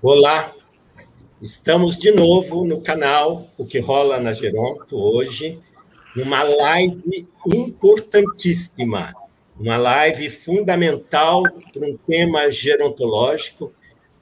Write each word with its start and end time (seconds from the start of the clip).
Olá, 0.00 0.54
estamos 1.42 1.96
de 1.96 2.12
novo 2.12 2.64
no 2.64 2.80
canal 2.80 3.50
O 3.58 3.66
que 3.66 3.80
rola 3.80 4.20
na 4.20 4.32
Geronto 4.32 4.96
hoje, 4.96 5.58
numa 6.14 6.44
live 6.44 7.26
importantíssima, 7.44 9.12
uma 9.58 9.76
live 9.76 10.30
fundamental 10.30 11.42
para 11.42 11.84
um 11.84 11.96
tema 11.96 12.48
gerontológico, 12.48 13.72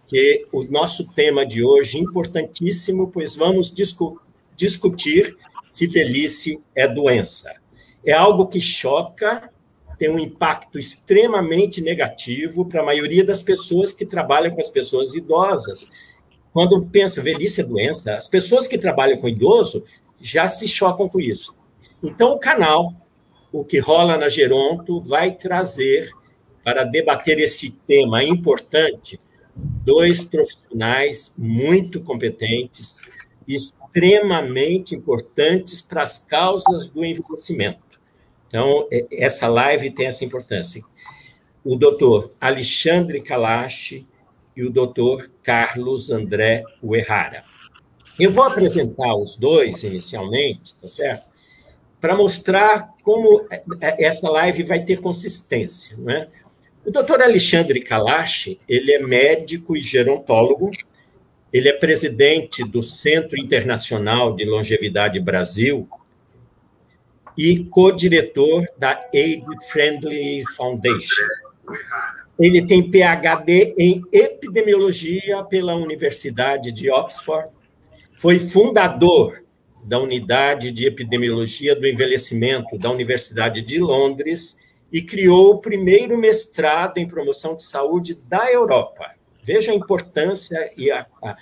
que 0.08 0.46
o 0.50 0.64
nosso 0.64 1.12
tema 1.12 1.44
de 1.44 1.62
hoje 1.62 1.98
importantíssimo, 1.98 3.10
pois 3.10 3.34
vamos 3.34 3.70
discu 3.70 4.18
discutir 4.56 5.36
se 5.68 5.86
velhice 5.86 6.58
é 6.74 6.88
doença. 6.88 7.54
É 8.02 8.14
algo 8.14 8.46
que 8.46 8.62
choca 8.62 9.50
tem 9.98 10.10
um 10.10 10.18
impacto 10.18 10.78
extremamente 10.78 11.80
negativo 11.80 12.64
para 12.64 12.82
a 12.82 12.84
maioria 12.84 13.24
das 13.24 13.42
pessoas 13.42 13.92
que 13.92 14.04
trabalham 14.04 14.54
com 14.54 14.60
as 14.60 14.70
pessoas 14.70 15.14
idosas. 15.14 15.90
Quando 16.52 16.84
pensa 16.86 17.22
velhice 17.22 17.60
é 17.60 17.64
doença, 17.64 18.16
as 18.16 18.28
pessoas 18.28 18.66
que 18.66 18.78
trabalham 18.78 19.18
com 19.18 19.28
idoso 19.28 19.84
já 20.20 20.48
se 20.48 20.66
chocam 20.68 21.08
com 21.08 21.20
isso. 21.20 21.54
Então, 22.02 22.32
o 22.32 22.38
canal, 22.38 22.94
o 23.52 23.64
que 23.64 23.78
rola 23.78 24.16
na 24.16 24.28
Geronto, 24.28 25.00
vai 25.00 25.32
trazer 25.34 26.10
para 26.62 26.84
debater 26.84 27.38
esse 27.38 27.70
tema 27.70 28.24
importante 28.24 29.20
dois 29.56 30.24
profissionais 30.24 31.32
muito 31.38 32.00
competentes, 32.00 33.02
extremamente 33.46 34.94
importantes 34.94 35.80
para 35.80 36.02
as 36.02 36.18
causas 36.18 36.88
do 36.88 37.04
envelhecimento. 37.04 37.85
Então, 38.48 38.86
é, 38.90 39.06
essa 39.10 39.48
live 39.48 39.90
tem 39.90 40.06
essa 40.06 40.24
importância. 40.24 40.82
O 41.64 41.76
doutor 41.76 42.32
Alexandre 42.40 43.20
Kalash 43.20 44.04
e 44.56 44.64
o 44.64 44.70
doutor 44.70 45.30
Carlos 45.42 46.10
André 46.10 46.62
Uerrara. 46.82 47.44
Eu 48.18 48.32
vou 48.32 48.44
apresentar 48.44 49.14
os 49.14 49.36
dois 49.36 49.82
inicialmente, 49.82 50.74
tá 50.80 50.88
certo? 50.88 51.26
Para 52.00 52.16
mostrar 52.16 52.94
como 53.02 53.46
é, 53.50 53.62
é, 53.80 54.04
essa 54.04 54.28
live 54.30 54.62
vai 54.62 54.82
ter 54.84 55.00
consistência, 55.00 55.96
né? 55.98 56.28
O 56.84 56.90
doutor 56.90 57.20
Alexandre 57.20 57.80
Kalash, 57.80 58.58
ele 58.68 58.92
é 58.92 59.00
médico 59.00 59.76
e 59.76 59.82
gerontólogo, 59.82 60.70
ele 61.52 61.68
é 61.68 61.72
presidente 61.72 62.62
do 62.64 62.82
Centro 62.82 63.38
Internacional 63.38 64.34
de 64.34 64.44
Longevidade 64.44 65.18
Brasil, 65.18 65.88
e 67.36 67.64
co-diretor 67.64 68.66
da 68.78 69.04
Aid 69.14 69.44
Friendly 69.70 70.44
Foundation. 70.56 71.26
Ele 72.38 72.66
tem 72.66 72.90
PhD 72.90 73.74
em 73.78 74.02
epidemiologia 74.12 75.42
pela 75.44 75.74
Universidade 75.74 76.70
de 76.70 76.90
Oxford, 76.90 77.48
foi 78.16 78.38
fundador 78.38 79.42
da 79.84 80.00
Unidade 80.00 80.72
de 80.72 80.86
Epidemiologia 80.86 81.74
do 81.74 81.86
Envelhecimento 81.86 82.76
da 82.76 82.90
Universidade 82.90 83.62
de 83.62 83.78
Londres 83.78 84.58
e 84.92 85.00
criou 85.00 85.52
o 85.52 85.58
primeiro 85.58 86.18
mestrado 86.18 86.98
em 86.98 87.06
promoção 87.06 87.54
de 87.54 87.64
saúde 87.64 88.18
da 88.28 88.50
Europa. 88.50 89.12
Veja 89.42 89.70
a 89.70 89.74
importância 89.74 90.72
e 90.76 90.90
a, 90.90 91.06
a, 91.22 91.36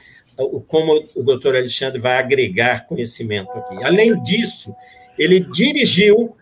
como 0.69 1.07
o 1.15 1.23
doutor 1.23 1.57
Alexandre 1.57 2.01
vai 2.01 2.19
agregar 2.19 2.87
conhecimento 2.87 3.51
aqui. 3.51 3.83
Além 3.83 4.23
disso, 4.23 4.75
ele 5.19 5.41
dirigiu 5.41 6.35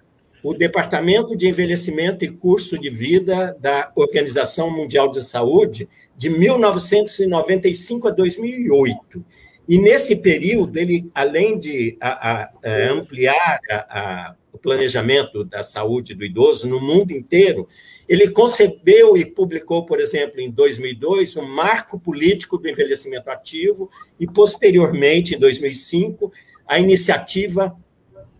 o 0.42 0.52
Departamento 0.52 1.36
de 1.36 1.48
Envelhecimento 1.48 2.24
e 2.24 2.30
Curso 2.30 2.78
de 2.78 2.90
Vida 2.90 3.56
da 3.60 3.92
Organização 3.94 4.70
Mundial 4.70 5.10
de 5.10 5.22
Saúde 5.22 5.88
de 6.16 6.28
1995 6.28 8.08
a 8.08 8.10
2008. 8.10 9.24
E 9.68 9.78
nesse 9.78 10.16
período, 10.16 10.76
ele, 10.76 11.08
além 11.14 11.58
de 11.58 11.96
a, 12.00 12.42
a, 12.42 12.50
ampliar 12.90 13.60
a, 13.70 14.34
o 14.52 14.58
planejamento 14.58 15.44
da 15.44 15.62
saúde 15.62 16.14
do 16.14 16.24
idoso 16.24 16.68
no 16.68 16.80
mundo 16.80 17.12
inteiro, 17.12 17.68
ele 18.08 18.28
concebeu 18.28 19.16
e 19.16 19.24
publicou, 19.24 19.86
por 19.86 20.00
exemplo, 20.00 20.40
em 20.40 20.50
2002, 20.50 21.36
um 21.36 21.46
marco 21.46 21.98
político 21.98 22.58
do 22.58 22.68
envelhecimento 22.68 23.30
ativo 23.30 23.88
e, 24.18 24.26
posteriormente, 24.26 25.36
em 25.36 25.38
2005, 25.38 26.32
a 26.66 26.80
iniciativa 26.80 27.74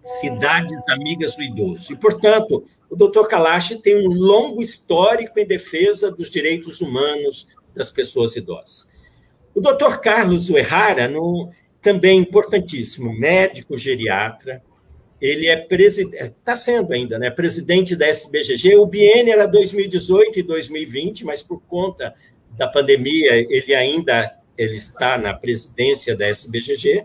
cidades 0.05 0.83
amigas 0.89 1.37
do 1.37 1.43
idoso. 1.43 1.93
E, 1.93 1.97
portanto, 1.97 2.65
o 2.91 2.97
doutor 2.97 3.29
Kalash 3.29 3.77
tem 3.83 3.97
um 3.97 4.13
longo 4.13 4.61
histórico 4.61 5.39
em 5.39 5.47
defesa 5.47 6.11
dos 6.11 6.31
direitos 6.31 6.81
humanos 6.81 7.47
das 7.75 7.91
pessoas 7.91 8.37
idosas. 8.37 8.89
O 9.55 9.61
doutor 9.61 10.01
Carlos 10.01 10.51
Uerrara, 10.51 11.09
no, 11.09 11.51
também 11.81 12.19
importantíssimo, 12.19 13.13
médico 13.13 13.77
geriatra, 13.77 14.63
ele 15.21 15.47
é 15.47 15.57
presidente, 15.57 16.17
está 16.25 16.57
sendo 16.57 16.93
ainda, 16.93 17.19
né, 17.19 17.31
presidente 17.31 17.95
da 17.95 18.09
SBGG. 18.09 18.77
O 18.77 18.87
biênio 18.87 19.33
era 19.33 19.47
2018 19.47 20.41
e 20.41 20.43
2020, 20.43 21.25
mas 21.25 21.43
por 21.43 21.63
conta 21.63 22.13
da 22.57 22.67
pandemia, 22.67 23.31
ele 23.35 23.75
ainda 23.75 24.37
ele 24.59 24.77
está 24.77 25.17
na 25.17 25.33
presidência 25.33 26.17
da 26.17 26.27
SBGG. 26.27 27.05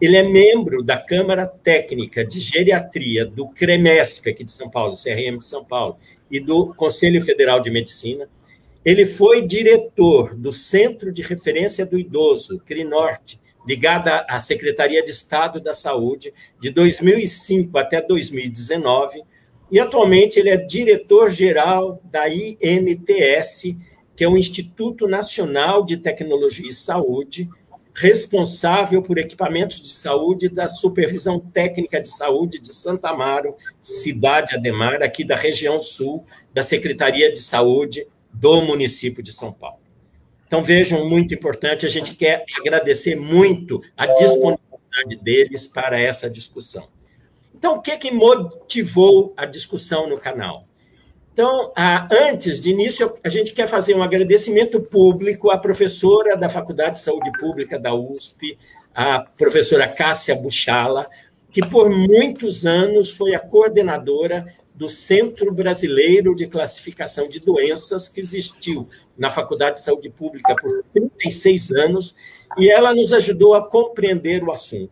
Ele 0.00 0.16
é 0.16 0.22
membro 0.22 0.82
da 0.82 0.96
Câmara 0.96 1.46
Técnica 1.46 2.24
de 2.24 2.38
Geriatria 2.38 3.26
do 3.26 3.48
CREMESC, 3.48 4.28
aqui 4.28 4.44
de 4.44 4.52
São 4.52 4.70
Paulo, 4.70 4.94
CRM 4.94 5.38
de 5.38 5.44
São 5.44 5.64
Paulo, 5.64 5.96
e 6.30 6.38
do 6.38 6.72
Conselho 6.74 7.20
Federal 7.20 7.58
de 7.60 7.70
Medicina. 7.70 8.28
Ele 8.84 9.04
foi 9.04 9.42
diretor 9.42 10.36
do 10.36 10.52
Centro 10.52 11.12
de 11.12 11.20
Referência 11.22 11.84
do 11.84 11.98
Idoso, 11.98 12.60
CRINORTE, 12.60 13.40
ligada 13.66 14.24
à 14.28 14.38
Secretaria 14.38 15.02
de 15.02 15.10
Estado 15.10 15.60
da 15.60 15.74
Saúde, 15.74 16.32
de 16.60 16.70
2005 16.70 17.76
até 17.76 18.00
2019, 18.00 19.22
e 19.70 19.80
atualmente 19.80 20.38
ele 20.38 20.48
é 20.48 20.56
diretor-geral 20.56 22.00
da 22.04 22.28
INTS, 22.28 23.76
que 24.16 24.24
é 24.24 24.28
o 24.28 24.38
Instituto 24.38 25.06
Nacional 25.06 25.84
de 25.84 25.96
Tecnologia 25.96 26.68
e 26.68 26.72
Saúde, 26.72 27.48
responsável 27.98 29.02
por 29.02 29.18
equipamentos 29.18 29.82
de 29.82 29.90
saúde 29.90 30.48
da 30.48 30.68
Supervisão 30.68 31.40
Técnica 31.40 32.00
de 32.00 32.08
Saúde 32.08 32.60
de 32.60 32.72
Santa 32.72 33.08
Amaro, 33.08 33.56
cidade 33.82 34.54
Ademar, 34.54 35.02
aqui 35.02 35.24
da 35.24 35.34
região 35.34 35.82
sul, 35.82 36.24
da 36.54 36.62
Secretaria 36.62 37.32
de 37.32 37.40
Saúde 37.40 38.06
do 38.32 38.62
município 38.62 39.20
de 39.20 39.32
São 39.32 39.52
Paulo. 39.52 39.80
Então, 40.46 40.62
vejam, 40.62 41.08
muito 41.08 41.34
importante, 41.34 41.86
a 41.86 41.88
gente 41.88 42.14
quer 42.14 42.44
agradecer 42.56 43.16
muito 43.16 43.82
a 43.96 44.06
disponibilidade 44.06 45.16
deles 45.20 45.66
para 45.66 46.00
essa 46.00 46.30
discussão. 46.30 46.86
Então, 47.52 47.74
o 47.74 47.82
que, 47.82 47.96
que 47.96 48.12
motivou 48.12 49.34
a 49.36 49.44
discussão 49.44 50.08
no 50.08 50.18
canal? 50.18 50.62
Então, 51.38 51.72
antes 52.10 52.60
de 52.60 52.70
início, 52.70 53.14
a 53.22 53.28
gente 53.28 53.52
quer 53.52 53.68
fazer 53.68 53.94
um 53.94 54.02
agradecimento 54.02 54.80
público 54.80 55.52
à 55.52 55.56
professora 55.56 56.36
da 56.36 56.48
Faculdade 56.48 56.94
de 56.94 56.98
Saúde 56.98 57.30
Pública 57.38 57.78
da 57.78 57.94
USP, 57.94 58.58
a 58.92 59.20
professora 59.20 59.86
Cássia 59.86 60.34
Buchala, 60.34 61.06
que 61.52 61.64
por 61.64 61.88
muitos 61.90 62.66
anos 62.66 63.12
foi 63.12 63.36
a 63.36 63.38
coordenadora 63.38 64.52
do 64.74 64.88
Centro 64.88 65.54
Brasileiro 65.54 66.34
de 66.34 66.48
Classificação 66.48 67.28
de 67.28 67.38
Doenças, 67.38 68.08
que 68.08 68.18
existiu 68.18 68.88
na 69.16 69.30
Faculdade 69.30 69.76
de 69.76 69.84
Saúde 69.84 70.10
Pública 70.10 70.56
por 70.60 70.82
36 70.92 71.70
anos, 71.70 72.16
e 72.58 72.68
ela 72.68 72.92
nos 72.92 73.12
ajudou 73.12 73.54
a 73.54 73.64
compreender 73.64 74.42
o 74.42 74.50
assunto. 74.50 74.90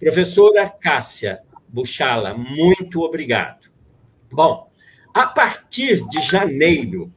Professora 0.00 0.68
Cássia 0.68 1.42
Buchala, 1.68 2.34
muito 2.34 3.02
obrigado. 3.02 3.66
Bom, 4.32 4.65
a 5.16 5.26
partir 5.26 6.06
de 6.10 6.20
janeiro, 6.20 7.10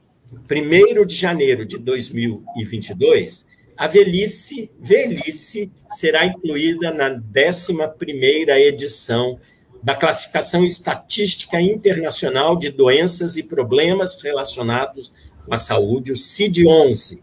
1 0.50 1.04
de 1.04 1.14
janeiro 1.14 1.66
de 1.66 1.76
2022, 1.76 3.46
a 3.76 3.86
velhice, 3.86 4.70
velhice 4.80 5.70
será 5.90 6.24
incluída 6.24 6.94
na 6.94 7.10
11ª 7.10 8.58
edição 8.58 9.38
da 9.82 9.94
Classificação 9.94 10.64
Estatística 10.64 11.60
Internacional 11.60 12.56
de 12.56 12.70
Doenças 12.70 13.36
e 13.36 13.42
Problemas 13.42 14.18
Relacionados 14.22 15.12
com 15.44 15.52
a 15.52 15.58
Saúde, 15.58 16.10
o 16.10 16.16
CID-11, 16.16 17.18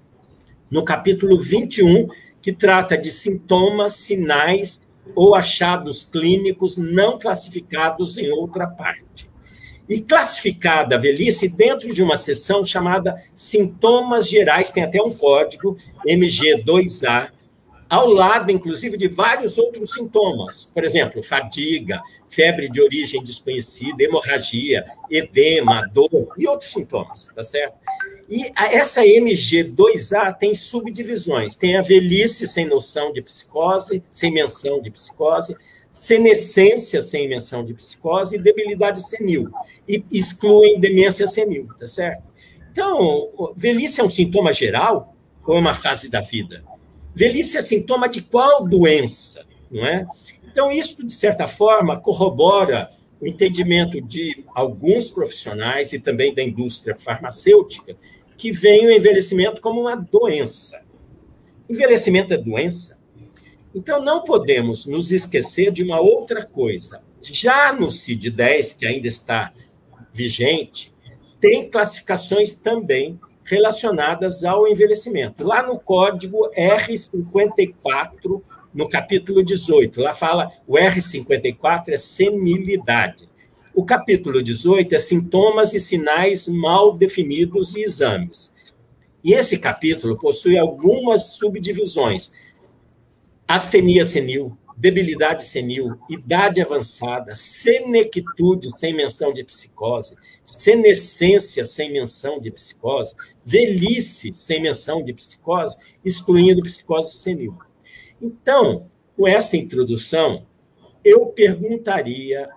no 0.71 0.85
capítulo 0.85 1.39
21, 1.39 2.07
que 2.39 2.53
trata 2.53 2.95
de 2.95 3.09
sintomas, 3.09 3.93
sinais 3.93 4.87
ou 5.15 5.33
achados 5.33 6.03
clínicos 6.03 6.77
não 6.77 7.17
classificados 7.17 8.15
em 8.15 8.29
outra 8.29 8.67
parte 8.67 9.26
e 9.87 10.01
classificada 10.01 10.95
a 10.95 10.99
velhice 10.99 11.47
dentro 11.47 11.93
de 11.93 12.03
uma 12.03 12.17
seção 12.17 12.63
chamada 12.63 13.23
Sintomas 13.33 14.29
Gerais, 14.29 14.71
tem 14.71 14.83
até 14.83 15.01
um 15.01 15.13
código 15.13 15.77
MG2A, 16.05 17.29
ao 17.89 18.09
lado, 18.09 18.51
inclusive, 18.51 18.97
de 18.97 19.07
vários 19.07 19.57
outros 19.57 19.93
sintomas, 19.93 20.65
por 20.65 20.83
exemplo, 20.83 21.23
fadiga, 21.23 22.01
febre 22.29 22.69
de 22.69 22.81
origem 22.81 23.23
desconhecida, 23.23 24.03
hemorragia, 24.03 24.85
edema, 25.09 25.89
dor 25.93 26.33
e 26.37 26.45
outros 26.45 26.71
sintomas, 26.71 27.31
tá 27.33 27.41
certo? 27.43 27.75
E 28.29 28.51
essa 28.57 29.05
MG2A 29.05 30.37
tem 30.37 30.53
subdivisões. 30.53 31.55
Tem 31.55 31.77
a 31.77 31.81
velhice 31.81 32.45
sem 32.45 32.65
noção 32.65 33.13
de 33.13 33.21
psicose, 33.21 34.03
sem 34.09 34.33
menção 34.33 34.81
de 34.81 34.91
psicose, 34.91 35.55
senescência 35.99 37.01
sem 37.01 37.27
menção 37.27 37.65
de 37.65 37.73
psicose 37.73 38.35
e 38.35 38.39
debilidade 38.39 39.07
senil. 39.07 39.49
E 39.87 40.03
excluem 40.11 40.79
demência 40.79 41.27
senil, 41.27 41.67
tá 41.79 41.87
certo? 41.87 42.23
Então, 42.71 43.53
velhice 43.55 43.99
é 43.99 44.03
um 44.03 44.09
sintoma 44.09 44.53
geral 44.53 45.15
ou 45.45 45.55
é 45.55 45.59
uma 45.59 45.73
fase 45.73 46.09
da 46.09 46.21
vida? 46.21 46.63
Velhice 47.15 47.57
é 47.57 47.61
sintoma 47.61 48.07
de 48.07 48.21
qual 48.21 48.63
doença, 48.67 49.45
não 49.71 49.85
é? 49.85 50.05
Então, 50.45 50.71
isso, 50.71 51.03
de 51.03 51.13
certa 51.13 51.47
forma, 51.47 51.99
corrobora 51.99 52.91
o 53.19 53.25
entendimento 53.25 53.99
de 53.99 54.43
alguns 54.53 55.09
profissionais 55.09 55.93
e 55.93 55.99
também 55.99 56.33
da 56.33 56.43
indústria 56.43 56.93
farmacêutica 56.93 57.95
que 58.37 58.51
veem 58.51 58.85
o 58.85 58.91
envelhecimento 58.91 59.59
como 59.59 59.81
uma 59.81 59.95
doença. 59.95 60.79
Envelhecimento 61.67 62.33
é 62.33 62.37
doença? 62.37 62.96
Então, 63.77 64.03
não 64.03 64.23
podemos 64.23 64.87
nos 64.87 65.11
esquecer 65.11 65.71
de 65.71 65.83
uma 65.83 65.99
outra 65.99 66.43
coisa. 66.43 66.99
Já 67.21 67.71
no 67.71 67.91
CID-10, 67.91 68.75
que 68.75 68.87
ainda 68.87 69.07
está 69.07 69.53
vigente, 70.11 70.91
tem 71.39 71.69
classificações 71.69 72.55
também 72.55 73.19
relacionadas 73.45 74.43
ao 74.43 74.67
envelhecimento. 74.67 75.45
Lá 75.45 75.61
no 75.61 75.79
código 75.79 76.49
R54, 76.57 78.41
no 78.73 78.89
capítulo 78.89 79.43
18, 79.43 80.01
lá 80.01 80.15
fala 80.15 80.51
o 80.65 80.73
R54 80.73 81.89
é 81.89 81.97
senilidade. 81.97 83.29
O 83.75 83.85
capítulo 83.85 84.41
18 84.41 84.95
é 84.95 84.97
sintomas 84.97 85.75
e 85.75 85.79
sinais 85.79 86.47
mal 86.47 86.97
definidos 86.97 87.75
e 87.75 87.83
exames. 87.83 88.51
E 89.23 89.33
esse 89.33 89.59
capítulo 89.59 90.17
possui 90.17 90.57
algumas 90.57 91.33
subdivisões. 91.33 92.31
Astenia 93.47 94.03
senil, 94.03 94.57
debilidade 94.75 95.43
senil, 95.43 95.97
idade 96.09 96.61
avançada, 96.61 97.33
senectude 97.33 98.69
sem 98.77 98.93
menção 98.93 99.31
de 99.33 99.43
psicose, 99.43 100.15
senescência 100.45 101.63
sem 101.65 101.91
menção 101.91 102.39
de 102.39 102.51
psicose, 102.51 103.15
velhice 103.45 104.33
sem 104.33 104.61
menção 104.61 105.01
de 105.03 105.13
psicose, 105.13 105.77
excluindo 106.03 106.61
psicose 106.61 107.15
senil. 107.17 107.57
Então, 108.21 108.91
com 109.15 109.27
essa 109.27 109.55
introdução, 109.55 110.45
eu 111.03 111.27
perguntaria, 111.27 112.49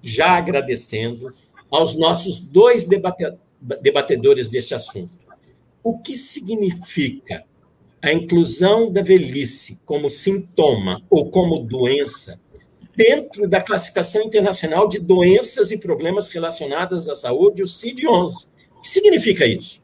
já 0.00 0.32
agradecendo, 0.38 1.34
aos 1.70 1.94
nossos 1.94 2.38
dois 2.38 2.86
debatedores 3.80 4.48
deste 4.48 4.74
assunto, 4.74 5.12
o 5.82 5.98
que 5.98 6.16
significa 6.16 7.44
a 8.04 8.12
inclusão 8.12 8.92
da 8.92 9.00
velhice 9.00 9.80
como 9.86 10.10
sintoma 10.10 11.00
ou 11.08 11.30
como 11.30 11.58
doença 11.60 12.38
dentro 12.94 13.48
da 13.48 13.62
classificação 13.62 14.22
internacional 14.22 14.86
de 14.86 14.98
doenças 14.98 15.70
e 15.70 15.78
problemas 15.78 16.28
relacionados 16.28 17.08
à 17.08 17.14
saúde, 17.14 17.62
o 17.62 17.66
CID-11. 17.66 18.46
O 18.76 18.82
que 18.82 18.88
significa 18.90 19.46
isso? 19.46 19.82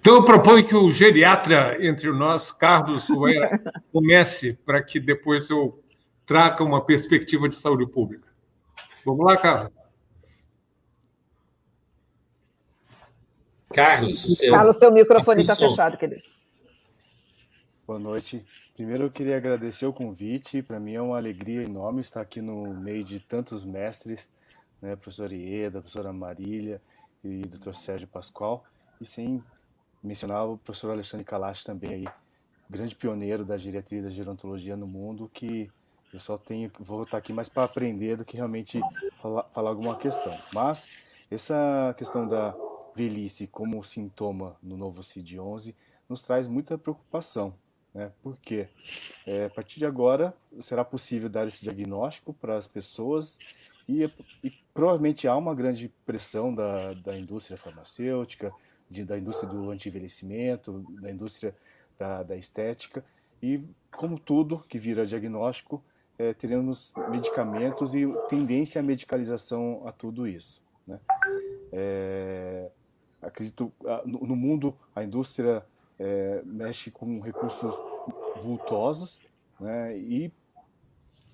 Então, 0.00 0.14
eu 0.14 0.24
proponho 0.24 0.66
que 0.66 0.74
o 0.74 0.90
geriatra 0.90 1.76
entre 1.86 2.10
nós, 2.10 2.50
Carlos 2.50 3.08
Uera, 3.10 3.60
comece 3.92 4.58
para 4.64 4.82
que 4.82 4.98
depois 4.98 5.50
eu 5.50 5.78
traga 6.24 6.64
uma 6.64 6.82
perspectiva 6.82 7.46
de 7.46 7.56
saúde 7.56 7.86
pública. 7.86 8.28
Vamos 9.04 9.26
lá, 9.26 9.36
Carlos. 9.36 9.83
Carlos, 13.74 14.24
o 14.24 14.36
seu... 14.36 14.52
Carlos, 14.52 14.76
seu 14.76 14.92
microfone 14.92 15.42
está 15.42 15.56
fechado, 15.56 15.98
querido. 15.98 16.22
Boa 17.84 17.98
noite. 17.98 18.44
Primeiro, 18.74 19.04
eu 19.04 19.10
queria 19.10 19.36
agradecer 19.36 19.84
o 19.84 19.92
convite. 19.92 20.62
Para 20.62 20.78
mim 20.78 20.94
é 20.94 21.02
uma 21.02 21.16
alegria 21.16 21.64
enorme 21.64 22.00
estar 22.00 22.20
aqui 22.20 22.40
no 22.40 22.72
meio 22.72 23.02
de 23.02 23.18
tantos 23.18 23.64
mestres, 23.64 24.30
né, 24.80 24.94
professora 24.94 25.34
Ieda, 25.34 25.80
professora 25.80 26.12
Marília 26.12 26.80
e 27.22 27.42
doutor 27.42 27.74
Sérgio 27.74 28.06
Pascoal. 28.06 28.64
E 29.00 29.04
sem 29.04 29.42
mencionar 30.00 30.46
o 30.46 30.56
professor 30.56 30.92
Alexandre 30.92 31.24
Kalash 31.24 31.64
também 31.64 31.90
aí, 31.90 32.04
grande 32.70 32.94
pioneiro 32.94 33.44
da 33.44 33.56
geriatria 33.58 33.98
e 33.98 34.02
da 34.02 34.10
gerontologia 34.10 34.76
no 34.76 34.86
mundo, 34.86 35.28
que 35.34 35.68
eu 36.12 36.20
só 36.20 36.38
tenho, 36.38 36.70
vou 36.78 37.02
estar 37.02 37.18
aqui 37.18 37.32
mais 37.32 37.48
para 37.48 37.64
aprender 37.64 38.16
do 38.16 38.24
que 38.24 38.36
realmente 38.36 38.80
falar, 39.20 39.44
falar 39.52 39.70
alguma 39.70 39.96
questão. 39.96 40.32
Mas 40.52 40.88
essa 41.28 41.92
questão 41.98 42.28
da 42.28 42.54
velhice 42.94 43.46
como 43.46 43.82
sintoma 43.82 44.56
no 44.62 44.76
novo 44.76 45.02
CID-11 45.02 45.74
nos 46.08 46.22
traz 46.22 46.46
muita 46.46 46.78
preocupação. 46.78 47.54
Né? 47.92 48.10
Por 48.22 48.36
quê? 48.38 48.68
É, 49.26 49.46
a 49.46 49.50
partir 49.50 49.78
de 49.78 49.86
agora, 49.86 50.34
será 50.60 50.84
possível 50.84 51.28
dar 51.28 51.46
esse 51.46 51.62
diagnóstico 51.62 52.34
para 52.34 52.56
as 52.56 52.66
pessoas 52.66 53.38
e, 53.88 54.04
e, 54.42 54.50
provavelmente 54.72 55.28
há 55.28 55.36
uma 55.36 55.54
grande 55.54 55.92
pressão 56.04 56.54
da, 56.54 56.94
da 56.94 57.18
indústria 57.18 57.56
farmacêutica, 57.56 58.52
de, 58.90 59.04
da 59.04 59.18
indústria 59.18 59.48
do 59.48 59.70
anti-envelhecimento, 59.70 60.84
da 61.00 61.10
indústria 61.10 61.54
da, 61.98 62.22
da, 62.22 62.36
estética, 62.36 63.04
e 63.42 63.62
como 63.92 64.18
tudo 64.18 64.64
que 64.68 64.78
vira 64.78 65.06
diagnóstico, 65.06 65.82
é, 66.18 66.32
teremos 66.32 66.92
medicamentos 67.10 67.94
e 67.94 68.06
tendência 68.28 68.80
à 68.80 68.82
medicalização 68.82 69.82
a 69.86 69.92
tudo 69.92 70.26
isso. 70.26 70.62
Né? 70.86 70.98
É, 71.72 72.70
acredito, 73.26 73.72
no 74.04 74.36
mundo, 74.36 74.76
a 74.94 75.02
indústria 75.02 75.64
é, 75.98 76.42
mexe 76.44 76.90
com 76.90 77.20
recursos 77.20 77.74
vultosos, 78.42 79.20
né, 79.60 79.96
e 79.96 80.32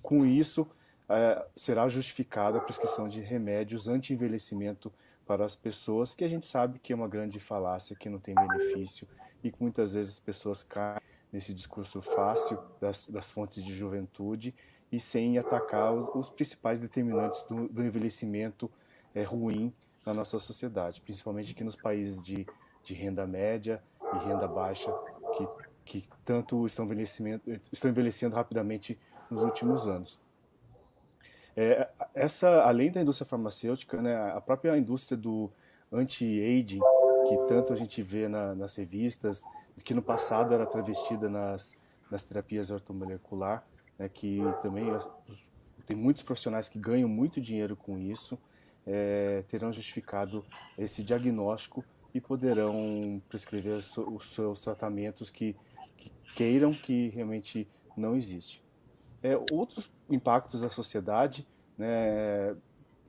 com 0.01 0.25
isso 0.25 0.67
é, 1.09 1.45
será 1.55 1.87
justificada 1.87 2.57
a 2.57 2.61
prescrição 2.61 3.07
de 3.07 3.21
remédios 3.21 3.87
anti-envelhecimento 3.87 4.91
para 5.25 5.45
as 5.45 5.55
pessoas, 5.55 6.13
que 6.13 6.23
a 6.23 6.27
gente 6.27 6.45
sabe 6.45 6.79
que 6.79 6.93
é 6.93 6.95
uma 6.95 7.07
grande 7.07 7.39
falácia, 7.39 7.95
que 7.95 8.09
não 8.09 8.19
tem 8.19 8.35
benefício, 8.35 9.07
e 9.43 9.51
que 9.51 9.61
muitas 9.61 9.93
vezes 9.93 10.13
as 10.13 10.19
pessoas 10.19 10.63
caem 10.63 11.01
nesse 11.31 11.53
discurso 11.53 12.01
fácil 12.01 12.59
das, 12.79 13.07
das 13.07 13.31
fontes 13.31 13.63
de 13.63 13.73
juventude 13.73 14.53
e 14.91 14.99
sem 14.99 15.37
atacar 15.37 15.93
os, 15.93 16.09
os 16.13 16.29
principais 16.29 16.79
determinantes 16.79 17.43
do, 17.45 17.67
do 17.69 17.83
envelhecimento 17.83 18.69
é, 19.15 19.23
ruim 19.23 19.73
na 20.05 20.13
nossa 20.13 20.39
sociedade, 20.39 21.01
principalmente 21.01 21.51
aqui 21.51 21.63
nos 21.63 21.75
países 21.75 22.23
de, 22.23 22.45
de 22.83 22.93
renda 22.93 23.25
média 23.27 23.81
e 24.13 24.17
renda 24.27 24.47
baixa, 24.47 24.91
que, 25.37 25.47
que 25.85 26.07
tanto 26.25 26.65
estão, 26.65 26.87
estão 27.71 27.89
envelhecendo 27.89 28.35
rapidamente 28.35 28.99
nos 29.29 29.43
últimos 29.43 29.87
anos. 29.87 30.19
É, 31.55 31.89
essa, 32.13 32.63
além 32.63 32.91
da 32.91 33.01
indústria 33.01 33.27
farmacêutica, 33.27 34.01
né, 34.01 34.31
a 34.31 34.39
própria 34.41 34.77
indústria 34.77 35.17
do 35.17 35.51
anti-aging, 35.91 36.79
que 37.27 37.37
tanto 37.47 37.73
a 37.73 37.75
gente 37.75 38.01
vê 38.01 38.27
na, 38.27 38.55
nas 38.55 38.75
revistas, 38.75 39.43
que 39.83 39.93
no 39.93 40.01
passado 40.01 40.53
era 40.53 40.65
travestida 40.65 41.29
nas, 41.29 41.77
nas 42.09 42.23
terapias 42.23 42.71
ortomolecular, 42.71 43.65
né, 43.97 44.07
que 44.09 44.39
também 44.61 44.85
tem 45.85 45.95
muitos 45.95 46.23
profissionais 46.23 46.69
que 46.69 46.79
ganham 46.79 47.09
muito 47.09 47.41
dinheiro 47.41 47.75
com 47.75 47.97
isso, 47.97 48.39
é, 48.85 49.43
terão 49.47 49.71
justificado 49.71 50.45
esse 50.77 51.03
diagnóstico 51.03 51.83
e 52.13 52.19
poderão 52.19 53.21
prescrever 53.29 53.77
os 53.77 54.33
seus 54.33 54.61
tratamentos 54.61 55.29
que, 55.29 55.55
que 55.97 56.11
queiram 56.35 56.73
que 56.73 57.09
realmente 57.09 57.67
não 57.95 58.15
existe. 58.15 58.63
É, 59.23 59.37
outros 59.51 59.91
impactos 60.09 60.61
da 60.61 60.69
sociedade 60.69 61.47
né, 61.77 62.55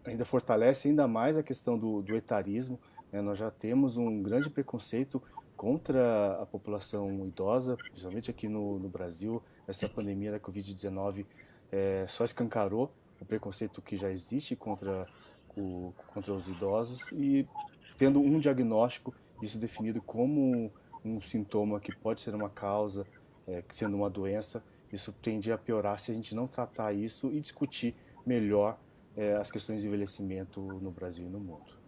ainda 0.05 0.25
fortalece 0.25 0.89
ainda 0.89 1.09
mais 1.09 1.37
a 1.37 1.43
questão 1.43 1.79
do, 1.79 2.03
do 2.03 2.15
etarismo. 2.15 2.79
Né, 3.11 3.21
nós 3.21 3.39
já 3.39 3.51
temos 3.51 3.97
um 3.97 4.23
grande 4.23 4.51
preconceito 4.51 5.23
contra 5.57 6.43
a 6.43 6.47
população 6.47 7.27
idosa, 7.27 7.77
principalmente 7.77 8.31
aqui 8.31 8.49
no, 8.49 8.79
no 8.79 8.89
Brasil. 8.89 9.43
Essa 9.67 9.89
pandemia 9.89 10.33
da 10.33 10.41
Covid-19 10.41 11.25
é, 11.71 12.05
só 12.09 12.25
escancarou 12.25 12.93
o 13.21 13.25
preconceito 13.25 13.81
que 13.81 13.97
já 13.97 14.11
existe 14.11 14.57
contra 14.57 15.07
o, 15.57 15.93
contra 16.09 16.33
os 16.33 16.47
idosos 16.49 17.01
e 17.13 17.47
tendo 17.97 18.21
um 18.21 18.39
diagnóstico, 18.39 19.15
isso 19.43 19.59
definido 19.59 20.01
como 20.01 20.73
um 21.05 21.21
sintoma 21.21 21.81
que 21.81 21.95
pode 21.95 22.21
ser 22.21 22.35
uma 22.35 22.49
causa, 22.49 23.07
é, 23.47 23.63
sendo 23.71 23.97
uma 23.97 24.09
doença, 24.09 24.63
isso 24.93 25.13
tende 25.23 25.51
a 25.51 25.59
piorar 25.59 25.99
se 25.99 26.11
a 26.11 26.15
gente 26.15 26.35
não 26.35 26.47
tratar 26.47 26.93
isso 26.93 27.31
e 27.33 27.41
discutir 27.41 27.95
melhor 28.27 28.79
é, 29.17 29.35
as 29.35 29.51
questões 29.51 29.81
de 29.81 29.87
envelhecimento 29.87 30.61
no 30.61 30.91
Brasil 30.91 31.27
e 31.27 31.31
no 31.31 31.41
mundo. 31.41 31.83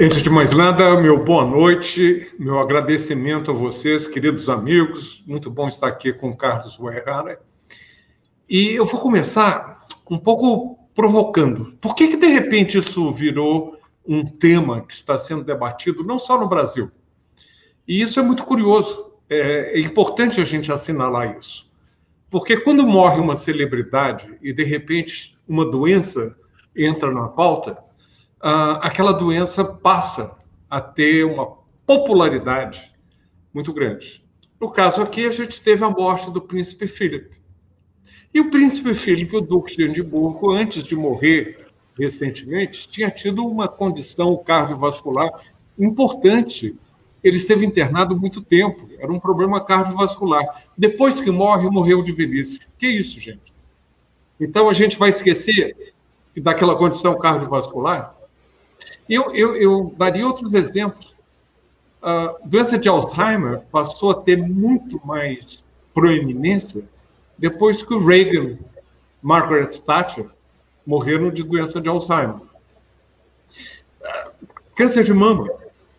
Antes 0.00 0.22
de 0.22 0.30
mais 0.30 0.50
nada, 0.50 0.98
meu 1.00 1.22
boa 1.22 1.46
noite, 1.46 2.34
meu 2.38 2.58
agradecimento 2.58 3.50
a 3.50 3.54
vocês, 3.54 4.06
queridos 4.06 4.48
amigos. 4.48 5.22
Muito 5.26 5.50
bom 5.50 5.68
estar 5.68 5.86
aqui 5.86 6.12
com 6.12 6.30
o 6.30 6.36
Carlos 6.36 6.78
Uerrara. 6.78 7.40
E 8.48 8.70
eu 8.70 8.84
vou 8.84 9.00
começar 9.00 9.81
um 10.12 10.18
pouco 10.18 10.78
provocando. 10.94 11.72
Por 11.80 11.94
que, 11.94 12.08
que, 12.08 12.16
de 12.18 12.26
repente, 12.26 12.76
isso 12.76 13.10
virou 13.10 13.78
um 14.06 14.22
tema 14.26 14.82
que 14.82 14.92
está 14.92 15.16
sendo 15.16 15.42
debatido, 15.42 16.04
não 16.04 16.18
só 16.18 16.38
no 16.38 16.46
Brasil? 16.46 16.90
E 17.88 18.02
isso 18.02 18.20
é 18.20 18.22
muito 18.22 18.44
curioso. 18.44 19.10
É, 19.30 19.72
é 19.74 19.80
importante 19.80 20.38
a 20.38 20.44
gente 20.44 20.70
assinalar 20.70 21.38
isso. 21.38 21.66
Porque 22.30 22.58
quando 22.58 22.86
morre 22.86 23.20
uma 23.20 23.36
celebridade 23.36 24.36
e, 24.42 24.52
de 24.52 24.64
repente, 24.64 25.34
uma 25.48 25.64
doença 25.64 26.36
entra 26.76 27.10
na 27.10 27.28
pauta, 27.28 27.78
ah, 28.38 28.80
aquela 28.82 29.12
doença 29.12 29.64
passa 29.64 30.36
a 30.68 30.78
ter 30.78 31.24
uma 31.24 31.56
popularidade 31.86 32.92
muito 33.52 33.72
grande. 33.72 34.22
No 34.60 34.70
caso 34.70 35.00
aqui, 35.00 35.24
a 35.24 35.30
gente 35.30 35.62
teve 35.62 35.82
a 35.82 35.90
morte 35.90 36.30
do 36.30 36.42
príncipe 36.42 36.86
Philip. 36.86 37.41
E 38.34 38.40
o 38.40 38.50
príncipe 38.50 38.94
Philip, 38.94 39.36
o 39.36 39.40
duque 39.40 39.76
de 39.76 39.84
Edimburgo, 39.84 40.50
antes 40.50 40.82
de 40.84 40.96
morrer 40.96 41.66
recentemente, 41.98 42.88
tinha 42.88 43.10
tido 43.10 43.46
uma 43.46 43.68
condição 43.68 44.36
cardiovascular 44.36 45.30
importante. 45.78 46.74
Ele 47.22 47.36
esteve 47.36 47.66
internado 47.66 48.18
muito 48.18 48.40
tempo, 48.40 48.88
era 48.98 49.12
um 49.12 49.20
problema 49.20 49.60
cardiovascular. 49.60 50.64
Depois 50.76 51.20
que 51.20 51.30
morre, 51.30 51.68
morreu 51.68 52.02
de 52.02 52.12
velhice. 52.12 52.60
Que 52.78 52.86
isso, 52.86 53.20
gente? 53.20 53.52
Então 54.40 54.68
a 54.68 54.72
gente 54.72 54.98
vai 54.98 55.10
esquecer 55.10 55.92
daquela 56.36 56.74
condição 56.74 57.18
cardiovascular? 57.18 58.16
Eu, 59.08 59.34
eu, 59.34 59.56
eu 59.56 59.94
daria 59.96 60.26
outros 60.26 60.54
exemplos. 60.54 61.14
A 62.00 62.34
doença 62.44 62.78
de 62.78 62.88
Alzheimer 62.88 63.60
passou 63.70 64.10
a 64.10 64.14
ter 64.14 64.36
muito 64.36 65.00
mais 65.06 65.64
proeminência 65.94 66.82
depois 67.42 67.82
que 67.82 67.92
o 67.92 67.98
Reagan, 67.98 68.56
Margaret 69.20 69.76
Thatcher, 69.84 70.30
morreram 70.86 71.28
de 71.28 71.42
doença 71.42 71.80
de 71.80 71.88
Alzheimer. 71.88 72.36
Câncer 74.76 75.02
de 75.02 75.12
mama. 75.12 75.50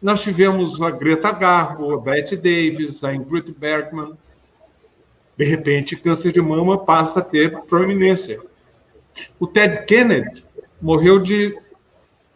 Nós 0.02 0.24
tivemos 0.24 0.82
a 0.82 0.90
Greta 0.90 1.34
Garbo, 1.34 1.94
a 1.94 1.98
Bette 2.00 2.38
Davis, 2.38 3.04
a 3.04 3.14
Ingrid 3.14 3.52
Bergman. 3.52 4.18
De 5.38 5.44
repente, 5.44 5.98
câncer 5.98 6.32
de 6.32 6.40
mama 6.40 6.78
passa 6.78 7.20
a 7.20 7.24
ter 7.24 7.60
proeminência. 7.64 8.40
O 9.38 9.46
Ted 9.46 9.84
Kennedy 9.86 10.46
morreu 10.82 11.20
de 11.20 11.60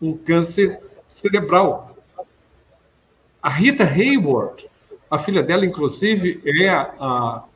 um 0.02 0.18
câncer 0.18 0.82
cerebral. 1.08 1.96
A 3.42 3.48
Rita 3.48 3.86
Hayward, 3.86 4.70
a 5.10 5.18
filha 5.18 5.42
dela, 5.42 5.66
inclusive, 5.66 6.42
é 6.46 6.68
a 6.68 7.47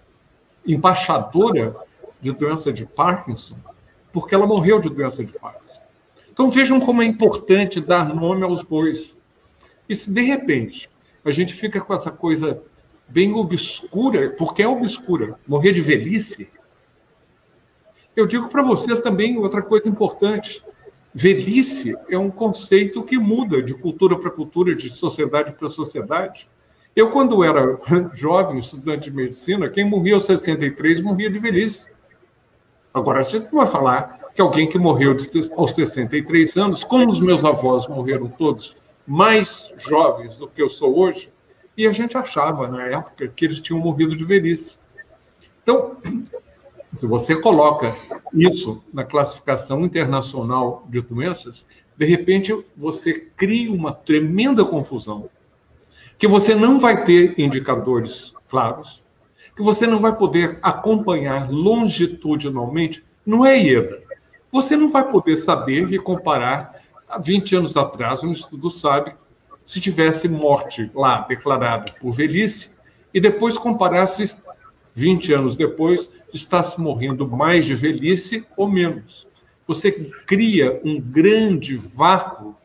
embaixadora 0.66 1.76
de 2.20 2.32
doença 2.32 2.72
de 2.72 2.86
Parkinson, 2.86 3.58
porque 4.14 4.36
ela 4.36 4.46
morreu 4.46 4.80
de 4.80 4.90
doença 4.90 5.24
de 5.24 5.34
Parkinson. 5.34 5.82
Então 6.32 6.50
vejam 6.50 6.80
como 6.80 7.02
é 7.02 7.06
importante 7.06 7.80
dar 7.80 8.14
nome 8.14 8.44
aos 8.44 8.62
bois. 8.62 9.18
E 9.88 9.96
se 9.96 10.12
de 10.12 10.22
repente 10.22 10.90
a 11.24 11.32
gente 11.32 11.54
fica 11.54 11.82
com 11.82 11.94
essa 11.94 12.12
coisa 12.12 12.62
bem 13.08 13.34
obscura, 13.34 14.30
porque 14.32 14.64
é 14.64 14.68
obscura, 14.68 15.38
morrer 15.48 15.74
de 15.74 15.82
velhice, 15.82 16.50
eu 18.16 18.26
digo 18.28 18.50
para 18.50 18.64
vocês 18.64 19.02
também 19.02 19.38
outra 19.38 19.62
coisa 19.62 19.88
importante. 19.88 20.64
Velhice 21.14 21.96
é 22.10 22.18
um 22.18 22.30
conceito 22.30 23.04
que 23.04 23.18
muda 23.18 23.62
de 23.62 23.74
cultura 23.74 24.18
para 24.18 24.32
cultura, 24.32 24.76
de 24.76 24.90
sociedade 24.90 25.54
para 25.54 25.70
sociedade. 25.70 26.48
Eu, 26.94 27.10
quando 27.10 27.44
era 27.44 27.80
jovem, 28.14 28.60
estudante 28.60 29.10
de 29.10 29.16
medicina, 29.16 29.70
quem 29.70 29.86
morria 29.86 30.16
aos 30.16 30.26
63 30.26 31.02
morria 31.02 31.30
de 31.30 31.40
velhice. 31.40 31.90
Agora, 32.94 33.20
a 33.20 33.24
gente 33.24 33.46
não 33.46 33.62
vai 33.62 33.68
falar 33.68 34.20
que 34.36 34.42
alguém 34.42 34.68
que 34.68 34.78
morreu 34.78 35.16
aos 35.56 35.74
63 35.74 36.58
anos, 36.58 36.84
como 36.84 37.10
os 37.10 37.22
meus 37.22 37.46
avós 37.46 37.88
morreram 37.88 38.28
todos 38.28 38.76
mais 39.08 39.72
jovens 39.78 40.36
do 40.36 40.48
que 40.48 40.62
eu 40.62 40.70
sou 40.70 41.00
hoje, 41.00 41.32
e 41.78 41.88
a 41.88 41.92
gente 41.94 42.18
achava, 42.18 42.68
na 42.68 42.86
época, 42.88 43.28
que 43.30 43.46
eles 43.46 43.62
tinham 43.62 43.80
morrido 43.80 44.16
de 44.16 44.26
velhice. 44.26 44.80
Então, 45.64 45.96
se 46.98 47.06
você 47.06 47.38
coloca 47.38 47.96
isso 48.34 48.84
na 48.94 49.06
classificação 49.06 49.82
internacional 49.82 50.86
de 50.90 51.00
doenças, 51.00 51.66
de 51.96 52.06
repente 52.06 52.66
você 52.76 53.14
cria 53.38 53.72
uma 53.72 53.94
tremenda 53.94 54.66
confusão, 54.66 55.30
que 56.22 56.28
você 56.28 56.54
não 56.54 56.80
vai 56.80 57.04
ter 57.04 57.34
indicadores 57.40 58.32
claros, 58.48 59.02
que 59.56 59.64
você 59.64 59.88
não 59.88 60.00
vai 60.00 60.16
poder 60.16 60.60
acompanhar 60.62 61.50
longitudinalmente, 61.50 63.04
não 63.26 63.44
é 63.44 63.60
IEDA. 63.60 64.04
Você 64.52 64.78
não 64.78 64.88
vai 64.88 65.10
poder 65.10 65.36
saber 65.36 65.92
e 65.92 65.98
comparar 65.98 66.80
há 67.10 67.18
20 67.18 67.56
anos 67.56 67.76
atrás, 67.76 68.22
um 68.22 68.34
estudo 68.34 68.70
sabe, 68.70 69.16
se 69.66 69.82
tivesse 69.82 70.30
morte 70.30 70.92
lá 70.94 71.22
declarada 71.22 71.92
por 72.00 72.12
velhice, 72.12 72.70
e 73.12 73.20
depois 73.20 73.58
comparasse 73.58 74.38
20 74.94 75.34
anos 75.34 75.56
depois 75.56 76.08
está 76.32 76.62
se 76.62 76.80
morrendo 76.80 77.28
mais 77.28 77.66
de 77.66 77.74
velhice 77.74 78.46
ou 78.56 78.70
menos. 78.70 79.28
Você 79.66 79.92
cria 80.28 80.80
um 80.86 81.02
grande 81.02 81.78
vácuo 81.78 82.56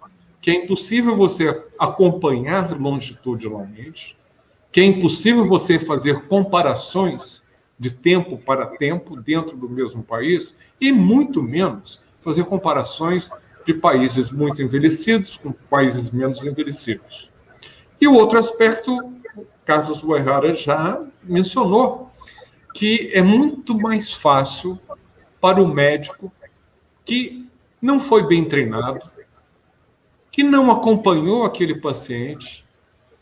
que 0.42 0.50
é 0.50 0.54
impossível 0.56 1.16
você 1.16 1.64
acompanhar 1.78 2.78
longitudinalmente, 2.78 4.16
que 4.71 4.80
é 4.80 4.85
impossível 4.85 5.47
você 5.47 5.78
fazer 5.78 6.26
comparações 6.26 7.42
de 7.78 7.90
tempo 7.90 8.38
para 8.38 8.66
tempo 8.66 9.21
dentro 9.21 9.56
do 9.56 9.68
mesmo 9.68 10.02
país, 10.02 10.54
e 10.80 10.90
muito 10.92 11.42
menos 11.42 12.00
fazer 12.21 12.45
comparações 12.45 13.30
de 13.66 13.75
países 13.75 14.30
muito 14.30 14.62
envelhecidos 14.62 15.37
com 15.37 15.52
países 15.52 16.11
menos 16.11 16.45
envelhecidos. 16.45 17.30
E 18.00 18.06
o 18.06 18.14
outro 18.14 18.38
aspecto, 18.38 19.12
Carlos 19.64 20.00
Boerrara 20.00 20.54
já 20.54 21.02
mencionou, 21.23 22.11
que 22.73 23.11
é 23.12 23.23
muito 23.23 23.78
mais 23.78 24.12
fácil 24.12 24.78
para 25.40 25.62
o 25.62 25.66
médico 25.66 26.33
que 27.04 27.49
não 27.80 27.99
foi 28.00 28.26
bem 28.26 28.45
treinado, 28.45 29.11
que 30.37 30.43
não 30.43 30.71
acompanhou 30.71 31.45
aquele 31.45 31.76
paciente, 31.76 32.62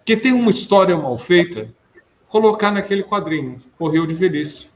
que 0.04 0.16
tem 0.16 0.32
uma 0.32 0.50
história 0.50 0.96
mal 0.96 1.16
feita, 1.16 1.72
colocar 2.26 2.72
naquele 2.72 3.04
quadrinho, 3.04 3.62
morreu 3.78 4.04
de 4.04 4.14
velhice. 4.14 4.68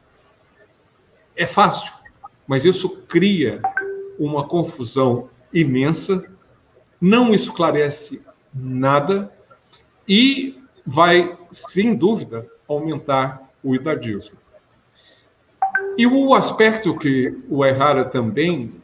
É 1.35 1.45
fácil, 1.45 1.93
mas 2.47 2.65
isso 2.65 2.91
cria 3.09 3.61
uma 4.17 4.45
confusão 4.47 5.29
imensa, 5.53 6.31
não 7.01 7.35
esclarece 7.35 8.23
nada 8.55 9.33
e 10.07 10.63
vai, 10.87 11.37
sem 11.51 11.97
dúvida, 11.97 12.47
aumentar 12.69 13.51
o 13.65 13.75
idadismo. 13.75 14.39
E 15.97 16.07
o 16.07 16.33
aspecto 16.37 16.97
que 16.97 17.37
o 17.49 17.65
Errara 17.65 18.05
também 18.05 18.81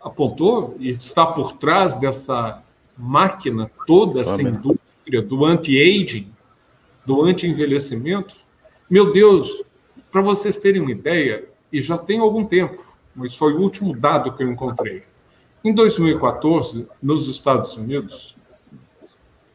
apontou, 0.00 0.74
e 0.78 0.88
está 0.88 1.26
por 1.26 1.58
trás 1.58 1.92
dessa 1.92 2.62
máquina 2.96 3.70
toda, 3.86 4.20
essa 4.20 4.42
indústria 4.42 5.22
do 5.22 5.44
anti-aging, 5.44 6.30
do 7.04 7.22
anti-envelhecimento, 7.22 8.36
meu 8.88 9.12
Deus, 9.12 9.62
para 10.10 10.22
vocês 10.22 10.56
terem 10.56 10.80
uma 10.80 10.92
ideia, 10.92 11.48
e 11.72 11.80
já 11.80 11.98
tem 11.98 12.20
algum 12.20 12.44
tempo, 12.44 12.82
mas 13.14 13.34
foi 13.34 13.52
o 13.54 13.60
último 13.60 13.94
dado 13.94 14.34
que 14.34 14.42
eu 14.42 14.50
encontrei. 14.50 15.02
Em 15.64 15.74
2014, 15.74 16.86
nos 17.02 17.28
Estados 17.28 17.76
Unidos, 17.76 18.36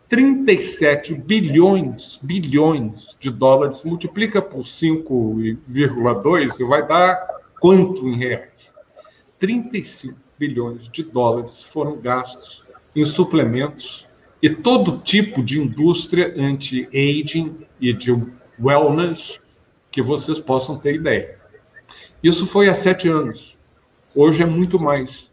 37 0.10 1.16
bilhões, 1.16 2.20
bilhões 2.22 3.16
de 3.18 3.32
dólares, 3.32 3.82
multiplica 3.84 4.42
por 4.42 4.66
5,2 4.66 6.60
e 6.60 6.64
vai 6.66 6.86
dar 6.86 7.16
quanto 7.62 8.06
em 8.08 8.18
reais? 8.18 8.74
35 9.40 10.20
bilhões 10.38 10.90
de 10.90 11.04
dólares 11.04 11.64
foram 11.64 11.96
gastos 11.96 12.62
em 12.96 13.06
suplementos 13.06 14.08
e 14.42 14.50
todo 14.50 14.98
tipo 15.00 15.44
de 15.44 15.60
indústria 15.60 16.34
anti-aging 16.38 17.66
e 17.80 17.94
de 17.94 18.12
wellness 18.60 19.40
que 19.92 20.02
vocês 20.02 20.40
possam 20.40 20.78
ter 20.78 20.96
ideia. 20.96 21.36
Isso 22.24 22.46
foi 22.46 22.70
há 22.70 22.74
sete 22.74 23.08
anos. 23.08 23.56
Hoje 24.16 24.44
é 24.44 24.46
muito 24.46 24.80
mais. 24.80 25.30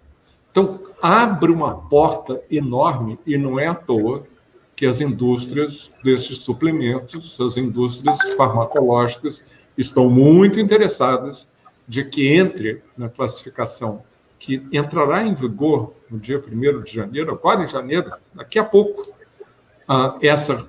Então, 0.50 0.78
abre 1.00 1.52
uma 1.52 1.74
porta 1.74 2.42
enorme, 2.50 3.18
e 3.26 3.36
não 3.36 3.58
é 3.58 3.66
à 3.66 3.74
toa, 3.74 4.26
que 4.74 4.86
as 4.86 5.00
indústrias 5.00 5.92
desses 6.04 6.38
suplementos, 6.38 7.40
as 7.40 7.56
indústrias 7.56 8.16
farmacológicas, 8.36 9.42
estão 9.76 10.08
muito 10.08 10.58
interessadas 10.58 11.46
de 11.86 12.04
que 12.04 12.28
entre 12.28 12.82
na 12.96 13.08
classificação 13.08 14.02
que 14.38 14.62
entrará 14.72 15.22
em 15.22 15.34
vigor 15.34 15.94
no 16.10 16.18
dia 16.18 16.38
1 16.38 16.82
de 16.82 16.92
janeiro, 16.92 17.32
agora 17.32 17.64
em 17.64 17.68
janeiro, 17.68 18.10
daqui 18.34 18.58
a 18.58 18.64
pouco, 18.64 19.12
essa 20.20 20.68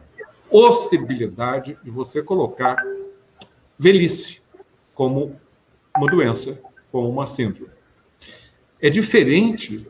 possibilidade 0.49 1.77
de 1.83 1.91
você 1.91 2.23
colocar 2.23 2.75
velhice 3.77 4.41
como 4.93 5.39
uma 5.95 6.07
doença, 6.09 6.59
como 6.91 7.09
uma 7.09 7.25
síndrome. 7.25 7.71
É 8.81 8.89
diferente 8.89 9.88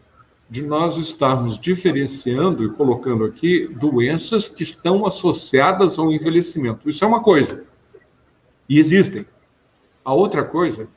de 0.50 0.64
nós 0.64 0.98
estarmos 0.98 1.60
diferenciando 1.60 2.66
e 2.66 2.70
colocando 2.72 3.24
aqui 3.24 3.68
doenças 3.68 4.50
que 4.50 4.64
estão 4.64 5.06
associadas 5.06 6.00
ao 6.00 6.12
envelhecimento. 6.12 6.90
Isso 6.90 7.06
é 7.06 7.08
uma 7.08 7.22
coisa. 7.22 7.64
E 8.68 8.80
existem. 8.80 9.26
A 10.04 10.14
outra 10.14 10.44
coisa 10.44 10.88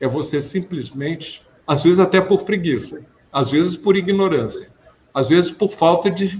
é 0.00 0.06
você 0.06 0.40
simplesmente, 0.40 1.44
às 1.72 1.82
vezes 1.84 1.98
até 1.98 2.20
por 2.20 2.42
preguiça, 2.42 3.02
às 3.32 3.50
vezes 3.50 3.78
por 3.78 3.96
ignorância, 3.96 4.68
às 5.14 5.30
vezes 5.30 5.50
por 5.50 5.70
falta 5.70 6.10
de 6.10 6.38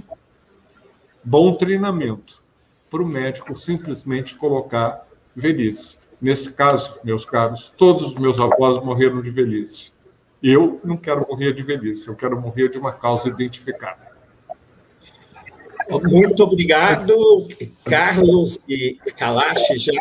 bom 1.23 1.55
treinamento, 1.55 2.43
para 2.87 3.01
o 3.01 3.07
médico 3.07 3.57
simplesmente 3.57 4.35
colocar 4.35 5.07
velhice. 5.35 5.97
Nesse 6.21 6.51
caso, 6.51 6.99
meus 7.03 7.25
caros, 7.25 7.73
todos 7.75 8.09
os 8.09 8.13
meus 8.13 8.39
avós 8.39 8.85
morreram 8.85 9.23
de 9.23 9.31
velhice. 9.31 9.91
Eu 10.41 10.79
não 10.83 10.97
quero 10.97 11.25
morrer 11.27 11.51
de 11.51 11.63
velhice, 11.63 12.07
eu 12.07 12.15
quero 12.15 12.39
morrer 12.39 12.69
de 12.69 12.77
uma 12.77 12.91
causa 12.91 13.27
identificada. 13.27 14.12
Muito 15.89 16.43
obrigado, 16.43 17.47
Carlos 17.83 18.59
e 18.67 18.97
Kalash, 19.17 19.75
já 19.77 19.93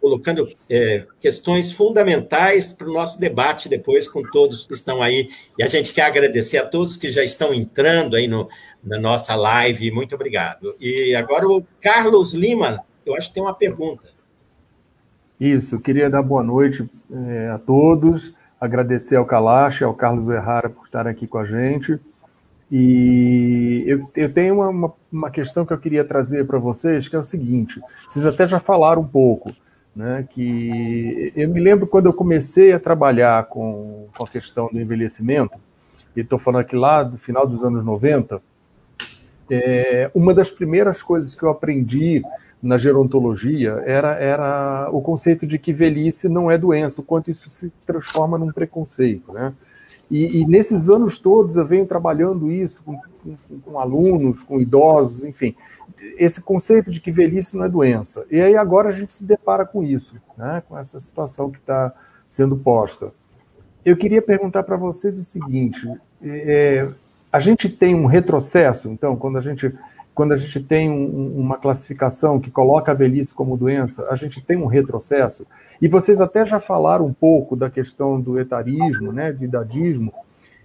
colocando 0.00 0.48
é, 0.68 1.04
questões 1.20 1.72
fundamentais 1.72 2.72
para 2.72 2.88
o 2.88 2.92
nosso 2.92 3.20
debate 3.20 3.68
depois 3.68 4.08
com 4.08 4.22
todos 4.22 4.66
que 4.66 4.74
estão 4.74 5.02
aí. 5.02 5.28
E 5.58 5.62
a 5.62 5.66
gente 5.66 5.92
quer 5.92 6.02
agradecer 6.02 6.58
a 6.58 6.66
todos 6.66 6.96
que 6.96 7.10
já 7.10 7.22
estão 7.22 7.52
entrando 7.52 8.16
aí 8.16 8.26
no, 8.26 8.48
na 8.82 8.98
nossa 8.98 9.34
live. 9.34 9.90
Muito 9.90 10.14
obrigado. 10.14 10.74
E 10.80 11.14
agora 11.14 11.48
o 11.48 11.64
Carlos 11.80 12.34
Lima, 12.34 12.84
eu 13.04 13.14
acho 13.14 13.28
que 13.28 13.34
tem 13.34 13.42
uma 13.42 13.54
pergunta. 13.54 14.04
Isso, 15.38 15.80
queria 15.80 16.08
dar 16.08 16.22
boa 16.22 16.42
noite 16.42 16.88
é, 17.12 17.50
a 17.50 17.58
todos 17.58 18.34
agradecer 18.60 19.16
ao 19.16 19.24
Kalash, 19.24 19.82
ao 19.82 19.94
Carlos 19.94 20.28
Errara 20.28 20.70
por 20.70 20.84
estar 20.84 21.06
aqui 21.06 21.26
com 21.26 21.38
a 21.38 21.44
gente. 21.44 21.98
E 22.70 23.84
eu, 23.86 24.10
eu 24.16 24.32
tenho 24.32 24.60
uma, 24.60 24.92
uma, 25.12 25.30
questão 25.30 25.64
que 25.64 25.72
eu 25.72 25.78
queria 25.78 26.04
trazer 26.04 26.46
para 26.46 26.58
vocês, 26.58 27.08
que 27.08 27.14
é 27.14 27.18
o 27.18 27.24
seguinte: 27.24 27.80
vocês 28.08 28.26
até 28.26 28.46
já 28.46 28.58
falaram 28.58 29.02
um 29.02 29.06
pouco, 29.06 29.54
né? 29.94 30.26
Que 30.30 31.32
eu 31.36 31.48
me 31.48 31.60
lembro 31.60 31.86
quando 31.86 32.06
eu 32.06 32.12
comecei 32.12 32.72
a 32.72 32.80
trabalhar 32.80 33.44
com, 33.46 34.08
com 34.16 34.24
a 34.24 34.28
questão 34.28 34.68
do 34.72 34.80
envelhecimento, 34.80 35.56
e 36.16 36.20
estou 36.20 36.38
falando 36.38 36.62
aqui 36.62 36.74
lá 36.74 37.04
do 37.04 37.16
final 37.16 37.46
dos 37.46 37.62
anos 37.62 37.84
90, 37.84 38.42
é, 39.48 40.10
uma 40.12 40.34
das 40.34 40.50
primeiras 40.50 41.02
coisas 41.02 41.34
que 41.34 41.44
eu 41.44 41.50
aprendi 41.50 42.22
na 42.62 42.78
gerontologia 42.78 43.82
era, 43.84 44.14
era 44.14 44.88
o 44.90 45.00
conceito 45.00 45.46
de 45.46 45.58
que 45.58 45.72
velhice 45.72 46.28
não 46.28 46.50
é 46.50 46.58
doença, 46.58 47.00
o 47.00 47.04
quanto 47.04 47.30
isso 47.30 47.48
se 47.48 47.72
transforma 47.86 48.36
num 48.36 48.50
preconceito. 48.50 49.32
Né? 49.32 49.52
E, 50.10 50.40
e 50.40 50.46
nesses 50.46 50.88
anos 50.88 51.18
todos 51.18 51.56
eu 51.56 51.66
venho 51.66 51.86
trabalhando 51.86 52.50
isso 52.50 52.82
com, 52.84 52.96
com, 52.96 53.60
com, 53.64 53.78
alunos, 53.78 54.42
com 54.42 54.60
idosos, 54.60 55.24
enfim, 55.24 55.54
esse 56.16 56.40
conceito 56.40 56.90
de 56.90 57.00
que 57.00 57.10
velhice 57.10 57.56
não 57.56 57.64
é 57.64 57.68
doença. 57.68 58.24
E 58.30 58.40
aí 58.40 58.56
agora 58.56 58.88
a 58.88 58.92
gente 58.92 59.12
se 59.12 59.24
depara 59.24 59.64
com 59.64 59.82
isso, 59.82 60.16
né? 60.36 60.62
com 60.68 60.78
essa 60.78 60.98
situação 60.98 61.50
que 61.50 61.58
está 61.58 61.92
sendo 62.28 62.56
posta. 62.56 63.12
Eu 63.84 63.96
queria 63.96 64.22
perguntar 64.22 64.62
para 64.62 64.76
vocês 64.76 65.18
o 65.18 65.24
seguinte: 65.24 65.88
é, 66.22 66.88
a 67.32 67.38
gente 67.38 67.68
tem 67.68 67.94
um 67.94 68.06
retrocesso, 68.06 68.88
então, 68.88 69.16
quando 69.16 69.38
a 69.38 69.40
gente 69.40 69.72
quando 70.16 70.32
a 70.32 70.36
gente 70.36 70.60
tem 70.60 70.90
um, 70.90 71.38
uma 71.38 71.58
classificação 71.58 72.40
que 72.40 72.50
coloca 72.50 72.90
a 72.90 72.94
velhice 72.94 73.34
como 73.34 73.54
doença, 73.54 74.08
a 74.10 74.16
gente 74.16 74.42
tem 74.42 74.56
um 74.56 74.64
retrocesso. 74.64 75.46
E 75.80 75.86
vocês 75.86 76.22
até 76.22 76.44
já 76.46 76.58
falaram 76.58 77.04
um 77.04 77.12
pouco 77.12 77.54
da 77.54 77.68
questão 77.68 78.18
do 78.18 78.40
etarismo, 78.40 79.12
né, 79.12 79.30
do 79.30 79.44
idadismo. 79.44 80.14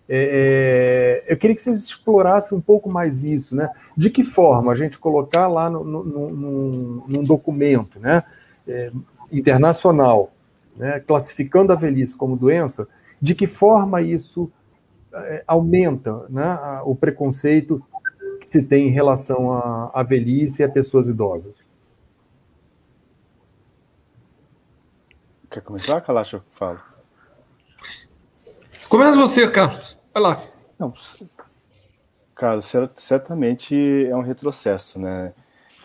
É, 0.07 1.21
é, 1.27 1.33
eu 1.33 1.35
queria 1.35 1.53
que 1.53 1.61
vocês 1.61 1.83
explorassem 1.83 2.57
um 2.57 2.61
pouco 2.61 2.89
mais 2.89 3.25
isso, 3.25 3.53
né? 3.53 3.69
De 3.95 4.09
que 4.09 4.23
forma 4.23 4.71
a 4.71 4.75
gente 4.75 4.97
colocar 4.97 5.47
lá 5.47 5.69
no, 5.69 5.83
no, 5.83 7.03
num 7.05 7.23
documento 7.23 7.99
né, 7.99 8.23
é, 8.65 8.89
internacional, 9.29 10.31
né, 10.77 11.01
classificando 11.01 11.73
a 11.73 11.75
velhice 11.75 12.15
como 12.15 12.37
doença, 12.37 12.87
de 13.21 13.35
que 13.35 13.47
forma 13.47 14.01
isso 14.01 14.49
é, 15.13 15.43
aumenta 15.45 16.25
né, 16.29 16.57
o 16.85 16.95
preconceito 16.95 17.83
se 18.51 18.61
tem 18.61 18.89
em 18.89 18.91
relação 18.91 19.53
à, 19.53 19.91
à 19.93 20.03
velhice 20.03 20.61
e 20.61 20.65
a 20.65 20.67
pessoas 20.67 21.07
idosas. 21.07 21.55
Quer 25.49 25.61
começar, 25.61 26.01
Kalash? 26.01 26.35
Fala. 26.49 26.81
Começa 28.89 29.15
você, 29.15 29.49
Carlos. 29.49 29.97
Vai 30.13 30.21
lá. 30.21 30.43
Não, 30.77 30.93
cara, 32.35 32.59
certamente 32.97 33.73
é 34.05 34.13
um 34.17 34.21
retrocesso, 34.21 34.99
né? 34.99 35.33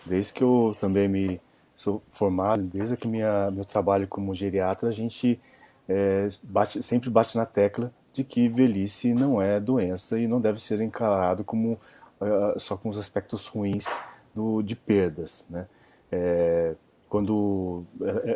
Desde 0.05 0.33
que 0.33 0.43
eu 0.43 0.77
também 0.81 1.07
me 1.07 1.41
sou 1.77 2.03
formado, 2.11 2.65
desde 2.65 2.97
que 2.97 3.07
minha, 3.07 3.49
meu 3.53 3.65
trabalho 3.65 4.09
como 4.09 4.35
geriatra, 4.35 4.89
a 4.89 4.93
gente 4.93 5.41
é, 5.89 6.29
bate, 6.43 6.83
sempre 6.83 7.11
bate 7.11 7.37
na 7.37 7.47
tecla 7.47 7.93
de 8.13 8.25
que 8.25 8.49
velhice 8.49 9.15
não 9.15 9.41
é 9.41 9.61
doença 9.61 10.19
e 10.19 10.27
não 10.27 10.41
deve 10.41 10.61
ser 10.61 10.81
encarado 10.81 11.45
como 11.45 11.79
uh, 12.21 12.59
só 12.59 12.77
com 12.77 12.89
os 12.89 12.99
aspectos 12.99 13.47
ruins 13.47 13.87
do, 14.35 14.63
de 14.63 14.77
perdas, 14.77 15.47
né? 15.49 15.67
É, 16.11 16.75
quando 17.09 17.85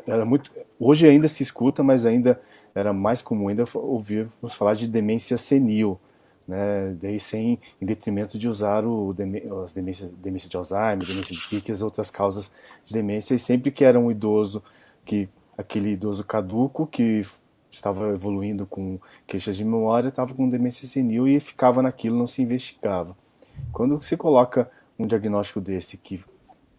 era 0.07 0.25
muito, 0.25 0.51
hoje 0.79 1.07
ainda 1.07 1.29
se 1.29 1.43
escuta, 1.43 1.83
mas 1.83 2.07
ainda 2.07 2.41
era 2.75 2.93
mais 2.93 3.21
comum 3.21 3.49
ainda 3.49 3.65
ouvirmos 3.75 4.55
falar 4.55 4.75
de 4.75 4.87
demência 4.87 5.37
senil, 5.37 5.99
né? 6.47 6.97
Daí 7.01 7.21
sem 7.21 7.59
em 7.81 7.87
detrimento 7.87 8.39
de 8.39 8.49
usar 8.49 8.85
o 8.85 9.15
as 9.65 9.73
demência, 9.73 10.11
demência 10.19 10.49
de 10.49 10.57
Alzheimer, 10.57 11.07
demência 11.07 11.35
de 11.35 11.49
Pique, 11.49 11.73
as 11.73 11.83
outras 11.83 12.11
causas 12.11 12.51
de 12.85 12.95
demência, 12.95 13.35
e 13.35 13.39
sempre 13.39 13.71
que 13.71 13.85
era 13.85 13.99
um 13.99 14.11
idoso 14.11 14.63
que 15.05 15.29
aquele 15.57 15.91
idoso 15.91 16.25
caduco 16.25 16.87
que 16.87 17.25
estava 17.71 18.09
evoluindo 18.11 18.67
com 18.67 18.99
queixas 19.27 19.57
de 19.57 19.65
memória, 19.65 20.09
estava 20.09 20.35
com 20.35 20.49
demência 20.49 20.89
senil 20.89 21.29
e 21.29 21.39
ficava 21.39 21.83
naquilo, 21.83 22.17
não 22.17 22.27
se 22.27 22.43
investigava. 22.43 23.17
Quando 23.73 24.01
se 24.03 24.17
coloca 24.17 24.71
um 24.99 25.07
diagnóstico 25.07 25.61
desse 25.61 25.97
que 25.97 26.23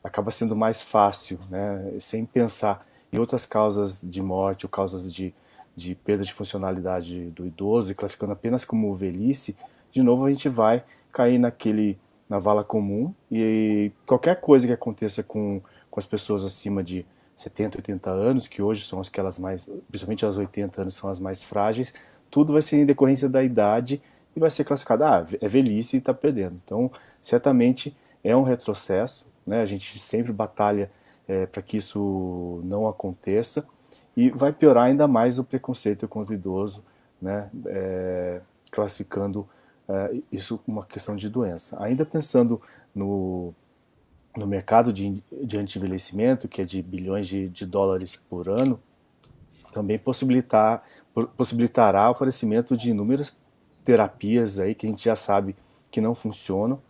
acaba 0.03 0.31
sendo 0.31 0.55
mais 0.55 0.81
fácil, 0.81 1.39
né, 1.49 1.95
sem 1.99 2.25
pensar 2.25 2.85
em 3.11 3.17
outras 3.17 3.45
causas 3.45 3.99
de 4.01 4.21
morte 4.21 4.65
ou 4.65 4.69
causas 4.69 5.13
de, 5.13 5.33
de 5.75 5.95
perda 5.95 6.23
de 6.23 6.33
funcionalidade 6.33 7.29
do 7.31 7.45
idoso 7.45 7.91
e 7.91 7.95
classificando 7.95 8.33
apenas 8.33 8.65
como 8.65 8.93
velhice, 8.93 9.55
de 9.91 10.01
novo 10.01 10.25
a 10.25 10.29
gente 10.29 10.49
vai 10.49 10.83
cair 11.11 11.37
naquele 11.37 11.97
na 12.29 12.39
vala 12.39 12.63
comum 12.63 13.13
e 13.29 13.91
qualquer 14.05 14.39
coisa 14.39 14.65
que 14.65 14.71
aconteça 14.71 15.21
com, 15.21 15.61
com 15.89 15.99
as 15.99 16.05
pessoas 16.05 16.45
acima 16.45 16.81
de 16.81 17.05
70, 17.35 17.79
80 17.79 18.09
anos, 18.09 18.47
que 18.47 18.61
hoje 18.61 18.85
são 18.85 19.01
aquelas 19.01 19.37
mais, 19.37 19.69
principalmente 19.89 20.25
as 20.25 20.37
80 20.37 20.81
anos 20.83 20.93
são 20.93 21.09
as 21.09 21.19
mais 21.19 21.43
frágeis, 21.43 21.93
tudo 22.29 22.53
vai 22.53 22.61
ser 22.61 22.77
em 22.77 22.85
decorrência 22.85 23.27
da 23.27 23.43
idade 23.43 24.01
e 24.35 24.39
vai 24.39 24.49
ser 24.49 24.63
classificado, 24.63 25.03
ah, 25.03 25.25
é 25.39 25.47
velhice 25.47 25.97
e 25.97 25.99
está 25.99 26.13
perdendo. 26.13 26.59
Então, 26.63 26.91
certamente 27.21 27.95
é 28.23 28.35
um 28.35 28.43
retrocesso, 28.43 29.27
né? 29.45 29.61
a 29.61 29.65
gente 29.65 29.99
sempre 29.99 30.31
batalha 30.31 30.91
é, 31.27 31.45
para 31.45 31.61
que 31.61 31.77
isso 31.77 32.61
não 32.63 32.87
aconteça 32.87 33.65
e 34.15 34.29
vai 34.29 34.51
piorar 34.51 34.85
ainda 34.85 35.07
mais 35.07 35.39
o 35.39 35.43
preconceito 35.43 36.07
contra 36.07 36.33
o 36.33 36.35
idoso, 36.35 36.83
né? 37.21 37.49
É, 37.67 38.41
classificando 38.69 39.47
é, 39.87 40.21
isso 40.31 40.57
como 40.57 40.79
uma 40.79 40.85
questão 40.85 41.15
de 41.15 41.29
doença. 41.29 41.81
Ainda 41.81 42.05
pensando 42.05 42.61
no, 42.93 43.53
no 44.35 44.47
mercado 44.47 44.91
de, 44.91 45.23
de 45.31 45.57
anti-envelhecimento, 45.57 46.47
que 46.47 46.61
é 46.61 46.65
de 46.65 46.81
bilhões 46.81 47.27
de, 47.27 47.47
de 47.47 47.65
dólares 47.65 48.15
por 48.15 48.49
ano, 48.49 48.79
também 49.71 49.97
possibilitar, 49.97 50.83
possibilitará 51.37 52.09
o 52.09 52.11
aparecimento 52.11 52.75
de 52.75 52.91
inúmeras 52.91 53.35
terapias 53.83 54.59
aí 54.59 54.75
que 54.75 54.85
a 54.85 54.89
gente 54.89 55.03
já 55.03 55.15
sabe 55.15 55.55
que 55.89 55.99
não 55.99 56.15
funcionam, 56.15 56.81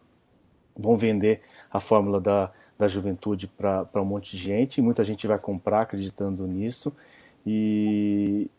vão 0.77 0.97
vender 0.97 1.41
a 1.71 1.79
fórmula 1.79 2.19
da, 2.19 2.51
da 2.77 2.87
juventude 2.87 3.47
para 3.47 3.87
um 3.95 4.05
monte 4.05 4.35
de 4.35 4.43
gente, 4.43 4.81
muita 4.81 5.03
gente 5.03 5.27
vai 5.27 5.39
comprar 5.39 5.81
acreditando 5.81 6.45
nisso. 6.47 6.93
E, 7.45 8.49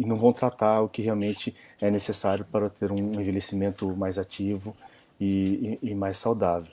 e 0.00 0.06
não 0.06 0.16
vão 0.16 0.32
tratar 0.32 0.80
o 0.80 0.88
que 0.88 1.02
realmente 1.02 1.54
é 1.78 1.90
necessário 1.90 2.42
para 2.44 2.70
ter 2.70 2.90
um 2.90 3.20
envelhecimento 3.20 3.94
mais 3.94 4.18
ativo 4.18 4.74
e, 5.20 5.78
e, 5.82 5.90
e 5.90 5.94
mais 5.94 6.16
saudável. 6.16 6.72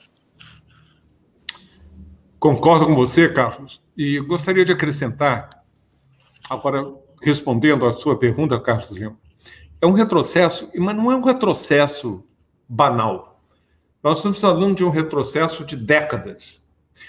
Concordo 2.38 2.86
com 2.86 2.94
você, 2.94 3.28
Carlos, 3.28 3.82
e 3.94 4.18
gostaria 4.20 4.64
de 4.64 4.72
acrescentar, 4.72 5.50
agora 6.48 6.90
respondendo 7.20 7.84
à 7.84 7.92
sua 7.92 8.16
pergunta, 8.16 8.58
Carlos 8.60 8.90
Lima, 8.90 9.18
é 9.80 9.86
um 9.86 9.92
retrocesso, 9.92 10.70
mas 10.76 10.96
não 10.96 11.10
é 11.12 11.16
um 11.16 11.22
retrocesso 11.22 12.24
banal. 12.68 13.40
Nós 14.02 14.18
estamos 14.18 14.40
falando 14.40 14.76
de 14.76 14.84
um 14.84 14.90
retrocesso 14.90 15.64
de 15.64 15.76
décadas. 15.76 16.60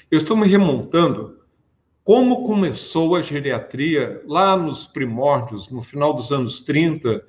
Eu 0.09 0.19
estou 0.19 0.37
me 0.37 0.47
remontando 0.47 1.39
como 2.03 2.43
começou 2.43 3.15
a 3.15 3.21
geriatria 3.21 4.21
lá 4.25 4.57
nos 4.57 4.87
primórdios, 4.87 5.69
no 5.69 5.81
final 5.81 6.13
dos 6.13 6.31
anos 6.31 6.61
30, 6.61 7.23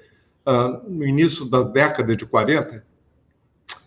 uh, 0.47 0.91
no 0.91 1.05
início 1.05 1.45
da 1.45 1.63
década 1.63 2.17
de 2.17 2.25
40, 2.25 2.85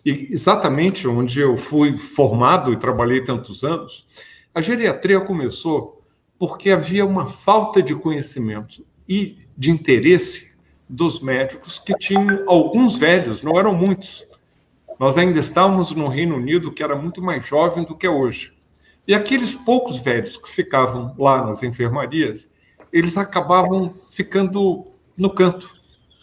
e 0.06 0.28
exatamente 0.32 1.08
onde 1.08 1.40
eu 1.40 1.58
fui 1.58 1.98
formado 1.98 2.72
e 2.72 2.78
trabalhei 2.78 3.24
tantos 3.24 3.64
anos, 3.64 4.06
a 4.54 4.62
geriatria 4.62 5.20
começou 5.22 6.04
porque 6.38 6.70
havia 6.70 7.06
uma 7.06 7.28
falta 7.28 7.82
de 7.82 7.96
conhecimento 7.96 8.86
e 9.10 9.48
de 9.58 9.72
interesse 9.72 10.53
dos 10.88 11.20
médicos 11.20 11.80
que 11.80 11.94
tinham 11.98 12.44
alguns 12.48 12.98
velhos, 12.98 13.42
não 13.42 13.58
eram 13.58 13.74
muitos. 13.74 14.26
Nós 15.00 15.18
ainda 15.18 15.40
estávamos 15.40 15.92
no 15.92 16.08
Reino 16.08 16.36
Unido, 16.36 16.72
que 16.72 16.84
era 16.84 16.96
muito 16.96 17.22
mais 17.22 17.46
jovem 17.46 17.84
do 17.84 17.96
que 17.96 18.06
é 18.06 18.10
hoje. 18.10 18.54
E 19.08 19.14
aqueles 19.14 19.54
poucos 19.54 19.98
velhos 19.98 20.38
que 20.38 20.50
ficavam 20.50 21.14
lá 21.18 21.46
nas 21.46 21.64
enfermarias, 21.64 22.50
eles 22.92 23.18
acabavam 23.18 23.90
ficando 23.90 24.88
no 25.18 25.30
canto. 25.30 25.76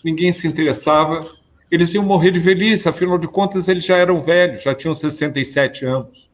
Ninguém 0.05 0.33
se 0.33 0.47
interessava. 0.47 1.31
Eles 1.71 1.93
iam 1.95 2.05
morrer 2.05 2.31
de 2.31 2.41
velhice, 2.41 2.89
afinal 2.89 3.19
de 3.19 3.29
contas, 3.29 3.69
eles 3.69 3.85
já 3.85 3.97
eram 3.97 4.23
velhos, 4.23 4.63
já 4.63 4.75
tinham 4.75 4.95
67 4.95 5.85
anos. 5.85 6.31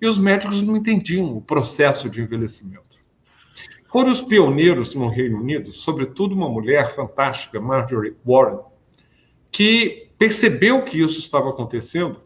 E 0.00 0.06
os 0.06 0.18
médicos 0.18 0.62
não 0.62 0.76
entendiam 0.76 1.36
o 1.36 1.40
processo 1.40 2.08
de 2.08 2.20
envelhecimento. 2.20 2.87
Foram 3.88 4.12
os 4.12 4.20
pioneiros 4.20 4.94
no 4.94 5.08
Reino 5.08 5.40
Unido, 5.40 5.72
sobretudo 5.72 6.34
uma 6.34 6.48
mulher 6.48 6.94
fantástica, 6.94 7.58
Marjorie 7.58 8.14
Warren, 8.24 8.60
que 9.50 10.10
percebeu 10.18 10.84
que 10.84 11.00
isso 11.00 11.18
estava 11.18 11.48
acontecendo 11.48 12.20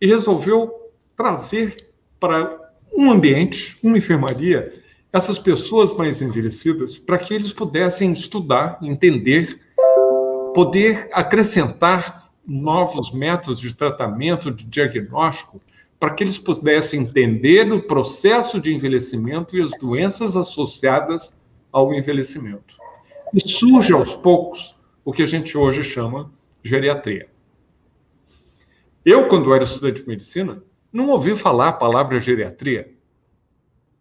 e 0.00 0.06
resolveu 0.06 0.72
trazer 1.16 1.76
para 2.20 2.58
um 2.92 3.10
ambiente, 3.10 3.76
uma 3.82 3.98
enfermaria, 3.98 4.72
essas 5.12 5.36
pessoas 5.38 5.92
mais 5.96 6.22
envelhecidas, 6.22 6.96
para 6.96 7.18
que 7.18 7.34
eles 7.34 7.52
pudessem 7.52 8.12
estudar, 8.12 8.78
entender, 8.80 9.60
poder 10.54 11.08
acrescentar 11.12 12.30
novos 12.46 13.12
métodos 13.12 13.58
de 13.58 13.74
tratamento, 13.74 14.52
de 14.52 14.64
diagnóstico, 14.64 15.60
para 16.00 16.14
que 16.14 16.24
eles 16.24 16.38
pudessem 16.38 17.02
entender 17.02 17.70
o 17.70 17.82
processo 17.82 18.58
de 18.58 18.74
envelhecimento 18.74 19.54
e 19.54 19.60
as 19.60 19.70
doenças 19.78 20.34
associadas 20.34 21.38
ao 21.70 21.92
envelhecimento. 21.92 22.74
E 23.34 23.46
surge 23.46 23.92
aos 23.92 24.14
poucos 24.14 24.74
o 25.04 25.12
que 25.12 25.22
a 25.22 25.26
gente 25.26 25.58
hoje 25.58 25.84
chama 25.84 26.32
geriatria. 26.64 27.28
Eu, 29.04 29.28
quando 29.28 29.52
era 29.52 29.64
estudante 29.64 30.00
de 30.00 30.08
medicina, 30.08 30.62
não 30.90 31.10
ouvi 31.10 31.36
falar 31.36 31.68
a 31.68 31.72
palavra 31.72 32.18
geriatria. 32.18 32.94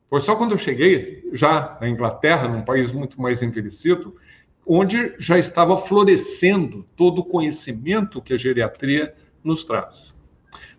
Foi 0.08 0.22
só 0.22 0.36
quando 0.36 0.52
eu 0.52 0.58
cheguei, 0.58 1.30
já 1.34 1.78
na 1.82 1.90
Inglaterra, 1.90 2.48
num 2.48 2.64
país 2.64 2.94
muito 2.94 3.22
mais 3.22 3.42
envelhecido, 3.42 4.16
onde 4.66 5.14
já 5.20 5.38
estava 5.38 5.78
florescendo 5.78 6.86
todo 6.96 7.20
o 7.20 7.26
conhecimento 7.26 8.22
que 8.22 8.34
a 8.34 8.38
geriatria 8.38 9.14
nos 9.44 9.64
traz. 9.66 10.14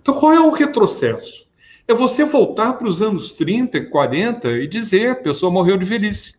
Então, 0.00 0.18
qual 0.18 0.32
é 0.32 0.40
o 0.40 0.50
retrocesso? 0.50 1.48
É 1.86 1.94
você 1.94 2.24
voltar 2.24 2.74
para 2.74 2.88
os 2.88 3.02
anos 3.02 3.32
30, 3.32 3.86
40 3.86 4.48
e 4.52 4.66
dizer 4.66 5.10
a 5.10 5.14
pessoa 5.14 5.52
morreu 5.52 5.76
de 5.76 5.84
velhice. 5.84 6.38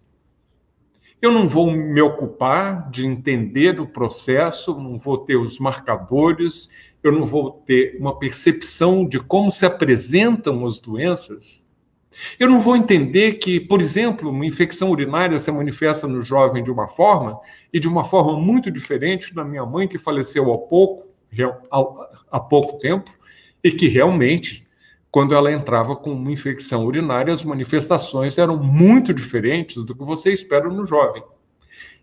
Eu 1.22 1.32
não 1.32 1.48
vou 1.48 1.70
me 1.70 2.02
ocupar 2.02 2.90
de 2.90 3.06
entender 3.06 3.80
o 3.80 3.86
processo, 3.86 4.74
não 4.74 4.98
vou 4.98 5.20
ter 5.20 5.36
os 5.36 5.60
marcadores, 5.60 6.70
eu 7.04 7.12
não 7.12 7.26
vou 7.26 7.52
ter 7.66 7.96
uma 8.00 8.18
percepção 8.18 9.08
de 9.08 9.20
como 9.20 9.52
se 9.52 9.66
apresentam 9.66 10.66
as 10.66 10.80
doenças. 10.80 11.64
Eu 12.40 12.50
não 12.50 12.60
vou 12.60 12.76
entender 12.76 13.34
que, 13.34 13.60
por 13.60 13.82
exemplo, 13.82 14.32
uma 14.32 14.46
infecção 14.46 14.90
urinária 14.90 15.38
se 15.38 15.52
manifesta 15.52 16.08
no 16.08 16.22
jovem 16.22 16.64
de 16.64 16.72
uma 16.72 16.88
forma 16.88 17.40
e 17.72 17.80
de 17.80 17.88
uma 17.88 18.04
forma 18.04 18.40
muito 18.40 18.72
diferente 18.72 19.34
da 19.34 19.46
minha 19.46 19.66
mãe, 19.66 19.88
que 19.88 20.00
faleceu 20.00 20.52
há 20.52 20.58
pouco, 20.58 21.08
há 22.32 22.40
pouco 22.40 22.78
tempo, 22.80 23.12
e 23.64 23.72
que 23.72 23.88
realmente, 23.88 24.68
quando 25.12 25.36
ela 25.36 25.52
entrava 25.52 25.96
com 25.96 26.12
uma 26.12 26.32
infecção 26.32 26.86
urinária, 26.86 27.34
as 27.34 27.44
manifestações 27.44 28.38
eram 28.38 28.58
muito 28.58 29.14
diferentes 29.14 29.84
do 29.86 29.96
que 29.96 30.04
você 30.04 30.34
espera 30.34 30.70
no 30.70 30.86
jovem. 30.86 31.24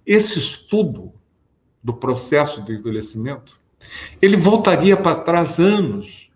Esse 0.06 0.38
estudo 0.38 1.12
do 1.82 1.92
processo 1.92 2.60
do 2.62 2.72
envelhecimento, 2.72 3.60
ele 4.20 4.36
voltaria 4.36 4.96
para 4.96 5.20
trás 5.20 5.58
anos, 5.58 6.30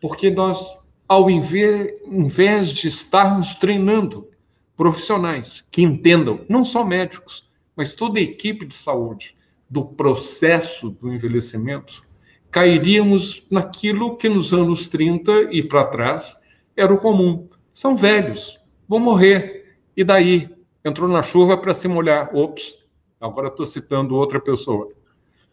porque 0.00 0.30
nós, 0.30 0.78
ao 1.08 1.28
invés 1.30 2.68
de 2.68 2.88
estarmos 2.88 3.54
treinando 3.54 4.28
profissionais 4.76 5.64
que 5.70 5.82
entendam, 5.82 6.44
não 6.48 6.64
só 6.64 6.84
médicos, 6.84 7.48
mas 7.74 7.92
toda 7.92 8.18
a 8.18 8.22
equipe 8.22 8.64
de 8.64 8.74
saúde, 8.74 9.34
do 9.68 9.84
processo 9.84 10.90
do 10.90 11.12
envelhecimento, 11.12 12.05
cairíamos 12.50 13.44
naquilo 13.50 14.16
que 14.16 14.28
nos 14.28 14.52
anos 14.52 14.88
30 14.88 15.48
e 15.52 15.62
para 15.62 15.84
trás 15.86 16.36
era 16.76 16.92
o 16.92 16.98
comum. 16.98 17.48
São 17.72 17.96
velhos, 17.96 18.58
vão 18.88 18.98
morrer. 18.98 19.76
E 19.96 20.04
daí? 20.04 20.48
Entrou 20.84 21.08
na 21.08 21.22
chuva 21.22 21.56
para 21.56 21.74
se 21.74 21.88
molhar. 21.88 22.34
Ops, 22.34 22.78
agora 23.20 23.48
estou 23.48 23.66
citando 23.66 24.14
outra 24.14 24.40
pessoa. 24.40 24.90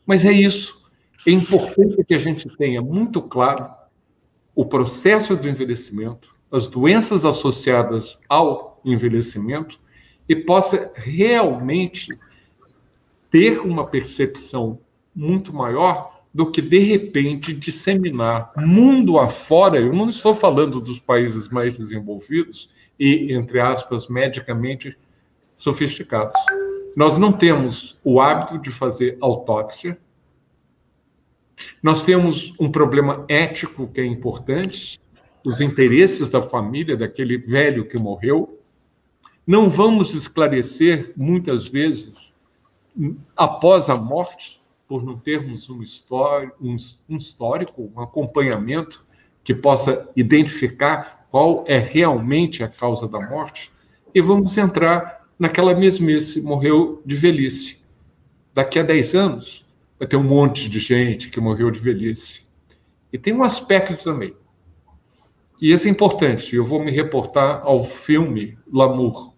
Mas 0.05 0.25
é 0.25 0.31
isso. 0.31 0.83
É 1.25 1.31
importante 1.31 2.03
que 2.03 2.13
a 2.13 2.19
gente 2.19 2.47
tenha 2.57 2.81
muito 2.81 3.21
claro 3.21 3.65
o 4.55 4.65
processo 4.65 5.35
do 5.35 5.47
envelhecimento, 5.47 6.35
as 6.51 6.67
doenças 6.67 7.25
associadas 7.25 8.19
ao 8.29 8.79
envelhecimento 8.85 9.79
e 10.27 10.35
possa 10.35 10.91
realmente 10.95 12.09
ter 13.31 13.59
uma 13.59 13.87
percepção 13.87 14.79
muito 15.15 15.53
maior 15.53 16.12
do 16.33 16.49
que, 16.49 16.61
de 16.61 16.79
repente, 16.79 17.53
disseminar 17.53 18.51
mundo 18.57 19.19
afora. 19.19 19.79
Eu 19.79 19.93
não 19.93 20.09
estou 20.09 20.33
falando 20.33 20.81
dos 20.81 20.99
países 20.99 21.47
mais 21.49 21.77
desenvolvidos 21.77 22.69
e, 22.99 23.31
entre 23.33 23.59
aspas, 23.59 24.07
medicamente 24.07 24.97
sofisticados. 25.55 26.39
Nós 26.95 27.17
não 27.17 27.31
temos 27.31 27.97
o 28.03 28.19
hábito 28.19 28.57
de 28.57 28.71
fazer 28.71 29.17
autópsia. 29.21 29.97
Nós 31.81 32.03
temos 32.03 32.53
um 32.59 32.71
problema 32.71 33.25
ético 33.27 33.87
que 33.87 34.01
é 34.01 34.05
importante, 34.05 34.99
os 35.45 35.61
interesses 35.61 36.29
da 36.29 36.41
família 36.41 36.97
daquele 36.97 37.37
velho 37.37 37.85
que 37.87 37.97
morreu. 37.97 38.59
Não 39.45 39.69
vamos 39.69 40.13
esclarecer, 40.13 41.13
muitas 41.15 41.67
vezes, 41.67 42.33
após 43.35 43.89
a 43.89 43.95
morte, 43.95 44.59
por 44.93 45.03
não 45.03 45.17
termos 45.17 45.71
um 45.71 45.81
histórico, 45.81 46.55
um, 46.61 46.75
um 47.09 47.17
histórico, 47.17 47.91
um 47.95 47.99
acompanhamento 47.99 49.03
que 49.43 49.51
possa 49.51 50.07
identificar 50.15 51.25
qual 51.31 51.63
é 51.67 51.79
realmente 51.79 52.63
a 52.63 52.67
causa 52.67 53.07
da 53.07 53.17
morte, 53.27 53.71
e 54.13 54.21
vamos 54.21 54.55
entrar 54.55 55.27
naquela 55.39 55.73
mesmice, 55.73 56.43
morreu 56.43 57.01
de 57.03 57.15
velhice. 57.15 57.83
Daqui 58.53 58.77
a 58.77 58.83
10 58.83 59.15
anos, 59.15 59.65
vai 59.97 60.07
ter 60.07 60.15
um 60.15 60.23
monte 60.23 60.69
de 60.69 60.77
gente 60.77 61.31
que 61.31 61.41
morreu 61.41 61.71
de 61.71 61.79
velhice. 61.79 62.47
E 63.11 63.17
tem 63.17 63.33
um 63.33 63.41
aspecto 63.41 64.03
também, 64.03 64.35
e 65.59 65.71
esse 65.71 65.87
é 65.87 65.91
importante, 65.91 66.55
eu 66.55 66.63
vou 66.63 66.83
me 66.83 66.91
reportar 66.91 67.63
ao 67.63 67.83
filme 67.83 68.59
L'amour. 68.71 69.33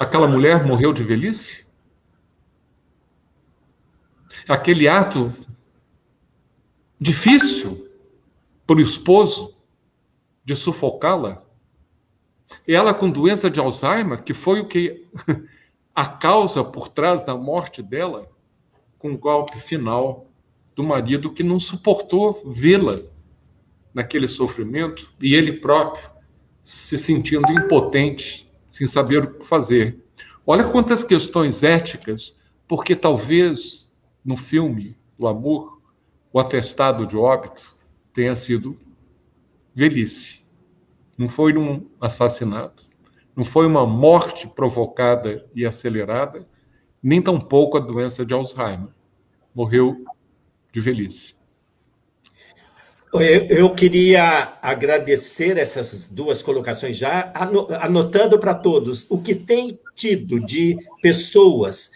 Aquela 0.00 0.26
mulher 0.26 0.66
morreu 0.66 0.94
de 0.94 1.04
velhice? 1.04 1.68
Aquele 4.48 4.88
ato 4.88 5.32
difícil 6.98 7.88
para 8.66 8.76
o 8.76 8.80
esposo 8.80 9.56
de 10.44 10.54
sufocá-la. 10.54 11.42
Ela 12.66 12.92
com 12.92 13.10
doença 13.10 13.50
de 13.50 13.60
Alzheimer, 13.60 14.22
que 14.22 14.34
foi 14.34 14.60
o 14.60 14.66
que 14.66 15.06
a 15.94 16.06
causa 16.06 16.64
por 16.64 16.88
trás 16.88 17.22
da 17.22 17.36
morte 17.36 17.82
dela, 17.82 18.28
com 18.98 19.12
o 19.12 19.18
golpe 19.18 19.58
final 19.58 20.26
do 20.74 20.84
marido 20.84 21.32
que 21.32 21.42
não 21.42 21.58
suportou 21.58 22.42
vê-la 22.46 22.96
naquele 23.92 24.28
sofrimento 24.28 25.12
e 25.20 25.34
ele 25.34 25.52
próprio 25.52 26.08
se 26.62 26.96
sentindo 26.96 27.50
impotente, 27.52 28.50
sem 28.68 28.86
saber 28.86 29.24
o 29.24 29.34
que 29.34 29.46
fazer. 29.46 29.98
Olha 30.46 30.64
quantas 30.64 31.02
questões 31.02 31.62
éticas, 31.62 32.36
porque 32.68 32.94
talvez 32.94 33.89
no 34.24 34.36
filme 34.36 34.96
O 35.18 35.26
Amor, 35.26 35.80
o 36.32 36.38
atestado 36.38 37.06
de 37.06 37.16
óbito 37.16 37.76
tenha 38.12 38.34
sido 38.36 38.78
velhice. 39.74 40.44
Não 41.18 41.28
foi 41.28 41.56
um 41.56 41.86
assassinato, 42.00 42.88
não 43.36 43.44
foi 43.44 43.66
uma 43.66 43.86
morte 43.86 44.46
provocada 44.46 45.44
e 45.54 45.66
acelerada, 45.66 46.46
nem 47.02 47.20
tampouco 47.20 47.76
a 47.76 47.80
doença 47.80 48.24
de 48.24 48.34
Alzheimer. 48.34 48.88
Morreu 49.54 50.04
de 50.72 50.80
velhice. 50.80 51.34
Eu, 53.12 53.70
queria 53.70 54.56
agradecer 54.62 55.58
essas 55.58 56.06
duas 56.08 56.44
colocações 56.44 56.96
já, 56.96 57.32
anotando 57.80 58.38
para 58.38 58.54
todos 58.54 59.10
o 59.10 59.18
que 59.20 59.34
tem 59.34 59.80
tido 59.96 60.38
de 60.38 60.78
pessoas 61.02 61.90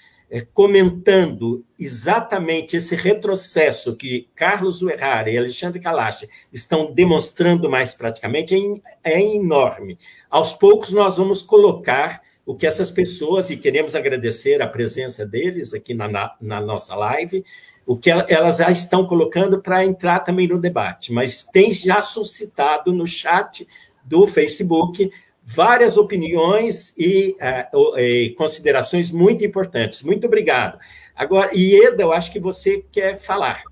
comentando 0.52 1.64
exatamente 1.78 2.76
esse 2.76 2.96
retrocesso 2.96 3.94
que 3.94 4.28
Carlos 4.34 4.82
Uerrara 4.82 5.30
e 5.30 5.38
Alexandre 5.38 5.80
Kalash 5.80 6.26
estão 6.52 6.92
demonstrando 6.92 7.70
mais 7.70 7.94
praticamente 7.94 8.54
é, 9.02 9.12
é 9.12 9.34
enorme. 9.36 9.98
Aos 10.30 10.52
poucos, 10.52 10.90
nós 10.90 11.16
vamos 11.16 11.42
colocar 11.42 12.22
o 12.46 12.54
que 12.54 12.66
essas 12.66 12.90
pessoas, 12.90 13.50
e 13.50 13.56
queremos 13.56 13.94
agradecer 13.94 14.60
a 14.60 14.66
presença 14.66 15.24
deles 15.24 15.72
aqui 15.72 15.94
na, 15.94 16.08
na, 16.08 16.34
na 16.40 16.60
nossa 16.60 16.94
live, 16.94 17.44
o 17.86 17.96
que 17.96 18.10
elas 18.10 18.58
já 18.58 18.70
estão 18.70 19.06
colocando 19.06 19.60
para 19.60 19.84
entrar 19.84 20.20
também 20.20 20.48
no 20.48 20.58
debate, 20.58 21.12
mas 21.12 21.44
tem 21.44 21.72
já 21.72 22.02
suscitado 22.02 22.92
no 22.92 23.06
chat 23.06 23.66
do 24.02 24.26
Facebook 24.26 25.10
várias 25.44 25.96
opiniões 25.96 26.94
e, 26.96 27.36
uh, 27.72 27.98
e, 27.98 28.30
considerações 28.30 29.10
muito 29.10 29.44
importantes. 29.44 30.02
Muito 30.02 30.26
obrigado. 30.26 30.78
Agora, 31.14 31.54
Ieda, 31.54 32.02
eu 32.02 32.12
acho 32.12 32.32
que 32.32 32.40
você 32.40 32.84
quer 32.90 33.18
falar. 33.18 33.62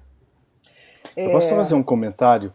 Eu 1.17 1.31
posso 1.31 1.49
fazer 1.49 1.75
um 1.75 1.83
comentário? 1.83 2.53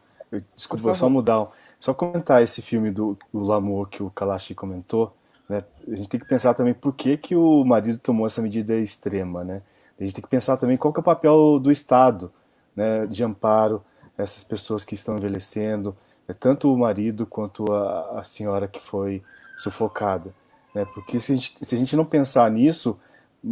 Desculpa, 0.55 0.83
vou 0.83 0.95
só 0.95 1.09
mudar. 1.09 1.47
Só 1.79 1.93
comentar 1.93 2.41
esse 2.41 2.61
filme 2.61 2.91
do, 2.91 3.17
do 3.31 3.43
Lamour 3.43 3.87
que 3.87 4.01
o 4.01 4.09
Kalashi 4.09 4.55
comentou. 4.55 5.13
Né? 5.47 5.63
A 5.87 5.95
gente 5.95 6.09
tem 6.09 6.19
que 6.19 6.27
pensar 6.27 6.53
também 6.53 6.73
por 6.73 6.93
que, 6.93 7.17
que 7.17 7.35
o 7.35 7.63
marido 7.63 7.99
tomou 7.99 8.25
essa 8.25 8.41
medida 8.41 8.75
extrema. 8.75 9.43
Né? 9.43 9.61
A 9.99 10.03
gente 10.03 10.15
tem 10.15 10.23
que 10.23 10.29
pensar 10.29 10.57
também 10.57 10.77
qual 10.77 10.93
que 10.93 10.99
é 10.99 11.01
o 11.01 11.03
papel 11.03 11.59
do 11.59 11.71
Estado 11.71 12.31
né, 12.75 13.05
de 13.07 13.23
amparo 13.23 13.83
essas 14.17 14.43
pessoas 14.43 14.83
que 14.83 14.95
estão 14.95 15.15
envelhecendo, 15.15 15.95
é 16.27 16.33
tanto 16.33 16.71
o 16.73 16.77
marido 16.77 17.25
quanto 17.25 17.71
a, 17.71 18.19
a 18.19 18.23
senhora 18.23 18.67
que 18.67 18.79
foi 18.79 19.21
sufocada. 19.57 20.33
Né? 20.73 20.85
Porque 20.93 21.19
se 21.19 21.31
a, 21.31 21.35
gente, 21.35 21.55
se 21.61 21.75
a 21.75 21.77
gente 21.77 21.95
não 21.95 22.05
pensar 22.05 22.49
nisso, 22.51 22.97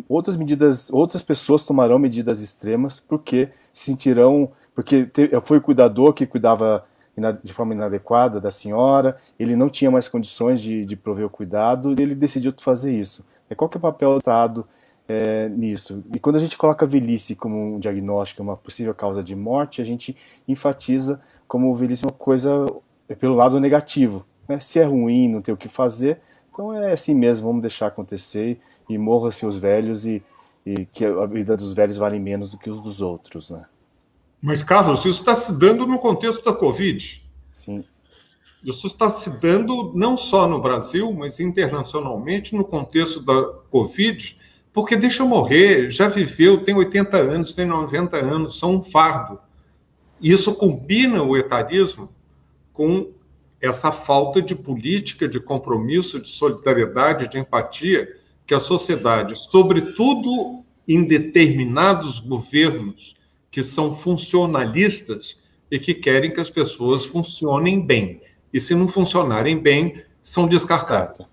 outras 0.08 0.36
medidas, 0.36 0.92
outras 0.92 1.24
pessoas 1.24 1.64
tomarão 1.64 1.98
medidas 1.98 2.42
extremas 2.42 3.00
porque 3.00 3.50
se 3.74 3.86
sentirão, 3.86 4.52
porque 4.74 5.10
foi 5.44 5.58
o 5.58 5.62
cuidador 5.62 6.14
que 6.14 6.26
cuidava 6.26 6.86
de 7.44 7.54
forma 7.54 7.74
inadequada 7.74 8.42
da 8.42 8.52
senhora, 8.52 9.18
ele 9.40 9.56
não 9.56 9.70
tinha 9.70 9.90
mais 9.90 10.08
condições 10.08 10.62
de, 10.62 10.86
de 10.86 10.96
prover 10.98 11.26
o 11.26 11.30
cuidado 11.30 11.96
e 11.98 12.02
ele 12.02 12.14
decidiu 12.14 12.54
fazer 12.60 12.92
isso. 12.92 13.24
É 13.50 13.56
qual 13.56 13.70
que 13.70 13.78
é 13.78 13.80
o 13.80 13.82
papel 13.82 14.12
do 14.12 14.18
Estado 14.18 14.68
é, 15.08 15.48
nisso? 15.48 16.04
E 16.14 16.20
quando 16.20 16.36
a 16.36 16.40
gente 16.40 16.58
coloca 16.58 16.84
a 16.84 16.88
velhice 16.88 17.34
como 17.34 17.76
um 17.76 17.80
diagnóstico, 17.80 18.44
uma 18.44 18.58
possível 18.58 18.94
causa 18.94 19.24
de 19.24 19.34
morte, 19.34 19.82
a 19.82 19.86
gente 19.86 20.16
enfatiza 20.46 21.22
como 21.48 21.72
uma 21.72 22.12
coisa 22.12 22.66
é 23.08 23.16
pelo 23.16 23.36
lado 23.36 23.60
negativo. 23.60 24.26
Né? 24.48 24.60
Se 24.60 24.80
é 24.80 24.84
ruim, 24.84 25.28
não 25.28 25.42
tem 25.42 25.54
o 25.54 25.58
que 25.58 25.70
fazer, 25.70 26.20
então 26.52 26.74
é 26.74 26.94
assim 26.94 27.14
mesmo, 27.14 27.48
vamos 27.48 27.62
deixar 27.62 27.88
acontecer 27.88 28.60
e 28.90 28.98
morram-se 28.98 29.46
os 29.46 29.58
velhos 29.58 30.06
e, 30.06 30.24
e, 30.66 30.86
que 30.86 31.06
a 31.06 31.26
vida 31.26 31.58
dos 31.58 31.74
velhos 31.74 31.98
vale 31.98 32.20
menos 32.20 32.52
do 32.52 32.58
que 32.58 32.70
os 32.70 32.82
dos 32.82 33.02
outros. 33.02 33.50
Né? 33.50 33.66
Mas, 34.42 34.64
Carlos, 34.64 35.00
isso 35.06 35.20
está 35.20 35.36
se 35.36 35.52
dando 35.52 35.86
no 35.88 36.00
contexto 36.00 36.44
da 36.44 36.54
Covid. 36.54 37.24
Sim. 37.52 37.84
Isso 38.64 38.88
está 38.88 39.12
se 39.12 39.30
dando 39.30 39.92
não 39.94 40.18
só 40.18 40.48
no 40.48 40.62
Brasil, 40.62 41.12
mas 41.14 41.40
internacionalmente 41.40 42.56
no 42.56 42.64
contexto 42.64 43.22
da 43.22 43.44
Covid, 43.70 44.38
porque 44.74 44.96
deixa 44.96 45.24
eu 45.24 45.28
morrer, 45.28 45.90
já 45.92 46.08
viveu, 46.08 46.64
tem 46.64 46.76
80 46.76 47.16
anos, 47.16 47.54
tem 47.54 47.66
90 47.66 48.18
anos, 48.18 48.60
são 48.60 48.76
um 48.76 48.82
fardo. 48.82 49.40
Isso 50.22 50.56
combina 50.56 51.22
o 51.24 51.36
etarismo 51.38 52.10
com 52.74 53.12
essa 53.62 53.92
falta 53.92 54.42
de 54.42 54.56
política, 54.56 55.28
de 55.28 55.40
compromisso, 55.40 56.20
de 56.20 56.30
solidariedade, 56.30 57.28
de 57.28 57.40
empatia 57.40 58.18
que 58.46 58.54
a 58.54 58.60
sociedade, 58.60 59.36
sobretudo 59.36 60.64
em 60.88 61.04
determinados 61.08 62.20
governos 62.20 63.16
que 63.50 63.64
são 63.64 63.92
funcionalistas 63.92 65.40
e 65.72 65.80
que 65.80 65.94
querem 65.94 66.32
que 66.32 66.42
as 66.42 66.50
pessoas 66.50 67.06
funcionem 67.06 67.82
bem. 67.82 68.22
E 68.54 68.60
se 68.60 68.76
não 68.76 68.88
funcionarem 68.88 69.58
bem, 69.58 70.04
são 70.22 70.48
descartadas. 70.48 71.26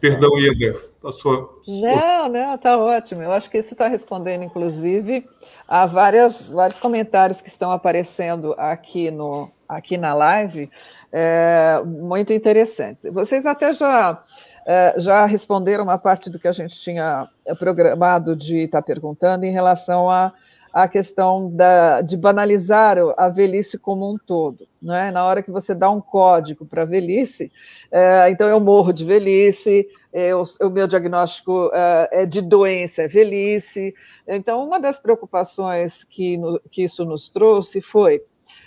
Perdão, 0.00 0.38
Ieder, 0.38 0.80
a 1.04 1.12
sua. 1.12 1.60
Não, 1.68 2.28
não, 2.28 2.54
está 2.54 2.78
ótimo. 2.78 3.22
Eu 3.22 3.30
acho 3.30 3.50
que 3.50 3.58
isso 3.58 3.74
está 3.74 3.88
respondendo, 3.88 4.42
inclusive, 4.42 5.28
a 5.68 5.86
várias, 5.86 6.50
vários 6.50 6.78
comentários 6.78 7.40
que 7.40 7.48
estão 7.48 7.70
aparecendo 7.70 8.54
aqui, 8.56 9.10
no, 9.10 9.50
aqui 9.68 9.96
na 9.96 10.14
live, 10.14 10.70
é, 11.12 11.80
muito 11.84 12.32
interessantes. 12.32 13.04
Vocês 13.12 13.46
até 13.46 13.72
já, 13.72 14.22
é, 14.66 14.94
já 14.98 15.26
responderam 15.26 15.84
uma 15.84 15.98
parte 15.98 16.30
do 16.30 16.38
que 16.38 16.48
a 16.48 16.52
gente 16.52 16.80
tinha 16.80 17.28
programado 17.58 18.36
de 18.36 18.64
estar 18.64 18.80
tá 18.80 18.86
perguntando 18.86 19.44
em 19.44 19.52
relação 19.52 20.10
a 20.10 20.32
a 20.76 20.86
questão 20.86 21.50
da, 21.50 22.02
de 22.02 22.18
banalizar 22.18 22.98
a 23.16 23.30
velhice 23.30 23.78
como 23.78 24.12
um 24.12 24.18
todo. 24.18 24.68
Né? 24.82 25.10
Na 25.10 25.24
hora 25.24 25.42
que 25.42 25.50
você 25.50 25.74
dá 25.74 25.90
um 25.90 26.02
código 26.02 26.66
para 26.66 26.82
a 26.82 26.84
velhice, 26.84 27.50
é, 27.90 28.28
então 28.28 28.46
eu 28.46 28.60
morro 28.60 28.92
de 28.92 29.02
velhice, 29.02 29.88
eu, 30.12 30.44
o 30.60 30.68
meu 30.68 30.86
diagnóstico 30.86 31.70
é, 31.72 32.08
é 32.12 32.26
de 32.26 32.42
doença 32.42 33.04
é 33.04 33.08
velhice. 33.08 33.94
Então, 34.28 34.62
uma 34.62 34.78
das 34.78 34.98
preocupações 34.98 36.04
que, 36.04 36.36
no, 36.36 36.60
que 36.70 36.84
isso 36.84 37.06
nos 37.06 37.30
trouxe 37.30 37.80
foi 37.80 38.22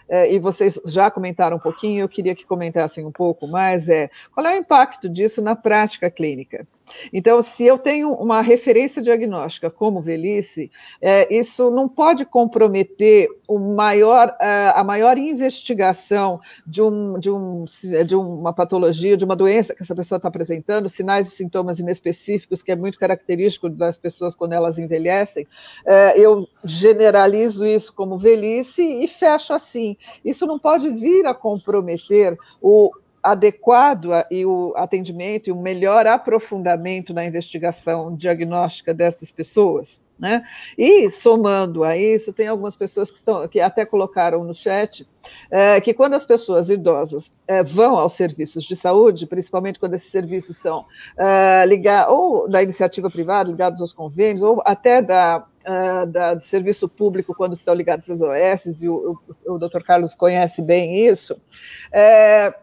é, 0.10 0.34
e 0.34 0.40
vocês 0.40 0.82
já 0.86 1.12
comentaram 1.12 1.58
um 1.58 1.60
pouquinho, 1.60 2.02
eu 2.02 2.10
queria 2.10 2.34
que 2.34 2.44
comentassem 2.44 3.06
um 3.06 3.12
pouco 3.12 3.48
mais, 3.48 3.88
é 3.88 4.10
qual 4.34 4.44
é 4.48 4.56
o 4.56 4.60
impacto 4.60 5.08
disso 5.08 5.40
na 5.44 5.56
prática 5.56 6.10
clínica? 6.10 6.68
Então, 7.12 7.42
se 7.42 7.66
eu 7.66 7.78
tenho 7.78 8.14
uma 8.14 8.42
referência 8.42 9.02
diagnóstica 9.02 9.70
como 9.70 10.02
velhice, 10.02 10.72
é, 11.02 11.34
isso 11.34 11.70
não 11.70 11.88
pode 11.88 12.26
comprometer 12.26 13.28
maior, 13.50 14.36
é, 14.40 14.74
a 14.76 14.84
maior 14.84 15.18
investigação 15.18 16.40
de, 16.66 16.82
um, 16.82 17.20
de, 17.20 17.32
um, 17.32 17.66
de 18.06 18.16
uma 18.16 18.54
patologia, 18.54 19.18
de 19.18 19.26
uma 19.26 19.36
doença 19.36 19.74
que 19.74 19.82
essa 19.82 19.96
pessoa 19.96 20.18
está 20.18 20.28
apresentando, 20.28 20.90
sinais 20.90 21.28
e 21.28 21.32
sintomas 21.32 21.80
inespecíficos, 21.80 22.62
que 22.62 22.72
é 22.72 22.76
muito 22.76 23.00
característico 23.00 23.70
das 23.70 23.98
pessoas 23.98 24.36
quando 24.36 24.54
elas 24.54 24.78
envelhecem. 24.78 25.48
É, 25.86 26.20
eu 26.20 26.48
generalizo 26.64 27.66
isso 27.66 27.94
como 27.94 28.18
velhice 28.18 28.84
e 28.84 29.08
fecho 29.08 29.54
assim. 29.54 29.98
Isso 30.24 30.46
não 30.46 30.60
pode 30.60 30.90
vir 30.90 31.26
a 31.26 31.34
comprometer 31.34 32.38
o 32.62 32.92
adequado 33.22 34.10
e 34.32 34.46
o 34.46 34.74
atendimento 34.76 35.48
e 35.48 35.52
o 35.52 35.62
melhor 35.62 36.08
aprofundamento 36.08 37.14
na 37.14 37.26
investigação 37.26 38.16
diagnóstica 38.16 38.94
dessas 38.94 39.32
pessoas. 39.32 40.02
Né? 40.20 40.44
E 40.78 41.10
somando 41.10 41.84
a 41.86 41.96
isso, 41.96 42.34
tem 42.34 42.48
algumas 42.48 42.76
pessoas 42.76 43.10
que, 43.10 43.18
estão, 43.18 43.48
que 43.48 43.62
até 43.62 43.86
colocaram 43.86 44.44
no 44.44 44.54
chat 44.54 45.08
é, 45.50 45.80
que 45.80 45.94
quando 45.94 46.14
as 46.14 46.26
pessoas 46.26 46.70
idosas 46.70 47.32
é, 47.48 47.64
vão 47.64 47.96
aos 47.96 48.14
serviços 48.14 48.66
de 48.66 48.76
saúde, 48.76 49.26
principalmente 49.26 49.80
quando 49.80 49.94
esses 49.94 50.12
serviços 50.12 50.58
são 50.58 50.86
é, 51.18 51.66
ligados 51.66 52.14
ou 52.14 52.50
da 52.50 52.62
iniciativa 52.62 53.10
privada, 53.10 53.50
ligados 53.50 53.80
aos 53.80 53.94
convênios, 53.94 54.44
ou 54.44 54.62
até 54.66 55.02
da, 55.02 55.46
uh, 55.66 56.06
da, 56.08 56.34
do 56.34 56.44
serviço 56.44 56.90
público 56.90 57.34
quando 57.36 57.54
estão 57.54 57.74
ligados 57.74 58.10
às 58.10 58.22
OS, 58.22 58.82
e 58.82 58.90
o, 58.90 59.18
o, 59.46 59.54
o 59.54 59.58
Dr. 59.58 59.82
Carlos 59.86 60.14
conhece 60.14 60.62
bem 60.62 61.08
isso, 61.08 61.40
é, 61.92 62.54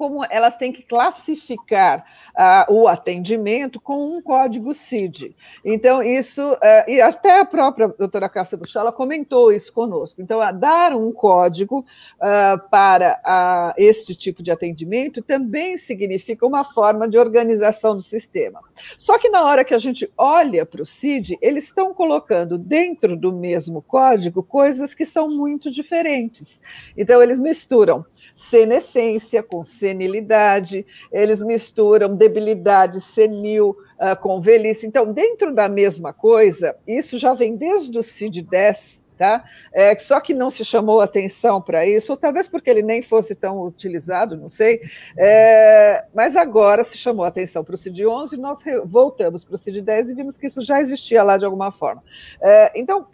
como 0.00 0.24
elas 0.30 0.56
têm 0.56 0.72
que 0.72 0.82
classificar 0.82 2.06
uh, 2.30 2.72
o 2.72 2.88
atendimento 2.88 3.78
com 3.78 4.16
um 4.16 4.22
código 4.22 4.72
CID. 4.72 5.36
Então, 5.62 6.02
isso, 6.02 6.42
uh, 6.54 6.88
e 6.88 7.02
até 7.02 7.38
a 7.38 7.44
própria 7.44 7.86
doutora 7.86 8.26
Cássia 8.26 8.56
Buchala 8.56 8.92
comentou 8.92 9.52
isso 9.52 9.70
conosco. 9.70 10.22
Então, 10.22 10.40
dar 10.58 10.96
um 10.96 11.12
código 11.12 11.80
uh, 12.16 12.68
para 12.70 13.74
este 13.76 14.14
tipo 14.14 14.42
de 14.42 14.50
atendimento 14.50 15.20
também 15.20 15.76
significa 15.76 16.46
uma 16.46 16.64
forma 16.64 17.06
de 17.06 17.18
organização 17.18 17.94
do 17.94 18.02
sistema. 18.02 18.62
Só 18.96 19.18
que 19.18 19.28
na 19.28 19.44
hora 19.44 19.66
que 19.66 19.74
a 19.74 19.78
gente 19.78 20.10
olha 20.16 20.64
para 20.64 20.80
o 20.80 20.86
CID, 20.86 21.36
eles 21.42 21.64
estão 21.64 21.92
colocando 21.92 22.56
dentro 22.56 23.18
do 23.18 23.34
mesmo 23.34 23.82
código 23.82 24.42
coisas 24.42 24.94
que 24.94 25.04
são 25.04 25.28
muito 25.28 25.70
diferentes. 25.70 26.58
Então, 26.96 27.22
eles 27.22 27.38
misturam 27.38 28.02
senescência 28.34 29.42
com 29.42 29.62
senilidade, 29.90 30.86
eles 31.12 31.42
misturam 31.42 32.14
debilidade 32.14 33.00
senil 33.00 33.70
uh, 33.70 34.20
com 34.20 34.40
velhice. 34.40 34.86
Então, 34.86 35.12
dentro 35.12 35.54
da 35.54 35.68
mesma 35.68 36.12
coisa, 36.12 36.76
isso 36.86 37.18
já 37.18 37.34
vem 37.34 37.56
desde 37.56 37.98
o 37.98 38.02
CID-10, 38.02 39.08
tá? 39.18 39.44
É, 39.72 39.94
só 39.98 40.20
que 40.20 40.32
não 40.32 40.48
se 40.48 40.64
chamou 40.64 41.00
atenção 41.00 41.60
para 41.60 41.86
isso, 41.86 42.12
ou 42.12 42.16
talvez 42.16 42.48
porque 42.48 42.70
ele 42.70 42.82
nem 42.82 43.02
fosse 43.02 43.34
tão 43.34 43.60
utilizado, 43.60 44.36
não 44.36 44.48
sei. 44.48 44.80
É, 45.18 46.04
mas 46.14 46.36
agora 46.36 46.84
se 46.84 46.96
chamou 46.96 47.24
atenção 47.24 47.64
para 47.64 47.74
o 47.74 47.78
CID-11 47.78 48.32
e 48.32 48.36
nós 48.36 48.60
voltamos 48.84 49.44
para 49.44 49.54
o 49.56 49.58
CID-10 49.58 50.10
e 50.10 50.14
vimos 50.14 50.36
que 50.36 50.46
isso 50.46 50.62
já 50.62 50.80
existia 50.80 51.22
lá 51.22 51.36
de 51.36 51.44
alguma 51.44 51.70
forma. 51.72 52.02
É, 52.40 52.72
então, 52.74 53.06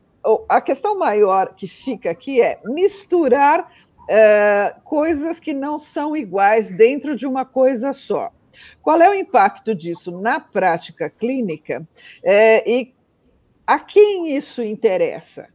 a 0.48 0.60
questão 0.60 0.98
maior 0.98 1.54
que 1.54 1.68
fica 1.68 2.10
aqui 2.10 2.42
é 2.42 2.58
misturar 2.64 3.70
é, 4.08 4.74
coisas 4.84 5.40
que 5.40 5.52
não 5.52 5.78
são 5.78 6.16
iguais 6.16 6.70
dentro 6.70 7.16
de 7.16 7.26
uma 7.26 7.44
coisa 7.44 7.92
só. 7.92 8.32
Qual 8.82 9.00
é 9.00 9.10
o 9.10 9.14
impacto 9.14 9.74
disso 9.74 10.10
na 10.10 10.40
prática 10.40 11.10
clínica? 11.10 11.86
É, 12.22 12.68
e 12.70 12.94
a 13.66 13.78
quem 13.78 14.36
isso 14.36 14.62
interessa? 14.62 15.48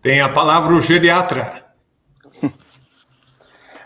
Tem 0.00 0.20
a 0.20 0.32
palavra 0.32 0.74
o 0.74 0.80
geriatra. 0.80 1.66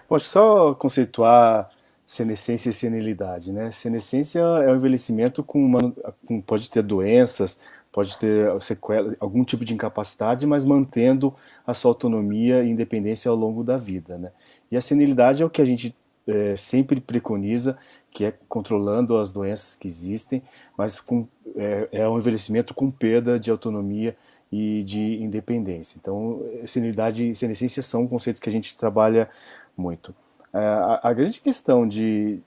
Pode 0.09 0.25
só 0.25 0.75
conceituar 0.75 1.71
senescência 2.07 2.69
e 2.69 2.75
senilidade, 2.75 3.51
né? 3.51 3.71
Senescência 3.71 4.39
é 4.39 4.71
o 4.71 4.77
envelhecimento 4.77 5.43
com, 5.43 5.65
uma, 5.65 5.79
com 6.27 6.43
pode 6.43 6.69
ter 6.69 6.83
doenças, 6.83 7.59
pode 7.93 8.17
ter 8.17 8.51
sequela, 8.63 9.15
algum 9.21 9.45
tipo 9.45 9.65
de 9.65 9.75
incapacidade, 9.75 10.47
mas 10.47 10.65
mantendo 10.65 11.35
a 11.67 11.75
sua 11.75 11.91
autonomia 11.91 12.65
e 12.65 12.71
independência 12.71 13.31
ao 13.31 13.37
longo 13.37 13.63
da 13.63 13.77
vida, 13.77 14.17
né? 14.19 14.33
E 14.71 14.77
a 14.77 14.81
senilidade 14.81 15.43
é 15.43 15.47
o 15.47 15.51
que 15.51 15.61
a 15.61 15.65
gente 15.65 15.95
é, 16.27 16.57
sempre 16.57 17.01
preconiza, 17.01 17.77
que 18.11 18.25
é 18.25 18.33
controlando 18.49 19.19
as 19.19 19.31
doenças 19.31 19.77
que 19.77 19.87
existem, 19.87 20.43
mas 20.77 21.01
com, 21.01 21.27
é, 21.55 21.89
é 21.93 22.09
um 22.09 22.19
envelhecimento 22.19 22.75
com 22.75 22.91
perda 22.91 23.39
de 23.39 23.51
autonomia 23.51 24.17
e 24.51 24.83
de 24.85 25.23
independência. 25.23 25.97
Então, 26.01 26.43
senilidade 26.67 27.29
e 27.29 27.35
senescência 27.35 27.83
são 27.83 28.07
conceitos 28.07 28.41
que 28.41 28.49
a 28.49 28.53
gente 28.53 28.77
trabalha 28.77 29.29
muito. 29.77 30.15
É, 30.53 30.59
a, 30.59 31.01
a, 31.05 31.13
grande 31.13 31.41
questão 31.41 31.89
de, 31.89 32.41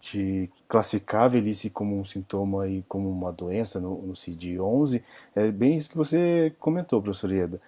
de 0.00 0.50
classificar 0.72 1.24
a 1.24 1.28
velhice 1.28 1.68
como 1.68 2.00
um 2.00 2.02
sintoma 2.02 2.66
e 2.66 2.82
como 2.88 3.10
uma 3.10 3.30
doença 3.30 3.78
no, 3.78 4.00
no 4.00 4.14
CID-11 4.14 5.02
é 5.34 5.50
bem 5.50 5.76
isso 5.76 5.90
que 5.90 5.96
você 5.98 6.50
comentou, 6.58 7.02
professor 7.02 7.30
Ieda. 7.30 7.60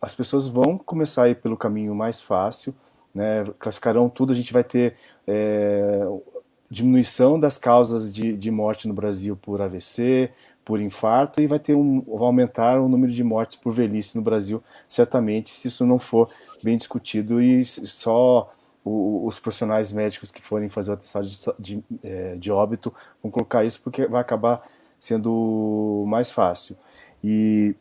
As 0.00 0.14
pessoas 0.14 0.46
vão 0.46 0.78
começar 0.78 1.24
a 1.24 1.30
ir 1.30 1.34
pelo 1.34 1.56
caminho 1.56 1.92
mais 1.96 2.22
fácil, 2.22 2.72
né, 3.12 3.44
classificarão 3.58 4.08
tudo, 4.08 4.32
a 4.32 4.36
gente 4.36 4.52
vai 4.52 4.62
ter 4.62 4.94
é, 5.26 6.06
diminuição 6.70 7.40
das 7.40 7.58
causas 7.58 8.14
de, 8.14 8.36
de 8.36 8.50
morte 8.52 8.86
no 8.86 8.94
Brasil 8.94 9.36
por 9.36 9.60
AVC, 9.60 10.30
por 10.64 10.80
infarto 10.80 11.42
e 11.42 11.48
vai 11.48 11.58
ter 11.58 11.74
um, 11.74 12.02
vai 12.02 12.26
aumentar 12.26 12.80
o 12.80 12.88
número 12.88 13.12
de 13.12 13.24
mortes 13.24 13.56
por 13.56 13.72
velhice 13.72 14.14
no 14.14 14.22
Brasil, 14.22 14.62
certamente, 14.88 15.50
se 15.50 15.66
isso 15.66 15.84
não 15.84 15.98
for 15.98 16.30
bem 16.62 16.76
discutido 16.76 17.42
e 17.42 17.64
só 17.64 18.52
os 18.84 19.38
profissionais 19.38 19.92
médicos 19.92 20.32
que 20.32 20.42
forem 20.42 20.68
fazer 20.68 20.90
o 20.90 20.94
atestado 20.94 21.26
de, 21.26 21.38
de, 21.58 21.84
é, 22.02 22.34
de, 22.36 22.50
óbito 22.50 22.92
vão 23.22 23.30
colocar 23.30 23.64
isso 23.64 23.80
porque 23.80 24.06
vai 24.06 24.20
acabar 24.20 24.68
sendo 24.98 26.04
mais 26.06 26.30
fácil. 26.30 26.76
E 27.22 27.76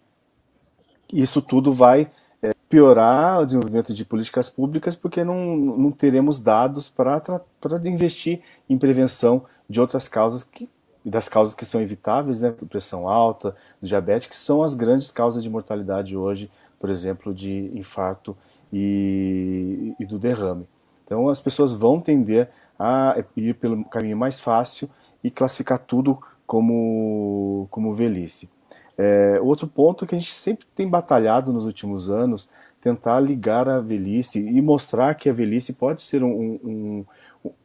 isso 1.11 1.41
tudo 1.41 1.73
vai 1.73 2.11
é, 2.41 2.53
piorar 2.69 3.41
o 3.41 3.45
desenvolvimento 3.45 3.93
de 3.93 4.05
políticas 4.05 4.49
públicas 4.49 4.95
porque 4.95 5.23
não, 5.23 5.55
não 5.55 5.91
teremos 5.91 6.39
dados 6.39 6.87
para 6.87 7.41
investir 7.85 8.41
em 8.69 8.77
prevenção 8.77 9.43
de 9.67 9.81
outras 9.81 10.07
causas 10.07 10.43
que 10.43 10.69
das 11.03 11.27
causas 11.27 11.55
que 11.55 11.65
são 11.65 11.81
evitáveis, 11.81 12.41
né, 12.41 12.51
pressão 12.69 13.09
alta, 13.09 13.55
diabetes, 13.81 14.27
que 14.27 14.37
são 14.37 14.61
as 14.61 14.75
grandes 14.75 15.09
causas 15.09 15.41
de 15.41 15.49
mortalidade 15.49 16.15
hoje, 16.15 16.47
por 16.79 16.91
exemplo, 16.91 17.33
de 17.33 17.71
infarto 17.73 18.37
e, 18.71 19.95
e 19.99 20.05
do 20.05 20.19
derrame. 20.19 20.67
Então 21.05 21.29
as 21.29 21.41
pessoas 21.41 21.73
vão 21.73 21.99
tender 21.99 22.49
a 22.77 23.15
ir 23.35 23.55
pelo 23.55 23.83
caminho 23.85 24.17
mais 24.17 24.39
fácil 24.39 24.89
e 25.23 25.29
classificar 25.29 25.79
tudo 25.79 26.19
como, 26.45 27.67
como 27.69 27.93
velhice. 27.93 28.49
É, 28.97 29.39
outro 29.41 29.67
ponto 29.67 30.05
que 30.05 30.15
a 30.15 30.19
gente 30.19 30.33
sempre 30.33 30.67
tem 30.75 30.87
batalhado 30.87 31.53
nos 31.53 31.65
últimos 31.65 32.09
anos, 32.09 32.49
tentar 32.81 33.19
ligar 33.19 33.69
a 33.69 33.79
velhice 33.79 34.39
e 34.39 34.61
mostrar 34.61 35.13
que 35.13 35.29
a 35.29 35.33
velhice 35.33 35.73
pode 35.73 36.01
ser 36.01 36.23
um, 36.23 36.59
um, 36.63 37.05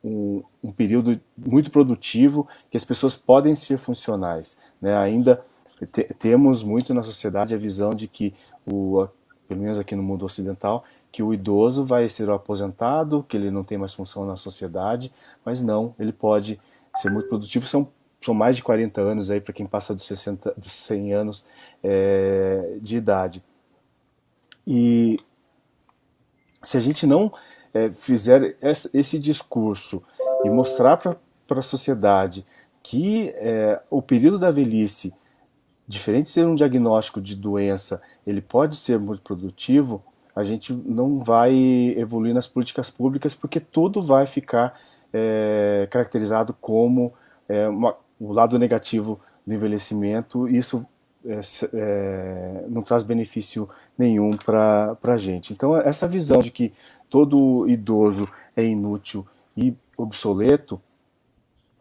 um, 0.04 0.42
um 0.62 0.72
período 0.72 1.18
muito 1.36 1.70
produtivo, 1.70 2.46
que 2.70 2.76
as 2.76 2.84
pessoas 2.84 3.16
podem 3.16 3.54
ser 3.54 3.78
funcionais. 3.78 4.58
Né? 4.80 4.96
Ainda 4.96 5.42
te, 5.90 6.04
temos 6.18 6.62
muito 6.62 6.94
na 6.94 7.02
sociedade 7.02 7.54
a 7.54 7.58
visão 7.58 7.90
de 7.90 8.06
que, 8.06 8.34
o, 8.66 9.08
pelo 9.48 9.60
menos 9.60 9.78
aqui 9.78 9.96
no 9.96 10.02
mundo 10.02 10.24
ocidental, 10.24 10.84
que 11.16 11.22
o 11.22 11.32
idoso 11.32 11.82
vai 11.82 12.10
ser 12.10 12.28
o 12.28 12.34
aposentado, 12.34 13.24
que 13.26 13.38
ele 13.38 13.50
não 13.50 13.64
tem 13.64 13.78
mais 13.78 13.94
função 13.94 14.26
na 14.26 14.36
sociedade, 14.36 15.10
mas 15.42 15.62
não, 15.62 15.94
ele 15.98 16.12
pode 16.12 16.60
ser 16.94 17.10
muito 17.10 17.26
produtivo. 17.26 17.66
São, 17.66 17.88
são 18.20 18.34
mais 18.34 18.54
de 18.54 18.62
40 18.62 19.00
anos 19.00 19.30
aí 19.30 19.40
para 19.40 19.54
quem 19.54 19.66
passa 19.66 19.94
dos, 19.94 20.04
60, 20.04 20.52
dos 20.58 20.72
100 20.72 21.14
anos 21.14 21.46
é, 21.82 22.76
de 22.82 22.98
idade. 22.98 23.42
E 24.66 25.18
se 26.62 26.76
a 26.76 26.80
gente 26.80 27.06
não 27.06 27.32
é, 27.72 27.90
fizer 27.90 28.54
esse 28.92 29.18
discurso 29.18 30.02
e 30.44 30.50
mostrar 30.50 30.98
para 30.98 31.16
a 31.48 31.62
sociedade 31.62 32.44
que 32.82 33.30
é, 33.36 33.80
o 33.88 34.02
período 34.02 34.38
da 34.38 34.50
velhice, 34.50 35.14
diferente 35.88 36.26
de 36.26 36.32
ser 36.32 36.46
um 36.46 36.54
diagnóstico 36.54 37.22
de 37.22 37.34
doença, 37.34 38.02
ele 38.26 38.42
pode 38.42 38.76
ser 38.76 38.98
muito 38.98 39.22
produtivo, 39.22 40.04
a 40.36 40.44
gente 40.44 40.70
não 40.70 41.20
vai 41.24 41.54
evoluir 41.96 42.34
nas 42.34 42.46
políticas 42.46 42.90
públicas 42.90 43.34
porque 43.34 43.58
tudo 43.58 44.02
vai 44.02 44.26
ficar 44.26 44.78
é, 45.10 45.88
caracterizado 45.90 46.54
como 46.60 47.14
é, 47.48 47.66
uma, 47.66 47.96
o 48.20 48.34
lado 48.34 48.58
negativo 48.58 49.18
do 49.46 49.54
envelhecimento. 49.54 50.46
Isso 50.46 50.86
é, 51.24 51.40
é 51.72 52.64
não 52.68 52.82
traz 52.82 53.02
benefício 53.02 53.66
nenhum 53.96 54.28
para 54.30 54.98
a 55.02 55.16
gente. 55.16 55.54
Então, 55.54 55.74
essa 55.74 56.06
visão 56.06 56.40
de 56.40 56.50
que 56.50 56.70
todo 57.08 57.66
idoso 57.66 58.28
é 58.54 58.62
inútil 58.62 59.26
e 59.56 59.74
obsoleto, 59.96 60.78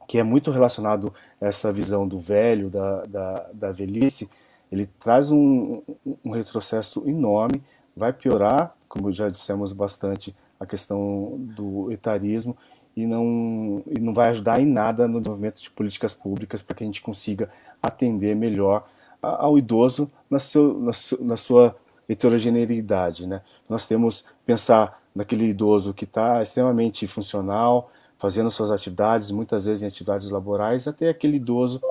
que 0.08 0.18
é 0.18 0.24
muito 0.24 0.50
relacionado 0.50 1.14
a 1.42 1.48
essa 1.48 1.74
visão 1.74 2.08
do 2.08 2.20
velho, 2.20 2.70
da, 2.70 3.06
da, 3.06 3.50
da 3.54 3.72
velhice, 3.74 4.30
ele 4.72 4.90
traz 5.00 5.30
um, 5.30 5.82
um 6.24 6.32
retrocesso 6.32 7.04
enorme 7.06 7.62
vai 7.96 8.12
piorar, 8.12 8.76
como 8.88 9.12
já 9.12 9.30
dissemos 9.30 9.74
bastante, 9.74 10.36
a 10.60 10.66
questão 10.66 11.36
do 11.38 11.92
etarismo 11.92 12.56
e 12.96 13.06
não, 13.06 13.84
e 13.88 14.00
não 14.00 14.14
vai 14.14 14.30
ajudar 14.30 14.60
em 14.60 14.66
nada 14.66 15.08
no 15.08 15.20
desenvolvimento 15.20 15.62
de 15.62 15.70
políticas 15.70 16.14
públicas 16.14 16.62
para 16.62 16.76
que 16.76 16.84
a 16.84 16.88
gente 16.88 17.02
consiga 17.02 17.50
atender 17.82 18.36
melhor 18.36 18.88
ao 19.22 19.58
idoso 19.58 20.10
na, 20.30 20.40
seu, 20.40 20.80
na, 20.80 20.94
su, 20.94 21.18
na 21.22 21.36
sua 21.36 21.76
heterogeneidade. 22.08 23.28
Né? 23.28 23.42
Nós 23.68 23.86
temos 23.86 24.26
pensar 24.46 25.02
naquele 25.14 25.46
idoso 25.46 25.94
que 25.94 26.06
está 26.06 26.42
extremamente 26.42 27.08
funcional, 27.08 27.92
fazendo 28.18 28.52
suas 28.52 28.72
atividades, 28.72 29.32
muitas 29.32 29.66
vezes 29.66 29.84
em 29.84 29.88
atividades 29.88 30.30
laborais, 30.30 30.88
até 30.88 31.10
aquele 31.10 31.38
idoso 31.38 31.82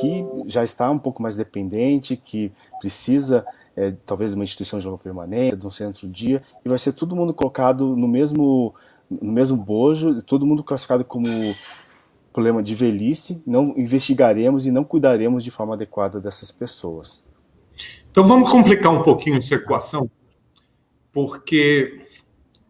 que 0.00 0.24
já 0.46 0.62
está 0.62 0.90
um 0.90 0.98
pouco 0.98 1.22
mais 1.22 1.36
dependente, 1.36 2.16
que 2.16 2.52
precisa 2.80 3.44
é, 3.76 3.92
talvez 4.04 4.34
uma 4.34 4.44
instituição 4.44 4.78
de 4.78 4.86
longa 4.86 4.98
permanência, 4.98 5.56
de 5.56 5.66
um 5.66 5.70
centro-dia, 5.70 6.42
e 6.64 6.68
vai 6.68 6.78
ser 6.78 6.92
todo 6.92 7.16
mundo 7.16 7.32
colocado 7.32 7.96
no 7.96 8.08
mesmo, 8.08 8.74
no 9.10 9.32
mesmo 9.32 9.56
bojo, 9.56 10.22
todo 10.22 10.46
mundo 10.46 10.62
classificado 10.62 11.04
como 11.04 11.26
problema 12.32 12.62
de 12.62 12.74
velhice, 12.74 13.42
não 13.46 13.74
investigaremos 13.76 14.66
e 14.66 14.70
não 14.70 14.84
cuidaremos 14.84 15.44
de 15.44 15.50
forma 15.50 15.74
adequada 15.74 16.18
dessas 16.18 16.50
pessoas. 16.50 17.22
Então 18.10 18.26
vamos 18.26 18.50
complicar 18.50 18.92
um 18.92 19.02
pouquinho 19.02 19.36
essa 19.36 19.54
equação, 19.54 20.10
porque 21.12 22.00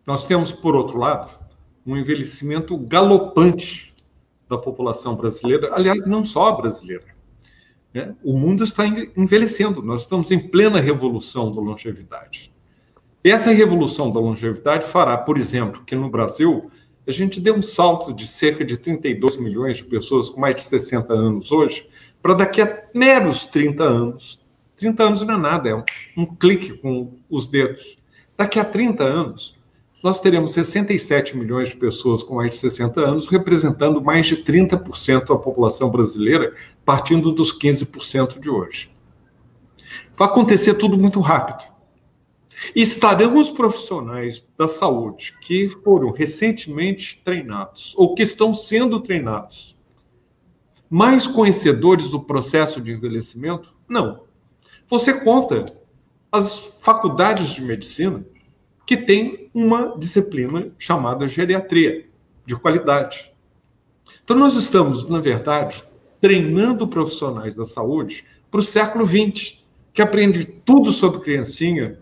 nós 0.06 0.26
temos, 0.26 0.52
por 0.52 0.74
outro 0.74 0.98
lado, 0.98 1.38
um 1.86 1.96
envelhecimento 1.96 2.76
galopante 2.76 3.94
da 4.48 4.58
população 4.58 5.16
brasileira, 5.16 5.72
aliás, 5.74 6.06
não 6.06 6.24
só 6.24 6.52
brasileira, 6.52 7.04
né? 7.92 8.14
O 8.22 8.36
mundo 8.36 8.64
está 8.64 8.86
envelhecendo, 9.16 9.82
nós 9.82 10.02
estamos 10.02 10.30
em 10.30 10.38
plena 10.38 10.80
revolução 10.80 11.50
da 11.50 11.60
longevidade. 11.60 12.52
Essa 13.22 13.52
revolução 13.52 14.10
da 14.10 14.18
longevidade 14.18 14.84
fará, 14.84 15.16
por 15.16 15.38
exemplo, 15.38 15.84
que 15.84 15.94
no 15.94 16.10
Brasil 16.10 16.70
a 17.06 17.12
gente 17.12 17.40
dê 17.40 17.52
um 17.52 17.62
salto 17.62 18.12
de 18.12 18.26
cerca 18.26 18.64
de 18.64 18.76
32 18.76 19.36
milhões 19.36 19.76
de 19.78 19.84
pessoas 19.84 20.28
com 20.28 20.40
mais 20.40 20.56
de 20.56 20.62
60 20.62 21.12
anos 21.12 21.52
hoje, 21.52 21.86
para 22.20 22.34
daqui 22.34 22.60
a 22.60 22.72
meros 22.94 23.46
30 23.46 23.82
anos. 23.82 24.40
30 24.76 25.04
anos 25.04 25.22
não 25.22 25.34
é 25.34 25.38
nada, 25.38 25.68
é 25.68 25.74
um, 25.74 25.84
um 26.16 26.26
clique 26.26 26.76
com 26.78 27.12
os 27.28 27.46
dedos. 27.46 27.96
Daqui 28.36 28.58
a 28.58 28.64
30 28.64 29.04
anos, 29.04 29.56
nós 30.02 30.20
teremos 30.20 30.52
67 30.52 31.36
milhões 31.36 31.68
de 31.68 31.76
pessoas 31.76 32.22
com 32.22 32.34
mais 32.34 32.54
de 32.54 32.60
60 32.60 33.00
anos, 33.00 33.28
representando 33.28 34.02
mais 34.02 34.26
de 34.26 34.38
30% 34.38 35.28
da 35.28 35.36
população 35.36 35.90
brasileira, 35.90 36.54
partindo 36.84 37.30
dos 37.30 37.56
15% 37.56 38.40
de 38.40 38.50
hoje. 38.50 38.90
Vai 40.16 40.26
acontecer 40.26 40.74
tudo 40.74 40.98
muito 40.98 41.20
rápido. 41.20 41.70
Estarão 42.74 43.38
os 43.38 43.50
profissionais 43.50 44.44
da 44.58 44.66
saúde 44.66 45.34
que 45.40 45.68
foram 45.68 46.10
recentemente 46.10 47.20
treinados, 47.24 47.94
ou 47.96 48.14
que 48.14 48.22
estão 48.22 48.52
sendo 48.52 49.00
treinados, 49.00 49.76
mais 50.90 51.26
conhecedores 51.26 52.08
do 52.08 52.20
processo 52.20 52.80
de 52.80 52.92
envelhecimento? 52.92 53.74
Não. 53.88 54.24
Você 54.88 55.12
conta 55.12 55.64
as 56.30 56.72
faculdades 56.80 57.50
de 57.50 57.62
medicina 57.62 58.24
que 58.86 58.96
tem 58.96 59.50
uma 59.54 59.96
disciplina 59.98 60.70
chamada 60.78 61.26
geriatria, 61.28 62.06
de 62.44 62.56
qualidade. 62.56 63.32
Então, 64.24 64.36
nós 64.36 64.54
estamos, 64.54 65.08
na 65.08 65.20
verdade, 65.20 65.84
treinando 66.20 66.88
profissionais 66.88 67.54
da 67.54 67.64
saúde 67.64 68.24
para 68.50 68.60
o 68.60 68.64
século 68.64 69.06
XX, 69.06 69.58
que 69.92 70.02
aprende 70.02 70.44
tudo 70.44 70.92
sobre 70.92 71.20
criancinha 71.20 71.98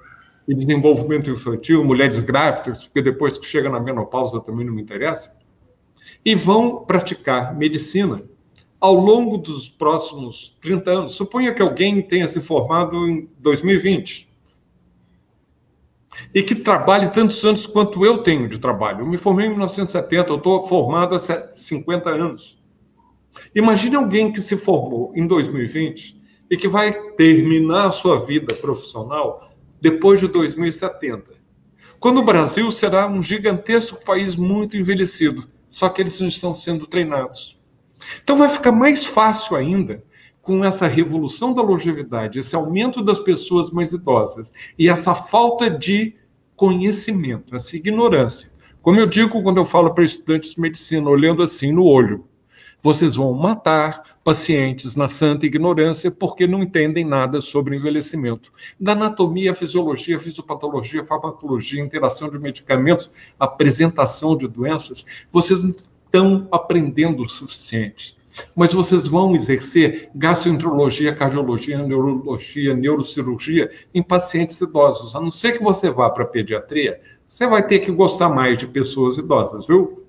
e 0.49 0.55
desenvolvimento 0.55 1.31
infantil, 1.31 1.85
mulheres 1.85 2.21
grávidas, 2.21 2.85
porque 2.85 3.03
depois 3.03 3.37
que 3.37 3.47
chega 3.47 3.69
na 3.69 3.81
menopausa 3.81 4.41
também 4.41 4.67
não 4.67 4.75
me 4.75 4.83
interessa, 4.83 5.37
e 6.25 6.35
vão 6.35 6.85
praticar 6.85 7.57
medicina 7.57 8.23
ao 8.81 8.95
longo 8.95 9.37
dos 9.37 9.69
próximos 9.69 10.57
30 10.61 10.91
anos. 10.91 11.15
Suponha 11.15 11.53
que 11.53 11.61
alguém 11.61 12.01
tenha 12.01 12.27
se 12.27 12.41
formado 12.41 13.07
em 13.07 13.29
2020 13.39 14.30
e 16.35 16.43
que 16.43 16.55
trabalhe 16.55 17.09
tantos 17.11 17.43
anos 17.45 17.67
quanto 17.67 18.05
eu 18.05 18.19
tenho 18.19 18.49
de 18.49 18.59
trabalho. 18.59 19.01
Eu 19.01 19.07
me 19.07 19.19
formei 19.19 19.47
em 19.47 19.51
1970, 19.51 20.31
eu 20.31 20.37
estou 20.37 20.67
formado 20.67 21.15
há 21.15 21.19
50 21.19 22.11
anos. 22.11 22.61
Imagine 23.55 23.97
alguém 23.97 24.33
que 24.33 24.41
se 24.41 24.57
formou 24.57 25.13
em 25.15 25.27
2020 25.27 26.21
e 26.51 26.57
que 26.57 26.69
vai 26.69 26.93
terminar 27.13 27.87
a 27.87 27.91
sua 27.91 28.25
vida 28.25 28.55
profissional 28.57 29.53
depois 29.81 30.21
de 30.21 30.29
2070. 30.29 31.41
Quando 31.99 32.19
o 32.19 32.25
Brasil 32.25 32.71
será 32.71 33.07
um 33.07 33.23
gigantesco 33.23 34.05
país 34.05 34.35
muito 34.35 34.77
envelhecido, 34.77 35.49
só 35.69 35.89
que 35.89 36.03
eles 36.03 36.21
não 36.21 36.29
estão 36.29 36.55
sendo 36.55 36.87
treinados. 36.87 37.59
Então 38.23 38.37
vai 38.37 38.49
ficar 38.49 38.73
mais 38.73 39.05
fácil 39.05 39.57
ainda 39.57 40.03
com 40.43 40.65
essa 40.65 40.87
revolução 40.87 41.53
da 41.53 41.63
longevidade, 41.63 42.39
esse 42.39 42.57
aumento 42.57 43.03
das 43.03 43.19
pessoas 43.21 43.71
mais 43.71 43.93
idosas 43.93 44.53
e 44.79 44.89
essa 44.89 45.15
falta 45.15 45.71
de 45.71 46.15
conhecimento, 46.57 47.55
essa 47.55 47.77
ignorância. 47.77 48.51
Como 48.83 48.99
eu 48.99 49.07
digo 49.07 49.43
quando 49.43 49.59
eu 49.59 49.65
falo 49.65 49.93
para 49.93 50.05
estudantes 50.05 50.55
de 50.55 50.61
medicina, 50.61 51.09
olhando 51.09 51.43
assim 51.43 51.71
no 51.71 51.85
olho, 51.85 52.25
vocês 52.83 53.17
vão 53.17 53.35
matar 53.35 54.19
pacientes 54.25 54.97
na 54.97 55.07
santa 55.07 55.45
ignorância 55.45 56.11
porque 56.11 56.47
não 56.47 56.63
entendem 56.63 57.05
nada 57.05 57.41
sobre 57.41 57.77
envelhecimento. 57.77 58.53
Da 58.79 58.93
anatomia, 58.93 59.55
fisiologia, 59.55 60.19
fisiopatologia, 60.19 61.05
farmacologia, 61.05 61.83
interação 61.83 62.31
de 62.31 62.39
medicamentos, 62.39 63.11
apresentação 63.39 64.37
de 64.37 64.49
doenças, 64.49 65.05
vocês 65.31 65.63
não 65.63 65.71
estão 65.71 66.49
aprendendo 66.51 67.23
o 67.23 67.29
suficiente. 67.29 68.17
Mas 68.55 68.73
vocês 68.73 69.07
vão 69.07 69.35
exercer 69.35 70.11
gastroenterologia, 70.15 71.15
cardiologia, 71.15 71.79
neurologia, 71.79 72.75
neurocirurgia 72.75 73.71
em 73.93 74.03
pacientes 74.03 74.61
idosos. 74.61 75.17
A 75.17 75.21
não 75.21 75.31
ser 75.31 75.59
que 75.59 75.65
você 75.65 75.91
vá 75.91 76.09
para 76.11 76.25
pediatria, 76.25 77.01
você 77.27 77.47
vai 77.47 77.67
ter 77.67 77.81
que 77.81 77.91
gostar 77.91 78.29
mais 78.29 78.59
de 78.59 78.67
pessoas 78.67 79.19
idosas, 79.19 79.67
viu? 79.67 80.07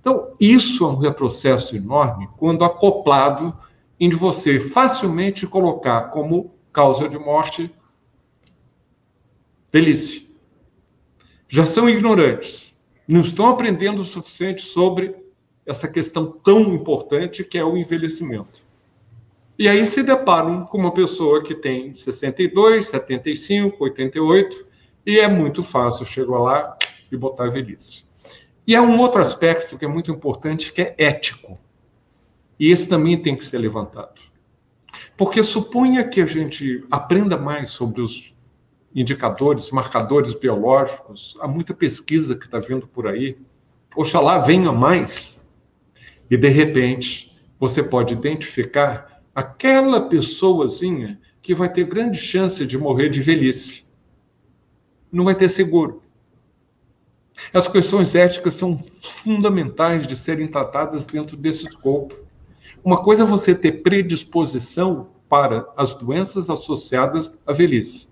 Então, 0.00 0.30
isso 0.40 0.84
é 0.84 0.88
um 0.88 0.96
retrocesso 0.96 1.76
enorme 1.76 2.28
quando 2.36 2.64
acoplado 2.64 3.56
em 3.98 4.10
você 4.10 4.60
facilmente 4.60 5.46
colocar 5.46 6.10
como 6.10 6.54
causa 6.72 7.08
de 7.08 7.18
morte 7.18 7.74
velhice. 9.72 10.36
Já 11.48 11.64
são 11.64 11.88
ignorantes, 11.88 12.76
não 13.06 13.22
estão 13.22 13.48
aprendendo 13.48 14.02
o 14.02 14.04
suficiente 14.04 14.62
sobre 14.62 15.14
essa 15.66 15.88
questão 15.88 16.30
tão 16.30 16.60
importante 16.74 17.42
que 17.42 17.58
é 17.58 17.64
o 17.64 17.76
envelhecimento. 17.76 18.64
E 19.58 19.68
aí 19.68 19.84
se 19.86 20.02
deparam 20.02 20.64
com 20.66 20.78
uma 20.78 20.92
pessoa 20.92 21.42
que 21.42 21.54
tem 21.54 21.92
62, 21.92 22.86
75, 22.86 23.82
88 23.82 24.66
e 25.04 25.18
é 25.18 25.28
muito 25.28 25.62
fácil 25.62 26.04
chegar 26.04 26.38
lá 26.38 26.76
e 27.10 27.16
botar 27.16 27.48
velhice. 27.48 28.04
E 28.66 28.74
há 28.74 28.82
um 28.82 29.00
outro 29.00 29.22
aspecto 29.22 29.78
que 29.78 29.84
é 29.84 29.88
muito 29.88 30.10
importante, 30.10 30.72
que 30.72 30.82
é 30.82 30.94
ético. 30.98 31.58
E 32.58 32.70
esse 32.70 32.88
também 32.88 33.16
tem 33.16 33.36
que 33.36 33.44
ser 33.44 33.58
levantado. 33.58 34.20
Porque 35.16 35.42
suponha 35.42 36.04
que 36.04 36.20
a 36.20 36.26
gente 36.26 36.84
aprenda 36.90 37.36
mais 37.38 37.70
sobre 37.70 38.00
os 38.02 38.34
indicadores, 38.94 39.70
marcadores 39.70 40.34
biológicos, 40.34 41.36
há 41.40 41.46
muita 41.46 41.74
pesquisa 41.74 42.34
que 42.34 42.46
está 42.46 42.58
vindo 42.58 42.86
por 42.86 43.06
aí. 43.06 43.36
Oxalá 43.94 44.38
venha 44.38 44.72
mais. 44.72 45.35
E, 46.30 46.36
de 46.36 46.48
repente, 46.48 47.36
você 47.58 47.82
pode 47.82 48.14
identificar 48.14 49.22
aquela 49.34 50.08
pessoazinha 50.08 51.20
que 51.42 51.54
vai 51.54 51.72
ter 51.72 51.84
grande 51.84 52.18
chance 52.18 52.66
de 52.66 52.76
morrer 52.76 53.08
de 53.08 53.20
velhice. 53.20 53.84
Não 55.12 55.24
vai 55.24 55.34
ter 55.34 55.48
seguro. 55.48 56.02
As 57.52 57.68
questões 57.68 58.14
éticas 58.14 58.54
são 58.54 58.82
fundamentais 59.00 60.06
de 60.06 60.16
serem 60.16 60.48
tratadas 60.48 61.04
dentro 61.04 61.36
desse 61.36 61.68
escopo. 61.68 62.14
Uma 62.82 63.02
coisa 63.02 63.22
é 63.22 63.26
você 63.26 63.54
ter 63.54 63.82
predisposição 63.82 65.08
para 65.28 65.68
as 65.76 65.94
doenças 65.94 66.48
associadas 66.48 67.34
à 67.46 67.52
velhice. 67.52 68.08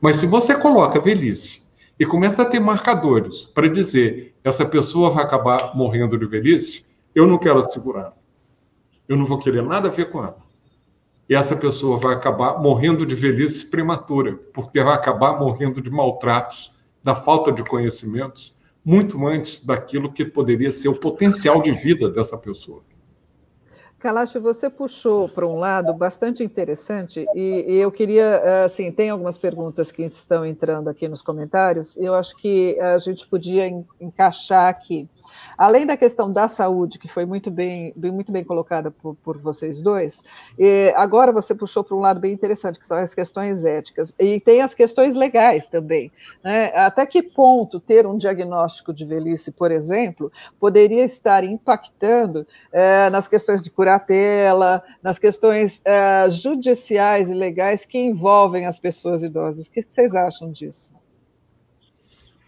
Mas 0.00 0.16
se 0.16 0.26
você 0.26 0.54
coloca 0.54 0.98
a 0.98 1.02
velhice 1.02 1.62
e 1.98 2.06
começa 2.06 2.42
a 2.42 2.46
ter 2.46 2.60
marcadores 2.60 3.42
para 3.42 3.68
dizer 3.68 4.34
essa 4.42 4.64
pessoa 4.64 5.10
vai 5.10 5.22
acabar 5.22 5.76
morrendo 5.76 6.18
de 6.18 6.26
velhice, 6.26 6.86
eu 7.14 7.26
não 7.26 7.38
quero 7.38 7.58
assegurar. 7.58 8.12
Eu 9.08 9.16
não 9.16 9.26
vou 9.26 9.38
querer 9.38 9.62
nada 9.62 9.88
a 9.88 9.90
ver 9.90 10.10
com 10.10 10.22
ela. 10.22 10.38
E 11.28 11.34
essa 11.34 11.56
pessoa 11.56 11.96
vai 11.96 12.14
acabar 12.14 12.58
morrendo 12.58 13.06
de 13.06 13.14
velhice 13.14 13.66
prematura, 13.66 14.36
porque 14.52 14.82
vai 14.82 14.94
acabar 14.94 15.38
morrendo 15.38 15.80
de 15.80 15.90
maltratos 15.90 16.72
da 17.02 17.14
falta 17.14 17.52
de 17.52 17.62
conhecimentos, 17.62 18.54
muito 18.84 19.24
antes 19.26 19.64
daquilo 19.64 20.12
que 20.12 20.24
poderia 20.24 20.72
ser 20.72 20.88
o 20.88 20.98
potencial 20.98 21.62
de 21.62 21.70
vida 21.72 22.10
dessa 22.10 22.36
pessoa. 22.36 22.82
Kalash, 24.00 24.34
você 24.40 24.70
puxou 24.70 25.28
para 25.28 25.46
um 25.46 25.56
lado 25.56 25.92
bastante 25.92 26.42
interessante 26.42 27.26
e, 27.34 27.64
e, 27.68 27.76
eu 27.76 27.92
queria, 27.92 28.64
assim, 28.64 28.90
tem 28.90 29.10
algumas 29.10 29.36
perguntas 29.36 29.92
que 29.92 30.02
estão 30.02 30.44
entrando 30.44 30.88
aqui 30.88 31.06
nos 31.06 31.20
comentários, 31.20 31.98
eu 31.98 32.14
acho 32.14 32.34
que 32.38 32.80
a 32.80 32.98
gente 32.98 33.26
podia 33.28 33.68
encaixar 34.00 34.68
aqui. 34.68 35.06
Além 35.56 35.86
da 35.86 35.96
questão 35.96 36.32
da 36.32 36.48
saúde, 36.48 36.98
que 36.98 37.08
foi 37.08 37.24
muito 37.24 37.50
bem, 37.50 37.92
muito 37.96 38.32
bem 38.32 38.44
colocada 38.44 38.90
por, 38.90 39.14
por 39.16 39.38
vocês 39.38 39.82
dois, 39.82 40.22
agora 40.96 41.32
você 41.32 41.54
puxou 41.54 41.84
para 41.84 41.96
um 41.96 42.00
lado 42.00 42.20
bem 42.20 42.32
interessante, 42.32 42.78
que 42.78 42.86
são 42.86 42.96
as 42.96 43.14
questões 43.14 43.64
éticas, 43.64 44.14
e 44.18 44.40
tem 44.40 44.62
as 44.62 44.74
questões 44.74 45.14
legais 45.14 45.66
também. 45.66 46.10
Né? 46.42 46.72
Até 46.74 47.06
que 47.06 47.22
ponto 47.22 47.80
ter 47.80 48.06
um 48.06 48.16
diagnóstico 48.16 48.92
de 48.92 49.04
velhice, 49.04 49.52
por 49.52 49.70
exemplo, 49.70 50.32
poderia 50.58 51.04
estar 51.04 51.44
impactando 51.44 52.46
é, 52.72 53.10
nas 53.10 53.28
questões 53.28 53.62
de 53.62 53.70
curatela, 53.70 54.82
nas 55.02 55.18
questões 55.18 55.80
é, 55.84 56.28
judiciais 56.30 57.30
e 57.30 57.34
legais 57.34 57.84
que 57.84 57.98
envolvem 57.98 58.66
as 58.66 58.78
pessoas 58.78 59.22
idosas? 59.22 59.66
O 59.66 59.72
que 59.72 59.82
vocês 59.82 60.14
acham 60.14 60.50
disso? 60.50 60.99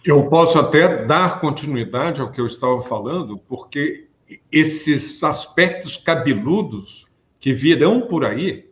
Eu 0.04 0.28
posso 0.28 0.58
até 0.58 1.04
dar 1.04 1.40
continuidade 1.40 2.20
ao 2.20 2.30
que 2.30 2.40
eu 2.40 2.46
estava 2.46 2.82
falando, 2.82 3.38
porque 3.38 4.08
esses 4.50 5.22
aspectos 5.22 5.96
cabeludos 5.96 7.06
que 7.38 7.52
virão 7.52 8.02
por 8.02 8.24
aí, 8.24 8.70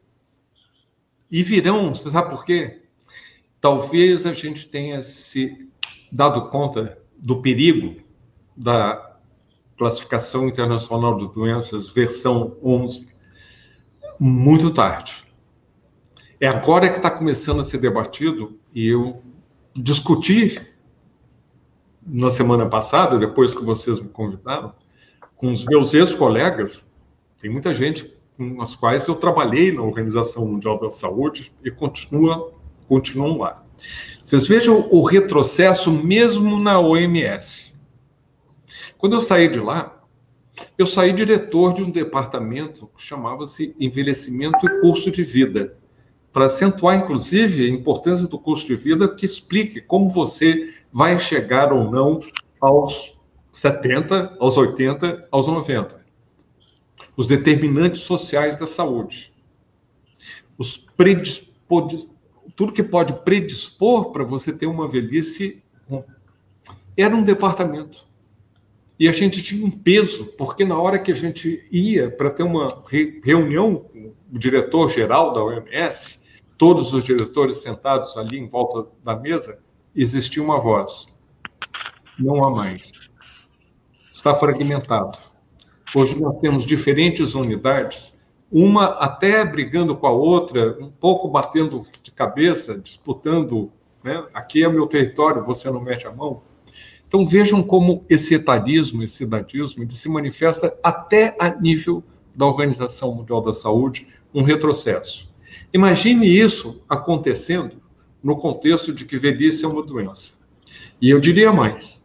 e 1.30 1.44
virão, 1.44 1.94
você 1.94 2.10
sabe 2.10 2.30
por 2.30 2.44
quê? 2.44 2.82
Talvez 3.60 4.26
a 4.26 4.32
gente 4.32 4.66
tenha 4.66 5.02
se 5.02 5.68
dado 6.10 6.48
conta 6.48 6.98
do 7.16 7.40
perigo 7.40 8.02
da 8.56 9.16
classificação 9.78 10.48
internacional 10.48 11.16
de 11.16 11.32
doenças, 11.32 11.88
versão 11.90 12.56
11, 12.62 13.08
muito 14.18 14.72
tarde. 14.72 15.24
É 16.40 16.48
agora 16.48 16.88
que 16.90 16.96
está 16.96 17.10
começando 17.10 17.60
a 17.60 17.64
ser 17.64 17.78
debatido, 17.78 18.58
e 18.74 18.88
eu 18.88 19.22
discuti 19.76 20.69
na 22.06 22.30
semana 22.30 22.66
passada, 22.66 23.18
depois 23.18 23.54
que 23.54 23.64
vocês 23.64 23.98
me 24.00 24.08
convidaram, 24.08 24.72
com 25.36 25.52
os 25.52 25.64
meus 25.64 25.94
ex-colegas, 25.94 26.84
tem 27.40 27.50
muita 27.50 27.74
gente 27.74 28.14
com 28.36 28.60
as 28.60 28.74
quais 28.74 29.06
eu 29.06 29.14
trabalhei 29.14 29.72
na 29.72 29.82
Organização 29.82 30.46
Mundial 30.46 30.78
da 30.78 30.90
Saúde 30.90 31.52
e 31.64 31.70
continua, 31.70 32.52
continuam 32.86 33.38
lá. 33.38 33.64
Vocês 34.22 34.46
vejam 34.46 34.88
o 34.90 35.02
retrocesso 35.04 35.90
mesmo 35.90 36.58
na 36.58 36.78
OMS. 36.78 37.74
Quando 38.98 39.16
eu 39.16 39.20
saí 39.20 39.48
de 39.48 39.58
lá, 39.58 40.00
eu 40.76 40.86
saí 40.86 41.12
diretor 41.12 41.72
de 41.72 41.82
um 41.82 41.90
departamento 41.90 42.88
que 42.96 43.02
chamava-se 43.02 43.74
Envelhecimento 43.80 44.58
e 44.66 44.80
Curso 44.80 45.10
de 45.10 45.22
Vida, 45.22 45.76
para 46.32 46.46
acentuar, 46.46 46.96
inclusive, 46.96 47.64
a 47.64 47.68
importância 47.68 48.26
do 48.26 48.38
curso 48.38 48.66
de 48.66 48.76
vida 48.76 49.12
que 49.12 49.26
explique 49.26 49.80
como 49.80 50.08
você 50.08 50.74
vai 50.92 51.18
chegar 51.18 51.72
ou 51.72 51.90
não 51.90 52.20
aos 52.60 53.16
70, 53.52 54.36
aos 54.38 54.56
80, 54.56 55.28
aos 55.30 55.46
90. 55.46 56.00
Os 57.16 57.26
determinantes 57.26 58.02
sociais 58.02 58.56
da 58.56 58.66
saúde. 58.66 59.32
Os 60.58 60.76
predispos... 60.76 62.12
Tudo 62.56 62.72
que 62.72 62.82
pode 62.82 63.12
predispor 63.24 64.10
para 64.10 64.24
você 64.24 64.52
ter 64.52 64.66
uma 64.66 64.88
velhice. 64.88 65.62
Era 66.96 67.14
um 67.14 67.22
departamento. 67.22 68.06
e 68.98 69.08
a 69.08 69.12
gente 69.12 69.42
tinha 69.42 69.64
um 69.64 69.70
peso, 69.70 70.26
porque 70.36 70.62
na 70.64 70.78
hora 70.78 70.98
que 70.98 71.10
a 71.10 71.14
gente 71.14 71.66
ia 71.72 72.10
para 72.10 72.28
ter 72.28 72.42
uma 72.42 72.68
reunião 73.24 73.76
com 73.76 74.12
o 74.30 74.38
diretor-geral 74.38 75.32
da 75.32 75.42
OMS, 75.42 76.20
todos 76.58 76.92
os 76.92 77.04
diretores 77.04 77.62
sentados 77.62 78.16
ali 78.18 78.38
em 78.38 78.46
volta 78.46 78.90
da 79.02 79.16
mesa, 79.16 79.58
existia 79.94 80.42
uma 80.42 80.58
voz. 80.58 81.06
Não 82.18 82.44
há 82.44 82.50
mais. 82.50 82.92
Está 84.12 84.34
fragmentado. 84.34 85.16
Hoje 85.94 86.20
nós 86.20 86.38
temos 86.40 86.64
diferentes 86.64 87.34
unidades, 87.34 88.16
uma 88.50 88.86
até 88.86 89.44
brigando 89.44 89.96
com 89.96 90.06
a 90.06 90.12
outra, 90.12 90.76
um 90.80 90.90
pouco 90.90 91.28
batendo 91.28 91.82
de 92.02 92.10
cabeça, 92.10 92.78
disputando, 92.78 93.72
né? 94.04 94.24
aqui 94.32 94.62
é 94.62 94.68
meu 94.68 94.86
território, 94.86 95.44
você 95.44 95.70
não 95.70 95.80
mete 95.80 96.06
a 96.06 96.12
mão. 96.12 96.42
Então 97.08 97.26
vejam 97.26 97.60
como 97.60 98.04
esse 98.08 98.34
etarismo, 98.34 99.02
esse 99.02 99.16
cidadismo, 99.16 99.88
se 99.90 100.08
manifesta 100.08 100.78
até 100.80 101.36
a 101.40 101.48
nível 101.48 102.04
da 102.34 102.46
Organização 102.46 103.12
Mundial 103.14 103.42
da 103.42 103.52
Saúde, 103.52 104.06
um 104.32 104.42
retrocesso. 104.42 105.28
Imagine 105.72 106.26
isso 106.26 106.80
acontecendo 106.88 107.79
no 108.22 108.36
contexto 108.36 108.92
de 108.92 109.04
que 109.04 109.18
velhice 109.18 109.64
é 109.64 109.68
uma 109.68 109.82
doença. 109.82 110.32
E 111.00 111.10
eu 111.10 111.18
diria 111.20 111.52
mais, 111.52 112.02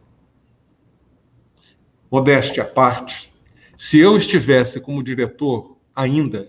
modéstia 2.10 2.62
à 2.62 2.66
parte, 2.66 3.32
se 3.76 3.98
eu 3.98 4.16
estivesse 4.16 4.80
como 4.80 5.02
diretor 5.02 5.76
ainda 5.94 6.48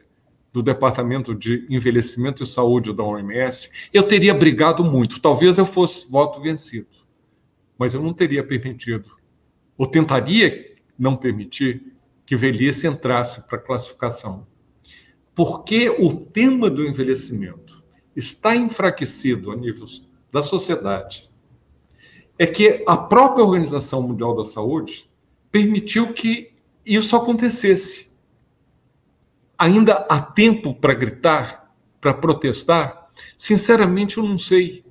do 0.53 0.63
Departamento 0.63 1.35
de 1.35 1.65
Envelhecimento 1.69 2.43
e 2.43 2.47
Saúde 2.47 2.93
da 2.93 3.03
OMS, 3.03 3.69
eu 3.93 4.03
teria 4.03 4.33
brigado 4.33 4.83
muito. 4.83 5.19
Talvez 5.19 5.57
eu 5.57 5.65
fosse 5.65 6.09
voto 6.09 6.41
vencido 6.41 6.97
mas 7.77 7.93
eu 7.93 8.01
não 8.01 8.13
teria 8.13 8.43
permitido, 8.43 9.09
ou 9.77 9.85
tentaria 9.85 10.75
não 10.97 11.15
permitir, 11.15 11.93
que 12.25 12.35
velhice 12.35 12.87
entrasse 12.87 13.41
para 13.47 13.57
a 13.57 13.61
classificação. 13.61 14.45
Porque 15.33 15.89
o 15.89 16.13
tema 16.13 16.69
do 16.69 16.85
envelhecimento 16.85 17.66
está 18.17 18.55
enfraquecido 18.55 19.51
a 19.51 19.55
nível 19.55 19.85
da 20.31 20.41
sociedade, 20.41 21.29
é 22.39 22.47
que 22.47 22.83
a 22.87 22.97
própria 22.97 23.45
Organização 23.45 24.01
Mundial 24.01 24.35
da 24.35 24.43
Saúde 24.43 25.09
permitiu 25.51 26.13
que 26.13 26.51
isso 26.83 27.15
acontecesse. 27.15 28.11
Ainda 29.57 30.05
há 30.09 30.19
tempo 30.19 30.73
para 30.73 30.93
gritar, 30.93 31.73
para 32.01 32.13
protestar? 32.13 33.07
Sinceramente, 33.37 34.17
eu 34.17 34.23
não 34.23 34.37
sei, 34.37 34.83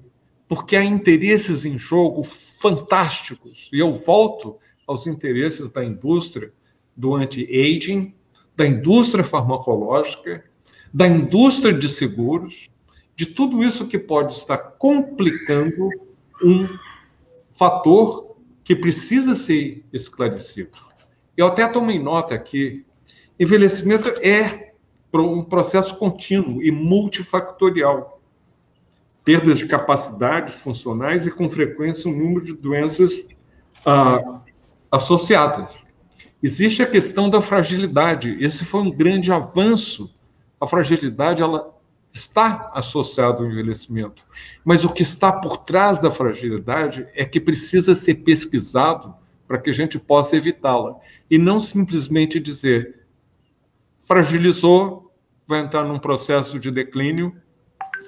porque 0.49 0.77
há 0.77 0.85
interesses 0.85 1.65
em 1.65 1.77
jogo 1.77 2.25
fantásticos. 2.25 3.69
E 3.73 3.79
eu 3.81 3.93
volto 3.93 4.57
aos 4.87 5.07
interesses 5.07 5.71
da 5.71 5.85
indústria 5.85 6.53
do 6.97 7.15
anti-aging, 7.15 8.15
da 8.57 8.67
indústria 8.67 9.25
farmacológica, 9.25 10.45
da 10.93 11.07
indústria 11.07 11.75
de 11.75 11.89
seguros, 11.89 12.71
de 13.17 13.27
tudo 13.27 13.65
isso 13.65 13.89
que 13.89 13.99
pode 13.99 14.35
estar 14.35 14.59
complicando 14.59 15.89
um 16.45 16.69
fator 17.55 18.37
que 18.63 18.77
precisa 18.77 19.35
ser 19.35 19.85
esclarecido. 19.93 20.71
Eu 21.37 21.47
até 21.47 21.67
tomei 21.67 21.99
nota 21.99 22.35
aqui, 22.35 22.85
envelhecimento 23.41 24.09
é 24.23 24.67
um 25.15 25.43
processo 25.43 25.97
contínuo 25.97 26.63
e 26.63 26.71
multifactorial 26.71 28.21
perdas 29.25 29.59
de 29.59 29.67
capacidades 29.67 30.61
funcionais 30.61 31.27
e, 31.27 31.31
com 31.31 31.49
frequência, 31.49 32.09
um 32.09 32.17
número 32.17 32.45
de 32.45 32.53
doenças 32.53 33.27
ah, 33.85 34.41
associadas. 34.91 35.85
Existe 36.41 36.83
a 36.83 36.87
questão 36.87 37.29
da 37.29 37.41
fragilidade. 37.41 38.37
Esse 38.39 38.65
foi 38.65 38.83
um 38.83 38.91
grande 38.91 39.33
avanço. 39.33 40.15
A 40.61 40.67
fragilidade 40.67 41.43
ela 41.43 41.76
está 42.17 42.71
associada 42.75 43.39
ao 43.39 43.47
envelhecimento, 43.47 44.25
mas 44.65 44.85
o 44.85 44.89
que 44.89 45.03
está 45.03 45.33
por 45.33 45.59
trás 45.59 45.99
da 45.99 46.11
fragilidade 46.11 47.07
é 47.15 47.25
que 47.25 47.41
precisa 47.41 47.95
ser 47.95 48.17
pesquisado 48.17 49.15
para 49.47 49.59
que 49.59 49.71
a 49.71 49.73
gente 49.73 49.99
possa 49.99 50.37
evitá-la. 50.37 50.97
E 51.31 51.39
não 51.39 51.61
simplesmente 51.61 52.41
dizer 52.41 53.07
fragilizou, 54.07 55.13
vai 55.47 55.61
entrar 55.61 55.85
num 55.85 55.99
processo 55.99 56.59
de 56.59 56.71
declínio 56.71 57.35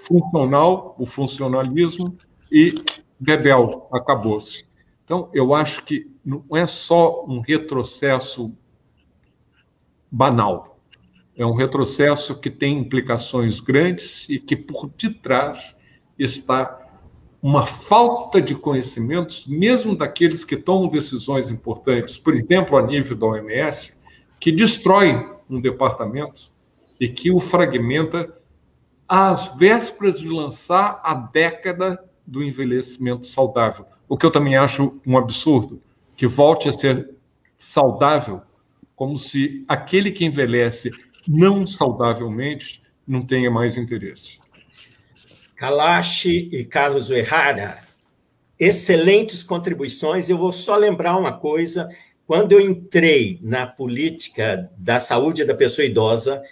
funcional, 0.04 0.94
o 0.98 1.06
funcionalismo, 1.06 2.12
e 2.50 2.74
Bebel, 3.20 3.88
acabou-se. 3.92 4.64
Então, 5.04 5.28
eu 5.32 5.54
acho 5.54 5.84
que 5.84 6.10
não 6.24 6.44
é 6.54 6.66
só 6.66 7.24
um 7.26 7.40
retrocesso 7.40 8.54
banal, 10.10 10.77
é 11.38 11.46
um 11.46 11.54
retrocesso 11.54 12.34
que 12.34 12.50
tem 12.50 12.80
implicações 12.80 13.60
grandes 13.60 14.28
e 14.28 14.40
que 14.40 14.56
por 14.56 14.90
detrás 14.98 15.78
está 16.18 16.80
uma 17.40 17.64
falta 17.64 18.42
de 18.42 18.56
conhecimentos, 18.56 19.46
mesmo 19.46 19.96
daqueles 19.96 20.44
que 20.44 20.56
tomam 20.56 20.88
decisões 20.88 21.48
importantes, 21.48 22.18
por 22.18 22.34
exemplo, 22.34 22.76
a 22.76 22.82
nível 22.82 23.16
da 23.16 23.26
OMS, 23.26 23.96
que 24.40 24.50
destrói 24.50 25.32
um 25.48 25.60
departamento 25.60 26.50
e 26.98 27.08
que 27.08 27.30
o 27.30 27.38
fragmenta 27.38 28.36
às 29.08 29.56
vésperas 29.56 30.18
de 30.18 30.28
lançar 30.28 31.00
a 31.04 31.14
década 31.14 32.04
do 32.26 32.42
envelhecimento 32.42 33.28
saudável. 33.28 33.86
O 34.08 34.18
que 34.18 34.26
eu 34.26 34.32
também 34.32 34.56
acho 34.56 35.00
um 35.06 35.16
absurdo, 35.16 35.80
que 36.16 36.26
volte 36.26 36.68
a 36.68 36.72
ser 36.72 37.14
saudável, 37.56 38.42
como 38.96 39.16
se 39.16 39.64
aquele 39.68 40.10
que 40.10 40.24
envelhece 40.24 40.90
não 41.28 41.66
saudavelmente 41.66 42.82
não 43.06 43.24
tenha 43.24 43.50
mais 43.50 43.76
interesse. 43.76 44.38
Kalashi 45.56 46.48
e 46.52 46.64
Carlos 46.64 47.10
Errara, 47.10 47.80
excelentes 48.58 49.42
contribuições. 49.42 50.28
Eu 50.28 50.38
vou 50.38 50.52
só 50.52 50.76
lembrar 50.76 51.16
uma 51.16 51.32
coisa: 51.32 51.88
quando 52.26 52.52
eu 52.52 52.60
entrei 52.60 53.38
na 53.42 53.66
política 53.66 54.70
da 54.76 54.98
saúde 54.98 55.44
da 55.44 55.54
pessoa 55.54 55.84
idosa, 55.84 56.42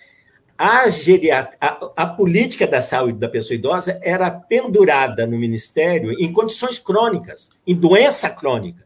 a, 0.59 0.89
geriat... 0.89 1.57
a, 1.61 1.91
a, 1.97 2.07
política 2.07 2.66
da 2.66 2.83
saúde 2.83 3.18
da 3.18 3.29
pessoa 3.29 3.55
idosa 3.55 3.99
era 4.03 4.31
pendurada 4.31 5.27
no 5.27 5.39
Ministério 5.39 6.12
em 6.18 6.33
condições 6.33 6.79
crônicas, 6.79 7.51
em 7.66 7.74
doença 7.74 8.29
crônica. 8.29 8.85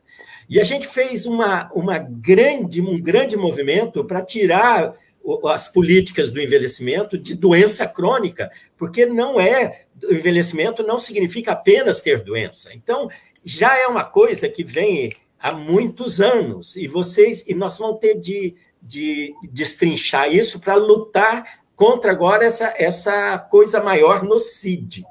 E 0.49 0.61
a 0.61 0.65
gente 0.65 0.87
fez 0.87 1.27
uma, 1.27 1.71
uma 1.73 1.99
grande, 1.99 2.83
um 2.83 3.01
grande 3.01 3.37
movimento 3.37 4.05
para 4.05 4.21
tirar 4.21 4.95
as 5.47 5.69
políticas 5.69 6.31
do 6.31 6.41
envelhecimento 6.41 7.17
de 7.17 7.35
doença 7.35 7.87
crônica, 7.87 8.51
porque 8.77 9.07
não 9.07 9.41
é 9.41 9.85
envelhecimento 10.03 10.83
não 10.83 10.99
significa 10.99 11.53
apenas 11.53 12.01
ter 12.01 12.21
doença. 12.23 12.73
Então, 12.75 13.09
já 13.45 13.79
é 13.79 13.87
uma 13.87 14.05
coisa 14.05 14.49
que 14.49 14.65
vem 14.65 15.13
há 15.39 15.53
muitos 15.53 16.21
anos 16.21 16.77
e 16.77 16.87
vocês 16.87 17.45
e 17.47 17.55
nós 17.55 17.79
vamos 17.79 17.99
ter 18.01 18.15
de, 18.15 18.55
de 18.83 19.35
destrinchar 19.51 20.33
isso 20.33 20.61
para 20.61 20.75
lutar 20.75 21.61
contra 21.77 22.13
agora 22.13 22.45
essa, 22.45 22.75
essa 22.77 23.39
coisa 23.39 23.83
maior 23.83 24.23
no 24.23 24.39
CID. 24.39 25.05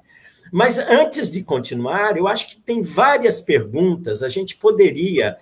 Mas 0.51 0.78
antes 0.78 1.30
de 1.30 1.43
continuar, 1.43 2.18
eu 2.18 2.28
acho 2.28 2.49
que 2.49 2.62
tem 2.62 2.82
várias 2.82 3.39
perguntas, 3.39 4.24
a 4.24 4.30
gente 4.30 4.55
poderia 4.55 5.38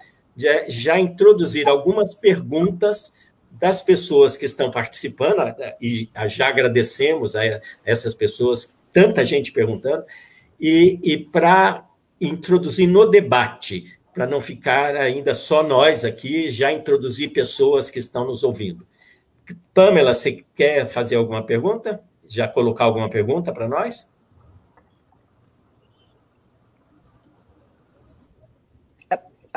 já 0.68 1.00
introduzir 1.00 1.68
algumas 1.68 2.14
perguntas 2.14 3.17
das 3.60 3.82
pessoas 3.82 4.38
que 4.38 4.46
estão 4.46 4.70
participando, 4.72 5.42
e 5.82 6.10
já 6.28 6.48
agradecemos 6.48 7.36
a 7.36 7.42
essas 7.84 8.14
pessoas, 8.14 8.78
tanta 8.94 9.26
gente 9.26 9.52
perguntando, 9.52 10.04
e, 10.60 11.00
e 11.04 11.18
para 11.18 11.88
introduzir 12.20 12.88
no 12.88 13.06
debate, 13.10 13.98
para 14.14 14.26
não 14.26 14.42
ficar 14.42 14.96
ainda 14.96 15.36
só 15.36 15.62
nós 15.62 16.04
aqui, 16.04 16.50
já 16.50 16.72
introduzir 16.72 17.32
pessoas 17.32 17.90
que 17.90 18.00
estão 18.00 18.26
nos 18.26 18.44
ouvindo. 18.44 18.86
Pamela, 19.74 20.14
você 20.14 20.44
quer 20.56 20.88
fazer 20.88 21.16
alguma 21.16 21.44
pergunta? 21.44 22.02
Já 22.28 22.48
colocar 22.48 22.86
alguma 22.86 23.10
pergunta 23.10 23.54
para 23.54 23.68
nós? 23.68 24.12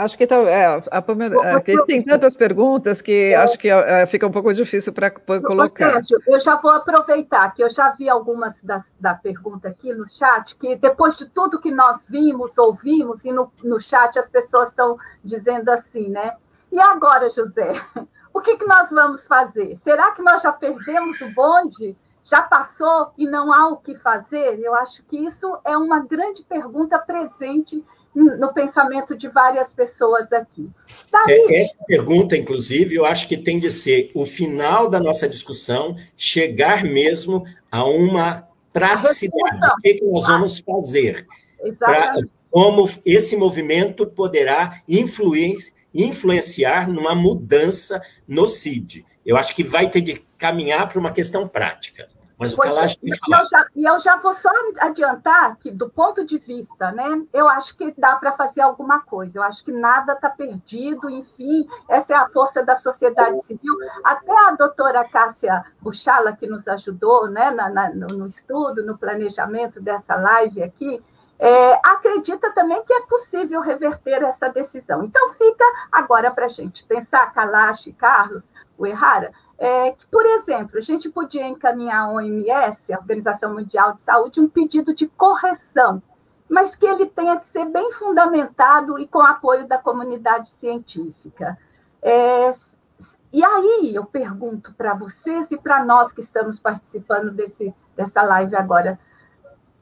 Acho 0.01 0.17
que, 0.17 0.27
tá, 0.27 0.37
é, 0.37 0.83
a 0.91 1.03
Pamela, 1.03 1.47
é, 1.47 1.61
tem 1.85 2.03
tantas 2.03 2.35
perguntas 2.35 3.03
que 3.03 3.33
é, 3.33 3.37
acho 3.37 3.59
que 3.59 3.69
é, 3.69 4.07
fica 4.07 4.27
um 4.27 4.31
pouco 4.31 4.53
difícil 4.55 4.95
para 4.95 5.11
colocar. 5.11 5.93
Sérgio, 5.93 6.23
eu 6.27 6.41
já 6.41 6.57
vou 6.57 6.71
aproveitar 6.71 7.55
que 7.55 7.63
eu 7.63 7.69
já 7.69 7.91
vi 7.91 8.09
algumas 8.09 8.59
da, 8.63 8.83
da 8.99 9.13
pergunta 9.15 9.69
aqui 9.69 9.93
no 9.93 10.09
chat, 10.09 10.57
que 10.57 10.75
depois 10.77 11.17
de 11.17 11.29
tudo 11.29 11.61
que 11.61 11.71
nós 11.71 12.03
vimos, 12.09 12.57
ouvimos, 12.57 13.27
e 13.27 13.31
no, 13.31 13.53
no 13.63 13.79
chat 13.79 14.19
as 14.19 14.27
pessoas 14.27 14.71
estão 14.71 14.97
dizendo 15.23 15.69
assim, 15.69 16.09
né? 16.09 16.35
E 16.73 16.81
agora, 16.81 17.29
José, 17.29 17.71
o 18.33 18.41
que, 18.41 18.57
que 18.57 18.65
nós 18.65 18.89
vamos 18.91 19.27
fazer? 19.27 19.77
Será 19.85 20.13
que 20.13 20.23
nós 20.23 20.41
já 20.41 20.51
perdemos 20.51 21.21
o 21.21 21.35
bonde? 21.35 21.95
Já 22.25 22.41
passou 22.41 23.13
e 23.19 23.29
não 23.29 23.53
há 23.53 23.69
o 23.69 23.77
que 23.77 23.99
fazer? 23.99 24.61
Eu 24.61 24.75
acho 24.77 25.03
que 25.05 25.19
isso 25.27 25.59
é 25.63 25.77
uma 25.77 26.01
grande 26.01 26.43
pergunta 26.45 26.99
presente 26.99 27.85
no 28.15 28.53
pensamento 28.53 29.17
de 29.17 29.29
várias 29.29 29.73
pessoas 29.73 30.33
aqui. 30.33 30.69
Davi, 31.11 31.33
é, 31.33 31.61
Essa 31.61 31.77
pergunta, 31.87 32.37
inclusive, 32.37 32.97
eu 32.97 33.07
acho 33.07 33.29
que 33.29 33.37
tem 33.37 33.59
de 33.59 33.71
ser 33.71 34.11
o 34.15 34.27
final 34.27 34.91
da 34.91 34.99
nossa 34.99 35.29
discussão, 35.29 35.97
chegar 36.17 36.83
mesmo 36.85 37.45
a 37.71 37.85
uma 37.85 38.49
praticidade. 38.73 39.67
O 39.79 39.81
que, 39.81 39.95
que 39.95 40.05
nós 40.05 40.27
vamos 40.27 40.59
fazer? 40.59 41.27
Pra, 41.79 42.15
como 42.51 42.91
esse 43.05 43.37
movimento 43.37 44.07
poderá 44.07 44.83
influir, 44.89 45.57
influenciar 45.95 46.89
numa 46.89 47.15
mudança 47.15 48.03
no 48.27 48.49
CID. 48.49 49.05
Eu 49.25 49.37
acho 49.37 49.55
que 49.55 49.63
vai 49.63 49.89
ter 49.89 50.01
de 50.01 50.15
caminhar 50.37 50.89
para 50.89 50.99
uma 50.99 51.13
questão 51.13 51.47
prática. 51.47 52.09
Mas 52.41 52.57
o 52.57 52.65
é, 52.65 52.87
e 53.03 53.11
eu, 53.11 53.47
já, 53.51 53.67
e 53.77 53.85
eu 53.85 54.01
já 54.01 54.17
vou 54.17 54.33
só 54.33 54.49
adiantar 54.79 55.57
que, 55.57 55.71
do 55.71 55.91
ponto 55.91 56.25
de 56.25 56.39
vista, 56.39 56.91
né, 56.91 57.23
eu 57.35 57.47
acho 57.47 57.77
que 57.77 57.93
dá 57.99 58.17
para 58.17 58.33
fazer 58.33 58.63
alguma 58.63 59.01
coisa. 59.01 59.33
Eu 59.35 59.43
acho 59.43 59.63
que 59.63 59.71
nada 59.71 60.15
está 60.15 60.31
perdido, 60.31 61.11
enfim, 61.11 61.69
essa 61.87 62.15
é 62.15 62.17
a 62.17 62.31
força 62.31 62.65
da 62.65 62.79
sociedade 62.79 63.43
civil. 63.43 63.75
Até 64.03 64.33
a 64.33 64.53
doutora 64.53 65.07
Cássia 65.07 65.63
Buchala, 65.83 66.33
que 66.33 66.47
nos 66.47 66.67
ajudou 66.67 67.29
né, 67.29 67.51
na, 67.51 67.69
na, 67.69 67.91
no 67.91 68.27
estudo, 68.27 68.87
no 68.87 68.97
planejamento 68.97 69.79
dessa 69.79 70.17
live 70.17 70.63
aqui, 70.63 71.05
é, 71.39 71.73
acredita 71.83 72.51
também 72.53 72.83
que 72.85 72.93
é 72.93 73.03
possível 73.03 73.61
reverter 73.61 74.23
essa 74.23 74.49
decisão. 74.49 75.05
Então, 75.05 75.35
fica 75.35 75.65
agora 75.93 76.31
para 76.31 76.47
a 76.47 76.51
gente 76.51 76.85
pensar, 76.85 77.33
Kalash, 77.35 77.93
Carlos, 77.99 78.45
o 78.79 78.87
Errara, 78.87 79.31
é, 79.61 79.93
que, 79.93 80.07
por 80.07 80.25
exemplo, 80.25 80.79
a 80.79 80.81
gente 80.81 81.11
podia 81.11 81.47
encaminhar 81.47 82.07
à 82.07 82.11
OMS, 82.11 82.91
a 82.91 82.99
Organização 82.99 83.53
Mundial 83.53 83.93
de 83.93 84.01
Saúde, 84.01 84.41
um 84.41 84.49
pedido 84.49 84.95
de 84.95 85.07
correção, 85.07 86.03
mas 86.49 86.75
que 86.75 86.87
ele 86.87 87.05
tenha 87.05 87.39
que 87.39 87.45
ser 87.45 87.67
bem 87.67 87.93
fundamentado 87.93 88.99
e 88.99 89.07
com 89.07 89.21
apoio 89.21 89.69
da 89.69 89.77
comunidade 89.77 90.51
científica. 90.53 91.59
É, 92.01 92.55
e 93.31 93.45
aí 93.45 93.95
eu 93.95 94.07
pergunto 94.07 94.73
para 94.73 94.95
vocês 94.95 95.51
e 95.51 95.59
para 95.59 95.85
nós 95.85 96.11
que 96.11 96.23
estamos 96.23 96.59
participando 96.59 97.31
desse, 97.31 97.75
dessa 97.95 98.23
live 98.23 98.57
agora, 98.57 98.99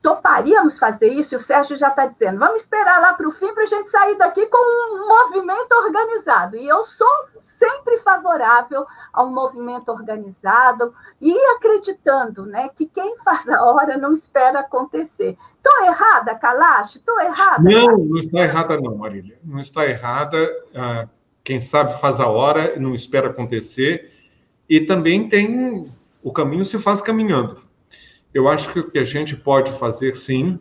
toparíamos 0.03 0.76
fazer 0.76 1.12
isso? 1.12 1.37
O 1.37 1.41
Sérgio 1.41 1.76
já 1.76 1.89
está 1.89 2.05
dizendo, 2.05 2.41
vamos 2.41 2.62
esperar 2.62 3.01
lá 3.01 3.14
para 3.14 3.29
o 3.29 3.33
fim 3.33 3.55
para 3.55 3.62
a 3.62 3.66
gente 3.66 3.91
sair 3.91 4.18
daqui 4.18 4.45
com 4.47 4.59
um 4.59 5.07
movimento 5.07 5.72
organizado. 5.72 6.57
E 6.57 6.66
eu 6.66 6.85
sou 6.85 7.29
sempre 7.59 7.99
favorável 7.99 8.87
ao 9.13 9.31
movimento 9.31 9.91
organizado 9.91 10.95
e 11.21 11.37
acreditando 11.57 12.47
né, 12.47 12.71
que 12.77 12.87
quem 12.87 13.19
faz 13.19 13.49
a 13.49 13.63
hora 13.65 13.99
não 13.99 14.15
espera 14.15 14.61
acontecer. 14.61 15.37
Estou 15.57 15.85
errada, 15.85 16.35
Kalash? 16.37 16.97
Estou 16.97 17.21
errada? 17.21 17.63
Não, 17.63 17.99
não 17.99 18.17
está 18.17 18.41
errada 18.41 18.81
não, 18.81 18.97
Marília. 18.97 19.39
Não 19.45 19.61
está 19.61 19.85
errada. 19.85 20.39
Ah, 20.75 21.09
quem 21.43 21.61
sabe 21.61 21.99
faz 22.01 22.21
a 22.21 22.29
hora, 22.29 22.79
não 22.79 22.95
espera 22.95 23.29
acontecer. 23.29 24.13
E 24.69 24.81
também 24.81 25.29
tem 25.29 25.91
o 26.23 26.33
caminho 26.33 26.65
se 26.65 26.79
faz 26.79 27.03
caminhando. 27.03 27.61
Eu 28.33 28.49
acho 28.49 28.73
que 28.73 28.79
o 28.81 28.91
que 28.91 28.99
a 28.99 29.05
gente 29.05 29.35
pode 29.35 29.73
fazer, 29.73 30.15
sim, 30.15 30.61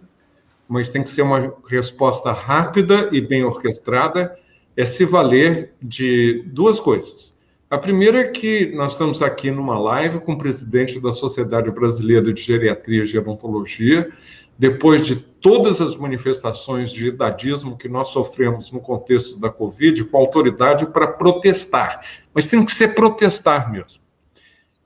mas 0.68 0.90
tem 0.90 1.04
que 1.04 1.10
ser 1.10 1.22
uma 1.22 1.54
resposta 1.68 2.32
rápida 2.32 3.10
e 3.12 3.22
bem 3.22 3.44
orquestrada, 3.44 4.38
é 4.78 4.86
se 4.86 5.04
valer 5.04 5.74
de 5.82 6.44
duas 6.46 6.80
coisas. 6.80 7.36
A 7.70 7.78
primeira 7.78 8.20
é 8.22 8.28
que 8.28 8.72
nós 8.76 8.94
estamos 8.94 9.22
aqui 9.22 9.50
numa 9.50 9.78
live 9.78 10.20
com 10.20 10.34
o 10.34 10.38
presidente 10.38 11.02
da 11.02 11.12
Sociedade 11.12 11.70
Brasileira 11.72 12.32
de 12.32 12.42
Geriatria 12.42 13.04
e 13.04 13.06
Gerontologia, 13.06 14.10
depois 14.58 15.06
de 15.06 15.16
todas 15.16 15.82
as 15.82 15.96
manifestações 15.96 16.92
de 16.92 17.08
idadismo 17.08 17.78
que 17.78 17.90
nós 17.90 18.10
sofremos 18.10 18.72
no 18.72 18.80
contexto 18.80 19.40
da 19.40 19.50
Covid, 19.50 20.06
com 20.06 20.18
autoridade 20.18 20.86
para 20.86 21.08
protestar. 21.08 22.00
Mas 22.34 22.48
tem 22.48 22.64
que 22.64 22.72
ser 22.72 22.96
protestar 22.96 23.72
mesmo. 23.72 24.00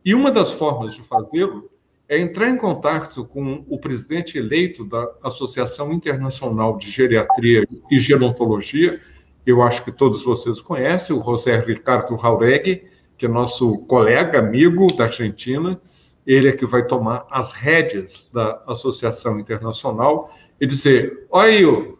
E 0.03 0.15
uma 0.15 0.31
das 0.31 0.51
formas 0.51 0.95
de 0.95 1.03
fazê-lo 1.03 1.69
é 2.09 2.19
entrar 2.19 2.49
em 2.49 2.57
contato 2.57 3.23
com 3.25 3.63
o 3.69 3.77
presidente 3.77 4.37
eleito 4.37 4.83
da 4.83 5.07
Associação 5.23 5.93
Internacional 5.93 6.77
de 6.77 6.89
Geriatria 6.89 7.65
e 7.89 7.99
Gerontologia, 7.99 8.99
eu 9.45 9.61
acho 9.61 9.83
que 9.83 9.91
todos 9.91 10.23
vocês 10.23 10.61
conhecem, 10.61 11.15
o 11.15 11.23
José 11.23 11.59
Ricardo 11.59 12.17
Jauregui, 12.17 12.83
que 13.17 13.25
é 13.25 13.29
nosso 13.29 13.79
colega, 13.85 14.39
amigo 14.39 14.87
da 14.95 15.05
Argentina, 15.05 15.79
ele 16.25 16.49
é 16.49 16.51
que 16.51 16.65
vai 16.65 16.85
tomar 16.85 17.25
as 17.29 17.51
rédeas 17.51 18.29
da 18.31 18.61
Associação 18.67 19.39
Internacional 19.39 20.31
e 20.59 20.67
dizer, 20.67 21.27
olha 21.31 21.51
aí, 21.51 21.95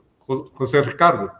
José 0.58 0.82
Ricardo, 0.82 1.32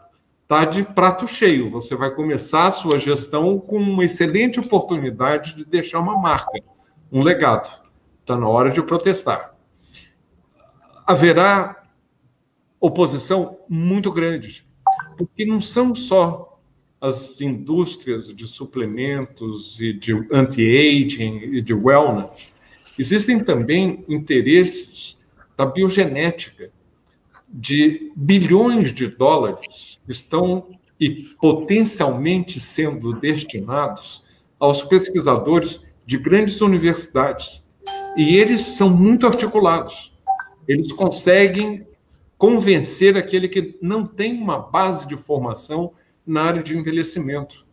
está 0.42 0.64
de 0.64 0.82
prato 0.82 1.26
cheio, 1.26 1.70
você 1.70 1.94
vai 1.94 2.10
começar 2.10 2.66
a 2.66 2.72
sua 2.72 2.98
gestão 2.98 3.58
com 3.58 3.76
uma 3.76 4.04
excelente 4.04 4.60
oportunidade 4.60 5.54
de 5.54 5.64
deixar 5.64 6.00
uma 6.00 6.18
marca, 6.18 6.50
um 7.10 7.22
legado. 7.22 7.82
Está 8.20 8.36
na 8.36 8.48
hora 8.48 8.70
de 8.70 8.82
protestar. 8.82 9.54
Haverá 11.06 11.84
oposição 12.80 13.58
muito 13.68 14.12
grande, 14.12 14.66
porque 15.16 15.44
não 15.44 15.60
são 15.60 15.94
só 15.94 16.60
as 17.00 17.40
indústrias 17.40 18.32
de 18.32 18.46
suplementos 18.46 19.80
e 19.80 19.92
de 19.92 20.12
anti-aging 20.32 21.38
e 21.52 21.60
de 21.60 21.74
wellness. 21.74 22.54
Existem 22.98 23.42
também 23.42 24.04
interesses 24.08 25.18
da 25.56 25.66
biogenética, 25.66 26.70
de 27.48 28.12
bilhões 28.14 28.92
de 28.92 29.08
dólares 29.08 30.00
estão 30.08 30.68
e 30.98 31.24
potencialmente 31.40 32.60
sendo 32.60 33.12
destinados 33.14 34.22
aos 34.58 34.82
pesquisadores 34.82 35.80
de 36.06 36.16
grandes 36.16 36.60
universidades 36.60 37.68
e 38.16 38.36
eles 38.36 38.60
são 38.60 38.88
muito 38.88 39.26
articulados. 39.26 40.12
Eles 40.68 40.92
conseguem 40.92 41.84
convencer 42.42 43.16
aquele 43.16 43.46
que 43.46 43.78
não 43.80 44.04
tem 44.04 44.36
uma 44.36 44.58
base 44.58 45.06
de 45.06 45.16
formação 45.16 45.92
na 46.26 46.42
área 46.42 46.60
de 46.60 46.76
envelhecimento. 46.76 47.64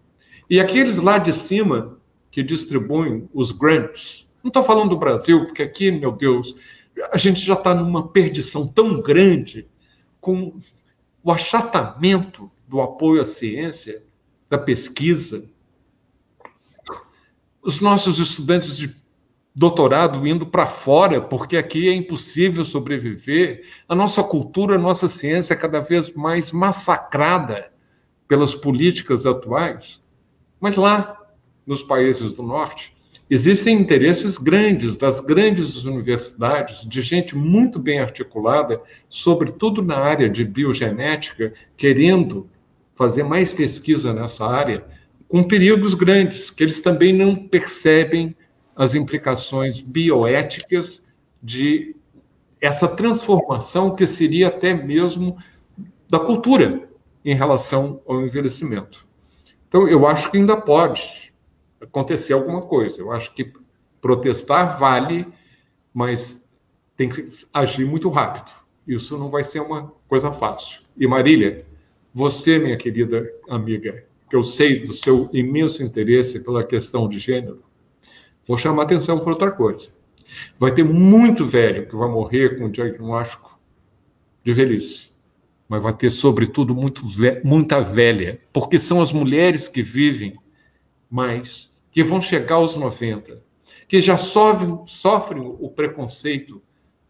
E 0.47 0.59
aqueles 0.59 0.97
lá 0.97 1.17
de 1.17 1.33
cima 1.33 1.99
que 2.29 2.43
distribuem 2.43 3.27
os 3.33 3.51
grants, 3.51 4.31
não 4.43 4.49
estou 4.49 4.63
falando 4.63 4.91
do 4.91 4.97
Brasil, 4.99 5.47
porque 5.47 5.63
aqui, 5.63 5.89
meu 5.89 6.11
Deus, 6.11 6.55
a 7.11 7.17
gente 7.17 7.39
já 7.39 7.55
está 7.55 7.73
numa 7.73 8.09
perdição 8.09 8.67
tão 8.67 9.01
grande 9.01 9.67
com 10.21 10.53
o 11.23 11.31
achatamento 11.31 12.51
do 12.67 12.79
apoio 12.79 13.21
à 13.21 13.25
ciência, 13.25 14.05
da 14.47 14.59
pesquisa. 14.59 15.49
Os 17.59 17.81
nossos 17.81 18.19
estudantes 18.19 18.77
de 18.77 18.95
doutorado 19.59 20.25
indo 20.25 20.45
para 20.45 20.67
fora, 20.67 21.19
porque 21.19 21.57
aqui 21.57 21.89
é 21.89 21.93
impossível 21.93 22.63
sobreviver. 22.63 23.65
A 23.89 23.93
nossa 23.93 24.23
cultura, 24.23 24.75
a 24.75 24.77
nossa 24.77 25.09
ciência 25.09 25.53
é 25.53 25.57
cada 25.57 25.81
vez 25.81 26.13
mais 26.13 26.53
massacrada 26.53 27.69
pelas 28.25 28.55
políticas 28.55 29.25
atuais. 29.25 30.01
Mas 30.61 30.77
lá, 30.77 31.17
nos 31.67 31.83
países 31.83 32.35
do 32.35 32.41
norte, 32.41 32.95
existem 33.29 33.77
interesses 33.77 34.37
grandes 34.37 34.95
das 34.95 35.19
grandes 35.19 35.83
universidades, 35.83 36.87
de 36.87 37.01
gente 37.01 37.35
muito 37.35 37.79
bem 37.79 37.99
articulada, 37.99 38.81
sobretudo 39.09 39.81
na 39.81 39.97
área 39.97 40.29
de 40.29 40.45
biogenética, 40.45 41.53
querendo 41.75 42.49
fazer 42.95 43.23
mais 43.23 43.51
pesquisa 43.51 44.13
nessa 44.13 44.45
área, 44.47 44.85
com 45.27 45.43
perigos 45.43 45.95
grandes, 45.95 46.49
que 46.49 46.63
eles 46.63 46.79
também 46.79 47.11
não 47.11 47.35
percebem 47.35 48.33
as 48.79 48.95
implicações 48.95 49.81
bioéticas 49.81 51.03
de 51.43 51.97
essa 52.61 52.87
transformação 52.87 53.93
que 53.93 54.07
seria 54.07 54.47
até 54.47 54.73
mesmo 54.73 55.37
da 56.09 56.17
cultura 56.17 56.89
em 57.25 57.35
relação 57.35 58.01
ao 58.07 58.21
envelhecimento. 58.21 59.05
Então, 59.67 59.85
eu 59.85 60.07
acho 60.07 60.31
que 60.31 60.37
ainda 60.37 60.55
pode 60.55 61.33
acontecer 61.81 62.31
alguma 62.31 62.61
coisa. 62.61 63.01
Eu 63.01 63.11
acho 63.11 63.33
que 63.33 63.51
protestar 63.99 64.79
vale, 64.79 65.27
mas 65.93 66.47
tem 66.95 67.09
que 67.09 67.27
agir 67.53 67.85
muito 67.85 68.07
rápido. 68.07 68.49
Isso 68.87 69.17
não 69.17 69.29
vai 69.29 69.43
ser 69.43 69.59
uma 69.59 69.91
coisa 70.07 70.31
fácil. 70.31 70.83
E 70.95 71.05
Marília, 71.05 71.65
você, 72.13 72.57
minha 72.57 72.77
querida 72.77 73.29
amiga, 73.49 74.05
que 74.29 74.37
eu 74.37 74.43
sei 74.43 74.79
do 74.79 74.93
seu 74.93 75.29
imenso 75.33 75.83
interesse 75.83 76.39
pela 76.39 76.63
questão 76.63 77.09
de 77.09 77.19
gênero, 77.19 77.61
Vou 78.47 78.57
chamar 78.57 78.83
atenção 78.83 79.19
para 79.19 79.31
outra 79.31 79.51
coisa. 79.51 79.89
Vai 80.59 80.73
ter 80.73 80.83
muito 80.83 81.45
velho 81.45 81.87
que 81.87 81.95
vai 81.95 82.09
morrer 82.09 82.57
com 82.57 82.69
diagnóstico 82.69 83.59
de 84.43 84.53
velhice. 84.53 85.09
Mas 85.67 85.83
vai 85.83 85.93
ter, 85.93 86.09
sobretudo, 86.09 86.73
muito 86.73 87.07
ve 87.07 87.41
muita 87.43 87.79
velha, 87.79 88.39
porque 88.51 88.79
são 88.79 89.01
as 89.01 89.11
mulheres 89.11 89.67
que 89.67 89.83
vivem 89.83 90.35
mais, 91.09 91.71
que 91.91 92.03
vão 92.03 92.21
chegar 92.21 92.55
aos 92.55 92.75
90, 92.75 93.43
que 93.87 94.01
já 94.01 94.17
sofrem, 94.17 94.79
sofrem 94.85 95.43
o 95.59 95.69
preconceito 95.69 96.61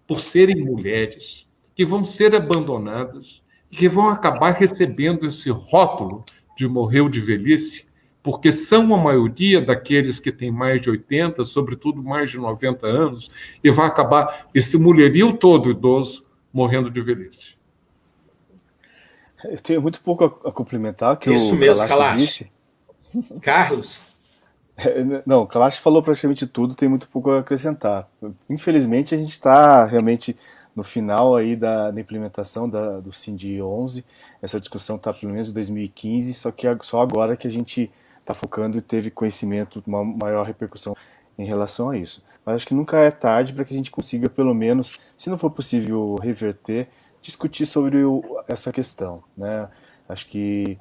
por 0.06 0.20
serem 0.20 0.64
mulheres, 0.64 1.48
que 1.76 1.86
vão 1.86 2.04
ser 2.04 2.36
abandonadas 2.36 3.42
e 3.72 3.76
que 3.76 3.88
vão 3.88 4.10
acabar 4.10 4.52
recebendo 4.52 5.26
esse 5.26 5.50
rótulo 5.50 6.26
de 6.58 6.68
morreu 6.68 7.08
de 7.08 7.22
velhice, 7.22 7.86
porque 8.22 8.52
são 8.52 8.94
a 8.94 8.98
maioria 8.98 9.62
daqueles 9.62 10.20
que 10.20 10.32
têm 10.32 10.52
mais 10.52 10.82
de 10.82 10.90
80, 10.90 11.44
sobretudo 11.46 12.04
mais 12.04 12.32
de 12.32 12.38
90 12.38 12.86
anos, 12.86 13.32
e 13.64 13.72
vai 13.72 13.88
acabar 13.88 14.48
esse 14.54 14.78
mulherio 14.78 15.34
todo 15.34 15.70
idoso 15.70 16.26
morrendo 16.54 16.90
de 16.90 17.02
velhice. 17.02 17.58
Eu 19.44 19.60
tenho 19.62 19.82
muito 19.82 20.02
pouco 20.02 20.26
a, 20.26 20.52
complementar 20.52 21.16
que 21.18 21.32
Isso 21.32 21.56
o 21.56 21.58
mesmo, 21.58 21.88
Kalash 21.88 22.18
disse. 22.18 22.52
Carlos? 23.42 24.02
É, 24.76 25.22
não, 25.26 25.44
o 25.44 25.48
Kalash 25.48 25.78
falou 25.78 26.04
praticamente 26.04 26.46
tudo, 26.46 26.76
tem 26.76 26.90
muito 26.90 27.08
pouco 27.08 27.32
a 27.32 27.40
acrescentar. 27.40 28.10
Infelizmente, 28.50 29.16
a 29.16 29.18
gente 29.18 29.32
está 29.32 29.86
realmente 29.86 30.36
no 30.76 30.84
final 30.84 31.36
aí 31.36 31.56
da, 31.56 31.92
da 31.92 32.00
implementação 32.00 32.70
da, 32.70 33.00
do 33.00 33.12
CIND 33.14 33.62
11. 33.62 34.06
Essa 34.42 34.60
discussão 34.60 34.98
está 34.98 35.14
pelo 35.14 35.32
menos 35.32 35.50
em 35.50 35.54
2015, 35.54 36.34
só 36.34 36.52
que 36.52 36.68
só 36.82 37.02
agora 37.02 37.36
que 37.36 37.48
a 37.48 37.52
gente 37.52 37.92
está 38.30 38.34
focando 38.34 38.78
e 38.78 38.82
teve 38.82 39.10
conhecimento, 39.10 39.84
uma 39.88 40.04
maior 40.04 40.46
repercussão 40.46 40.96
em 41.38 41.46
relação 41.46 41.90
a 41.90 41.98
isso. 41.98 42.24
Mas 42.46 42.58
acho 42.58 42.68
que 42.68 42.74
nunca 42.74 42.98
é 43.00 43.10
tarde 43.10 43.54
para 43.54 43.66
que 43.66 43.74
a 43.74 43.78
gente 43.78 43.90
consiga, 43.90 44.30
pelo 44.30 44.54
menos, 44.54 45.00
se 45.18 45.30
não 45.30 45.38
for 45.38 45.50
possível 45.50 46.16
reverter, 46.22 46.88
discutir 47.22 47.66
sobre 47.66 48.04
o, 48.04 48.24
essa 48.48 48.72
questão. 48.72 49.24
Né? 49.36 49.68
Acho 50.08 50.28
que 50.28 50.78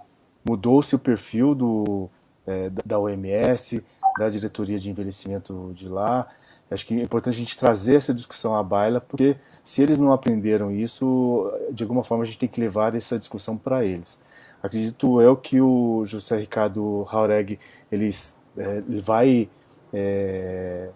mudou-se 0.47 0.95
o 0.95 0.99
perfil 0.99 1.55
do, 1.55 2.11
é, 2.47 2.71
da 2.85 2.99
OMS, 2.99 3.83
da 4.19 4.29
diretoria 4.29 4.79
de 4.79 4.91
envelhecimento 4.91 5.73
de 5.75 5.89
lá. 5.89 6.29
Acho 6.71 6.87
que 6.87 6.95
é 6.95 7.03
importante 7.03 7.35
a 7.35 7.39
gente 7.39 7.57
trazer 7.57 7.97
essa 7.97 8.13
discussão 8.13 8.55
à 8.55 8.63
baila, 8.63 9.01
porque 9.01 9.37
se 9.65 9.81
eles 9.81 9.99
não 9.99 10.13
aprenderam 10.13 10.71
isso, 10.71 11.51
de 11.73 11.83
alguma 11.83 12.05
forma 12.05 12.25
a 12.25 12.27
gente 12.27 12.39
tem 12.39 12.49
que 12.49 12.61
levar 12.61 12.95
essa 12.95 13.19
discussão 13.19 13.57
para 13.57 13.85
eles. 13.85 14.19
Acredito 14.63 15.21
eu 15.21 15.37
que 15.37 15.61
o 15.61 16.05
José 16.05 16.37
Ricardo 16.37 17.07
Haureg 17.11 17.59
ele, 17.91 18.11
é, 18.57 18.83
ele 18.89 19.01
vai 19.01 19.49
é, 19.93 20.91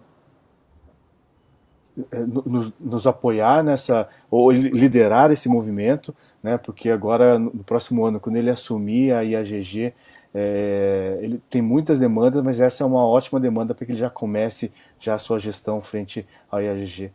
é, 2.11 2.19
nos, 2.19 2.73
nos, 2.79 3.07
apoiar 3.07 3.63
nessa, 3.63 4.09
ou 4.29 4.51
liderar 4.51 5.31
esse 5.31 5.47
movimento, 5.47 6.13
né, 6.41 6.57
porque 6.57 6.89
agora, 6.89 7.37
no 7.37 7.63
próximo 7.63 8.03
ano, 8.05 8.19
quando 8.19 8.35
ele 8.35 8.49
assumir 8.49 9.13
a 9.13 9.21
IAGG, 9.21 9.93
é, 10.33 11.19
ele 11.21 11.39
tem 11.49 11.61
muitas 11.61 11.99
demandas, 11.99 12.43
mas 12.43 12.59
essa 12.59 12.83
é 12.83 12.87
uma 12.87 13.05
ótima 13.05 13.39
demanda 13.39 13.75
para 13.75 13.85
que 13.85 13.91
ele 13.91 13.99
já 13.99 14.09
comece 14.09 14.71
já 14.99 15.13
a 15.13 15.19
sua 15.19 15.37
gestão 15.37 15.81
frente 15.83 16.25
ao 16.49 16.59
IAGG, 16.59 17.11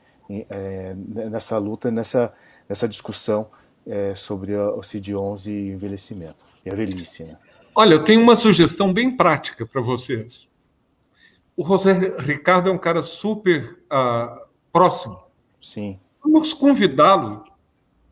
é, 0.48 0.94
nessa 1.28 1.58
luta, 1.58 1.90
nessa, 1.90 2.32
nessa 2.68 2.88
discussão 2.88 3.48
é, 3.88 4.14
sobre 4.14 4.54
o 4.54 4.80
CID-11 4.80 5.46
e 5.46 5.70
envelhecimento, 5.70 6.44
e 6.64 6.70
a 6.70 6.74
velhice. 6.74 7.24
Né? 7.24 7.36
Olha, 7.74 7.94
eu 7.94 8.04
tenho 8.04 8.20
uma 8.20 8.36
sugestão 8.36 8.92
bem 8.92 9.10
prática 9.10 9.64
para 9.66 9.80
vocês. 9.80 10.46
O 11.56 11.64
José 11.64 11.92
Ricardo 12.18 12.68
é 12.68 12.72
um 12.72 12.78
cara 12.78 13.02
super 13.02 13.80
uh, 13.90 14.46
próximo. 14.72 15.20
Sim. 15.60 15.98
Vamos 16.22 16.52
convidá-lo 16.52 17.44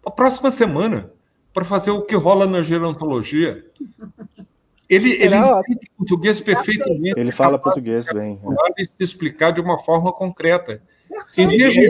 a 0.05 0.11
próxima 0.11 0.51
semana 0.51 1.12
para 1.53 1.64
fazer 1.64 1.91
o 1.91 2.03
que 2.03 2.14
rola 2.14 2.47
na 2.47 2.62
gerontologia. 2.62 3.64
Ele, 4.89 5.12
ele 5.12 5.35
entende 5.35 5.91
português 5.97 6.41
perfeitamente. 6.41 7.18
Ele 7.18 7.33
fala 7.33 7.59
português 7.59 8.07
bem. 8.12 8.41
É. 8.79 8.85
se 8.85 9.03
explicar 9.03 9.53
de 9.53 9.61
uma 9.61 9.79
forma 9.79 10.12
concreta. 10.12 10.81
Em 11.37 11.49
vez 11.49 11.74
de 11.74 11.89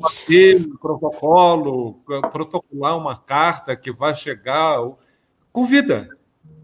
fazer 0.00 0.56
um 0.56 0.76
protocolo, 0.76 2.00
protocolar 2.32 2.96
uma 2.96 3.16
carta 3.16 3.76
que 3.76 3.92
vai 3.92 4.14
chegar, 4.14 4.78
convida. 5.52 6.08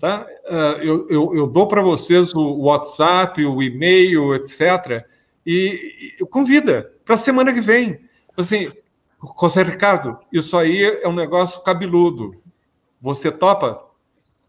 Tá? 0.00 0.26
Ah, 0.46 0.78
eu, 0.82 1.08
eu, 1.08 1.34
eu 1.34 1.46
dou 1.46 1.66
para 1.66 1.82
vocês 1.82 2.34
o 2.34 2.62
WhatsApp, 2.62 3.44
o 3.44 3.62
e-mail, 3.62 4.34
etc. 4.34 5.04
E, 5.46 6.16
e 6.20 6.26
convida 6.26 6.92
para 7.04 7.14
a 7.14 7.18
semana 7.18 7.52
que 7.52 7.60
vem. 7.60 8.00
Assim, 8.36 8.70
José 9.40 9.62
Ricardo, 9.62 10.18
isso 10.32 10.56
aí 10.56 10.82
é 10.82 11.08
um 11.08 11.14
negócio 11.14 11.62
cabeludo. 11.62 12.34
Você 13.00 13.30
topa? 13.30 13.83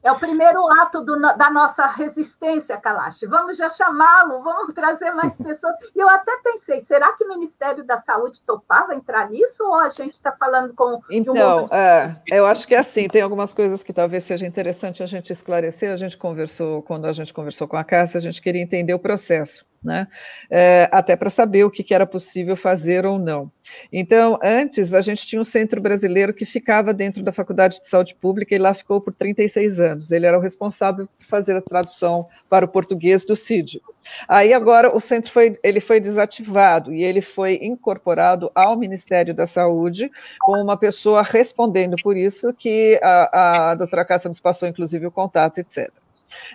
É 0.05 0.11
o 0.11 0.19
primeiro 0.19 0.63
ato 0.79 1.03
do, 1.03 1.19
da 1.19 1.49
nossa 1.49 1.87
resistência, 1.87 2.77
Kalash. 2.77 3.21
Vamos 3.27 3.57
já 3.57 3.71
chamá-lo, 3.71 4.43
vamos 4.43 4.71
trazer 4.71 5.11
mais 5.13 5.35
pessoas. 5.41 5.73
E 5.95 5.99
eu 5.99 6.07
até 6.07 6.31
pensei, 6.43 6.85
será 6.85 7.11
que 7.13 7.23
o 7.23 7.27
Ministério 7.27 7.83
da 7.83 7.99
Saúde 7.99 8.39
topava 8.45 8.93
entrar 8.93 9.27
nisso 9.31 9.63
ou 9.63 9.73
a 9.73 9.89
gente 9.89 10.13
está 10.13 10.31
falando 10.31 10.75
com. 10.75 11.01
Então, 11.09 11.65
um 11.65 11.75
é, 11.75 12.15
eu 12.31 12.45
acho 12.45 12.67
que 12.67 12.75
é 12.75 12.79
assim, 12.79 13.07
tem 13.07 13.23
algumas 13.23 13.51
coisas 13.51 13.81
que 13.81 13.91
talvez 13.91 14.23
seja 14.23 14.45
interessante 14.45 15.01
a 15.01 15.07
gente 15.07 15.31
esclarecer. 15.31 15.91
A 15.91 15.97
gente 15.97 16.15
conversou, 16.17 16.83
quando 16.83 17.05
a 17.05 17.13
gente 17.13 17.33
conversou 17.33 17.67
com 17.67 17.75
a 17.75 17.83
Cássia, 17.83 18.19
a 18.19 18.21
gente 18.21 18.39
queria 18.43 18.61
entender 18.61 18.93
o 18.93 18.99
processo 18.99 19.65
né? 19.85 20.07
É, 20.49 20.89
até 20.91 21.15
para 21.15 21.29
saber 21.29 21.63
o 21.63 21.71
que, 21.71 21.83
que, 21.83 21.93
era 21.93 22.05
possível 22.05 22.57
fazer 22.57 23.05
ou 23.05 23.19
não. 23.19 23.51
Então, 23.93 24.37
antes, 24.43 24.93
a 24.93 25.01
gente 25.01 25.25
tinha 25.25 25.39
um 25.39 25.45
centro 25.45 25.79
brasileiro 25.79 26.33
que 26.33 26.45
ficava 26.45 26.93
dentro 26.93 27.23
da 27.23 27.31
Faculdade 27.31 27.79
de 27.79 27.87
Saúde 27.87 28.15
Pública 28.15 28.53
e 28.53 28.57
lá 28.57 28.73
ficou 28.73 28.99
por 28.99 29.13
36 29.13 29.79
anos. 29.79 30.11
Ele 30.11 30.25
era 30.25 30.37
o 30.37 30.41
responsável 30.41 31.07
por 31.07 31.27
fazer 31.27 31.55
a 31.55 31.61
tradução 31.61 32.27
para 32.49 32.65
o 32.65 32.67
português 32.67 33.23
do 33.23 33.35
CID. 33.35 33.81
Aí 34.27 34.53
agora 34.53 34.95
o 34.95 34.99
centro 34.99 35.31
foi, 35.31 35.57
ele 35.63 35.79
foi 35.79 35.99
desativado 35.99 36.93
e 36.93 37.03
ele 37.03 37.21
foi 37.21 37.59
incorporado 37.61 38.51
ao 38.53 38.77
Ministério 38.77 39.33
da 39.33 39.45
Saúde 39.45 40.11
com 40.41 40.61
uma 40.61 40.77
pessoa 40.77 41.23
respondendo 41.23 41.95
por 42.03 42.17
isso 42.17 42.53
que 42.53 42.99
a, 43.01 43.71
a 43.71 43.75
doutora 43.75 44.05
Cássia 44.05 44.27
nos 44.27 44.39
passou, 44.39 44.67
inclusive, 44.67 45.05
o 45.07 45.11
contato, 45.11 45.59
etc. 45.59 45.91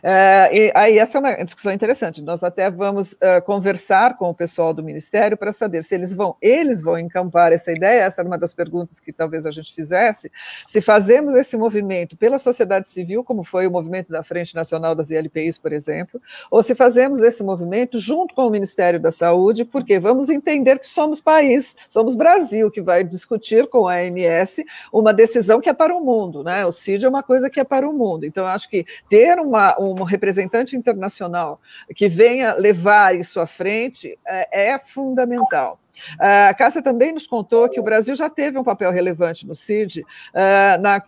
É, 0.02 0.50
e 0.52 0.72
aí 0.74 0.98
essa 0.98 1.18
é 1.18 1.20
uma 1.20 1.44
discussão 1.44 1.72
interessante. 1.72 2.22
Nós 2.22 2.42
até 2.42 2.70
vamos 2.70 3.12
uh, 3.12 3.42
conversar 3.44 4.16
com 4.16 4.30
o 4.30 4.34
pessoal 4.34 4.72
do 4.72 4.82
Ministério 4.82 5.36
para 5.36 5.52
saber 5.52 5.82
se 5.82 5.94
eles 5.94 6.12
vão, 6.12 6.36
eles 6.40 6.82
vão 6.82 6.98
encampar 6.98 7.52
essa 7.52 7.72
ideia. 7.72 8.02
Essa 8.02 8.22
era 8.22 8.28
uma 8.28 8.38
das 8.38 8.54
perguntas 8.54 9.00
que 9.00 9.12
talvez 9.12 9.46
a 9.46 9.50
gente 9.50 9.74
fizesse. 9.74 10.30
Se 10.66 10.80
fazemos 10.80 11.34
esse 11.34 11.56
movimento 11.56 12.16
pela 12.16 12.38
sociedade 12.38 12.88
civil, 12.88 13.22
como 13.24 13.44
foi 13.44 13.66
o 13.66 13.70
movimento 13.70 14.10
da 14.10 14.22
Frente 14.22 14.54
Nacional 14.54 14.94
das 14.94 15.10
ILPIs, 15.10 15.58
por 15.58 15.72
exemplo, 15.72 16.20
ou 16.50 16.62
se 16.62 16.74
fazemos 16.74 17.20
esse 17.20 17.42
movimento 17.42 17.98
junto 17.98 18.34
com 18.34 18.46
o 18.46 18.50
Ministério 18.50 19.00
da 19.00 19.10
Saúde, 19.10 19.64
porque 19.64 19.98
vamos 19.98 20.28
entender 20.30 20.78
que 20.78 20.88
somos 20.88 21.20
país, 21.20 21.76
somos 21.88 22.14
Brasil, 22.14 22.70
que 22.70 22.80
vai 22.80 23.04
discutir 23.04 23.66
com 23.68 23.86
a 23.86 23.96
AMS 23.96 24.64
uma 24.92 25.12
decisão 25.12 25.60
que 25.60 25.68
é 25.68 25.72
para 25.72 25.94
o 25.94 26.04
mundo, 26.04 26.42
né? 26.42 26.64
O 26.66 26.72
CID 26.72 27.04
é 27.04 27.08
uma 27.08 27.22
coisa 27.22 27.50
que 27.50 27.60
é 27.60 27.64
para 27.64 27.88
o 27.88 27.92
mundo. 27.92 28.24
Então, 28.24 28.46
acho 28.46 28.68
que 28.68 28.84
ter 29.08 29.38
uma 29.38 29.69
um 29.78 30.02
representante 30.02 30.76
internacional 30.76 31.60
que 31.94 32.08
venha 32.08 32.54
levar 32.54 33.14
isso 33.14 33.40
à 33.40 33.46
frente 33.46 34.18
é, 34.26 34.72
é 34.72 34.78
fundamental. 34.78 35.79
A 36.18 36.54
Cássia 36.54 36.82
também 36.82 37.12
nos 37.12 37.26
contou 37.26 37.68
que 37.68 37.80
o 37.80 37.82
Brasil 37.82 38.14
já 38.14 38.28
teve 38.28 38.58
um 38.58 38.64
papel 38.64 38.90
relevante 38.90 39.46
no 39.46 39.54
CID, 39.54 40.04
eh, 40.34 40.78
na, 40.78 41.02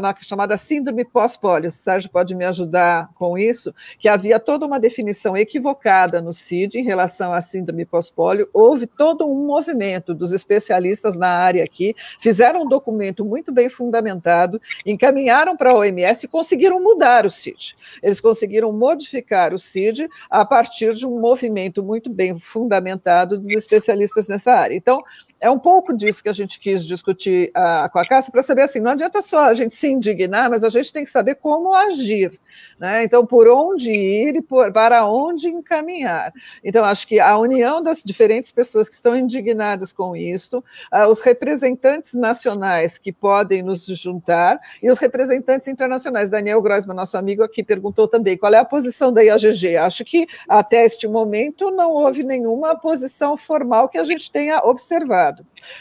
na 0.00 0.14
chamada 0.20 0.56
síndrome 0.56 1.04
pós-polio. 1.04 1.68
O 1.68 1.70
Sérgio 1.70 2.10
pode 2.10 2.34
me 2.34 2.44
ajudar 2.44 3.10
com 3.14 3.36
isso, 3.36 3.74
que 3.98 4.08
havia 4.08 4.38
toda 4.38 4.66
uma 4.66 4.80
definição 4.80 5.36
equivocada 5.36 6.20
no 6.20 6.32
CID 6.32 6.78
em 6.78 6.84
relação 6.84 7.32
à 7.32 7.40
síndrome 7.40 7.84
pós-polio. 7.84 8.48
Houve 8.52 8.86
todo 8.86 9.26
um 9.26 9.46
movimento 9.46 10.14
dos 10.14 10.32
especialistas 10.32 11.16
na 11.16 11.28
área 11.28 11.64
aqui, 11.64 11.94
fizeram 12.20 12.62
um 12.62 12.68
documento 12.68 13.24
muito 13.24 13.52
bem 13.52 13.68
fundamentado, 13.68 14.60
encaminharam 14.84 15.56
para 15.56 15.70
a 15.70 15.74
OMS 15.74 16.24
e 16.24 16.28
conseguiram 16.28 16.82
mudar 16.82 17.24
o 17.24 17.30
CID. 17.30 17.76
Eles 18.02 18.20
conseguiram 18.20 18.72
modificar 18.72 19.52
o 19.52 19.58
CID 19.58 20.08
a 20.30 20.44
partir 20.44 20.94
de 20.94 21.06
um 21.06 21.20
movimento 21.20 21.82
muito 21.82 22.12
bem 22.12 22.38
fundamentado 22.38 23.38
dos 23.38 23.50
especialistas 23.50 24.25
nessa 24.28 24.52
área. 24.52 24.74
Então, 24.74 25.02
é 25.46 25.50
um 25.50 25.58
pouco 25.58 25.96
disso 25.96 26.22
que 26.22 26.28
a 26.28 26.32
gente 26.32 26.58
quis 26.58 26.84
discutir 26.84 27.50
uh, 27.50 27.88
com 27.90 27.98
a 27.98 28.04
Cássia, 28.04 28.32
para 28.32 28.42
saber 28.42 28.62
assim, 28.62 28.80
não 28.80 28.90
adianta 28.90 29.22
só 29.22 29.44
a 29.44 29.54
gente 29.54 29.74
se 29.74 29.88
indignar, 29.88 30.50
mas 30.50 30.64
a 30.64 30.68
gente 30.68 30.92
tem 30.92 31.04
que 31.04 31.10
saber 31.10 31.36
como 31.36 31.72
agir. 31.72 32.38
Né? 32.78 33.04
Então, 33.04 33.24
por 33.24 33.48
onde 33.48 33.90
ir 33.90 34.36
e 34.36 34.42
por, 34.42 34.72
para 34.72 35.06
onde 35.06 35.48
encaminhar. 35.48 36.32
Então, 36.64 36.84
acho 36.84 37.06
que 37.06 37.20
a 37.20 37.38
união 37.38 37.82
das 37.82 38.02
diferentes 38.04 38.50
pessoas 38.50 38.88
que 38.88 38.94
estão 38.94 39.16
indignadas 39.16 39.92
com 39.92 40.16
isso, 40.16 40.58
uh, 40.92 41.06
os 41.08 41.20
representantes 41.20 42.12
nacionais 42.14 42.98
que 42.98 43.12
podem 43.12 43.62
nos 43.62 43.86
juntar 43.86 44.58
e 44.82 44.90
os 44.90 44.98
representantes 44.98 45.68
internacionais. 45.68 46.28
Daniel 46.28 46.60
Groisman, 46.60 46.96
nosso 46.96 47.16
amigo 47.16 47.42
aqui, 47.42 47.62
perguntou 47.62 48.08
também 48.08 48.36
qual 48.36 48.52
é 48.52 48.58
a 48.58 48.64
posição 48.64 49.12
da 49.12 49.22
IAGG. 49.22 49.76
Acho 49.76 50.04
que 50.04 50.26
até 50.48 50.84
este 50.84 51.06
momento 51.06 51.70
não 51.70 51.92
houve 51.92 52.24
nenhuma 52.24 52.76
posição 52.76 53.36
formal 53.36 53.88
que 53.88 53.98
a 53.98 54.04
gente 54.04 54.30
tenha 54.30 54.60
observado. 54.64 55.35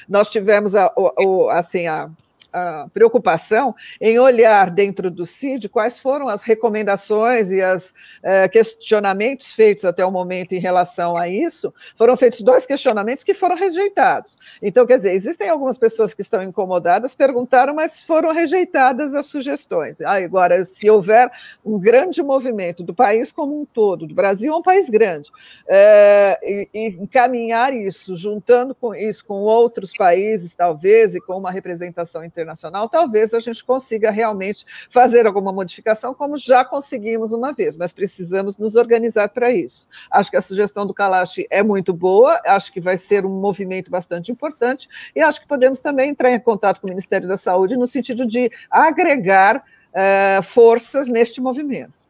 Nós 0.08 0.30
tivemos 0.30 0.76
a, 0.76 0.86
a, 0.86 1.58
assim, 1.58 1.88
a 1.88 2.10
a, 2.56 2.88
preocupação 2.94 3.76
em 4.00 4.18
olhar 4.18 4.70
dentro 4.70 5.12
do 5.12 5.26
CID 5.26 5.68
quais 5.70 6.00
foram 6.00 6.28
as 6.28 6.42
recomendações 6.42 7.52
e 7.52 7.62
os 7.64 7.92
uh, 7.92 8.50
questionamentos 8.52 9.52
feitos 9.52 9.84
até 9.86 10.06
o 10.06 10.12
momento 10.12 10.54
em 10.54 10.60
relação 10.60 11.18
a 11.18 11.28
isso. 11.28 11.74
Foram 11.98 12.16
feitos 12.16 12.42
dois 12.42 12.66
questionamentos 12.66 13.24
que 13.24 13.34
foram 13.34 13.56
rejeitados. 13.56 14.38
Então, 14.62 14.86
quer 14.86 14.96
dizer, 14.98 15.14
existem 15.14 15.50
algumas 15.50 15.78
pessoas 15.78 16.14
que 16.14 16.22
estão 16.22 16.42
incomodadas, 16.42 17.14
perguntaram, 17.14 17.74
mas 17.74 18.00
foram 18.00 18.32
rejeitadas 18.34 19.14
as 19.14 19.26
sugestões. 19.26 20.02
Agora, 20.02 20.64
se 20.64 20.90
houver 20.90 21.30
um 21.66 21.78
grande 21.78 22.24
movimento 22.24 22.84
do 22.84 22.94
país 22.94 23.32
como 23.32 23.62
um 23.62 23.66
todo, 23.66 24.08
do 24.08 24.16
Brasil 24.16 24.54
é 24.54 24.56
um 24.56 24.62
país 24.62 24.90
grande, 24.90 25.30
uh, 25.30 26.38
e, 26.44 26.70
e 26.74 26.88
encaminhar 27.02 27.74
isso, 27.74 28.16
juntando 28.16 28.74
com 28.74 28.94
isso 28.94 29.26
com 29.26 29.36
outros 29.36 29.92
países, 29.94 30.54
talvez, 30.54 31.16
e 31.16 31.22
com 31.22 31.38
uma 31.38 31.52
representação 31.52 32.24
internacional, 32.24 32.45
talvez 32.90 33.34
a 33.34 33.40
gente 33.40 33.64
consiga 33.64 34.12
realmente 34.12 34.66
fazer 34.90 35.26
alguma 35.26 35.52
modificação, 35.52 36.14
como 36.14 36.38
já 36.38 36.64
conseguimos 36.64 37.34
uma 37.34 37.54
vez, 37.54 37.78
mas 37.78 37.94
precisamos 37.94 38.58
nos 38.58 38.76
organizar 38.76 39.30
para 39.30 39.52
isso. 39.52 39.88
Acho 40.12 40.30
que 40.30 40.38
a 40.38 40.42
sugestão 40.42 40.86
do 40.86 40.94
Kalash 40.94 41.46
é 41.50 41.64
muito 41.64 41.94
boa, 41.94 42.42
acho 42.46 42.72
que 42.72 42.82
vai 42.82 42.98
ser 42.98 43.26
um 43.26 43.40
movimento 43.40 43.90
bastante 43.90 44.32
importante, 44.32 44.88
e 45.16 45.22
acho 45.22 45.42
que 45.42 45.48
podemos 45.48 45.80
também 45.80 46.10
entrar 46.10 46.32
em 46.32 46.40
contato 46.40 46.82
com 46.82 46.88
o 46.88 46.90
Ministério 46.90 47.28
da 47.28 47.38
Saúde 47.38 47.78
no 47.78 47.88
sentido 47.88 48.26
de 48.26 48.52
agregar 48.70 49.58
uh, 49.58 50.44
forças 50.44 51.08
neste 51.08 51.40
movimento. 51.40 52.06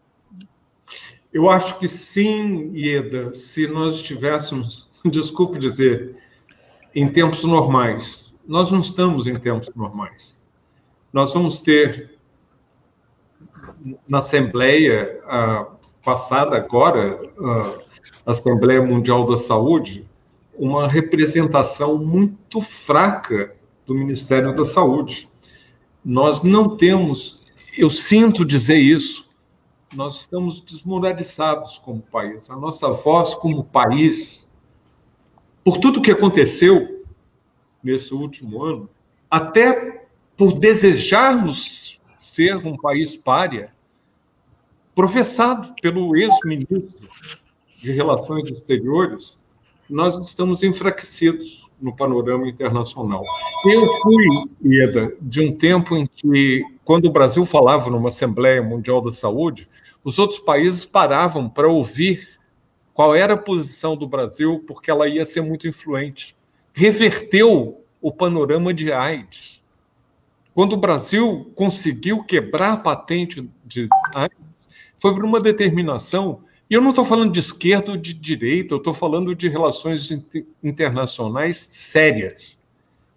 Eu 1.34 1.50
acho 1.50 1.78
que 1.80 1.88
sim, 1.88 2.72
Ieda, 2.74 3.34
se 3.34 3.68
nós 3.68 3.96
estivéssemos, 3.96 4.90
desculpe 5.06 5.60
dizer, 5.60 6.16
em 6.96 7.10
tempos 7.10 7.44
normais. 7.44 8.25
Nós 8.48 8.72
não 8.72 8.80
estamos 8.80 9.26
em 9.28 9.36
tempos 9.36 9.70
normais. 9.76 10.38
Nós 11.12 11.34
vamos 11.34 11.62
ter 11.62 12.18
na 14.08 14.20
Assembleia 14.20 15.20
passada 16.04 16.56
agora, 16.56 17.20
a 18.26 18.32
Assembleia 18.32 18.82
Mundial 18.82 19.26
da 19.26 19.38
Saúde, 19.38 20.08
uma 20.58 20.88
representação 20.88 21.98
muito 21.98 22.62
fraca 22.62 23.56
do 23.86 23.96
Ministério 23.96 24.56
da 24.56 24.66
Saúde. 24.66 25.30
Nós 26.04 26.43
não 26.43 26.78
temos, 26.78 27.46
eu 27.78 27.89
sinto 27.89 28.46
dizer 28.46 28.78
isso, 28.78 29.28
nós 29.96 30.22
estamos 30.22 30.62
desmoralizados 30.62 31.80
como 31.80 32.02
país. 32.02 32.50
A 32.50 32.56
nossa 32.56 32.89
voz 32.89 33.34
como 33.34 33.64
país 33.64 34.50
por 35.64 35.78
tudo 35.78 36.02
que 36.02 36.12
aconteceu 36.12 36.95
nesse 37.86 38.14
último 38.16 38.64
ano, 38.64 38.90
até 39.30 40.08
por 40.36 40.58
desejarmos 40.60 42.02
ser 42.20 42.58
um 42.58 42.76
país 42.76 43.16
párea, 43.16 43.72
professado 44.96 45.76
pelo 45.82 46.16
ex-ministro 46.18 46.90
de 47.80 47.92
Relações 47.92 48.50
Exteriores, 48.50 49.40
nós 49.88 50.18
estamos 50.18 50.64
enfraquecidos 50.64 51.70
no 51.80 51.96
panorama 51.96 52.48
internacional. 52.48 53.24
Eu 53.66 53.88
fui, 54.02 54.26
Ieda, 54.64 55.16
de 55.22 55.42
um 55.42 55.56
tempo 55.56 55.96
em 55.96 56.08
que, 56.08 56.64
quando 56.84 57.06
o 57.06 57.12
Brasil 57.12 57.46
falava 57.46 57.90
numa 57.90 58.10
Assembleia 58.10 58.64
Mundial 58.64 59.00
da 59.02 59.14
Saúde, 59.14 59.70
os 60.04 60.18
outros 60.18 60.40
países 60.40 60.86
paravam 60.86 61.48
para 61.48 61.68
ouvir 61.68 62.40
qual 62.94 63.14
era 63.14 63.34
a 63.34 63.38
posição 63.38 63.96
do 63.96 64.08
Brasil, 64.08 64.64
porque 64.66 64.90
ela 64.90 65.08
ia 65.08 65.26
ser 65.26 65.42
muito 65.42 65.68
influente. 65.68 66.35
Reverteu 66.76 67.82
o 68.02 68.12
panorama 68.12 68.74
de 68.74 68.92
AIDS. 68.92 69.64
Quando 70.54 70.74
o 70.74 70.78
Brasil 70.78 71.52
conseguiu 71.56 72.24
quebrar 72.24 72.74
a 72.74 72.78
patente 72.78 73.50
de 73.66 73.88
AIDS, 74.14 74.70
foi 75.00 75.14
por 75.14 75.24
uma 75.24 75.40
determinação. 75.40 76.42
E 76.70 76.74
eu 76.74 76.82
não 76.82 76.90
estou 76.90 77.06
falando 77.06 77.32
de 77.32 77.40
esquerda 77.40 77.92
ou 77.92 77.98
de 77.98 78.14
direita, 78.14 78.74
eu 78.74 78.78
estou 78.78 78.94
falando 78.94 79.34
de 79.34 79.48
relações 79.48 80.12
internacionais 80.62 81.58
sérias. 81.58 82.58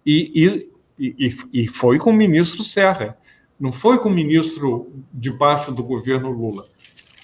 E, 0.05 0.69
e, 0.97 1.15
e, 1.27 1.37
e 1.53 1.67
foi 1.67 1.99
com 1.99 2.11
o 2.11 2.13
ministro 2.13 2.63
Serra, 2.63 3.17
não 3.59 3.73
foi 3.73 3.99
com 3.99 4.07
o 4.07 4.13
ministro 4.13 4.89
debaixo 5.13 5.71
do 5.71 5.83
governo 5.83 6.31
Lula. 6.31 6.65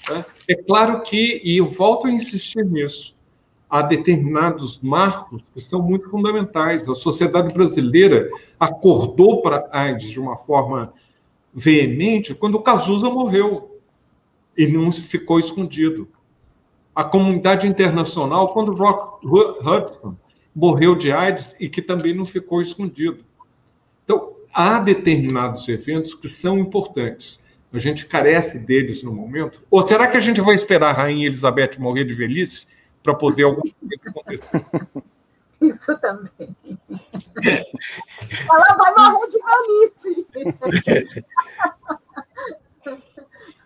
Né? 0.10 0.26
É 0.50 0.56
claro 0.56 1.02
que, 1.02 1.42
e 1.44 1.58
eu 1.58 1.66
volto 1.66 2.08
a 2.08 2.12
insistir 2.12 2.66
nisso, 2.66 3.15
há 3.76 3.82
determinados 3.82 4.80
marcos 4.82 5.44
que 5.54 5.60
são 5.60 5.82
muito 5.82 6.10
fundamentais. 6.10 6.88
A 6.88 6.96
sociedade 6.96 7.54
brasileira 7.54 8.30
acordou 8.58 9.42
para 9.42 9.68
a 9.70 9.82
AIDS 9.82 10.10
de 10.10 10.20
uma 10.20 10.38
forma 10.38 10.94
veemente 11.54 12.34
quando 12.34 12.62
Cazuza 12.62 13.10
morreu 13.10 13.82
e 14.58 14.66
não 14.66 14.90
ficou 14.94 15.42
escondido. 15.42 16.08
A 16.96 17.04
comunidade 17.04 17.68
internacional, 17.68 18.54
quando 18.54 18.74
Rock 18.74 19.28
Hudson 19.28 20.16
morreu 20.56 20.96
de 20.96 21.12
AIDS 21.12 21.54
e 21.60 21.68
que 21.68 21.82
também 21.82 22.14
não 22.14 22.26
ficou 22.26 22.62
escondido. 22.62 23.26
Então, 24.06 24.36
há 24.54 24.80
determinados 24.80 25.68
eventos 25.68 26.14
que 26.14 26.30
são 26.30 26.58
importantes. 26.58 27.42
A 27.74 27.80
gente 27.80 28.06
carece 28.06 28.58
deles 28.58 29.04
no 29.04 29.12
momento? 29.12 29.62
Ou 29.70 29.86
será 29.86 30.08
que 30.08 30.16
a 30.16 30.22
gente 30.22 30.40
vai 30.40 30.56
esperar 30.56 30.92
a 30.92 30.94
Rainha 30.94 31.26
Elizabeth 31.26 31.72
morrer 31.78 32.06
de 32.06 32.14
velhice 32.14 32.74
para 33.06 33.14
poder 33.14 33.44
alguma 33.44 33.62
coisa 33.62 34.04
acontecer? 34.08 34.66
Isso 35.62 35.98
também. 36.00 36.56
Ela 38.52 38.78
vai 38.78 39.12
morrer 39.12 39.30
de 39.30 39.40
velhice. 40.04 40.28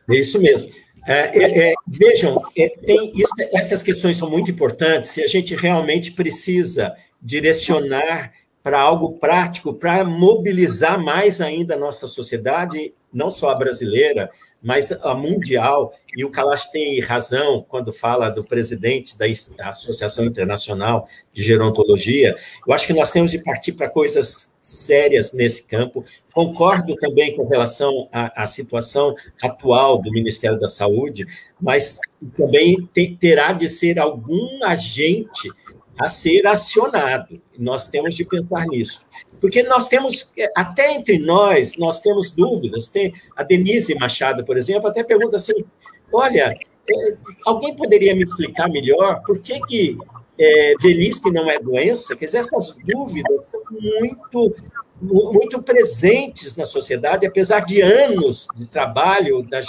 É 0.07 0.15
isso 0.15 0.39
mesmo. 0.39 0.71
É, 1.07 1.37
é, 1.37 1.71
é, 1.71 1.73
vejam, 1.87 2.41
é, 2.55 2.69
tem 2.69 3.11
isso, 3.15 3.33
essas 3.53 3.81
questões 3.81 4.17
são 4.17 4.29
muito 4.29 4.51
importantes 4.51 5.17
e 5.17 5.23
a 5.23 5.27
gente 5.27 5.55
realmente 5.55 6.11
precisa 6.11 6.95
direcionar 7.19 8.31
para 8.61 8.79
algo 8.79 9.17
prático, 9.17 9.73
para 9.73 10.03
mobilizar 10.03 11.01
mais 11.01 11.41
ainda 11.41 11.73
a 11.73 11.77
nossa 11.77 12.07
sociedade, 12.07 12.93
não 13.11 13.29
só 13.29 13.49
a 13.49 13.55
brasileira, 13.55 14.29
mas 14.61 14.91
a 14.91 15.13
mundial. 15.13 15.93
E 16.15 16.25
o 16.25 16.29
Kalash 16.29 16.65
tem 16.71 16.99
razão 16.99 17.65
quando 17.67 17.93
fala 17.93 18.29
do 18.29 18.43
presidente 18.43 19.17
da 19.17 19.25
Associação 19.69 20.25
Internacional 20.25 21.07
de 21.31 21.41
Gerontologia. 21.41 22.35
Eu 22.67 22.73
acho 22.73 22.87
que 22.87 22.93
nós 22.93 23.11
temos 23.11 23.31
de 23.31 23.39
partir 23.39 23.73
para 23.73 23.89
coisas 23.89 24.53
sérias 24.61 25.31
nesse 25.31 25.63
campo. 25.63 26.03
Concordo 26.33 26.95
também 26.95 27.35
com 27.35 27.47
relação 27.47 28.09
à, 28.11 28.43
à 28.43 28.45
situação 28.45 29.15
atual 29.41 30.01
do 30.01 30.11
Ministério 30.11 30.59
da 30.59 30.67
Saúde, 30.67 31.25
mas 31.59 31.99
também 32.37 32.75
tem, 32.93 33.15
terá 33.15 33.53
de 33.53 33.69
ser 33.69 33.99
algum 33.99 34.63
agente 34.63 35.49
a 35.97 36.09
ser 36.09 36.47
acionado. 36.47 37.41
Nós 37.57 37.87
temos 37.87 38.15
de 38.15 38.23
pensar 38.23 38.65
nisso. 38.67 39.05
Porque 39.39 39.63
nós 39.63 39.87
temos, 39.87 40.31
até 40.55 40.93
entre 40.93 41.17
nós, 41.17 41.77
nós 41.77 41.99
temos 41.99 42.31
dúvidas. 42.31 42.87
Tem 42.87 43.13
a 43.35 43.43
Denise 43.43 43.95
Machado, 43.95 44.43
por 44.43 44.57
exemplo, 44.57 44.89
até 44.89 45.03
pergunta 45.03 45.37
assim: 45.37 45.63
olha, 46.11 46.53
é, 46.89 47.17
alguém 47.45 47.75
poderia 47.75 48.15
me 48.15 48.23
explicar 48.23 48.69
melhor 48.69 49.21
por 49.25 49.39
que, 49.39 49.59
que 49.61 49.97
é, 50.37 50.73
velhice 50.81 51.31
não 51.31 51.49
é 51.49 51.59
doença? 51.59 52.15
Quer 52.15 52.25
dizer, 52.25 52.39
essas 52.39 52.75
dúvidas 52.85 53.45
são 53.47 53.61
muito, 53.71 54.55
muito 55.01 55.61
presentes 55.61 56.55
na 56.55 56.65
sociedade, 56.65 57.27
apesar 57.27 57.59
de 57.59 57.81
anos 57.81 58.47
de 58.55 58.65
trabalho 58.65 59.43
da 59.43 59.59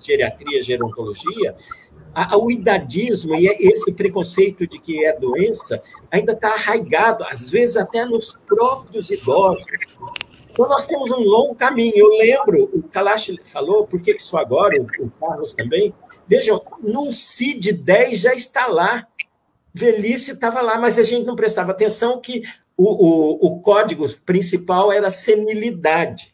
geriatria, 0.00 0.60
gerontologia, 0.60 1.54
o 2.36 2.50
idadismo 2.50 3.34
e 3.34 3.46
esse 3.46 3.92
preconceito 3.92 4.66
de 4.66 4.78
que 4.78 5.04
é 5.04 5.18
doença 5.18 5.82
ainda 6.10 6.32
está 6.32 6.54
arraigado, 6.54 7.24
às 7.24 7.50
vezes 7.50 7.76
até 7.76 8.04
nos 8.04 8.32
próprios 8.46 9.10
idosos. 9.10 9.64
Então, 10.50 10.68
nós 10.68 10.86
temos 10.86 11.10
um 11.10 11.20
longo 11.20 11.54
caminho. 11.54 11.92
Eu 11.96 12.08
lembro, 12.08 12.70
o 12.72 12.82
Kalash 12.82 13.36
falou, 13.44 13.86
por 13.86 14.02
que 14.02 14.10
isso 14.10 14.36
agora, 14.36 14.74
o 14.98 15.10
Carlos 15.20 15.54
também. 15.54 15.94
Vejam, 16.26 16.60
no 16.82 17.12
CID-10 17.12 18.16
já 18.16 18.34
está 18.34 18.66
lá. 18.66 19.06
Velhice 19.72 20.32
estava 20.32 20.60
lá, 20.60 20.76
mas 20.78 20.98
a 20.98 21.04
gente 21.04 21.24
não 21.24 21.36
prestava 21.36 21.70
atenção 21.70 22.20
que 22.20 22.42
o, 22.76 22.84
o, 22.84 23.46
o 23.46 23.60
código 23.60 24.08
principal 24.26 24.90
era 24.90 25.10
senilidade. 25.10 26.32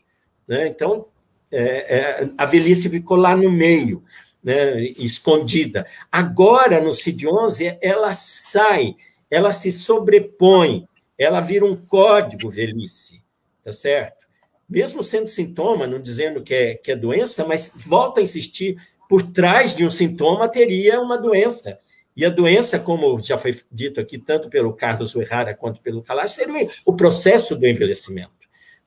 Né? 0.49 0.68
Então, 0.68 1.07
é, 1.51 2.22
é, 2.22 2.30
a 2.37 2.47
velhice 2.47 2.89
ficou 2.89 3.16
lá 3.16 3.37
no 3.37 3.51
meio 3.51 4.03
né, 4.45 4.82
escondida. 4.99 5.86
Agora, 6.12 6.80
no 6.80 6.90
CID-11, 6.90 7.78
ela 7.80 8.14
sai, 8.14 8.95
ela 9.30 9.51
se 9.51 9.72
sobrepõe, 9.72 10.86
ela 11.18 11.40
vira 11.40 11.64
um 11.64 11.74
código 11.74 12.51
velhice, 12.51 13.22
tá 13.64 13.72
certo? 13.72 14.24
Mesmo 14.68 15.03
sendo 15.03 15.26
sintoma, 15.26 15.86
não 15.86 16.01
dizendo 16.01 16.42
que 16.42 16.55
é, 16.55 16.74
que 16.74 16.92
é 16.92 16.97
doença, 16.97 17.47
mas 17.47 17.72
volta 17.74 18.20
a 18.20 18.22
insistir, 18.22 18.76
por 19.09 19.22
trás 19.22 19.74
de 19.74 19.84
um 19.84 19.90
sintoma 19.90 20.49
teria 20.49 21.01
uma 21.01 21.16
doença. 21.16 21.78
E 22.16 22.24
a 22.24 22.30
doença, 22.30 22.78
como 22.78 23.20
já 23.22 23.36
foi 23.36 23.59
dito 23.70 24.01
aqui, 24.01 24.18
tanto 24.18 24.49
pelo 24.49 24.72
Carlos 24.72 25.14
Uerrara 25.14 25.55
quanto 25.55 25.80
pelo 25.80 26.03
Calas, 26.03 26.32
seria 26.32 26.68
o 26.84 26.95
processo 26.95 27.57
do 27.57 27.66
envelhecimento. 27.66 28.30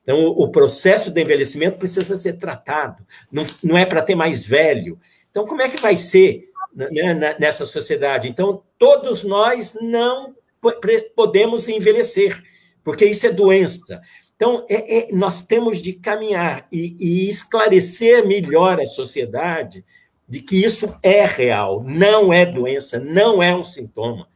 Então, 0.02 0.26
o 0.26 0.48
processo 0.48 1.10
de 1.10 1.20
envelhecimento 1.20 1.76
precisa 1.76 2.16
ser 2.16 2.34
tratado, 2.34 3.04
não, 3.30 3.44
não 3.62 3.76
é 3.76 3.84
para 3.84 4.00
ter 4.00 4.14
mais 4.14 4.42
velho. 4.44 4.98
Então, 5.38 5.46
como 5.46 5.62
é 5.62 5.68
que 5.68 5.80
vai 5.80 5.96
ser 5.96 6.50
né, 6.74 7.36
nessa 7.38 7.64
sociedade? 7.64 8.28
Então, 8.28 8.60
todos 8.76 9.22
nós 9.22 9.78
não 9.80 10.34
podemos 11.14 11.68
envelhecer, 11.68 12.42
porque 12.82 13.04
isso 13.04 13.24
é 13.24 13.30
doença. 13.30 14.00
Então, 14.34 14.66
é, 14.68 14.98
é, 14.98 15.12
nós 15.12 15.46
temos 15.46 15.80
de 15.80 15.92
caminhar 15.92 16.66
e, 16.72 16.96
e 16.98 17.28
esclarecer 17.28 18.26
melhor 18.26 18.80
a 18.80 18.86
sociedade 18.86 19.84
de 20.28 20.40
que 20.40 20.64
isso 20.64 20.92
é 21.04 21.24
real, 21.24 21.84
não 21.84 22.32
é 22.32 22.44
doença, 22.44 22.98
não 22.98 23.40
é 23.40 23.54
um 23.54 23.62
sintoma. 23.62 24.26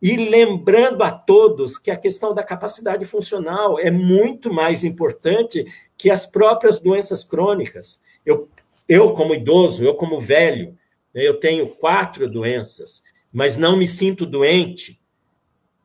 E 0.00 0.16
lembrando 0.16 1.02
a 1.02 1.10
todos 1.10 1.76
que 1.76 1.90
a 1.90 1.96
questão 1.96 2.32
da 2.32 2.44
capacidade 2.44 3.04
funcional 3.04 3.80
é 3.80 3.90
muito 3.90 4.52
mais 4.52 4.84
importante 4.84 5.66
que 5.98 6.08
as 6.08 6.24
próprias 6.24 6.78
doenças 6.78 7.24
crônicas. 7.24 8.00
Eu, 8.24 8.48
eu 8.88 9.12
como 9.12 9.34
idoso, 9.34 9.84
eu 9.84 9.94
como 9.94 10.20
velho, 10.20 10.76
eu 11.14 11.34
tenho 11.34 11.68
quatro 11.68 12.28
doenças, 12.28 13.02
mas 13.32 13.56
não 13.56 13.76
me 13.76 13.88
sinto 13.88 14.26
doente, 14.26 15.00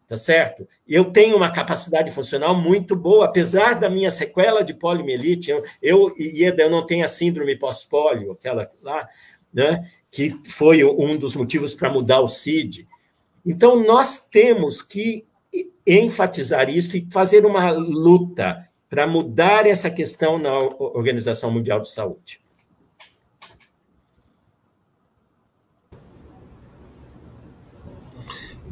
tá 0.08 0.18
certo? 0.18 0.68
Eu 0.88 1.06
tenho 1.06 1.38
uma 1.38 1.52
capacidade 1.52 2.12
funcional 2.12 2.54
muito 2.54 2.96
boa, 2.96 3.26
apesar 3.26 3.80
da 3.80 3.90
minha 3.90 4.12
sequela 4.12 4.62
de 4.62 4.74
poliomielite, 4.74 5.52
eu, 5.52 5.64
eu, 5.82 6.14
eu 6.18 6.70
não 6.70 6.86
tenho 6.86 7.06
a 7.06 7.08
síndrome 7.08 7.56
pós-polio, 7.56 8.34
aquela 8.34 8.70
lá, 8.82 9.08
né, 9.54 9.90
que 10.10 10.32
foi 10.46 10.84
um 10.84 11.18
dos 11.18 11.36
motivos 11.36 11.74
para 11.74 11.90
mudar 11.90 12.20
o 12.20 12.28
CID, 12.28 12.88
então, 13.46 13.84
nós 13.84 14.26
temos 14.28 14.82
que 14.82 15.26
enfatizar 15.86 16.70
isso 16.70 16.96
e 16.96 17.08
fazer 17.12 17.46
uma 17.46 17.72
luta 17.72 18.68
para 18.90 19.08
mudar 19.08 19.66
essa 19.66 19.90
questão 19.90 20.38
na 20.38 20.58
Organização 20.58 21.52
Mundial 21.52 21.82
de 21.82 21.90
Saúde. 21.90 22.40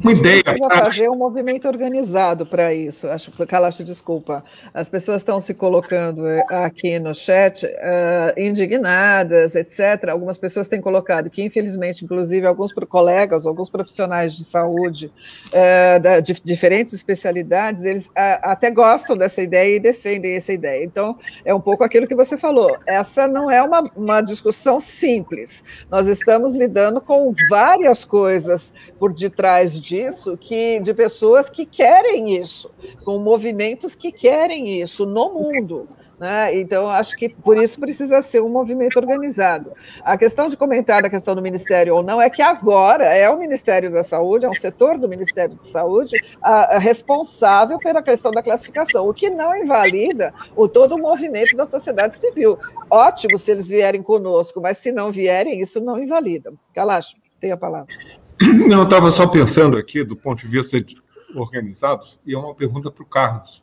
Uma 0.02 0.12
ideia. 0.12 0.42
Precisa 0.42 0.68
fazer 0.68 1.10
um 1.10 1.16
movimento 1.16 1.68
organizado 1.68 2.46
para 2.46 2.72
isso. 2.72 3.06
Acho 3.08 3.30
que 3.30 3.46
Kalash, 3.46 3.84
desculpa. 3.84 4.42
As 4.72 4.88
pessoas 4.88 5.20
estão 5.20 5.38
se 5.40 5.52
colocando 5.52 6.26
eh, 6.26 6.42
aqui 6.48 6.98
no 6.98 7.14
chat 7.14 7.66
uh, 7.66 8.40
indignadas, 8.40 9.54
etc. 9.54 10.08
Algumas 10.08 10.38
pessoas 10.38 10.68
têm 10.68 10.80
colocado 10.80 11.28
que, 11.28 11.42
infelizmente, 11.42 12.02
inclusive 12.02 12.46
alguns 12.46 12.72
colegas, 12.72 13.46
alguns 13.46 13.68
profissionais 13.68 14.34
de 14.34 14.44
saúde 14.44 15.12
uh, 15.48 16.00
da, 16.00 16.20
de 16.20 16.32
diferentes 16.42 16.94
especialidades, 16.94 17.84
eles 17.84 18.06
uh, 18.08 18.40
até 18.42 18.70
gostam 18.70 19.18
dessa 19.18 19.42
ideia 19.42 19.76
e 19.76 19.80
defendem 19.80 20.34
essa 20.34 20.52
ideia. 20.52 20.82
Então, 20.82 21.18
é 21.44 21.54
um 21.54 21.60
pouco 21.60 21.84
aquilo 21.84 22.06
que 22.06 22.14
você 22.14 22.38
falou. 22.38 22.74
Essa 22.86 23.28
não 23.28 23.50
é 23.50 23.62
uma, 23.62 23.82
uma 23.94 24.22
discussão 24.22 24.80
simples. 24.80 25.62
Nós 25.90 26.06
estamos 26.06 26.54
lidando 26.54 27.02
com 27.02 27.34
várias 27.50 28.02
coisas 28.02 28.72
por 28.98 29.12
detrás 29.12 29.78
de 29.78 29.89
disso, 29.90 30.36
que 30.36 30.78
de 30.80 30.94
pessoas 30.94 31.50
que 31.50 31.66
querem 31.66 32.36
isso, 32.36 32.70
com 33.04 33.18
movimentos 33.18 33.96
que 33.96 34.12
querem 34.12 34.80
isso 34.80 35.04
no 35.04 35.34
mundo. 35.34 35.88
Né? 36.16 36.58
Então, 36.58 36.86
acho 36.86 37.16
que 37.16 37.30
por 37.30 37.56
isso 37.56 37.80
precisa 37.80 38.20
ser 38.20 38.40
um 38.40 38.48
movimento 38.48 38.98
organizado. 38.98 39.72
A 40.02 40.18
questão 40.18 40.48
de 40.48 40.56
comentar 40.56 41.02
da 41.02 41.10
questão 41.10 41.34
do 41.34 41.42
Ministério 41.42 41.96
ou 41.96 42.02
não 42.02 42.20
é 42.20 42.28
que 42.28 42.42
agora 42.42 43.04
é 43.04 43.28
o 43.28 43.38
Ministério 43.38 43.90
da 43.90 44.02
Saúde, 44.02 44.44
é 44.44 44.48
um 44.50 44.54
setor 44.54 44.98
do 44.98 45.08
Ministério 45.08 45.56
da 45.56 45.62
Saúde 45.62 46.14
a, 46.42 46.76
a 46.76 46.78
responsável 46.78 47.78
pela 47.78 48.02
questão 48.02 48.30
da 48.30 48.42
classificação, 48.42 49.08
o 49.08 49.14
que 49.14 49.30
não 49.30 49.56
invalida 49.56 50.32
o 50.54 50.68
todo 50.68 50.94
o 50.94 50.98
movimento 50.98 51.56
da 51.56 51.64
sociedade 51.64 52.18
civil. 52.18 52.58
Ótimo 52.90 53.38
se 53.38 53.50
eles 53.50 53.68
vierem 53.68 54.02
conosco, 54.02 54.60
mas 54.60 54.76
se 54.76 54.92
não 54.92 55.10
vierem, 55.10 55.58
isso 55.58 55.80
não 55.80 55.98
invalida. 55.98 56.52
Calacho, 56.74 57.16
tem 57.40 57.50
a 57.50 57.56
palavra. 57.56 57.94
Não, 58.40 58.78
eu 58.80 58.84
estava 58.84 59.10
só 59.10 59.26
pensando 59.26 59.76
aqui, 59.76 60.02
do 60.02 60.16
ponto 60.16 60.40
de 60.40 60.48
vista 60.48 60.80
de 60.80 60.96
organizados, 61.34 62.18
e 62.26 62.34
é 62.34 62.38
uma 62.38 62.54
pergunta 62.54 62.90
para 62.90 63.02
o 63.02 63.06
Carlos. 63.06 63.62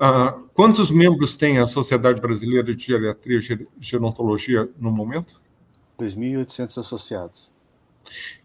Uh, 0.00 0.48
quantos 0.54 0.90
membros 0.90 1.36
tem 1.36 1.58
a 1.58 1.66
Sociedade 1.66 2.20
Brasileira 2.20 2.74
de 2.74 2.84
Geriatria 2.84 3.38
e 3.38 3.66
Gerontologia 3.80 4.68
no 4.78 4.92
momento? 4.92 5.42
2.800 5.98 6.78
associados. 6.78 7.52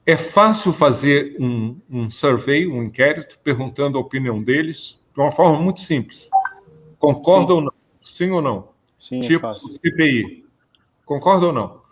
É 0.05 0.17
fácil 0.17 0.73
fazer 0.73 1.37
um, 1.39 1.79
um 1.89 2.09
survey, 2.09 2.67
um 2.67 2.83
inquérito, 2.83 3.37
perguntando 3.43 3.97
a 3.97 4.01
opinião 4.01 4.41
deles, 4.41 4.99
de 5.13 5.21
uma 5.21 5.31
forma 5.31 5.59
muito 5.59 5.79
simples. 5.79 6.29
Concorda 6.97 7.53
ou 7.53 7.61
não? 7.61 7.73
Sim 8.01 8.31
ou 8.31 8.41
não? 8.41 8.69
Sim, 8.99 9.19
é 9.19 9.21
tipo 9.21 9.45
é 9.45 9.53
fácil. 9.53 9.71
CPI. 9.73 10.45
Concorda 11.05 11.47
ou 11.47 11.53
não? 11.53 11.82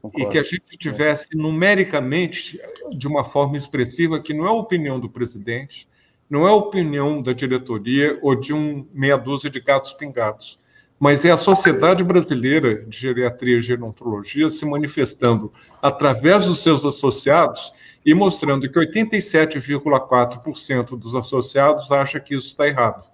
Concordo. 0.00 0.28
E 0.28 0.30
que 0.30 0.38
a 0.38 0.42
gente 0.42 0.78
tivesse 0.78 1.36
numericamente, 1.36 2.60
de 2.90 3.08
uma 3.08 3.24
forma 3.24 3.56
expressiva, 3.56 4.20
que 4.20 4.32
não 4.32 4.46
é 4.46 4.48
a 4.48 4.52
opinião 4.52 5.00
do 5.00 5.10
presidente, 5.10 5.88
não 6.30 6.46
é 6.46 6.50
a 6.50 6.54
opinião 6.54 7.20
da 7.22 7.32
diretoria 7.32 8.18
ou 8.22 8.34
de 8.34 8.52
um 8.52 8.86
meia 8.92 9.16
dúzia 9.16 9.48
de 9.50 9.60
gatos 9.60 9.94
pingados, 9.94 10.58
mas 11.00 11.24
é 11.24 11.30
a 11.30 11.36
Sociedade 11.36 12.02
Brasileira 12.04 12.84
de 12.84 12.98
Geriatria 12.98 13.58
e 13.58 13.60
Gerontologia 13.60 14.48
se 14.48 14.66
manifestando 14.66 15.52
através 15.80 16.44
dos 16.44 16.58
seus 16.60 16.84
associados 16.84 17.72
e 18.04 18.12
mostrando 18.14 18.68
que 18.70 18.78
87,4% 18.78 20.98
dos 20.98 21.14
associados 21.14 21.90
acha 21.92 22.20
que 22.20 22.34
isso 22.34 22.48
está 22.48 22.66
errado. 22.66 23.06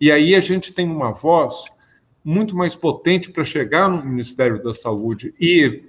E 0.00 0.10
aí 0.10 0.34
a 0.34 0.40
gente 0.40 0.72
tem 0.72 0.88
uma 0.88 1.12
voz 1.12 1.66
muito 2.24 2.56
mais 2.56 2.74
potente 2.74 3.30
para 3.30 3.44
chegar 3.44 3.88
no 3.88 4.04
Ministério 4.04 4.60
da 4.62 4.74
Saúde 4.74 5.34
e 5.38 5.84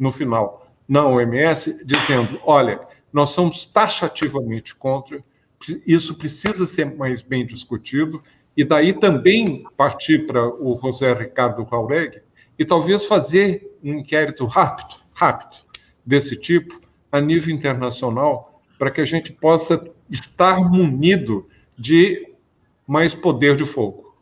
no 0.00 0.10
final 0.10 0.66
na 0.88 1.06
OMS, 1.06 1.84
dizendo: 1.84 2.40
olha, 2.44 2.80
nós 3.12 3.30
somos 3.30 3.64
taxativamente 3.66 4.74
contra, 4.74 5.22
isso 5.86 6.16
precisa 6.16 6.66
ser 6.66 6.96
mais 6.96 7.20
bem 7.20 7.46
discutido, 7.46 8.20
e 8.56 8.64
daí 8.64 8.92
também 8.92 9.64
partir 9.76 10.26
para 10.26 10.44
o 10.48 10.76
José 10.82 11.12
Ricardo 11.12 11.66
Jauregui 11.70 12.22
e 12.58 12.64
talvez 12.64 13.06
fazer 13.06 13.78
um 13.82 13.94
inquérito 13.94 14.44
rápido, 14.46 14.96
rápido, 15.14 15.64
desse 16.04 16.34
tipo, 16.34 16.80
a 17.12 17.20
nível 17.20 17.54
internacional, 17.54 18.60
para 18.78 18.90
que 18.90 19.00
a 19.00 19.04
gente 19.04 19.32
possa 19.32 19.88
estar 20.10 20.60
munido 20.60 21.48
de 21.78 22.34
mais 22.86 23.14
poder 23.14 23.56
de 23.56 23.64
fogo. 23.64 24.14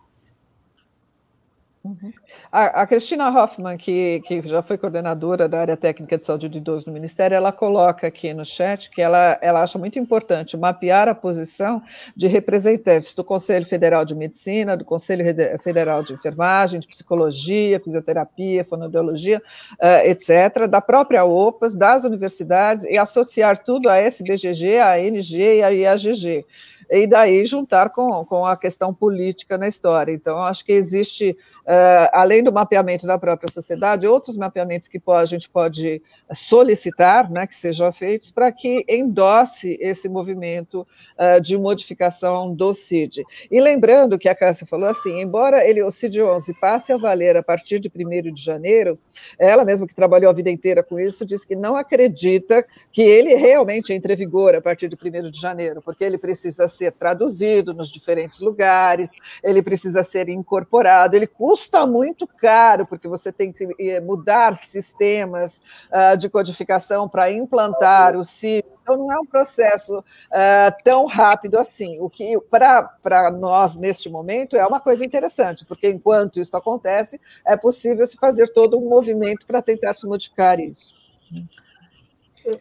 Uhum. 1.82 2.12
A, 2.50 2.82
a 2.82 2.86
Cristina 2.86 3.28
Hoffman, 3.28 3.76
que, 3.76 4.22
que 4.24 4.40
já 4.48 4.62
foi 4.62 4.78
coordenadora 4.78 5.46
da 5.46 5.60
área 5.60 5.76
técnica 5.76 6.16
de 6.16 6.24
saúde 6.24 6.48
de 6.48 6.56
idosos 6.56 6.86
no 6.86 6.92
Ministério, 6.92 7.34
ela 7.34 7.52
coloca 7.52 8.06
aqui 8.06 8.32
no 8.32 8.44
chat 8.44 8.88
que 8.88 9.02
ela, 9.02 9.38
ela 9.42 9.62
acha 9.62 9.78
muito 9.78 9.98
importante 9.98 10.56
mapear 10.56 11.08
a 11.08 11.14
posição 11.14 11.82
de 12.16 12.26
representantes 12.26 13.14
do 13.14 13.22
Conselho 13.22 13.66
Federal 13.66 14.02
de 14.02 14.14
Medicina, 14.14 14.78
do 14.78 14.84
Conselho 14.84 15.24
Federal 15.62 16.02
de 16.02 16.14
Enfermagem, 16.14 16.80
de 16.80 16.88
Psicologia, 16.88 17.80
Fisioterapia, 17.80 18.64
Fonoaudiologia, 18.64 19.42
uh, 19.74 20.06
etc., 20.06 20.66
da 20.70 20.80
própria 20.80 21.24
OPAS, 21.26 21.74
das 21.74 22.04
universidades, 22.04 22.84
e 22.84 22.96
associar 22.96 23.58
tudo 23.62 23.90
a 23.90 23.98
SBGG, 23.98 24.78
a 24.78 24.92
ANG 24.94 25.36
e 25.36 25.62
a 25.62 25.68
IAGG 25.68 26.46
e 26.90 27.06
daí 27.06 27.44
juntar 27.44 27.90
com, 27.90 28.24
com 28.24 28.46
a 28.46 28.56
questão 28.56 28.94
política 28.94 29.58
na 29.58 29.68
história. 29.68 30.12
Então, 30.12 30.38
acho 30.38 30.64
que 30.64 30.72
existe, 30.72 31.36
uh, 31.68 32.08
além 32.12 32.42
do 32.42 32.50
mapeamento 32.50 33.06
da 33.06 33.18
própria 33.18 33.52
sociedade, 33.52 34.06
outros 34.06 34.36
mapeamentos 34.36 34.88
que 34.88 35.00
a 35.08 35.24
gente 35.26 35.48
pode 35.50 36.02
solicitar 36.34 37.30
né, 37.30 37.46
que 37.46 37.54
sejam 37.54 37.92
feitos 37.92 38.30
para 38.30 38.50
que 38.50 38.84
endosse 38.88 39.76
esse 39.80 40.08
movimento 40.08 40.86
uh, 41.18 41.40
de 41.40 41.56
modificação 41.58 42.54
do 42.54 42.72
CID. 42.72 43.22
E 43.50 43.60
lembrando 43.60 44.18
que 44.18 44.28
a 44.28 44.34
Cássia 44.34 44.66
falou 44.66 44.88
assim, 44.88 45.20
embora 45.20 45.66
ele, 45.66 45.82
o 45.82 45.90
CID 45.90 46.22
11 46.22 46.54
passe 46.58 46.92
a 46.92 46.96
valer 46.96 47.36
a 47.36 47.42
partir 47.42 47.78
de 47.78 47.90
1 47.94 48.32
de 48.32 48.42
janeiro, 48.42 48.98
ela 49.38 49.64
mesma 49.64 49.86
que 49.86 49.94
trabalhou 49.94 50.30
a 50.30 50.34
vida 50.34 50.50
inteira 50.50 50.82
com 50.82 50.98
isso, 50.98 51.26
disse 51.26 51.46
que 51.46 51.56
não 51.56 51.76
acredita 51.76 52.64
que 52.90 53.02
ele 53.02 53.34
realmente 53.34 53.92
entre 53.92 54.14
em 54.14 54.16
vigor 54.16 54.54
a 54.54 54.62
partir 54.62 54.88
de 54.88 54.96
1 54.96 55.30
de 55.30 55.40
janeiro, 55.40 55.82
porque 55.82 56.04
ele 56.04 56.16
precisa 56.16 56.66
ser 56.66 56.92
traduzido 56.92 57.74
nos 57.74 57.90
diferentes 57.90 58.40
lugares, 58.40 59.12
ele 59.42 59.62
precisa 59.62 60.02
ser 60.02 60.28
incorporado, 60.28 61.14
ele 61.14 61.26
custa 61.26 61.57
muito 61.86 62.26
caro, 62.26 62.86
porque 62.86 63.08
você 63.08 63.32
tem 63.32 63.52
que 63.52 63.68
eh, 63.78 64.00
mudar 64.00 64.56
sistemas 64.56 65.60
uh, 65.90 66.16
de 66.16 66.28
codificação 66.28 67.08
para 67.08 67.30
implantar 67.32 68.16
o 68.16 68.24
CID. 68.24 68.64
Então, 68.82 68.96
não 68.96 69.12
é 69.12 69.20
um 69.20 69.26
processo 69.26 69.98
uh, 69.98 70.82
tão 70.82 71.06
rápido 71.06 71.58
assim. 71.58 71.98
O 72.00 72.08
que, 72.08 72.38
para 72.50 73.30
nós, 73.30 73.76
neste 73.76 74.08
momento, 74.08 74.56
é 74.56 74.66
uma 74.66 74.80
coisa 74.80 75.04
interessante, 75.04 75.64
porque 75.64 75.90
enquanto 75.90 76.40
isso 76.40 76.56
acontece, 76.56 77.20
é 77.46 77.56
possível 77.56 78.06
se 78.06 78.16
fazer 78.16 78.48
todo 78.48 78.78
um 78.78 78.88
movimento 78.88 79.46
para 79.46 79.60
tentar 79.60 79.94
se 79.94 80.06
modificar 80.06 80.58
isso. 80.58 80.94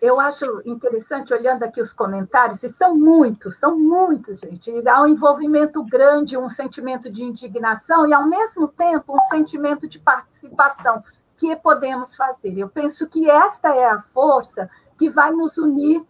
Eu 0.02 0.20
acho 0.20 0.62
interessante, 0.66 1.34
olhando 1.34 1.64
aqui 1.64 1.82
os 1.82 1.94
comentários, 1.94 2.64
e 2.64 2.70
são 2.70 2.98
muitos, 2.98 3.58
são 3.58 3.78
muitos, 3.78 4.40
gente. 4.40 4.72
E 4.72 4.90
há 4.90 5.02
um 5.02 5.08
envolvimento 5.08 5.84
grande, 5.84 6.38
um 6.38 6.50
sentimento 6.50 7.12
de 7.12 7.24
indignação 7.24 8.08
e, 8.08 8.14
ao 8.14 8.26
mesmo 8.28 8.68
tempo, 8.68 9.16
um 9.16 9.30
sentimento 9.30 9.88
de 9.88 10.00
participação. 10.00 11.04
que 11.38 11.56
podemos 11.56 12.16
fazer? 12.16 12.58
Eu 12.58 12.68
penso 12.68 13.08
que 13.08 13.30
esta 13.30 13.76
é 13.76 13.86
a 13.86 14.02
força 14.02 14.70
que 14.98 15.10
vai 15.10 15.32
nos 15.32 15.58
unir 15.58 16.04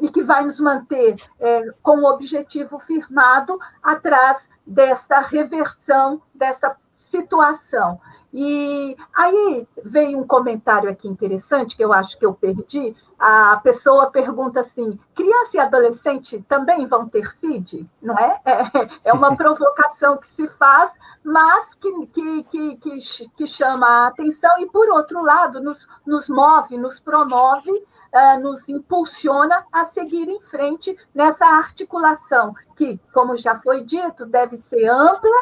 e 0.00 0.08
que 0.08 0.22
vai 0.22 0.44
nos 0.44 0.60
manter 0.60 1.16
é, 1.40 1.72
com 1.82 1.98
o 1.98 2.10
objetivo 2.10 2.78
firmado 2.78 3.58
atrás 3.82 4.48
dessa 4.66 5.20
reversão, 5.20 6.22
dessa 6.34 6.76
situação. 7.10 8.00
E 8.32 8.96
aí 9.14 9.66
veio 9.82 10.18
um 10.18 10.26
comentário 10.26 10.90
aqui 10.90 11.08
interessante 11.08 11.76
que 11.76 11.82
eu 11.82 11.92
acho 11.92 12.18
que 12.18 12.26
eu 12.26 12.34
perdi. 12.34 12.94
A 13.18 13.58
pessoa 13.62 14.10
pergunta 14.10 14.60
assim: 14.60 14.98
criança 15.14 15.56
e 15.56 15.60
adolescente 15.60 16.44
também 16.46 16.86
vão 16.86 17.08
ter 17.08 17.30
CID? 17.32 17.88
Não 18.02 18.18
é? 18.18 18.40
É, 18.44 19.10
é 19.10 19.12
uma 19.12 19.34
provocação 19.36 20.18
que 20.18 20.26
se 20.26 20.46
faz, 20.58 20.92
mas 21.24 21.74
que, 21.74 22.06
que, 22.08 22.42
que, 22.44 22.76
que, 22.76 23.28
que 23.36 23.46
chama 23.46 23.86
a 23.86 24.06
atenção 24.08 24.58
e, 24.60 24.66
por 24.66 24.90
outro 24.90 25.22
lado, 25.22 25.60
nos, 25.60 25.88
nos 26.06 26.28
move, 26.28 26.76
nos 26.76 27.00
promove, 27.00 27.70
uh, 27.70 28.40
nos 28.42 28.68
impulsiona 28.68 29.64
a 29.72 29.86
seguir 29.86 30.28
em 30.28 30.40
frente 30.42 30.96
nessa 31.14 31.46
articulação 31.46 32.54
que, 32.78 33.00
como 33.12 33.36
já 33.36 33.58
foi 33.58 33.84
dito, 33.84 34.24
deve 34.24 34.56
ser 34.56 34.86
ampla 34.86 35.36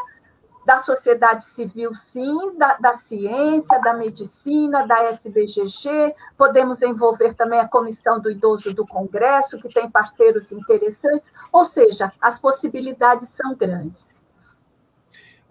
da 0.67 0.83
sociedade 0.83 1.47
civil, 1.47 1.93
sim, 2.13 2.59
da, 2.59 2.75
da, 2.75 2.97
ciência, 2.97 3.81
da 3.81 3.95
medicina, 3.95 4.85
da 4.85 5.11
SBGG. 5.11 6.13
Podemos 6.37 6.83
envolver 6.83 7.35
também 7.35 7.61
a 7.61 7.69
Comissão 7.69 8.21
do 8.21 8.29
Idoso 8.29 8.75
do 8.75 8.85
Congresso, 8.85 9.61
que 9.61 9.69
tem 9.69 9.89
parceiros 9.89 10.51
interessantes, 10.51 11.31
ou 11.53 11.65
seja, 11.65 12.13
as 12.21 12.37
possibilidades 12.41 13.29
são 13.29 13.55
grandes. 13.55 14.09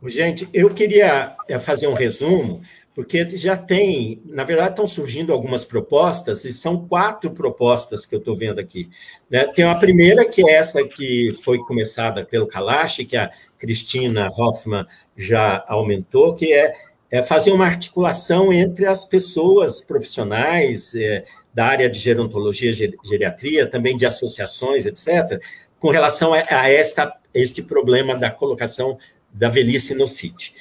Gente, 0.03 0.49
eu 0.53 0.71
queria 0.73 1.37
eh, 1.47 1.57
fazer 1.59 1.87
um 1.87 1.93
resumo, 1.93 2.61
porque 2.95 3.27
já 3.35 3.57
tem, 3.57 4.21
na 4.25 4.45
verdade, 4.45 4.69
estão 4.69 4.87
surgindo 4.87 5.33
algumas 5.33 5.65
propostas, 5.65 6.45
e 6.45 6.53
são 6.53 6.87
quatro 6.87 7.29
propostas 7.29 8.05
que 8.05 8.15
eu 8.15 8.19
estou 8.19 8.37
vendo 8.37 8.57
aqui. 8.57 8.89
Né? 9.29 9.43
Tem 9.47 9.65
a 9.65 9.75
primeira, 9.75 10.23
que 10.23 10.49
é 10.49 10.53
essa 10.53 10.81
que 10.87 11.35
foi 11.43 11.59
começada 11.59 12.23
pelo 12.23 12.47
Kalash, 12.47 13.03
que 13.05 13.17
a 13.17 13.29
Cristina 13.59 14.31
Hoffman 14.31 14.85
já 15.15 15.65
aumentou, 15.67 16.35
que 16.35 16.53
é, 16.53 16.73
é 17.11 17.21
fazer 17.21 17.51
uma 17.51 17.65
articulação 17.65 18.53
entre 18.53 18.85
as 18.85 19.03
pessoas 19.03 19.81
profissionais 19.81 20.95
é, 20.95 21.25
da 21.53 21.65
área 21.65 21.89
de 21.89 21.99
gerontologia, 21.99 22.71
geriatria, 22.71 23.69
também 23.69 23.97
de 23.97 24.05
associações, 24.05 24.85
etc., 24.85 25.41
com 25.81 25.89
relação 25.89 26.33
a, 26.33 26.37
a 26.49 26.69
esta, 26.69 27.13
este 27.33 27.61
problema 27.61 28.15
da 28.15 28.31
colocação 28.31 28.97
da 29.33 29.49
velhice 29.49 29.93
no 29.93 30.07
CIT. 30.07 30.55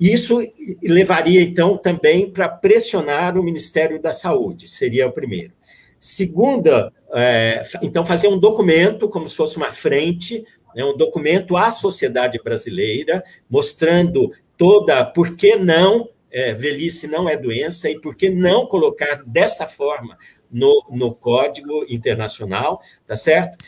Isso 0.00 0.40
levaria, 0.82 1.42
então, 1.42 1.76
também 1.76 2.30
para 2.30 2.48
pressionar 2.48 3.36
o 3.38 3.42
Ministério 3.42 4.00
da 4.00 4.12
Saúde, 4.12 4.66
seria 4.66 5.06
o 5.06 5.12
primeiro. 5.12 5.52
Segunda, 5.98 6.90
é, 7.12 7.62
então, 7.82 8.06
fazer 8.06 8.28
um 8.28 8.38
documento, 8.38 9.08
como 9.10 9.28
se 9.28 9.36
fosse 9.36 9.58
uma 9.58 9.70
frente, 9.70 10.42
né, 10.74 10.82
um 10.82 10.96
documento 10.96 11.56
à 11.56 11.70
sociedade 11.70 12.40
brasileira, 12.42 13.22
mostrando 13.50 14.32
toda 14.56 15.04
por 15.04 15.36
que 15.36 15.56
não 15.56 16.08
é, 16.30 16.54
velhice 16.54 17.06
não 17.06 17.28
é 17.28 17.36
doença 17.36 17.90
e 17.90 18.00
por 18.00 18.14
que 18.14 18.30
não 18.30 18.66
colocar 18.66 19.22
dessa 19.26 19.66
forma 19.66 20.16
no, 20.50 20.84
no 20.90 21.14
Código 21.14 21.84
Internacional, 21.88 22.80
tá 23.06 23.16
certo? 23.16 23.64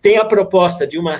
Tem 0.00 0.16
a 0.16 0.24
proposta 0.24 0.86
de 0.86 0.98
uma 0.98 1.18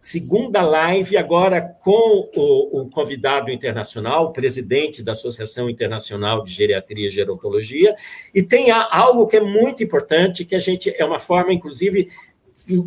segunda 0.00 0.62
live 0.62 1.16
agora 1.16 1.60
com 1.60 2.30
o, 2.34 2.82
o, 2.82 2.90
convidado 2.90 3.50
internacional, 3.50 4.26
o 4.26 4.32
presidente 4.32 5.02
da 5.02 5.12
Associação 5.12 5.68
Internacional 5.68 6.42
de 6.42 6.52
Geriatria 6.52 7.08
e 7.08 7.10
Gerontologia, 7.10 7.94
e 8.34 8.42
tem 8.42 8.70
algo 8.70 9.26
que 9.26 9.36
é 9.36 9.40
muito 9.40 9.82
importante, 9.82 10.44
que 10.44 10.54
a 10.54 10.60
gente 10.60 10.94
é 10.96 11.04
uma 11.04 11.18
forma, 11.18 11.52
inclusive, 11.52 12.08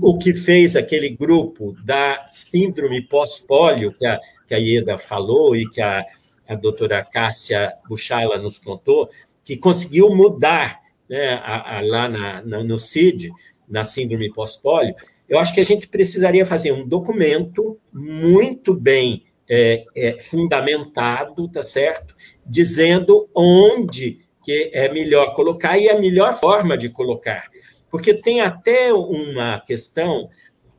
o 0.01 0.17
que 0.17 0.33
fez 0.33 0.75
aquele 0.75 1.09
grupo 1.09 1.75
da 1.83 2.25
síndrome 2.29 3.01
pós-pólio, 3.01 3.91
que 3.91 4.05
a, 4.05 4.19
que 4.47 4.53
a 4.53 4.57
Ieda 4.57 4.97
falou 4.97 5.55
e 5.55 5.67
que 5.69 5.81
a, 5.81 6.05
a 6.47 6.55
doutora 6.55 7.03
Cássia 7.03 7.73
Buchala 7.87 8.37
nos 8.37 8.59
contou, 8.59 9.09
que 9.43 9.57
conseguiu 9.57 10.13
mudar 10.15 10.79
né, 11.09 11.33
a, 11.33 11.77
a, 11.77 11.81
lá 11.81 12.07
na, 12.07 12.41
na, 12.41 12.63
no 12.63 12.77
CID, 12.77 13.31
na 13.67 13.83
síndrome 13.83 14.31
pós-pólio, 14.31 14.95
eu 15.31 15.39
acho 15.39 15.53
que 15.53 15.61
a 15.61 15.65
gente 15.65 15.87
precisaria 15.87 16.45
fazer 16.45 16.73
um 16.73 16.85
documento 16.85 17.79
muito 17.93 18.73
bem 18.73 19.23
é, 19.49 19.85
é, 19.95 20.21
fundamentado, 20.21 21.47
tá 21.47 21.63
certo? 21.63 22.13
Dizendo 22.45 23.29
onde 23.33 24.19
que 24.43 24.69
é 24.73 24.91
melhor 24.91 25.33
colocar 25.33 25.77
e 25.77 25.89
a 25.89 25.97
melhor 25.97 26.37
forma 26.37 26.77
de 26.77 26.89
colocar. 26.89 27.49
Porque 27.89 28.13
tem 28.13 28.41
até 28.41 28.91
uma 28.93 29.61
questão 29.61 30.29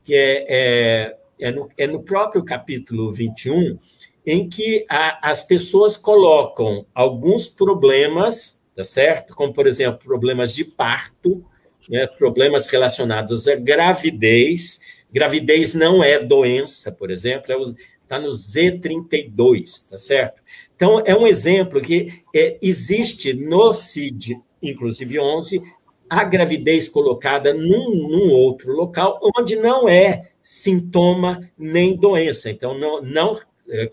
que 0.05 0.15
é, 0.15 0.45
é, 0.47 1.17
é, 1.41 1.51
no, 1.51 1.71
é 1.79 1.87
no 1.87 2.03
próprio 2.03 2.45
capítulo 2.45 3.11
21, 3.11 3.79
em 4.27 4.51
que 4.51 4.85
a, 4.87 5.31
as 5.31 5.45
pessoas 5.45 5.97
colocam 5.97 6.85
alguns 6.95 7.49
problemas, 7.49 8.63
tá 8.77 8.85
certo? 8.85 9.35
Como, 9.35 9.55
por 9.55 9.67
exemplo, 9.67 10.01
problemas 10.05 10.55
de 10.55 10.63
parto, 10.63 11.43
né? 11.89 12.07
problemas 12.07 12.69
relacionados 12.69 13.47
à 13.49 13.55
gravidez. 13.55 14.81
Gravidez 15.13 15.75
não 15.75 16.03
é 16.03 16.19
doença, 16.19 16.91
por 16.91 17.11
exemplo, 17.11 17.53
está 17.53 17.63
é 17.63 17.77
tá 18.09 18.21
no 18.21 18.31
Z32, 18.31 19.89
tá 19.89 19.99
certo? 19.99 20.43
Então, 20.75 21.01
é 21.05 21.15
um 21.15 21.27
exemplo 21.27 21.81
que 21.81 22.23
é, 22.35 22.59
existe 22.61 23.33
no 23.33 23.73
CID, 23.73 24.41
inclusive 24.63 25.19
11, 25.19 25.63
a 26.11 26.25
gravidez 26.25 26.89
colocada 26.89 27.55
num, 27.55 28.09
num, 28.09 28.31
outro 28.31 28.73
local 28.73 29.19
onde 29.37 29.57
não 29.57 29.89
é 29.89 30.31
sintoma 30.43 31.49
nem 31.57 31.97
doença. 31.97 32.51
Então, 32.51 32.77
não, 32.77 33.01
não 33.01 33.39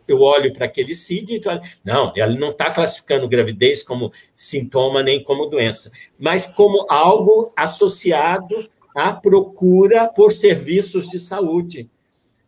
eu 0.07 0.21
olho 0.21 0.53
para 0.53 0.65
aquele 0.65 0.93
CID 0.93 1.35
e 1.35 1.43
falo, 1.43 1.61
não, 1.83 2.11
ela 2.15 2.33
não 2.35 2.49
está 2.49 2.69
classificando 2.71 3.27
gravidez 3.27 3.81
como 3.81 4.11
sintoma 4.33 5.01
nem 5.01 5.23
como 5.23 5.45
doença, 5.45 5.91
mas 6.17 6.45
como 6.45 6.85
algo 6.89 7.51
associado 7.55 8.67
à 8.95 9.13
procura 9.13 10.07
por 10.07 10.31
serviços 10.31 11.07
de 11.07 11.19
saúde. 11.19 11.89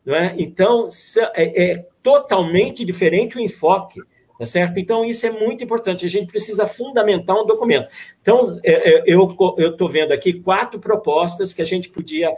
Não 0.05 0.15
é? 0.15 0.35
Então, 0.37 0.89
é, 1.35 1.71
é 1.71 1.85
totalmente 2.03 2.83
diferente 2.83 3.37
o 3.37 3.41
enfoque. 3.41 3.99
Tá 4.37 4.45
certo? 4.47 4.79
Então, 4.79 5.05
isso 5.05 5.23
é 5.27 5.29
muito 5.29 5.63
importante. 5.63 6.03
A 6.03 6.09
gente 6.09 6.25
precisa 6.25 6.65
fundamentar 6.65 7.39
um 7.39 7.45
documento. 7.45 7.91
Então, 8.23 8.59
é, 8.63 8.95
é, 8.95 9.03
eu 9.05 9.29
estou 9.59 9.87
vendo 9.87 10.11
aqui 10.11 10.33
quatro 10.33 10.79
propostas 10.79 11.53
que 11.53 11.61
a 11.61 11.65
gente 11.65 11.89
podia 11.89 12.35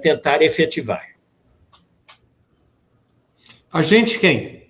tentar 0.00 0.40
efetivar. 0.40 1.11
A 3.72 3.80
gente 3.80 4.18
quem? 4.18 4.68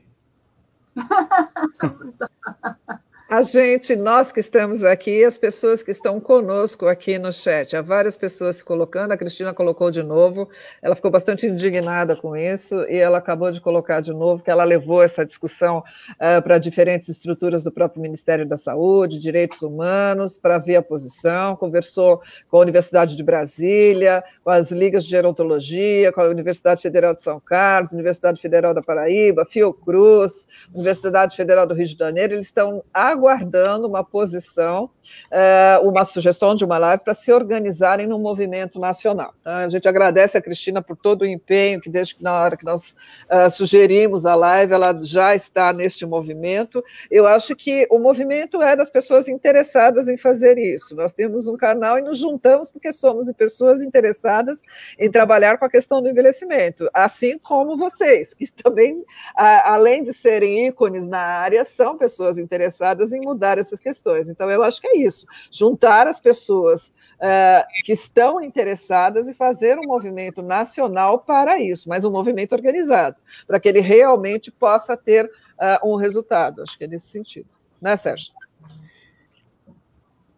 A 3.32 3.40
gente, 3.40 3.96
nós 3.96 4.30
que 4.30 4.40
estamos 4.40 4.84
aqui, 4.84 5.24
as 5.24 5.38
pessoas 5.38 5.82
que 5.82 5.90
estão 5.90 6.20
conosco 6.20 6.86
aqui 6.86 7.18
no 7.18 7.32
chat, 7.32 7.74
há 7.74 7.80
várias 7.80 8.14
pessoas 8.14 8.56
se 8.56 8.64
colocando, 8.64 9.12
a 9.12 9.16
Cristina 9.16 9.54
colocou 9.54 9.90
de 9.90 10.02
novo, 10.02 10.50
ela 10.82 10.94
ficou 10.94 11.10
bastante 11.10 11.46
indignada 11.46 12.14
com 12.14 12.36
isso 12.36 12.84
e 12.90 12.96
ela 12.98 13.16
acabou 13.16 13.50
de 13.50 13.58
colocar 13.58 14.02
de 14.02 14.12
novo 14.12 14.44
que 14.44 14.50
ela 14.50 14.64
levou 14.64 15.02
essa 15.02 15.24
discussão 15.24 15.78
uh, 15.78 16.42
para 16.42 16.58
diferentes 16.58 17.08
estruturas 17.08 17.64
do 17.64 17.72
próprio 17.72 18.02
Ministério 18.02 18.46
da 18.46 18.58
Saúde, 18.58 19.18
Direitos 19.18 19.62
Humanos, 19.62 20.36
para 20.36 20.58
ver 20.58 20.76
a 20.76 20.82
posição, 20.82 21.56
conversou 21.56 22.20
com 22.50 22.58
a 22.58 22.60
Universidade 22.60 23.16
de 23.16 23.22
Brasília, 23.22 24.22
com 24.44 24.50
as 24.50 24.70
ligas 24.70 25.04
de 25.04 25.10
gerontologia, 25.10 26.12
com 26.12 26.20
a 26.20 26.28
Universidade 26.28 26.82
Federal 26.82 27.14
de 27.14 27.22
São 27.22 27.40
Carlos, 27.40 27.92
Universidade 27.92 28.42
Federal 28.42 28.74
da 28.74 28.82
Paraíba, 28.82 29.46
Fiocruz, 29.46 30.46
Universidade 30.74 31.34
Federal 31.34 31.66
do 31.66 31.72
Rio 31.72 31.86
de 31.86 31.96
Janeiro, 31.96 32.34
eles 32.34 32.44
estão 32.44 32.84
aguardando 33.22 33.86
uma 33.86 34.02
posição, 34.02 34.90
eh, 35.30 35.78
uma 35.82 36.04
sugestão 36.04 36.54
de 36.54 36.64
uma 36.64 36.78
live 36.78 37.02
para 37.04 37.14
se 37.14 37.32
organizarem 37.32 38.06
num 38.06 38.18
movimento 38.18 38.80
nacional. 38.80 39.32
Então, 39.40 39.52
a 39.52 39.68
gente 39.68 39.88
agradece 39.88 40.36
a 40.36 40.42
Cristina 40.42 40.82
por 40.82 40.96
todo 40.96 41.22
o 41.22 41.26
empenho, 41.26 41.80
que 41.80 41.88
desde 41.88 42.16
que 42.16 42.22
na 42.22 42.32
hora 42.32 42.56
que 42.56 42.64
nós 42.64 42.96
uh, 43.30 43.50
sugerimos 43.50 44.26
a 44.26 44.34
live, 44.34 44.72
ela 44.72 44.98
já 45.04 45.34
está 45.34 45.72
neste 45.72 46.04
movimento. 46.04 46.82
Eu 47.10 47.26
acho 47.26 47.54
que 47.54 47.86
o 47.90 47.98
movimento 47.98 48.60
é 48.60 48.74
das 48.74 48.90
pessoas 48.90 49.28
interessadas 49.28 50.08
em 50.08 50.16
fazer 50.16 50.58
isso. 50.58 50.94
Nós 50.96 51.12
temos 51.12 51.46
um 51.46 51.56
canal 51.56 51.98
e 51.98 52.02
nos 52.02 52.18
juntamos 52.18 52.70
porque 52.70 52.92
somos 52.92 53.30
pessoas 53.32 53.82
interessadas 53.82 54.60
em 54.98 55.10
trabalhar 55.10 55.58
com 55.58 55.64
a 55.64 55.70
questão 55.70 56.02
do 56.02 56.08
envelhecimento, 56.08 56.88
assim 56.92 57.38
como 57.38 57.76
vocês, 57.76 58.34
que 58.34 58.50
também, 58.52 59.04
além 59.36 60.02
de 60.02 60.12
serem 60.12 60.66
ícones 60.66 61.06
na 61.06 61.20
área, 61.20 61.64
são 61.64 61.96
pessoas 61.96 62.38
interessadas 62.38 63.11
em 63.12 63.20
mudar 63.20 63.58
essas 63.58 63.80
questões. 63.80 64.28
Então, 64.28 64.50
eu 64.50 64.62
acho 64.62 64.80
que 64.80 64.88
é 64.88 64.96
isso: 64.98 65.26
juntar 65.50 66.06
as 66.06 66.20
pessoas 66.20 66.92
uh, 67.18 67.64
que 67.84 67.92
estão 67.92 68.40
interessadas 68.40 69.28
em 69.28 69.34
fazer 69.34 69.78
um 69.78 69.86
movimento 69.86 70.42
nacional 70.42 71.20
para 71.20 71.60
isso, 71.60 71.88
mas 71.88 72.04
um 72.04 72.10
movimento 72.10 72.52
organizado, 72.52 73.16
para 73.46 73.60
que 73.60 73.68
ele 73.68 73.80
realmente 73.80 74.50
possa 74.50 74.96
ter 74.96 75.26
uh, 75.26 75.88
um 75.88 75.96
resultado. 75.96 76.62
Acho 76.62 76.76
que 76.76 76.84
é 76.84 76.88
nesse 76.88 77.08
sentido. 77.08 77.48
Né, 77.80 77.96
Sérgio? 77.96 78.32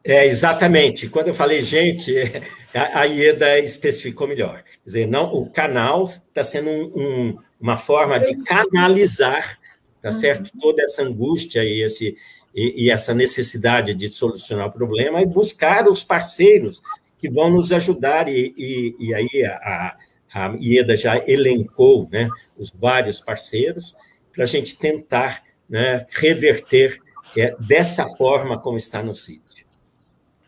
É, 0.05 0.27
exatamente. 0.27 1.09
Quando 1.09 1.29
eu 1.29 1.35
falei 1.35 1.63
gente, 1.63 2.15
a 2.75 3.05
Ieda 3.05 3.59
especificou 3.59 4.29
melhor. 4.29 4.63
Quer 4.63 4.79
dizer, 4.85 5.07
não, 5.09 5.33
o 5.33 5.49
canal 5.49 6.05
está 6.05 6.43
sendo 6.43 6.69
um, 6.69 6.93
um, 6.95 7.39
uma 7.59 7.79
forma 7.79 8.21
de 8.21 8.37
canalizar, 8.45 9.59
tá 10.03 10.13
certo? 10.13 10.51
Toda 10.61 10.83
essa 10.83 11.03
angústia 11.03 11.65
e, 11.65 11.83
esse, 11.83 12.17
e, 12.55 12.85
e, 12.85 12.90
essa 12.90 13.12
necessidade 13.12 13.94
de 13.94 14.09
solucionar 14.10 14.68
o 14.68 14.72
problema 14.72 15.20
e 15.20 15.26
buscar 15.26 15.89
os 15.89 16.05
parceiros 16.05 16.81
que 17.18 17.28
vão 17.28 17.51
nos 17.51 17.72
ajudar. 17.72 18.28
E, 18.28 18.55
e, 18.56 18.97
e 18.98 19.14
aí 19.14 19.44
a, 19.44 19.97
a 20.32 20.56
Ieda 20.60 20.97
já 20.97 21.16
elencou 21.26 22.09
né, 22.10 22.28
os 22.56 22.70
vários 22.70 23.20
parceiros 23.20 23.97
para 24.32 24.44
a 24.44 24.47
gente 24.47 24.78
tentar 24.78 25.43
né, 25.68 26.06
reverter 26.10 27.01
é, 27.36 27.55
dessa 27.59 28.09
forma 28.16 28.59
como 28.59 28.76
está 28.76 29.02
no 29.02 29.14
sítio. 29.14 29.44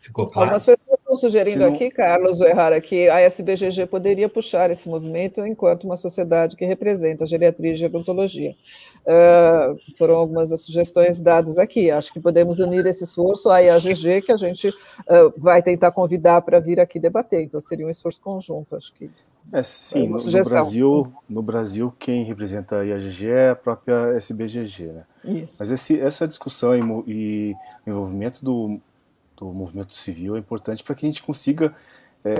Ficou 0.07 0.27
claro? 0.27 0.51
Algumas 0.51 0.65
pessoas 0.65 0.99
estão 0.99 1.17
sugerindo 1.17 1.59
não... 1.59 1.73
aqui, 1.73 1.91
Carlos 1.91 2.39
Errara, 2.39 2.79
que 2.79 3.09
a 3.09 3.19
SBGG 3.19 3.85
poderia 3.87 4.29
puxar 4.29 4.71
esse 4.71 4.87
movimento 4.87 5.45
enquanto 5.45 5.83
uma 5.83 5.97
sociedade 5.97 6.55
que 6.55 6.63
representa 6.63 7.25
a 7.25 7.27
geriatria 7.27 7.73
e 7.73 7.75
gerontologia. 7.75 8.55
Uh, 9.01 9.77
foram 9.97 10.15
algumas 10.15 10.49
das 10.49 10.61
sugestões 10.61 11.19
dadas 11.19 11.57
aqui. 11.57 11.91
Acho 11.91 12.13
que 12.13 12.21
podemos 12.21 12.59
unir 12.59 12.85
esse 12.85 13.03
esforço 13.03 13.49
à 13.49 13.59
IAGG, 13.59 14.21
que 14.21 14.31
a 14.31 14.37
gente 14.37 14.69
uh, 14.69 15.33
vai 15.35 15.61
tentar 15.61 15.91
convidar 15.91 16.41
para 16.41 16.61
vir 16.61 16.79
aqui 16.79 17.01
debater. 17.01 17.41
Então, 17.41 17.59
seria 17.59 17.85
um 17.85 17.89
esforço 17.89 18.21
conjunto, 18.21 18.77
acho 18.77 18.93
que. 18.93 19.11
É, 19.51 19.63
sim, 19.63 20.09
no, 20.09 20.17
no, 20.17 20.43
Brasil, 20.43 21.13
no 21.29 21.41
Brasil, 21.41 21.93
quem 21.97 22.23
representa 22.23 22.79
a 22.79 22.83
IAGG 22.83 23.29
é 23.29 23.49
a 23.51 23.55
própria 23.55 24.13
SBGG, 24.17 24.87
né? 24.87 25.03
Isso. 25.23 25.55
Mas 25.59 25.71
esse, 25.71 25.99
essa 25.99 26.27
discussão 26.27 26.75
e, 26.75 27.03
e 27.07 27.55
envolvimento 27.85 28.43
do, 28.43 28.77
do 29.37 29.45
movimento 29.45 29.93
civil 29.93 30.35
é 30.35 30.39
importante 30.39 30.83
para 30.83 30.95
que 30.95 31.05
a 31.05 31.09
gente 31.09 31.23
consiga 31.23 31.75
é, 32.25 32.33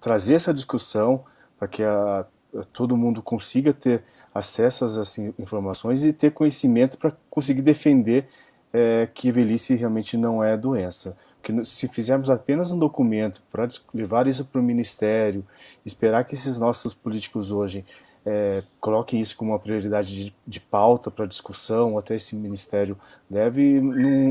trazer 0.00 0.34
essa 0.34 0.54
discussão, 0.54 1.24
para 1.58 1.68
que 1.68 1.82
a, 1.82 2.26
a, 2.54 2.64
todo 2.72 2.96
mundo 2.96 3.22
consiga 3.22 3.72
ter 3.72 4.04
acesso 4.34 4.84
às 4.84 4.98
assim, 4.98 5.34
informações 5.38 6.04
e 6.04 6.12
ter 6.12 6.32
conhecimento 6.32 6.98
para 6.98 7.12
conseguir 7.30 7.62
defender 7.62 8.28
é, 8.72 9.08
que 9.12 9.30
velhice 9.32 9.74
realmente 9.74 10.16
não 10.16 10.42
é 10.42 10.56
doença. 10.56 11.16
Porque 11.40 11.64
se 11.64 11.88
fizermos 11.88 12.28
apenas 12.28 12.70
um 12.70 12.78
documento 12.78 13.42
para 13.50 13.68
levar 13.94 14.26
isso 14.26 14.44
para 14.44 14.60
o 14.60 14.64
ministério, 14.64 15.44
esperar 15.84 16.24
que 16.24 16.34
esses 16.34 16.58
nossos 16.58 16.92
políticos 16.92 17.50
hoje 17.50 17.84
é, 18.26 18.64
coloquem 18.80 19.20
isso 19.20 19.36
como 19.36 19.52
uma 19.52 19.58
prioridade 19.58 20.24
de, 20.24 20.34
de 20.46 20.60
pauta 20.60 21.10
para 21.10 21.26
discussão, 21.26 21.96
até 21.96 22.16
esse 22.16 22.34
ministério 22.34 22.98
deve, 23.30 23.80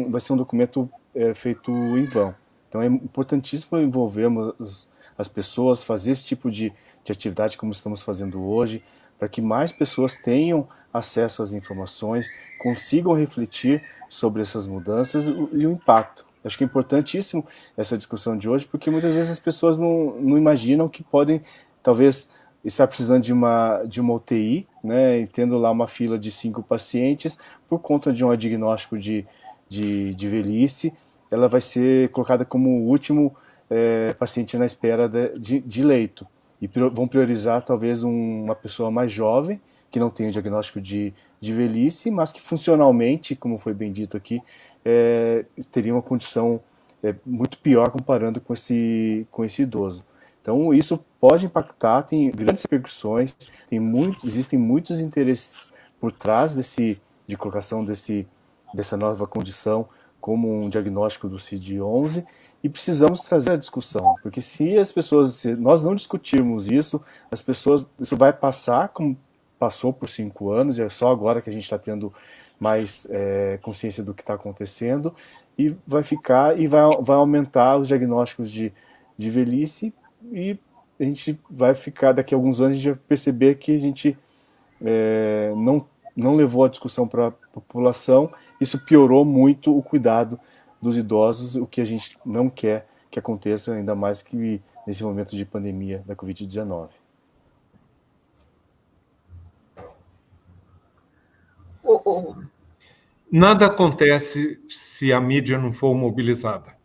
vai 0.10 0.19
ser 0.19 0.34
um 0.34 0.38
documento 0.38 0.89
é, 1.16 1.34
feito 1.34 1.72
em 1.72 2.06
vão. 2.06 2.36
Então 2.68 2.82
é 2.82 2.88
importantíssimo 2.88 3.80
envolvermos 3.80 4.54
as, 4.60 4.88
as 5.18 5.28
pessoas, 5.28 5.84
fazer 5.84 6.12
esse 6.12 6.26
tipo 6.26 6.52
de, 6.52 6.74
de 7.04 7.12
atividade 7.12 7.58
como 7.58 7.72
estamos 7.72 8.02
fazendo 8.02 8.44
hoje, 8.44 8.84
para 9.18 9.30
que 9.30 9.42
mais 9.42 9.72
pessoas 9.72 10.16
tenham 10.16 10.68
acesso 10.94 11.42
às 11.42 11.54
informações, 11.54 12.28
consigam 12.62 13.14
refletir 13.14 13.82
sobre 14.10 14.42
essas 14.42 14.68
mudanças 14.68 15.28
e 15.28 15.66
o 15.66 15.72
impacto. 15.72 16.26
Acho 16.44 16.58
que 16.58 16.64
é 16.64 16.68
importantíssimo 16.68 17.46
essa 17.76 17.98
discussão 17.98 18.38
de 18.38 18.48
hoje, 18.48 18.66
porque 18.66 18.92
muitas 18.92 19.14
vezes 19.16 19.32
as 19.32 19.40
pessoas 19.40 19.78
não, 19.78 20.16
não 20.20 20.38
imaginam 20.38 20.88
que 20.88 21.04
podem, 21.04 21.42
talvez, 21.82 22.30
estar 22.64 22.88
precisando 22.88 23.24
de 23.24 23.34
uma, 23.34 23.84
de 23.84 24.00
uma 24.00 24.14
UTI, 24.14 24.68
né, 24.84 25.20
e 25.20 25.28
tendo 25.28 25.58
lá 25.58 25.72
uma 25.72 25.88
fila 25.88 26.20
de 26.20 26.32
cinco 26.32 26.62
pacientes, 26.62 27.38
por 27.68 27.80
conta 27.80 28.14
de 28.14 28.24
um 28.24 28.36
diagnóstico 28.36 28.98
de, 28.98 29.26
de, 29.68 30.14
de 30.14 30.28
velhice, 30.28 30.94
ela 31.30 31.47
vai 31.47 31.61
ser 31.61 32.10
colocada 32.10 32.45
como 32.45 32.69
o 32.69 32.88
último 32.89 33.35
é, 33.69 34.14
paciente 34.14 34.57
na 34.57 34.65
espera 34.65 35.10
de, 35.38 35.60
de, 35.60 35.84
leito. 35.84 36.27
E 36.61 36.68
vão 36.68 37.07
priorizar 37.07 37.64
talvez 37.64 38.03
um, 38.03 38.43
uma 38.43 38.56
pessoa 38.56 38.89
mais 38.89 39.11
jovem, 39.11 39.60
que 39.91 39.99
não 39.99 40.10
tem 40.10 40.27
o 40.27 40.31
diagnóstico 40.31 40.81
de, 40.81 41.14
de 41.39 41.53
velhice, 41.53 42.10
mas 42.11 42.31
que 42.31 42.41
funcionalmente, 42.41 43.35
como 43.35 43.57
foi 43.57 43.73
bem 43.73 43.91
dito 43.91 44.18
aqui, 44.18 44.41
é, 44.84 45.45
teria 45.72 45.93
uma 45.93 46.02
condição 46.02 46.60
é, 47.03 47.15
muito 47.26 47.57
pior 47.57 47.89
comparando 47.89 48.39
com 48.39 48.53
esse, 48.53 49.27
com 49.31 49.43
esse 49.43 49.61
idoso. 49.64 50.06
Então, 50.41 50.73
isso 50.73 51.03
pode 51.19 51.45
impactar, 51.47 52.03
tem 52.03 52.30
grandes 52.30 52.61
repercussões, 52.61 53.35
tem 53.68 53.80
muito, 53.80 54.27
existem 54.27 54.60
muitos 54.60 54.99
interesses 54.99 55.73
por 55.99 56.11
trás 56.11 56.53
desse, 56.53 57.02
de 57.27 57.35
colocação 57.35 57.84
desse, 57.84 58.27
dessa 58.73 58.95
nova 58.95 59.26
condição 59.26 59.88
como 60.26 60.64
um 60.64 60.69
diagnóstico 60.69 61.30
do 61.30 61.38
CID-11 61.38 62.26
e 62.64 62.68
precisamos 62.68 63.22
trazer 63.22 63.52
a 63.52 63.56
discussão, 63.56 64.15
porque 64.23 64.41
se 64.41 64.76
as 64.76 64.91
pessoas, 64.91 65.35
se 65.35 65.56
nós 65.56 65.84
não 65.84 65.93
discutirmos 65.93 66.68
isso, 66.68 66.99
as 67.30 67.43
pessoas, 67.43 67.85
isso 67.99 68.18
vai 68.18 68.34
passar 68.34 68.89
como 68.89 69.15
passou 69.60 69.93
por 69.93 70.10
cinco 70.10 70.49
anos, 70.49 70.80
e 70.80 70.81
é 70.81 70.89
só 70.89 71.11
agora 71.11 71.43
que 71.43 71.49
a 71.52 71.53
gente 71.53 71.61
está 71.61 71.77
tendo 71.77 72.11
mais 72.60 73.06
é, 73.11 73.60
consciência 73.61 74.03
do 74.03 74.15
que 74.15 74.23
está 74.23 74.34
acontecendo, 74.34 75.14
e 75.56 75.76
vai 75.85 76.02
ficar 76.02 76.60
e 76.60 76.65
vai, 76.65 76.81
vai 77.02 77.18
aumentar 77.18 77.77
os 77.77 77.89
diagnósticos 77.89 78.49
de, 78.49 78.73
de 79.15 79.30
velhice, 79.30 79.93
e 80.31 80.57
a 80.99 81.03
gente 81.03 81.39
vai 81.47 81.76
ficar, 81.76 82.14
daqui 82.14 82.34
a 82.34 82.38
alguns 82.38 82.61
anos, 82.61 82.77
a 82.77 82.80
gente 82.80 82.89
vai 82.89 82.99
perceber 83.10 83.60
que 83.60 83.76
a 83.76 83.80
gente 83.80 84.18
é, 84.84 85.53
não, 85.56 85.85
não 86.15 86.35
levou 86.35 86.65
a 86.65 86.68
discussão 86.68 87.07
para 87.07 87.27
a 87.27 87.31
população 87.53 88.31
isso 88.60 88.80
piorou 88.80 89.26
muito 89.26 89.76
o 89.77 89.82
cuidado 89.82 90.40
dos 90.82 90.98
idosos, 90.98 91.56
o 91.56 91.65
que 91.65 91.82
a 91.82 91.86
gente 91.86 92.18
não 92.26 92.49
quer 92.49 92.88
que 93.10 93.19
aconteça, 93.19 93.73
ainda 93.73 93.95
mais 93.95 94.22
que 94.22 94.61
nesse 94.86 95.03
momento 95.03 95.36
de 95.36 95.45
pandemia 95.45 96.03
da 96.06 96.15
Covid-19. 96.15 96.90
Nada 103.32 103.68
acontece 103.68 104.61
se 104.68 105.14
a 105.14 105.19
mídia 105.19 105.57
não 105.57 105.72
for 105.72 105.95
mobilizada. 105.95 106.76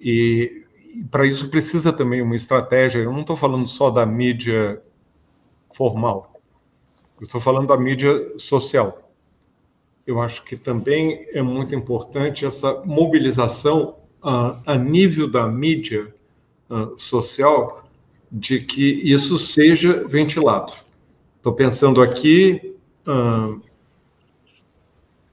E 0.00 0.64
para 1.10 1.26
isso 1.26 1.50
precisa 1.50 1.92
também 1.92 2.22
uma 2.22 2.36
estratégia. 2.36 3.00
Eu 3.00 3.12
não 3.12 3.20
estou 3.20 3.36
falando 3.36 3.66
só 3.66 3.90
da 3.90 4.06
mídia 4.06 4.82
formal, 5.74 6.40
eu 7.20 7.24
estou 7.24 7.40
falando 7.40 7.66
da 7.68 7.76
mídia 7.76 8.38
social 8.38 9.07
eu 10.08 10.22
acho 10.22 10.42
que 10.42 10.56
também 10.56 11.26
é 11.34 11.42
muito 11.42 11.74
importante 11.74 12.46
essa 12.46 12.82
mobilização 12.82 13.96
uh, 14.24 14.58
a 14.64 14.74
nível 14.74 15.30
da 15.30 15.46
mídia 15.46 16.14
uh, 16.70 16.98
social 16.98 17.84
de 18.32 18.60
que 18.60 18.82
isso 19.04 19.38
seja 19.38 20.08
ventilado. 20.08 20.72
Estou 21.36 21.52
pensando 21.52 22.00
aqui, 22.00 22.74
uh, 23.06 23.60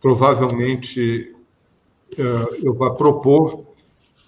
provavelmente 0.02 1.32
eu 2.64 2.74
vou 2.74 2.96
propor 2.96 3.66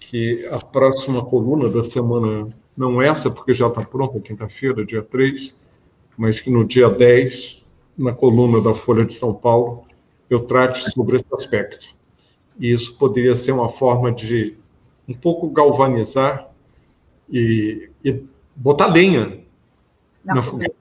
que 0.00 0.46
a 0.50 0.58
próxima 0.58 1.24
coluna 1.24 1.68
da 1.70 1.84
semana, 1.84 2.48
não 2.76 3.00
essa, 3.00 3.30
porque 3.30 3.54
já 3.54 3.68
está 3.68 3.82
pronta, 3.82 4.20
quinta-feira, 4.20 4.84
dia 4.84 5.02
3, 5.02 5.54
mas 6.16 6.40
que 6.40 6.50
no 6.50 6.66
dia 6.66 6.90
10, 6.90 7.66
na 7.96 8.12
coluna 8.12 8.60
da 8.60 8.74
Folha 8.74 9.04
de 9.06 9.12
São 9.12 9.32
Paulo, 9.32 9.87
eu 10.28 10.40
trate 10.40 10.90
sobre 10.90 11.16
esse 11.16 11.26
aspecto. 11.32 11.94
E 12.58 12.72
isso 12.72 12.96
poderia 12.96 13.36
ser 13.36 13.52
uma 13.52 13.68
forma 13.68 14.12
de 14.12 14.56
um 15.08 15.14
pouco 15.14 15.48
galvanizar 15.48 16.48
e, 17.30 17.90
e 18.04 18.22
botar 18.54 18.86
lenha 18.86 19.40
na 20.24 20.42
fogueira. 20.42 20.74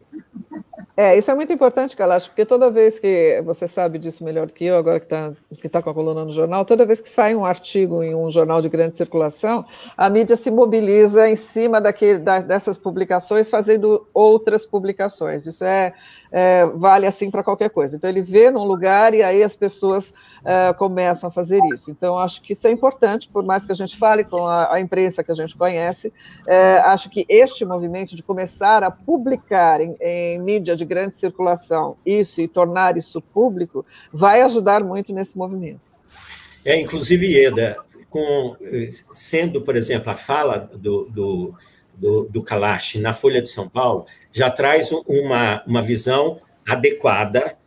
É, 1.00 1.16
isso 1.16 1.30
é 1.30 1.36
muito 1.36 1.54
importante, 1.54 1.96
Kalash, 1.96 2.28
porque 2.28 2.44
toda 2.44 2.72
vez 2.72 2.98
que 2.98 3.40
você 3.46 3.68
sabe 3.68 4.00
disso 4.00 4.24
melhor 4.24 4.50
que 4.50 4.66
eu, 4.66 4.76
agora 4.76 5.00
que 5.00 5.06
está 5.06 5.32
que 5.62 5.70
tá 5.70 5.80
com 5.80 5.92
a 5.92 5.94
coluna 5.94 6.26
no 6.26 6.32
jornal, 6.32 6.66
toda 6.66 6.88
vez 6.88 7.00
que 7.00 7.08
sai 7.08 7.36
um 7.36 7.46
artigo 7.46 8.02
em 8.02 8.16
um 8.16 8.32
jornal 8.32 8.64
de 8.64 8.68
grande 8.68 8.98
circulação, 8.98 9.64
a 9.96 10.10
mídia 10.10 10.36
se 10.36 10.50
mobiliza 10.50 11.30
em 11.30 11.36
cima 11.36 11.80
daquele, 11.80 12.18
da, 12.18 12.40
dessas 12.40 12.80
publicações, 12.80 13.48
fazendo 13.48 14.08
outras 14.12 14.66
publicações. 14.66 15.46
Isso 15.46 15.64
é, 15.64 15.94
é, 16.32 16.66
vale 16.66 17.06
assim 17.06 17.30
para 17.32 17.44
qualquer 17.44 17.70
coisa. 17.70 17.96
Então, 17.96 18.10
ele 18.10 18.22
vê 18.22 18.50
num 18.52 18.64
lugar 18.64 19.14
e 19.14 19.24
aí 19.24 19.44
as 19.44 19.56
pessoas 19.56 20.14
é, 20.46 20.74
começam 20.74 21.30
a 21.30 21.32
fazer 21.32 21.60
isso. 21.74 21.92
Então, 21.92 22.18
acho 22.18 22.42
que 22.42 22.54
isso 22.54 22.68
é 22.68 22.72
importante, 22.72 23.30
por 23.30 23.44
mais 23.44 23.66
que 23.66 23.72
a 23.72 23.76
gente 23.76 23.98
fale 23.98 24.24
com 24.24 24.46
a, 24.46 24.74
a 24.74 24.80
imprensa 24.80 25.24
que 25.24 25.32
a 25.32 25.36
gente 25.36 25.56
conhece, 25.56 26.12
é, 26.46 26.80
acho 26.80 27.10
que 27.10 27.26
este 27.30 27.66
movimento 27.66 28.16
de 28.16 28.24
começar 28.24 28.84
a 28.84 28.92
publicar 28.92 29.82
em, 29.82 29.96
em 30.00 30.40
mídia 30.40 30.76
de 30.76 30.86
grande 30.86 31.16
circulação 31.16 31.98
isso 32.06 32.42
e 32.42 32.48
tornar 32.48 32.98
isso 32.98 33.22
público 33.22 33.86
vai 34.12 34.42
ajudar 34.42 34.84
muito 34.84 35.14
nesse 35.14 35.38
movimento. 35.38 35.82
É, 36.64 36.80
inclusive, 36.80 37.26
Ieda, 37.28 37.78
com, 38.10 38.56
eh, 38.62 38.92
sendo, 39.14 39.62
por 39.62 39.76
exemplo, 39.76 40.10
a 40.10 40.16
fala 40.16 40.70
do, 40.74 41.06
do, 41.06 41.54
do, 41.98 42.24
do 42.30 42.44
Kalash 42.44 42.96
na 42.96 43.14
Folha 43.14 43.42
de 43.42 43.50
São 43.50 43.68
Paulo, 43.68 44.06
já 44.32 44.50
traz 44.50 44.92
uma, 44.92 45.64
uma 45.66 45.82
visão 45.82 46.40
adequada, 46.66 47.58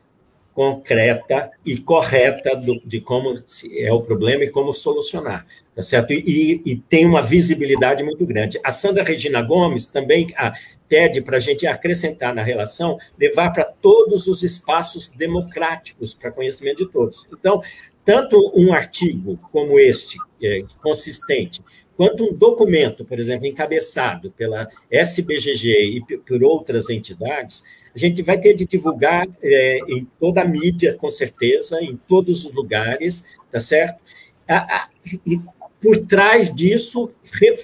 concreta 0.52 1.50
e 1.64 1.78
correta 1.78 2.54
do, 2.54 2.80
de 2.84 3.00
como 3.00 3.34
é 3.72 3.92
o 3.92 4.02
problema 4.02 4.44
e 4.44 4.50
como 4.50 4.72
solucionar, 4.72 5.46
tá 5.74 5.82
certo? 5.82 6.12
E, 6.12 6.60
e 6.64 6.76
tem 6.76 7.06
uma 7.06 7.22
visibilidade 7.22 8.02
muito 8.02 8.26
grande. 8.26 8.60
A 8.62 8.70
Sandra 8.70 9.02
Regina 9.02 9.40
Gomes 9.42 9.86
também 9.86 10.26
a, 10.36 10.52
pede 10.88 11.22
para 11.22 11.36
a 11.36 11.40
gente 11.40 11.66
acrescentar 11.66 12.34
na 12.34 12.42
relação, 12.42 12.98
levar 13.18 13.50
para 13.52 13.64
todos 13.64 14.26
os 14.26 14.42
espaços 14.42 15.08
democráticos, 15.08 16.12
para 16.12 16.32
conhecimento 16.32 16.84
de 16.84 16.92
todos. 16.92 17.26
Então, 17.32 17.62
tanto 18.04 18.52
um 18.54 18.72
artigo 18.72 19.38
como 19.52 19.78
este, 19.78 20.18
é, 20.42 20.64
consistente, 20.82 21.62
quanto 22.00 22.24
um 22.24 22.32
documento, 22.32 23.04
por 23.04 23.20
exemplo, 23.20 23.46
encabeçado 23.46 24.30
pela 24.30 24.70
SBGG 24.90 25.98
e 25.98 26.16
por 26.16 26.42
outras 26.42 26.88
entidades, 26.88 27.62
a 27.94 27.98
gente 27.98 28.22
vai 28.22 28.38
ter 28.38 28.54
de 28.54 28.66
divulgar 28.66 29.28
é, 29.42 29.80
em 29.86 30.08
toda 30.18 30.40
a 30.40 30.44
mídia, 30.46 30.94
com 30.94 31.10
certeza, 31.10 31.78
em 31.82 32.00
todos 32.08 32.46
os 32.46 32.54
lugares, 32.54 33.36
tá 33.52 33.60
certo? 33.60 34.00
A, 34.48 34.76
a, 34.76 34.88
e 35.26 35.38
por 35.78 35.98
trás 36.06 36.54
disso, 36.54 37.10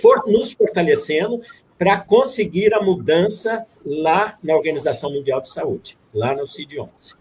for, 0.02 0.24
nos 0.26 0.52
fortalecendo 0.52 1.40
para 1.78 1.98
conseguir 1.98 2.74
a 2.74 2.82
mudança 2.82 3.64
lá 3.82 4.36
na 4.44 4.54
Organização 4.54 5.10
Mundial 5.10 5.40
de 5.40 5.48
Saúde, 5.48 5.96
lá 6.12 6.34
no 6.34 6.46
CID-11. 6.46 7.16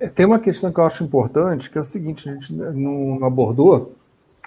É, 0.00 0.08
tem 0.08 0.24
uma 0.24 0.40
questão 0.40 0.72
que 0.72 0.80
eu 0.80 0.84
acho 0.84 1.04
importante, 1.04 1.68
que 1.68 1.76
é 1.76 1.80
o 1.82 1.84
seguinte, 1.84 2.26
a 2.26 2.32
gente 2.32 2.54
não 2.54 3.22
abordou, 3.22 3.94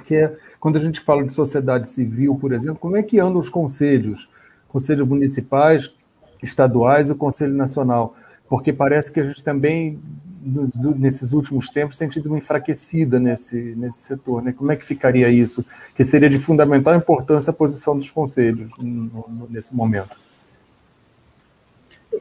que 0.04 0.16
é 0.16 0.36
quando 0.60 0.78
a 0.78 0.80
gente 0.80 1.00
fala 1.00 1.24
de 1.24 1.34
sociedade 1.34 1.88
civil, 1.88 2.36
por 2.36 2.52
exemplo, 2.52 2.80
como 2.80 2.98
é 2.98 3.04
que 3.04 3.20
andam 3.20 3.40
os 3.40 3.50
conselhos, 3.50 4.30
conselhos 4.68 5.08
municipais, 5.08 5.94
estaduais 6.44 7.10
e 7.10 7.14
o 7.14 7.16
Conselho 7.16 7.54
Nacional? 7.54 8.16
Porque 8.50 8.74
parece 8.74 9.12
que 9.12 9.20
a 9.20 9.24
gente 9.24 9.44
também, 9.44 10.00
nesses 10.98 11.32
últimos 11.32 11.70
tempos, 11.70 11.98
tem 11.98 12.10
tido 12.10 12.26
uma 12.26 12.38
enfraquecida 12.38 13.20
nesse, 13.20 13.58
nesse 13.78 14.00
setor. 14.00 14.42
Né? 14.42 14.52
Como 14.52 14.72
é 14.72 14.76
que 14.76 14.84
ficaria 14.84 15.30
isso? 15.30 15.64
Que 15.96 16.04
seria 16.04 16.30
de 16.30 16.38
fundamental 16.38 16.96
importância 16.96 17.52
a 17.52 17.54
posição 17.54 17.98
dos 17.98 18.10
conselhos 18.10 18.72
nesse 19.50 19.74
momento. 19.74 20.18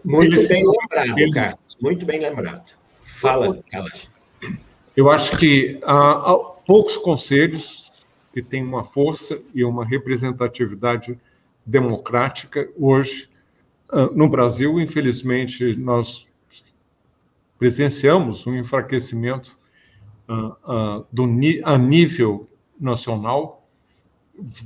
Muito 0.04 0.46
bem 0.46 0.62
lembrado, 0.64 1.30
Carlos. 1.32 1.76
Muito 1.80 2.06
bem 2.06 2.20
lembrado. 2.20 2.62
Fala, 3.02 3.58
Carlos. 3.70 4.08
Eu 4.96 5.10
acho 5.10 5.36
que 5.38 5.80
há, 5.82 6.32
há 6.32 6.38
poucos 6.66 6.96
conselhos 6.98 7.87
que 8.32 8.42
têm 8.42 8.64
uma 8.64 8.84
força 8.84 9.40
e 9.54 9.64
uma 9.64 9.84
representatividade 9.84 11.18
democrática 11.64 12.68
hoje 12.76 13.28
ah, 13.90 14.10
no 14.14 14.28
Brasil. 14.28 14.78
Infelizmente, 14.80 15.76
nós 15.76 16.26
presenciamos 17.58 18.46
um 18.46 18.54
enfraquecimento 18.54 19.58
uh, 20.28 21.00
uh, 21.00 21.06
do, 21.12 21.24
a 21.64 21.76
nível 21.76 22.48
nacional. 22.80 23.66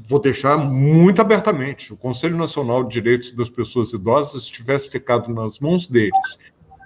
Vou 0.06 0.20
deixar 0.20 0.58
muito 0.58 1.20
abertamente: 1.22 1.92
o 1.92 1.96
Conselho 1.96 2.36
Nacional 2.36 2.84
de 2.84 2.90
Direitos 2.90 3.32
das 3.32 3.48
Pessoas 3.48 3.92
Idosas, 3.92 4.44
se 4.44 4.52
tivesse 4.52 4.90
ficado 4.90 5.32
nas 5.32 5.58
mãos 5.58 5.88
deles 5.88 6.38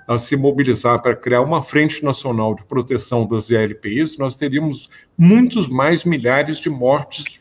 a 0.06 0.18
se 0.18 0.36
mobilizar 0.36 1.02
para 1.02 1.16
criar 1.16 1.40
uma 1.40 1.62
frente 1.62 2.04
nacional 2.04 2.54
de 2.54 2.64
proteção 2.64 3.26
das 3.26 3.50
ILPIs, 3.50 4.16
nós 4.18 4.36
teríamos 4.36 4.88
muitos 5.18 5.68
mais 5.68 6.04
milhares 6.04 6.58
de 6.58 6.70
mortes 6.70 7.40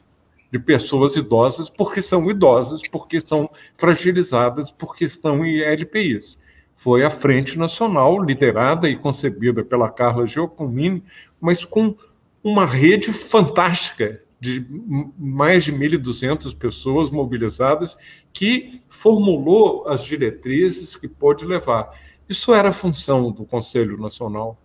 de 0.51 0.57
pessoas 0.57 1.15
idosas, 1.15 1.69
porque 1.69 2.01
são 2.01 2.29
idosas, 2.29 2.81
porque 2.89 3.21
são 3.21 3.49
fragilizadas, 3.77 4.71
porque 4.71 5.05
estão 5.05 5.45
em 5.45 5.57
ILPIs. 5.57 6.39
Foi 6.73 7.03
a 7.03 7.09
Frente 7.09 7.57
Nacional, 7.57 8.21
liderada 8.21 8.89
e 8.89 8.95
concebida 8.95 9.63
pela 9.63 9.89
Carla 9.89 10.25
Giacomini, 10.25 11.03
mas 11.39 11.63
com 11.63 11.95
uma 12.43 12.65
rede 12.65 13.11
fantástica 13.11 14.21
de 14.39 14.65
mais 15.17 15.63
de 15.63 15.71
1.200 15.71 16.55
pessoas 16.55 17.09
mobilizadas, 17.09 17.97
que 18.31 18.81
formulou 18.87 19.87
as 19.87 20.03
diretrizes 20.03 20.95
que 20.95 21.07
pôde 21.07 21.45
levar. 21.45 21.91
Isso 22.27 22.53
era 22.53 22.71
função 22.71 23.31
do 23.31 23.45
Conselho 23.45 23.97
Nacional. 23.99 24.57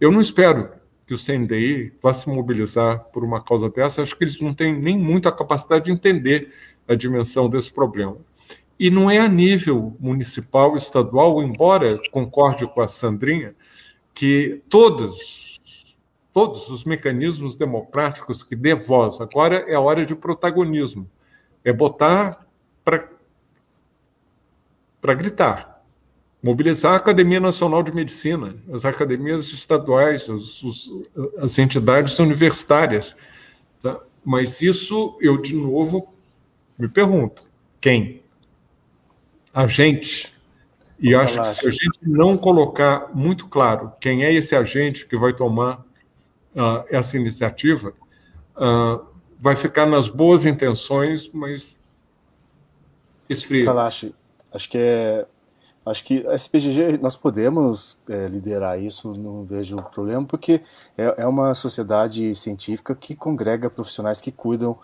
Eu 0.00 0.12
não 0.12 0.20
espero 0.20 0.70
que 1.06 1.14
o 1.14 1.18
CNDI 1.18 1.92
vá 2.02 2.12
se 2.12 2.28
mobilizar 2.28 3.04
por 3.06 3.24
uma 3.24 3.42
causa 3.42 3.68
dessa. 3.68 4.02
Acho 4.02 4.16
que 4.16 4.24
eles 4.24 4.40
não 4.40 4.54
têm 4.54 4.78
nem 4.78 4.96
muita 4.98 5.32
capacidade 5.32 5.86
de 5.86 5.90
entender 5.90 6.52
a 6.86 6.94
dimensão 6.94 7.48
desse 7.48 7.72
problema. 7.72 8.16
E 8.78 8.90
não 8.90 9.10
é 9.10 9.18
a 9.18 9.28
nível 9.28 9.96
municipal, 10.00 10.76
estadual, 10.76 11.42
embora 11.42 12.00
concorde 12.10 12.66
com 12.66 12.80
a 12.80 12.88
Sandrinha, 12.88 13.54
que 14.12 14.62
todos, 14.68 15.60
todos 16.32 16.68
os 16.68 16.84
mecanismos 16.84 17.56
democráticos 17.56 18.42
que 18.42 18.56
dê 18.56 18.74
voz, 18.74 19.20
agora 19.20 19.64
é 19.68 19.74
a 19.74 19.80
hora 19.80 20.06
de 20.06 20.14
protagonismo, 20.14 21.08
é 21.64 21.72
botar 21.72 22.46
para 22.84 23.08
gritar, 25.14 25.73
mobilizar 26.44 26.92
a 26.92 26.96
Academia 26.96 27.40
Nacional 27.40 27.82
de 27.82 27.90
Medicina, 27.90 28.54
as 28.70 28.84
academias 28.84 29.50
estaduais, 29.50 30.28
os, 30.28 30.62
os, 30.62 30.92
as 31.38 31.58
entidades 31.58 32.18
universitárias. 32.18 33.16
Tá? 33.82 33.98
Mas 34.22 34.60
isso, 34.60 35.16
eu 35.22 35.40
de 35.40 35.54
novo 35.56 36.14
me 36.78 36.86
pergunto: 36.86 37.48
quem? 37.80 38.22
A 39.54 39.66
gente. 39.66 40.34
E 41.00 41.14
acho 41.14 41.40
que 41.40 41.46
se 41.46 41.66
a 41.66 41.70
gente 41.70 41.98
não 42.02 42.36
colocar 42.36 43.10
muito 43.14 43.48
claro 43.48 43.92
quem 43.98 44.22
é 44.22 44.32
esse 44.32 44.54
agente 44.54 45.06
que 45.06 45.16
vai 45.16 45.32
tomar 45.32 45.78
uh, 46.54 46.84
essa 46.90 47.16
iniciativa, 47.16 47.94
uh, 48.54 49.04
vai 49.38 49.56
ficar 49.56 49.86
nas 49.86 50.08
boas 50.08 50.44
intenções, 50.44 51.28
mas 51.32 51.80
esfria. 53.30 53.64
Kalash, 53.64 54.12
acho 54.52 54.70
que 54.70 54.78
é 54.78 55.26
Acho 55.86 56.02
que 56.04 56.26
a 56.26 56.34
SPGG, 56.34 56.98
nós 57.02 57.14
podemos 57.14 57.98
é, 58.08 58.26
liderar 58.26 58.80
isso, 58.82 59.12
não 59.12 59.44
vejo 59.44 59.76
problema, 59.94 60.24
porque 60.24 60.62
é, 60.96 61.14
é, 61.18 61.26
uma 61.26 61.52
sociedade 61.54 62.34
científica 62.34 62.94
que 62.94 63.14
congrega 63.14 63.68
profissionais 63.68 64.18
que 64.18 64.32
cuidam 64.32 64.78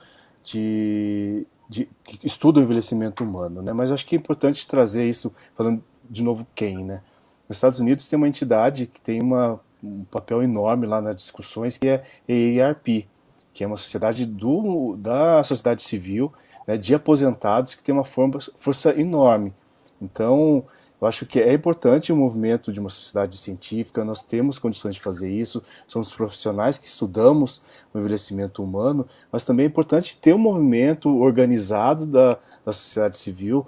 de, 0.45 1.47
de 1.69 1.89
que 2.05 2.27
estudam 2.27 2.63
o 2.63 2.65
envelhecimento 2.65 3.25
humano, 3.25 3.63
né? 3.63 3.73
Mas 3.73 3.91
acho 3.91 4.07
que 4.07 4.15
é 4.15 4.19
importante 4.19 4.67
trazer 4.67 5.09
isso, 5.09 5.33
falando 5.55 5.83
de 6.09 6.23
novo 6.23 6.47
quem, 6.55 6.85
né? 6.85 7.01
Nos 7.49 7.57
Estados 7.57 7.81
Unidos 7.81 8.07
tem 8.07 8.17
uma 8.17 8.29
entidade 8.29 8.87
que 8.87 9.01
tem 9.01 9.23
uma, 9.23 9.59
um 9.83 10.05
papel 10.05 10.43
enorme 10.43 10.87
lá 10.87 11.01
nas 11.01 11.17
discussões, 11.17 11.79
que 11.79 11.89
é 11.89 12.05
a 12.29 12.67
AARP, 12.67 13.09
que 13.55 13.65
é 13.65 13.67
uma 13.67 13.77
sociedade 13.77 14.27
do, 14.27 14.97
da 14.97 15.43
sociedade 15.43 15.83
civil, 15.83 16.33
né, 16.67 16.77
de 16.77 16.95
aposentados, 16.95 17.75
que 17.75 17.83
tem 17.83 17.95
uma 17.95 18.05
força, 18.05 18.53
força 18.59 19.01
enorme. 19.01 19.53
Então, 20.01 20.65
eu 21.01 21.09
acho 21.09 21.25
que 21.25 21.41
é 21.41 21.53
importante 21.53 22.13
o 22.13 22.17
movimento 22.17 22.73
de 22.73 22.79
uma 22.79 22.91
sociedade 22.91 23.37
científica, 23.37 24.05
nós 24.05 24.23
temos 24.23 24.59
condições 24.59 24.97
de 24.97 25.01
fazer 25.01 25.31
isso, 25.31 25.63
somos 25.87 26.13
profissionais 26.13 26.79
que 26.79 26.87
estudamos 26.87 27.63
o 27.95 27.99
envelhecimento 27.99 28.63
humano, 28.63 29.09
mas 29.33 29.43
também 29.43 29.65
é 29.65 29.69
importante 29.69 30.19
ter 30.21 30.35
um 30.35 30.39
movimento 30.39 31.09
organizado 31.19 32.07
da, 32.07 32.39
da 32.65 32.73
sociedade 32.73 33.17
civil, 33.17 33.67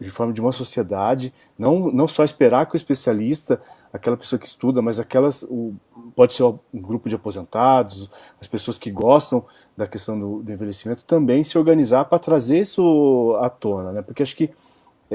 de 0.00 0.10
forma 0.10 0.32
de 0.32 0.40
uma 0.40 0.52
sociedade, 0.52 1.32
não, 1.58 1.90
não 1.90 2.06
só 2.06 2.22
esperar 2.24 2.66
que 2.66 2.74
o 2.74 2.76
especialista, 2.76 3.60
aquela 3.92 4.16
pessoa 4.16 4.38
que 4.38 4.46
estuda, 4.46 4.80
mas 4.80 5.00
aquelas, 5.00 5.42
o, 5.44 5.74
pode 6.14 6.34
ser 6.34 6.44
um 6.44 6.58
grupo 6.74 7.08
de 7.08 7.14
aposentados, 7.14 8.08
as 8.40 8.46
pessoas 8.46 8.78
que 8.78 8.90
gostam 8.90 9.44
da 9.76 9.86
questão 9.86 10.18
do, 10.18 10.42
do 10.42 10.52
envelhecimento, 10.52 11.04
também 11.04 11.42
se 11.42 11.58
organizar 11.58 12.04
para 12.04 12.18
trazer 12.18 12.60
isso 12.60 13.36
à 13.40 13.48
tona, 13.48 13.92
né? 13.92 14.02
porque 14.02 14.22
acho 14.22 14.36
que 14.36 14.50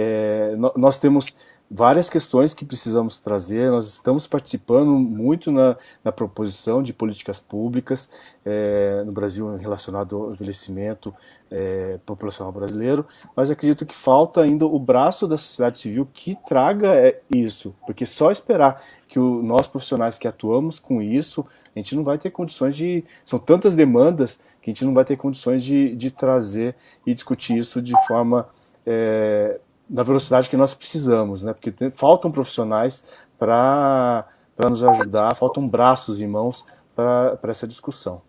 é, 0.02 0.56
nós 0.78 0.98
temos 0.98 1.36
várias 1.70 2.10
questões 2.10 2.54
que 2.54 2.66
precisamos 2.66 3.18
trazer. 3.18 3.70
Nós 3.70 3.88
estamos 3.88 4.26
participando 4.26 4.92
muito 4.92 5.52
na, 5.52 5.78
na 6.04 6.12
proposição 6.12 6.82
de 6.82 6.94
políticas 6.94 7.40
públicas 7.40 8.10
é, 8.46 9.04
no 9.06 9.12
Brasil 9.12 9.56
relacionado 9.58 10.16
ao 10.16 10.32
envelhecimento 10.32 11.14
é, 11.52 12.00
populacional 12.06 12.52
brasileiro, 12.52 13.06
mas 13.36 13.52
acredito 13.52 13.86
que 13.86 13.96
falta 13.96 14.42
ainda 14.42 14.66
o 14.66 14.80
braço 14.80 15.28
da 15.28 15.36
sociedade 15.36 15.80
civil 15.80 16.08
que 16.14 16.38
traga 16.48 16.96
é, 16.96 17.20
isso, 17.30 17.76
porque 17.86 18.06
só 18.06 18.32
esperar 18.32 18.84
que 19.08 19.20
o, 19.20 19.42
nós 19.44 19.68
profissionais 19.68 20.18
que 20.18 20.28
atuamos 20.28 20.80
com 20.80 21.02
isso, 21.02 21.46
a 21.76 21.80
gente 21.80 21.96
não 21.96 22.04
vai 22.04 22.18
ter 22.18 22.30
condições 22.32 22.76
de. 22.76 23.04
São 23.26 23.38
tantas 23.38 23.76
demandas 23.76 24.40
que 24.62 24.70
a 24.70 24.74
gente 24.74 24.86
não 24.86 24.94
vai 24.94 25.04
ter 25.04 25.18
condições 25.18 25.64
de, 25.64 25.96
de 25.96 26.12
trazer 26.12 26.76
e 27.06 27.14
discutir 27.14 27.58
isso 27.58 27.82
de 27.82 27.94
forma. 28.08 28.48
É, 28.86 29.60
da 29.90 30.04
velocidade 30.04 30.50
que 30.50 30.56
nós 30.56 30.76
precisamos, 30.76 31.42
né? 31.42 31.52
Porque 31.52 31.72
tem, 31.72 31.90
faltam 31.90 32.32
profissionais 32.32 33.04
para 33.38 34.28
nos 34.70 34.84
ajudar, 34.84 35.36
faltam 35.36 35.68
braços 35.68 36.22
e 36.22 36.28
mãos 36.28 36.66
para 36.96 37.40
essa 37.44 37.68
discussão. 37.68 38.22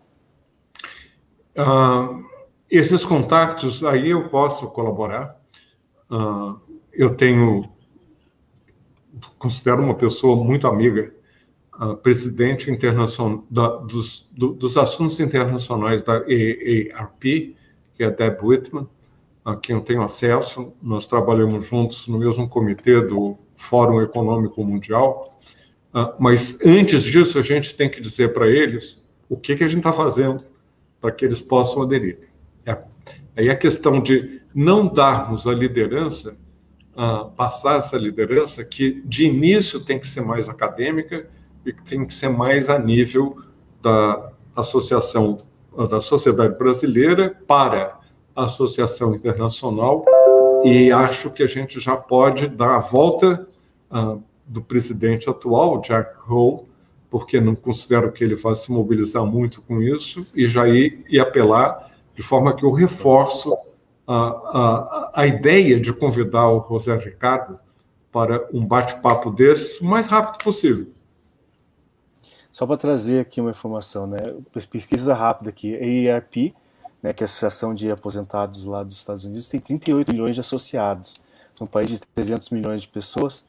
Uh, 1.57 2.23
esses 2.69 3.05
contatos, 3.05 3.83
aí 3.83 4.09
eu 4.09 4.29
posso 4.29 4.67
colaborar. 4.69 5.37
Uh, 6.09 6.59
eu 6.93 7.15
tenho, 7.15 7.69
considero 9.37 9.81
uma 9.81 9.95
pessoa 9.95 10.41
muito 10.43 10.67
amiga, 10.67 11.13
uh, 11.79 11.95
presidente 11.97 12.71
internacional 12.71 13.43
da, 13.49 13.67
dos, 13.77 14.29
do, 14.31 14.53
dos 14.53 14.77
assuntos 14.77 15.19
internacionais 15.19 16.01
da 16.01 16.13
AARP, 16.13 17.55
que 17.93 18.03
é 18.03 18.05
a 18.05 18.09
Deb 18.09 18.41
Whitman, 18.41 18.87
a 19.43 19.55
quem 19.55 19.75
eu 19.75 19.81
tenho 19.81 20.03
acesso. 20.03 20.73
Nós 20.81 21.07
trabalhamos 21.07 21.65
juntos 21.65 22.07
no 22.07 22.17
mesmo 22.17 22.47
comitê 22.47 23.01
do 23.01 23.37
Fórum 23.55 24.01
Econômico 24.01 24.63
Mundial. 24.63 25.27
Uh, 25.93 26.13
mas 26.19 26.59
antes 26.65 27.03
disso, 27.03 27.37
a 27.37 27.41
gente 27.41 27.75
tem 27.75 27.89
que 27.89 27.99
dizer 27.99 28.33
para 28.33 28.47
eles 28.47 28.95
o 29.29 29.35
que, 29.35 29.55
que 29.55 29.63
a 29.63 29.67
gente 29.67 29.79
está 29.79 29.93
fazendo 29.93 30.43
para 30.99 31.11
que 31.11 31.25
eles 31.25 31.41
possam 31.41 31.81
aderir. 31.81 32.19
É. 32.65 32.83
Aí 33.35 33.49
a 33.49 33.55
questão 33.55 34.01
de 34.01 34.41
não 34.53 34.87
darmos 34.87 35.47
a 35.47 35.53
liderança, 35.53 36.37
uh, 36.95 37.29
passar 37.31 37.77
essa 37.77 37.97
liderança, 37.97 38.63
que 38.63 39.01
de 39.05 39.25
início 39.25 39.79
tem 39.79 39.99
que 39.99 40.07
ser 40.07 40.21
mais 40.21 40.47
acadêmica 40.47 41.27
e 41.65 41.73
que 41.73 41.83
tem 41.83 42.05
que 42.05 42.13
ser 42.13 42.29
mais 42.29 42.69
a 42.69 42.77
nível 42.77 43.37
da 43.81 44.31
associação 44.55 45.37
da 45.89 46.01
sociedade 46.01 46.57
brasileira 46.57 47.35
para 47.47 48.00
associação 48.35 49.15
internacional 49.15 50.05
e 50.63 50.91
acho 50.91 51.31
que 51.31 51.43
a 51.43 51.47
gente 51.47 51.79
já 51.79 51.97
pode 51.97 52.47
dar 52.47 52.75
a 52.75 52.79
volta 52.79 53.47
uh, 53.91 54.21
do 54.45 54.61
presidente 54.61 55.29
atual, 55.29 55.81
Jack 55.81 56.17
Hole, 56.29 56.65
porque 57.09 57.41
não 57.41 57.55
considero 57.55 58.11
que 58.11 58.23
ele 58.23 58.35
vá 58.35 58.53
se 58.53 58.71
mobilizar 58.71 59.25
muito 59.25 59.61
com 59.61 59.81
isso, 59.81 60.25
e 60.35 60.47
já 60.47 60.67
ir 60.67 61.03
e 61.09 61.19
apelar 61.19 61.91
de 62.15 62.21
forma 62.21 62.55
que 62.55 62.63
eu 62.63 62.71
reforço 62.71 63.55
a, 64.07 64.15
a, 64.15 65.11
a 65.15 65.27
ideia 65.27 65.79
de 65.79 65.91
convidar 65.93 66.49
o 66.49 66.65
José 66.67 66.95
Ricardo 66.97 67.59
para 68.11 68.47
um 68.53 68.65
bate-papo 68.65 69.31
desse 69.31 69.81
o 69.81 69.85
mais 69.85 70.05
rápido 70.05 70.43
possível. 70.43 70.87
Só 72.51 72.67
para 72.67 72.77
trazer 72.77 73.21
aqui 73.21 73.39
uma 73.39 73.51
informação, 73.51 74.05
né? 74.05 74.17
Pesquisa 74.69 75.13
rápida 75.13 75.49
aqui, 75.49 76.09
AARP, 76.09 76.53
né, 77.01 77.13
que 77.13 77.23
é 77.23 77.25
a 77.25 77.25
Associação 77.25 77.73
de 77.73 77.89
Aposentados 77.91 78.65
lá 78.65 78.83
dos 78.83 78.97
Estados 78.97 79.25
Unidos, 79.25 79.47
tem 79.47 79.59
38 79.59 80.11
milhões 80.11 80.35
de 80.35 80.41
associados. 80.41 81.15
Um 81.59 81.67
país 81.67 81.89
de 81.89 81.99
300 81.99 82.49
milhões 82.49 82.81
de 82.81 82.87
pessoas. 82.87 83.45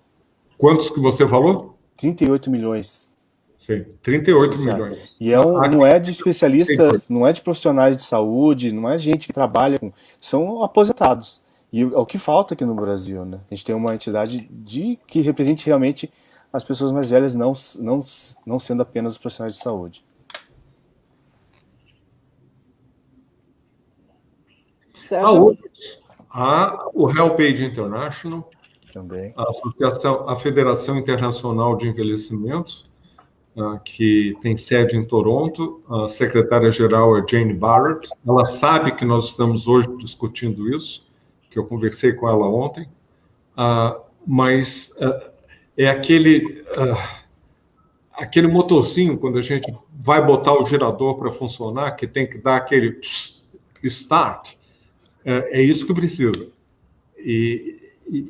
Quantos 0.58 0.90
que 0.90 1.00
você 1.00 1.26
falou? 1.26 1.78
38 1.96 2.50
milhões. 2.50 3.10
Sim, 3.58 3.84
38 4.02 4.58
milhões. 4.58 5.14
E 5.20 5.32
é 5.32 5.40
um, 5.40 5.60
não 5.70 5.86
é 5.86 5.98
de 5.98 6.10
especialistas, 6.10 7.08
não 7.08 7.26
é 7.26 7.32
de 7.32 7.40
profissionais 7.40 7.96
de 7.96 8.02
saúde, 8.02 8.72
não 8.72 8.90
é 8.90 8.98
gente 8.98 9.28
que 9.28 9.32
trabalha 9.32 9.78
com. 9.78 9.92
São 10.20 10.62
aposentados. 10.62 11.40
E 11.72 11.80
é 11.80 11.86
o 11.86 12.04
que 12.04 12.18
falta 12.18 12.54
aqui 12.54 12.64
no 12.64 12.74
Brasil, 12.74 13.24
né? 13.24 13.40
A 13.50 13.54
gente 13.54 13.64
tem 13.64 13.74
uma 13.74 13.94
entidade 13.94 14.48
de 14.50 14.98
que 15.06 15.20
represente 15.20 15.64
realmente 15.64 16.12
as 16.52 16.62
pessoas 16.62 16.92
mais 16.92 17.08
velhas, 17.08 17.34
não, 17.34 17.54
não, 17.78 18.04
não 18.44 18.58
sendo 18.58 18.82
apenas 18.82 19.14
os 19.14 19.18
profissionais 19.18 19.54
de 19.54 19.62
saúde. 19.62 20.04
Há 25.20 25.30
outros. 25.30 26.00
Há 26.30 26.88
o 26.94 27.10
Helpage 27.10 27.64
International, 27.64 28.48
também. 28.92 29.32
A 29.36 29.50
Associação, 29.50 30.28
a 30.28 30.36
Federação 30.36 30.96
Internacional 30.98 31.76
de 31.76 31.88
Envelhecimento, 31.88 32.84
uh, 33.56 33.78
que 33.84 34.36
tem 34.42 34.56
sede 34.56 34.96
em 34.96 35.04
Toronto. 35.04 35.82
A 35.88 36.08
secretária-geral 36.08 37.16
é 37.18 37.24
Jane 37.28 37.54
Barrett. 37.54 38.08
Ela 38.26 38.44
sabe 38.44 38.92
que 38.92 39.04
nós 39.04 39.24
estamos 39.24 39.66
hoje 39.66 39.88
discutindo 39.96 40.74
isso, 40.74 41.06
que 41.50 41.58
eu 41.58 41.64
conversei 41.64 42.12
com 42.12 42.28
ela 42.28 42.46
ontem. 42.46 42.88
Uh, 43.52 44.00
mas 44.26 44.94
uh, 44.98 45.30
é 45.76 45.88
aquele 45.88 46.62
aquele 48.14 48.46
motorzinho 48.46 49.18
quando 49.18 49.38
a 49.38 49.42
gente 49.42 49.74
vai 49.90 50.24
botar 50.24 50.54
o 50.54 50.66
gerador 50.66 51.18
para 51.18 51.32
funcionar, 51.32 51.92
que 51.92 52.06
tem 52.06 52.28
que 52.28 52.38
dar 52.38 52.56
aquele 52.56 53.00
start. 53.82 54.54
É, 55.24 55.60
é 55.60 55.62
isso 55.62 55.86
que 55.86 55.94
precisa. 55.94 56.48
E, 57.18 57.92
e, 58.08 58.24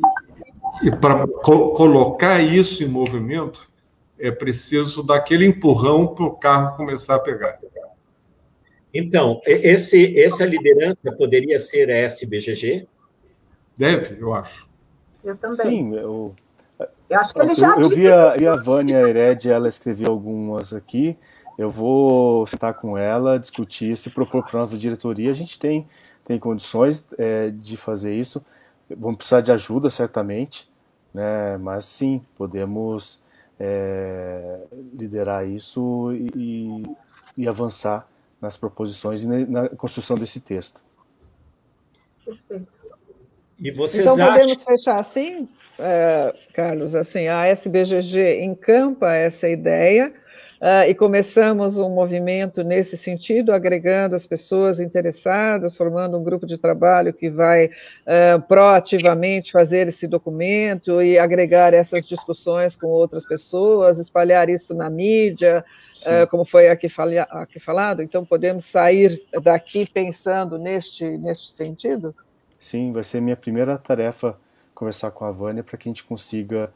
e 0.83 0.91
para 0.91 1.27
co 1.27 1.73
colocar 1.73 2.41
isso 2.41 2.85
em 2.85 2.89
movimento, 2.89 3.71
é 4.19 4.31
preciso 4.31 5.03
dar 5.03 5.17
aquele 5.17 5.47
empurrão 5.47 6.15
para 6.15 6.25
o 6.25 6.37
carro 6.37 6.77
começar 6.77 7.17
a 7.17 7.21
pegar. 7.21 7.59
Então, 8.95 9.41
esse, 9.47 10.21
essa 10.21 10.45
liderança 10.45 11.11
poderia 11.17 11.59
ser 11.59 11.91
a 11.91 11.97
SBGG? 11.97 12.87
Deve, 13.77 14.21
eu 14.21 14.35
acho. 14.35 14.69
Eu 15.25 15.37
também. 15.37 15.57
Sim, 15.57 15.95
eu, 15.95 16.35
eu 17.09 17.21
acho 17.21 17.33
que 17.33 17.41
ele 17.41 17.55
já. 17.55 17.71
Eu, 17.71 17.83
eu 17.83 17.89
vi 17.89 18.11
a, 18.11 18.37
vi 18.37 18.47
a 18.47 18.57
Vânia 18.57 18.99
Hered, 18.99 19.51
ela 19.51 19.69
escreveu 19.69 20.11
algumas 20.11 20.75
aqui. 20.75 21.17
Eu 21.59 21.71
vou 21.71 22.47
sentar 22.47 22.75
com 22.75 22.97
ela, 22.97 23.39
discutir, 23.39 23.97
se 23.97 24.11
propor 24.11 24.45
para 24.45 24.59
a 24.59 24.63
nova 24.63 24.77
diretoria. 24.77 25.31
A 25.31 25.35
gente 25.35 25.59
tem 25.59 25.87
tem 26.33 26.39
condições 26.39 27.05
é, 27.19 27.51
de 27.51 27.77
fazer 27.77 28.15
isso. 28.15 28.43
Vamos 28.89 29.17
precisar 29.19 29.43
de 29.43 29.53
ajuda, 29.53 29.91
certamente, 29.91 30.67
né? 31.13 31.59
mas 31.59 31.85
sim, 31.85 32.23
podemos 32.37 33.21
é, 33.61 34.61
liderar 34.95 35.47
isso 35.47 36.11
e, 36.35 36.83
e, 37.37 37.47
avançar 37.47 38.09
nas 38.41 38.57
proposições 38.57 39.23
e 39.23 39.27
na, 39.27 39.69
construção 39.69 40.17
desse 40.17 40.41
texto. 40.41 40.81
Perfeito. 42.25 42.73
E 43.59 43.71
vocês 43.71 44.03
então 44.03 44.15
acham... 44.15 44.33
podemos 44.33 44.63
fechar 44.63 44.99
assim, 44.99 45.47
é, 45.79 46.35
Carlos, 46.55 46.95
assim, 46.95 47.29
a 47.29 47.47
SBGG 47.47 48.43
encampa 48.43 49.13
essa 49.13 49.49
ideia, 49.49 50.13
Uh, 50.63 50.89
e 50.89 50.95
começamos 50.95 51.77
um 51.77 51.89
movimento 51.89 52.63
nesse 52.63 52.97
sentido, 52.97 53.53
agregando 53.53 54.15
as 54.15 54.29
pessoas 54.29 54.79
interessadas, 54.79 55.77
formando 55.77 56.17
um 56.17 56.23
grupo 56.23 56.47
de 56.47 56.57
trabalho 56.57 57.13
que 57.13 57.29
vai 57.29 57.67
uh, 57.67 58.41
proativamente 58.47 59.51
fazer 59.51 59.89
esse 59.89 60.07
documento 60.07 61.03
e 61.03 61.19
agregar 61.19 61.75
essas 61.75 62.07
discussões 62.07 62.77
com 62.77 62.87
outras 62.87 63.27
pessoas, 63.27 63.99
espalhar 63.99 64.49
isso 64.49 64.73
na 64.73 64.89
mídia, 64.89 65.65
uh, 66.07 66.29
como 66.29 66.45
foi 66.45 66.69
aqui, 66.69 66.89
falha, 66.89 67.25
aqui 67.25 67.59
falado. 67.59 68.01
Então, 68.01 68.25
podemos 68.25 68.65
sair 68.65 69.21
daqui 69.43 69.85
pensando 69.85 70.59
neste, 70.59 71.05
neste 71.19 71.51
sentido? 71.51 72.15
Sim, 72.57 72.93
vai 72.93 73.03
ser 73.03 73.21
minha 73.21 73.37
primeira 73.37 73.77
tarefa 73.79 74.39
conversar 74.73 75.11
com 75.11 75.25
a 75.25 75.33
Vânia 75.33 75.65
para 75.65 75.77
que 75.77 75.89
a 75.89 75.91
gente 75.91 76.05
consiga 76.05 76.73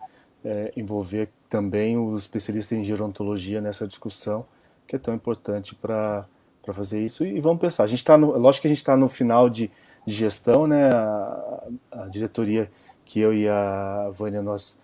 é, 0.46 0.72
envolver 0.76 1.28
também 1.50 1.98
os 1.98 2.22
especialistas 2.22 2.78
em 2.78 2.84
gerontologia 2.84 3.60
nessa 3.60 3.86
discussão, 3.86 4.46
que 4.86 4.94
é 4.94 4.98
tão 4.98 5.12
importante 5.12 5.74
para 5.74 6.24
fazer 6.72 7.04
isso. 7.04 7.26
E 7.26 7.40
vamos 7.40 7.60
pensar, 7.60 7.82
a 7.82 7.88
gente 7.88 7.98
está 7.98 8.16
no, 8.16 8.38
lógico 8.38 8.62
que 8.62 8.68
a 8.68 8.70
gente 8.70 8.78
está 8.78 8.96
no 8.96 9.08
final 9.08 9.50
de, 9.50 9.68
de, 10.06 10.14
gestão, 10.14 10.66
né? 10.68 10.88
A, 10.88 11.64
a, 11.90 12.06
diretoria 12.06 12.70
que 13.04 13.18
eu 13.18 13.34
e 13.34 13.48
a 13.48 14.08
Vânia 14.14 14.40
nós 14.40 14.78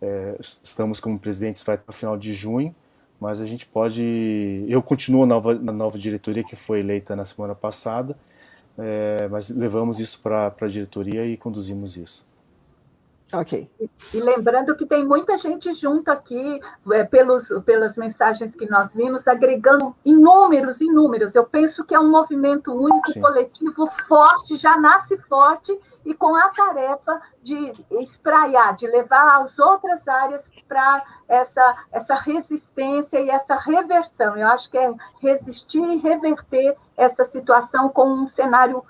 é, 0.00 0.36
estamos 0.40 1.00
como 1.00 1.18
presidentes 1.18 1.62
vai 1.64 1.74
até 1.74 1.84
o 1.88 1.92
final 1.92 2.16
de 2.16 2.32
junho, 2.32 2.72
mas 3.20 3.42
a 3.42 3.46
gente 3.46 3.66
pode, 3.66 4.64
eu 4.68 4.80
continuo 4.80 5.26
na 5.26 5.34
nova, 5.34 5.54
na 5.54 5.72
nova 5.72 5.98
diretoria 5.98 6.44
que 6.44 6.54
foi 6.54 6.78
eleita 6.78 7.16
na 7.16 7.24
semana 7.24 7.56
passada, 7.56 8.16
é, 8.78 9.26
mas 9.28 9.50
levamos 9.50 9.98
isso 9.98 10.20
para 10.20 10.54
a 10.60 10.68
diretoria 10.68 11.26
e 11.26 11.36
conduzimos 11.36 11.96
isso. 11.96 12.27
Ok. 13.30 13.70
E 14.14 14.20
lembrando 14.20 14.74
que 14.74 14.86
tem 14.86 15.06
muita 15.06 15.36
gente 15.36 15.74
junto 15.74 16.10
aqui, 16.10 16.60
é, 16.92 17.04
pelos, 17.04 17.48
pelas 17.64 17.94
mensagens 17.96 18.54
que 18.54 18.68
nós 18.70 18.94
vimos, 18.94 19.28
agregando 19.28 19.94
inúmeros, 20.02 20.80
inúmeros. 20.80 21.34
Eu 21.34 21.44
penso 21.44 21.84
que 21.84 21.94
é 21.94 22.00
um 22.00 22.10
movimento 22.10 22.72
único, 22.72 23.12
Sim. 23.12 23.20
coletivo, 23.20 23.86
forte, 24.08 24.56
já 24.56 24.78
nasce 24.78 25.18
forte 25.28 25.78
e 26.06 26.14
com 26.14 26.34
a 26.34 26.48
tarefa 26.48 27.20
de 27.42 27.74
espraiar, 28.00 28.74
de 28.76 28.86
levar 28.86 29.42
as 29.42 29.58
outras 29.58 30.08
áreas 30.08 30.50
para 30.66 31.04
essa, 31.28 31.76
essa 31.92 32.14
resistência 32.14 33.20
e 33.20 33.28
essa 33.28 33.56
reversão. 33.56 34.38
Eu 34.38 34.46
acho 34.48 34.70
que 34.70 34.78
é 34.78 34.94
resistir 35.20 35.82
e 35.82 35.98
reverter 35.98 36.74
essa 36.96 37.26
situação 37.26 37.90
com 37.90 38.08
um 38.08 38.26
cenário 38.26 38.82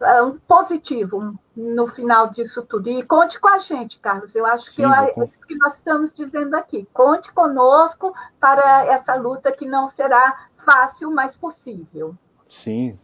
é, 0.00 0.22
um 0.22 0.38
positivo 0.38 1.34
no 1.58 1.88
final 1.88 2.30
disso 2.30 2.62
tudo. 2.62 2.88
E 2.88 3.02
conte 3.02 3.40
com 3.40 3.48
a 3.48 3.58
gente, 3.58 3.98
Carlos. 3.98 4.32
Eu 4.32 4.46
acho 4.46 4.70
Sim, 4.70 4.82
que 4.84 4.94
é 4.94 5.24
isso 5.24 5.40
que 5.46 5.56
nós 5.56 5.74
estamos 5.74 6.12
dizendo 6.12 6.54
aqui. 6.54 6.86
Conte 6.92 7.32
conosco 7.32 8.14
para 8.38 8.86
essa 8.86 9.16
luta 9.16 9.50
que 9.50 9.66
não 9.66 9.90
será 9.90 10.46
fácil, 10.64 11.10
mas 11.10 11.34
possível. 11.34 12.14
Sim, 12.48 12.96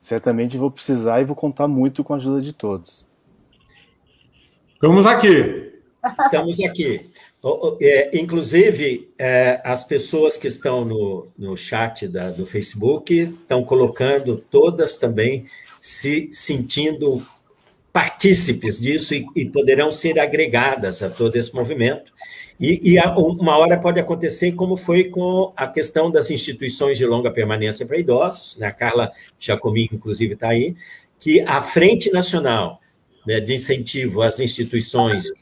certamente 0.00 0.56
vou 0.56 0.70
precisar 0.70 1.20
e 1.20 1.24
vou 1.24 1.34
contar 1.34 1.66
muito 1.66 2.04
com 2.04 2.14
a 2.14 2.16
ajuda 2.16 2.40
de 2.40 2.52
todos. 2.52 3.04
Estamos 4.74 5.04
aqui. 5.04 5.72
Estamos 6.24 6.60
aqui. 6.60 7.10
É, 7.80 8.16
inclusive, 8.16 9.12
é, 9.18 9.60
as 9.64 9.84
pessoas 9.84 10.36
que 10.36 10.46
estão 10.46 10.84
no, 10.84 11.26
no 11.36 11.56
chat 11.56 12.06
da, 12.06 12.30
do 12.30 12.46
Facebook 12.46 13.12
estão 13.12 13.64
colocando 13.64 14.36
todas 14.36 14.96
também 14.96 15.46
se 15.80 16.30
sentindo 16.32 17.24
partícipes 17.96 18.78
disso 18.78 19.14
e, 19.14 19.26
e 19.34 19.46
poderão 19.46 19.90
ser 19.90 20.20
agregadas 20.20 21.02
a 21.02 21.08
todo 21.08 21.34
esse 21.34 21.54
movimento. 21.54 22.12
E, 22.60 22.92
e 22.92 22.98
a, 22.98 23.16
uma 23.16 23.56
hora 23.56 23.80
pode 23.80 23.98
acontecer 23.98 24.52
como 24.52 24.76
foi 24.76 25.04
com 25.04 25.50
a 25.56 25.66
questão 25.66 26.10
das 26.10 26.30
instituições 26.30 26.98
de 26.98 27.06
longa 27.06 27.30
permanência 27.30 27.86
para 27.86 27.96
idosos, 27.96 28.54
né? 28.58 28.66
a 28.66 28.70
Carla 28.70 29.10
Jacomin, 29.40 29.88
inclusive, 29.90 30.34
está 30.34 30.50
aí, 30.50 30.76
que 31.18 31.40
a 31.40 31.62
Frente 31.62 32.12
Nacional 32.12 32.82
né, 33.26 33.40
de 33.40 33.54
Incentivo 33.54 34.20
às 34.20 34.40
Instituições 34.40 35.32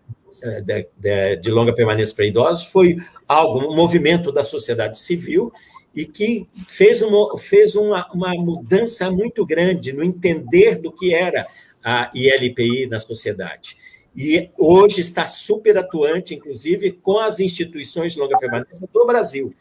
eh, 0.41 0.61
de, 0.61 0.87
de, 0.97 1.37
de 1.39 1.51
longa 1.51 1.73
permanência 1.73 2.15
para 2.15 2.25
idosos 2.25 2.67
foi 2.67 2.99
algo, 3.27 3.67
um 3.67 3.75
movimento 3.75 4.31
da 4.31 4.45
sociedade 4.45 4.97
civil 5.01 5.53
e 5.93 6.05
que 6.05 6.47
fez 6.69 7.03
uma, 7.03 7.37
fez 7.37 7.75
uma, 7.75 8.09
uma 8.13 8.33
mudança 8.35 9.11
muito 9.11 9.45
grande 9.45 9.93
no 9.93 10.05
entender 10.05 10.77
do 10.77 10.93
que 10.93 11.13
era 11.13 11.49
a 11.85 12.11
ILPI 12.15 12.87
na 12.87 12.99
sociedade. 12.99 13.77
E 14.17 14.51
hoje 14.57 15.01
está 15.01 15.27
super 15.27 15.77
atuante, 15.77 16.35
inclusive, 16.35 16.93
com 16.93 17.19
as 17.19 17.41
instituições 17.41 18.15
de 18.15 18.21
longa 18.21 18.39
permanência 18.39 18.89
do 18.93 19.07
Brasil. 19.07 19.53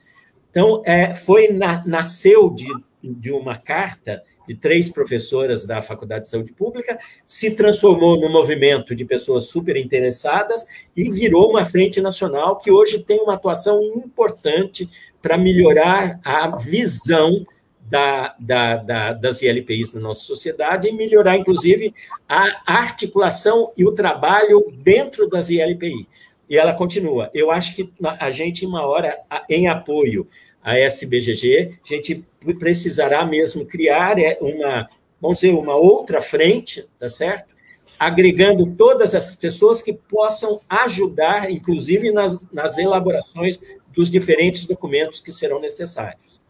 Então, 0.49 0.83
é, 0.85 1.15
foi 1.15 1.47
na, 1.47 1.83
nasceu 1.85 2.49
de, 2.51 2.67
de 3.03 3.31
uma 3.31 3.57
carta 3.57 4.23
de 4.47 4.53
três 4.53 4.89
professoras 4.89 5.65
da 5.65 5.81
Faculdade 5.81 6.25
de 6.25 6.29
Saúde 6.29 6.53
Pública, 6.53 6.99
se 7.25 7.51
transformou 7.51 8.19
num 8.19 8.31
movimento 8.31 8.95
de 8.95 9.05
pessoas 9.05 9.47
super 9.47 9.75
interessadas 9.77 10.65
e 10.95 11.09
virou 11.09 11.49
uma 11.49 11.65
frente 11.65 12.01
nacional 12.01 12.57
que 12.57 12.69
hoje 12.69 13.03
tem 13.03 13.19
uma 13.21 13.35
atuação 13.35 13.81
importante 13.81 14.89
para 15.21 15.37
melhorar 15.37 16.19
a 16.23 16.57
visão 16.57 17.45
da, 17.93 18.33
da, 18.39 18.75
da, 18.77 19.13
das 19.13 19.43
ILPIs 19.43 19.93
na 19.93 20.01
nossa 20.01 20.23
sociedade 20.23 20.87
e 20.87 20.91
melhorar, 20.91 21.37
inclusive, 21.37 21.93
a 22.27 22.63
articulação 22.65 23.71
e 23.77 23.85
o 23.85 23.91
trabalho 23.91 24.73
dentro 24.77 25.29
das 25.29 25.51
ILPI. 25.51 26.07
E 26.49 26.57
ela 26.57 26.73
continua. 26.73 27.29
Eu 27.35 27.51
acho 27.51 27.75
que 27.75 27.93
a 28.03 28.31
gente, 28.31 28.65
uma 28.65 28.83
hora, 28.83 29.15
em 29.47 29.67
apoio 29.67 30.27
à 30.63 30.75
SBGG, 30.75 31.77
a 31.85 31.87
gente 31.87 32.25
precisará 32.57 33.23
mesmo 33.27 33.63
criar 33.63 34.17
é, 34.17 34.39
uma, 34.41 34.89
vamos 35.21 35.39
dizer, 35.39 35.53
uma 35.53 35.75
outra 35.75 36.19
frente, 36.19 36.89
tá 36.97 37.07
certo? 37.07 37.53
Agregando 37.99 38.65
todas 38.75 39.13
essas 39.13 39.35
pessoas 39.35 39.83
que 39.83 39.93
possam 39.93 40.59
ajudar, 40.67 41.51
inclusive 41.51 42.11
nas, 42.11 42.51
nas 42.51 42.75
elaborações 42.75 43.59
dos 43.95 44.09
diferentes 44.09 44.65
documentos 44.65 45.19
que 45.19 45.31
serão 45.31 45.59
necessários. 45.59 46.41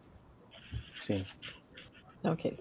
Sim. 1.05 1.25
Ok. 2.23 2.57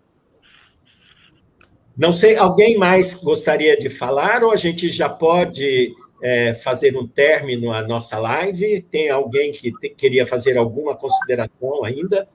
Não 1.97 2.13
sei, 2.13 2.37
alguém 2.37 2.77
mais 2.77 3.15
gostaria 3.15 3.77
de 3.77 3.89
falar 3.89 4.43
ou 4.43 4.51
a 4.51 4.57
gente 4.57 4.91
já 4.91 5.09
pode 5.09 5.95
é, 6.23 6.55
fazer 6.55 6.97
um 6.97 7.07
término 7.07 7.73
à 7.73 7.83
nossa 7.83 8.19
live? 8.19 8.83
Tem 8.83 9.11
alguém 9.11 9.53
que 9.53 9.71
te, 9.73 9.91
queria 9.91 10.27
fazer 10.27 10.57
alguma 10.57 10.97
consideração 10.97 11.85
ainda? 11.85 12.29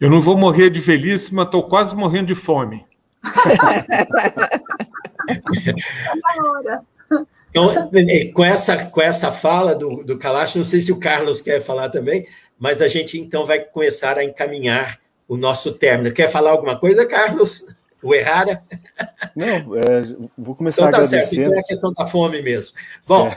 Eu 0.00 0.08
não 0.08 0.20
vou 0.22 0.36
morrer 0.36 0.70
de 0.70 0.80
velhice, 0.80 1.34
mas 1.34 1.46
estou 1.46 1.64
quase 1.64 1.94
morrendo 1.94 2.28
de 2.28 2.34
fome. 2.34 2.84
Então, 7.50 7.90
com 8.34 8.44
essa, 8.44 8.84
com 8.84 9.00
essa 9.00 9.32
fala 9.32 9.74
do, 9.74 10.04
do 10.04 10.18
Kalash, 10.18 10.56
não 10.56 10.64
sei 10.64 10.78
se 10.80 10.92
o 10.92 11.00
Carlos 11.00 11.40
quer 11.40 11.62
falar 11.62 11.88
também, 11.88 12.26
mas 12.58 12.80
a 12.80 12.88
gente 12.88 13.18
então 13.18 13.46
vai 13.46 13.60
começar 13.60 14.18
a 14.18 14.24
encaminhar 14.24 15.00
o 15.28 15.36
nosso 15.36 15.72
término. 15.72 16.14
Quer 16.14 16.28
falar 16.28 16.50
alguma 16.50 16.78
coisa, 16.78 17.04
Carlos? 17.04 17.66
O 18.02 18.14
Errara? 18.14 18.62
Não, 19.34 19.76
é, 19.76 20.02
vou 20.36 20.54
começar 20.54 20.88
então, 20.88 21.00
tá 21.00 21.06
agradecendo. 21.06 21.26
Certo, 21.26 21.42
então 21.46 21.54
é 21.54 21.60
a 21.60 21.64
questão 21.64 21.92
da 21.92 22.06
fome 22.06 22.42
mesmo. 22.42 22.76
Bom, 23.06 23.30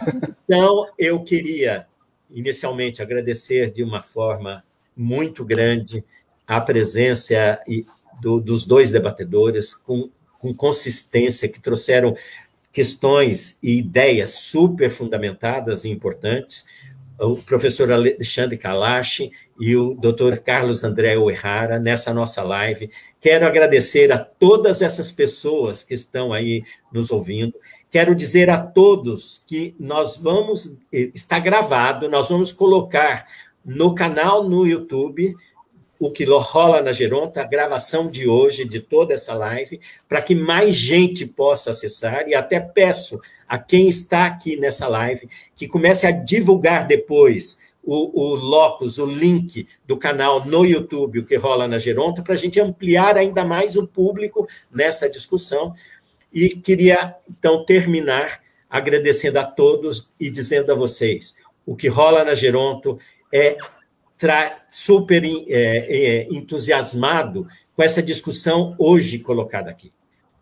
então 0.44 0.88
eu 0.98 1.24
queria 1.24 1.88
inicialmente 2.30 3.02
agradecer 3.02 3.72
de 3.72 3.84
uma 3.84 4.02
forma 4.02 4.64
muito 4.96 5.44
grande 5.44 6.04
a 6.46 6.60
presença 6.60 7.60
do, 8.22 8.40
dos 8.40 8.66
dois 8.66 8.92
debatedores 8.92 9.74
com, 9.74 10.10
com 10.40 10.54
consistência, 10.54 11.50
que 11.50 11.60
trouxeram 11.60 12.16
questões 12.72 13.58
e 13.64 13.78
ideias 13.78 14.32
super 14.32 14.92
fundamentadas 14.92 15.86
e 15.86 15.90
importantes, 15.90 16.66
o 17.20 17.36
professor 17.38 17.92
Alexandre 17.92 18.58
Kalash 18.58 19.30
e 19.60 19.76
o 19.76 19.94
doutor 19.94 20.38
Carlos 20.40 20.84
André 20.84 21.18
Oerrara 21.18 21.78
nessa 21.78 22.14
nossa 22.14 22.42
live. 22.44 22.90
Quero 23.20 23.46
agradecer 23.46 24.12
a 24.12 24.18
todas 24.18 24.82
essas 24.82 25.12
pessoas 25.12 25.84
que 25.84 25.94
estão 25.94 26.32
aí 26.32 26.64
nos 26.92 27.12
ouvindo. 27.12 27.54
Quero 27.92 28.16
dizer 28.16 28.50
a 28.50 28.58
todos 28.58 29.44
que 29.46 29.76
nós 29.80 30.18
vamos, 30.18 30.78
está 30.92 31.40
gravado, 31.40 32.08
nós 32.08 32.30
vamos 32.30 32.52
colocar 32.52 33.26
no 33.66 33.94
canal 33.94 34.48
no 34.48 34.66
YouTube 34.66 35.36
o 36.00 36.10
que 36.10 36.24
rola 36.24 36.82
na 36.82 36.94
Geronta, 36.94 37.42
a 37.42 37.46
gravação 37.46 38.10
de 38.10 38.28
hoje 38.28 38.64
de 38.64 38.80
toda 38.80 39.14
essa 39.14 39.34
live, 39.34 39.82
para 40.08 40.22
que 40.22 40.34
mais 40.34 40.74
gente 40.74 41.26
possa 41.26 41.72
acessar, 41.72 42.26
e 42.26 42.34
até 42.34 42.58
peço 42.58 43.20
a 43.50 43.58
quem 43.58 43.90
está 43.90 44.28
aqui 44.28 44.56
nessa 44.56 44.88
live 44.88 45.28
que 45.56 45.68
comece 45.68 46.06
a 46.06 46.12
divulgar 46.12 46.86
depois 46.86 47.60
o, 47.84 48.22
o 48.22 48.36
locus, 48.36 49.00
o 49.00 49.06
link 49.06 49.68
do 49.88 49.98
canal 49.98 50.46
no 50.46 50.64
YouTube, 50.64 51.20
o 51.20 51.26
que 51.26 51.36
rola 51.36 51.68
na 51.68 51.80
Geronta, 51.80 52.22
para 52.22 52.36
a 52.36 52.38
gente 52.38 52.60
ampliar 52.60 53.18
ainda 53.18 53.44
mais 53.44 53.76
o 53.76 53.88
público 53.88 54.48
nessa 54.72 55.10
discussão. 55.10 55.74
E 56.32 56.50
queria, 56.50 57.16
então, 57.28 57.66
terminar 57.66 58.42
agradecendo 58.70 59.40
a 59.40 59.44
todos 59.44 60.12
e 60.20 60.30
dizendo 60.30 60.72
a 60.72 60.76
vocês: 60.76 61.38
o 61.66 61.76
que 61.76 61.88
rola 61.88 62.24
na 62.24 62.36
Geronto 62.36 63.00
é 63.34 63.58
super 64.70 65.24
é, 65.24 65.38
é, 65.48 66.28
entusiasmado 66.30 67.48
com 67.76 67.82
essa 67.82 68.04
discussão 68.04 68.76
hoje 68.78 69.20
colocada 69.20 69.72
aqui. 69.72 69.92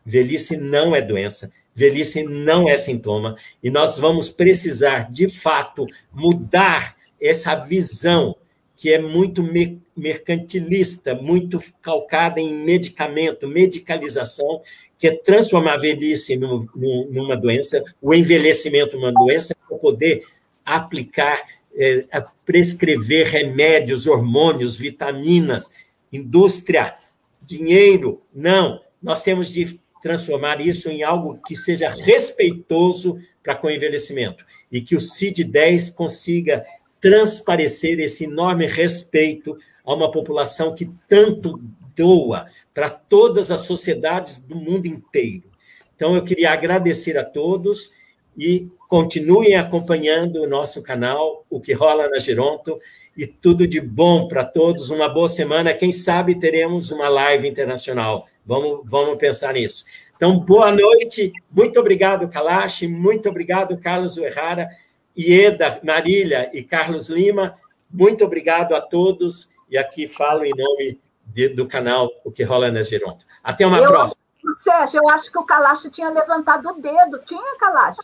Velhice 0.03 0.57
não 0.57 0.95
é 0.95 1.01
doença, 1.01 1.51
velhice 1.77 2.23
não 2.23 2.67
é 2.67 2.75
sintoma, 2.75 3.37
e 3.61 3.69
nós 3.69 3.99
vamos 3.99 4.31
precisar, 4.31 5.11
de 5.11 5.29
fato, 5.29 5.85
mudar 6.11 6.97
essa 7.21 7.53
visão 7.53 8.35
que 8.75 8.91
é 8.91 8.99
muito 8.99 9.47
mercantilista, 9.95 11.13
muito 11.13 11.59
calcada 11.79 12.39
em 12.39 12.51
medicamento, 12.65 13.47
medicalização, 13.47 14.61
que 14.97 15.07
é 15.07 15.15
transformar 15.15 15.73
a 15.73 15.77
velhice 15.77 16.35
numa 16.35 17.37
doença, 17.37 17.83
o 18.01 18.11
envelhecimento 18.11 18.97
numa 18.97 19.11
doença, 19.11 19.55
para 19.67 19.77
poder 19.77 20.23
aplicar 20.65 21.43
é, 21.75 22.05
prescrever 22.43 23.27
remédios, 23.27 24.07
hormônios, 24.07 24.75
vitaminas, 24.77 25.71
indústria, 26.11 26.95
dinheiro. 27.43 28.21
Não, 28.33 28.81
nós 29.01 29.21
temos 29.21 29.53
de 29.53 29.79
transformar 30.01 30.61
isso 30.61 30.89
em 30.89 31.03
algo 31.03 31.39
que 31.45 31.55
seja 31.55 31.89
respeitoso 31.89 33.19
para 33.43 33.55
com 33.55 33.67
o 33.67 33.71
envelhecimento 33.71 34.45
e 34.71 34.81
que 34.81 34.95
o 34.95 34.99
CID-10 34.99 35.93
consiga 35.93 36.63
transparecer 36.99 37.99
esse 37.99 38.25
enorme 38.25 38.65
respeito 38.65 39.57
a 39.85 39.93
uma 39.93 40.11
população 40.11 40.75
que 40.75 40.89
tanto 41.07 41.61
doa 41.95 42.45
para 42.73 42.89
todas 42.89 43.51
as 43.51 43.61
sociedades 43.61 44.39
do 44.39 44.55
mundo 44.55 44.85
inteiro. 44.85 45.49
Então, 45.95 46.15
eu 46.15 46.23
queria 46.23 46.51
agradecer 46.51 47.17
a 47.17 47.23
todos 47.23 47.91
e 48.37 48.67
continuem 48.87 49.55
acompanhando 49.55 50.43
o 50.43 50.47
nosso 50.47 50.83
canal, 50.83 51.43
o 51.49 51.59
que 51.59 51.73
rola 51.73 52.07
na 52.07 52.19
Geronto, 52.19 52.79
e 53.17 53.25
tudo 53.25 53.67
de 53.67 53.81
bom 53.81 54.27
para 54.27 54.45
todos, 54.45 54.91
uma 54.91 55.09
boa 55.09 55.27
semana. 55.27 55.73
Quem 55.73 55.91
sabe 55.91 56.35
teremos 56.35 56.91
uma 56.91 57.09
live 57.09 57.47
internacional. 57.47 58.27
Vamos, 58.47 58.79
vamos 58.85 59.17
pensar 59.17 59.53
nisso. 59.53 59.83
Então, 60.15 60.39
boa 60.39 60.71
noite, 60.71 61.33
muito 61.51 61.77
obrigado, 61.79 62.27
Kalash, 62.29 62.83
muito 62.83 63.27
obrigado, 63.27 63.77
Carlos 63.77 64.15
Uerrara, 64.15 64.69
Ieda, 65.15 65.79
Marília 65.83 66.49
e 66.53 66.63
Carlos 66.63 67.09
Lima, 67.09 67.55
muito 67.91 68.23
obrigado 68.23 68.73
a 68.73 68.79
todos, 68.79 69.49
e 69.69 69.77
aqui 69.77 70.07
falo 70.07 70.45
em 70.45 70.53
nome 70.55 70.99
de, 71.25 71.49
do 71.49 71.67
canal 71.67 72.09
O 72.23 72.31
que 72.31 72.43
rola 72.43 72.71
na 72.71 72.81
Geronto. 72.81 73.25
Até 73.43 73.67
uma 73.67 73.79
Eu... 73.79 73.89
próxima. 73.89 74.21
Sérgio, 74.63 75.01
eu 75.03 75.09
acho 75.09 75.29
que 75.29 75.37
o 75.37 75.43
Kalash 75.43 75.89
tinha 75.91 76.09
levantado 76.09 76.69
o 76.69 76.81
dedo. 76.81 77.19
Tinha, 77.25 77.57
Kalash? 77.59 77.97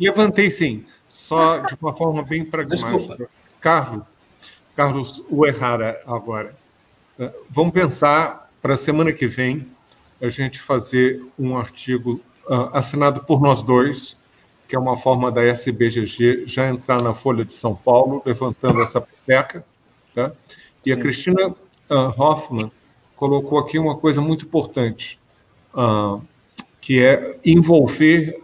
Levantei 0.00 0.48
sim, 0.48 0.86
só 1.08 1.58
de 1.66 1.76
uma 1.80 1.94
forma 1.94 2.22
bem 2.22 2.44
pragmática. 2.44 3.28
Carlos, 3.60 4.04
Carlos 4.76 5.24
Uerrara, 5.30 6.00
agora. 6.06 6.54
Eh, 7.18 7.32
vamos 7.50 7.72
pensar 7.72 8.48
para 8.62 8.74
a 8.74 8.76
semana 8.76 9.12
que 9.12 9.26
vem 9.26 9.66
a 10.20 10.28
gente 10.28 10.60
fazer 10.60 11.22
um 11.38 11.56
artigo 11.56 12.20
uh, 12.48 12.70
assinado 12.72 13.24
por 13.24 13.40
nós 13.40 13.62
dois, 13.62 14.18
que 14.66 14.76
é 14.76 14.78
uma 14.78 14.96
forma 14.96 15.30
da 15.30 15.42
SBGG 15.42 16.46
já 16.46 16.68
entrar 16.68 17.02
na 17.02 17.14
Folha 17.14 17.44
de 17.44 17.52
São 17.52 17.74
Paulo, 17.74 18.22
levantando 18.24 18.82
essa 18.82 19.00
peteca. 19.00 19.64
Tá? 20.12 20.32
E 20.84 20.90
Sim. 20.90 20.92
a 20.92 21.00
Cristina 21.00 21.48
uh, 21.48 22.22
Hoffman 22.22 22.70
colocou 23.16 23.58
aqui 23.58 23.78
uma 23.78 23.96
coisa 23.96 24.20
muito 24.20 24.44
importante, 24.44 25.18
uh, 25.74 26.22
que 26.80 27.04
é 27.04 27.38
envolver 27.44 28.40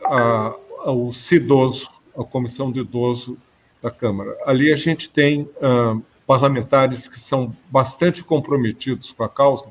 o 0.87 1.13
CIDoso, 1.13 1.89
a 2.17 2.25
Comissão 2.25 2.71
de 2.71 2.81
Idoso 2.81 3.39
da 3.83 3.91
Câmara. 3.91 4.37
Ali 4.47 4.73
a 4.73 4.77
gente 4.77 5.09
tem 5.09 5.43
uh, 5.43 6.03
parlamentares 6.27 7.07
que 7.07 7.21
são 7.21 7.55
bastante 7.71 8.25
comprometidos 8.25 9.13
com 9.13 9.25
a 9.25 9.29
causa, 9.29 9.67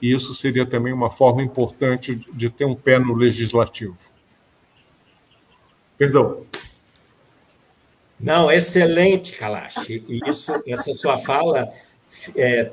e 0.00 0.12
isso 0.12 0.34
seria 0.34 0.66
também 0.66 0.92
uma 0.92 1.10
forma 1.10 1.42
importante 1.42 2.14
de 2.32 2.50
ter 2.50 2.64
um 2.64 2.74
pé 2.74 2.98
no 2.98 3.14
legislativo. 3.14 3.96
Perdão. 5.96 6.44
Não, 8.18 8.50
excelente, 8.50 9.32
Kalash. 9.32 9.88
Isso, 10.26 10.52
essa 10.66 10.94
sua 10.94 11.18
fala 11.18 11.72
é, 12.34 12.72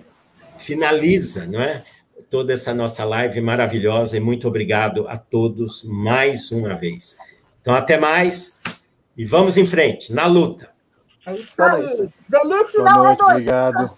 finaliza, 0.58 1.46
não 1.46 1.62
é? 1.62 1.84
Toda 2.30 2.54
essa 2.54 2.74
nossa 2.74 3.04
live 3.06 3.40
maravilhosa 3.42 4.18
e 4.18 4.20
muito 4.20 4.48
obrigado 4.48 5.08
a 5.08 5.18
todos 5.18 5.84
mais 5.84 6.52
uma 6.52 6.76
vez. 6.76 7.18
Então, 7.62 7.74
até 7.74 7.98
mais 7.98 8.60
e 9.16 9.26
vamos 9.26 9.58
em 9.58 9.66
frente, 9.66 10.12
na 10.12 10.26
luta. 10.26 10.70
É 11.26 11.36
isso 11.36 11.62
aí. 11.62 12.10
Não 12.30 12.42
é 12.42 12.46
noite, 12.46 12.78
é 12.78 13.24
Obrigado. 13.24 13.92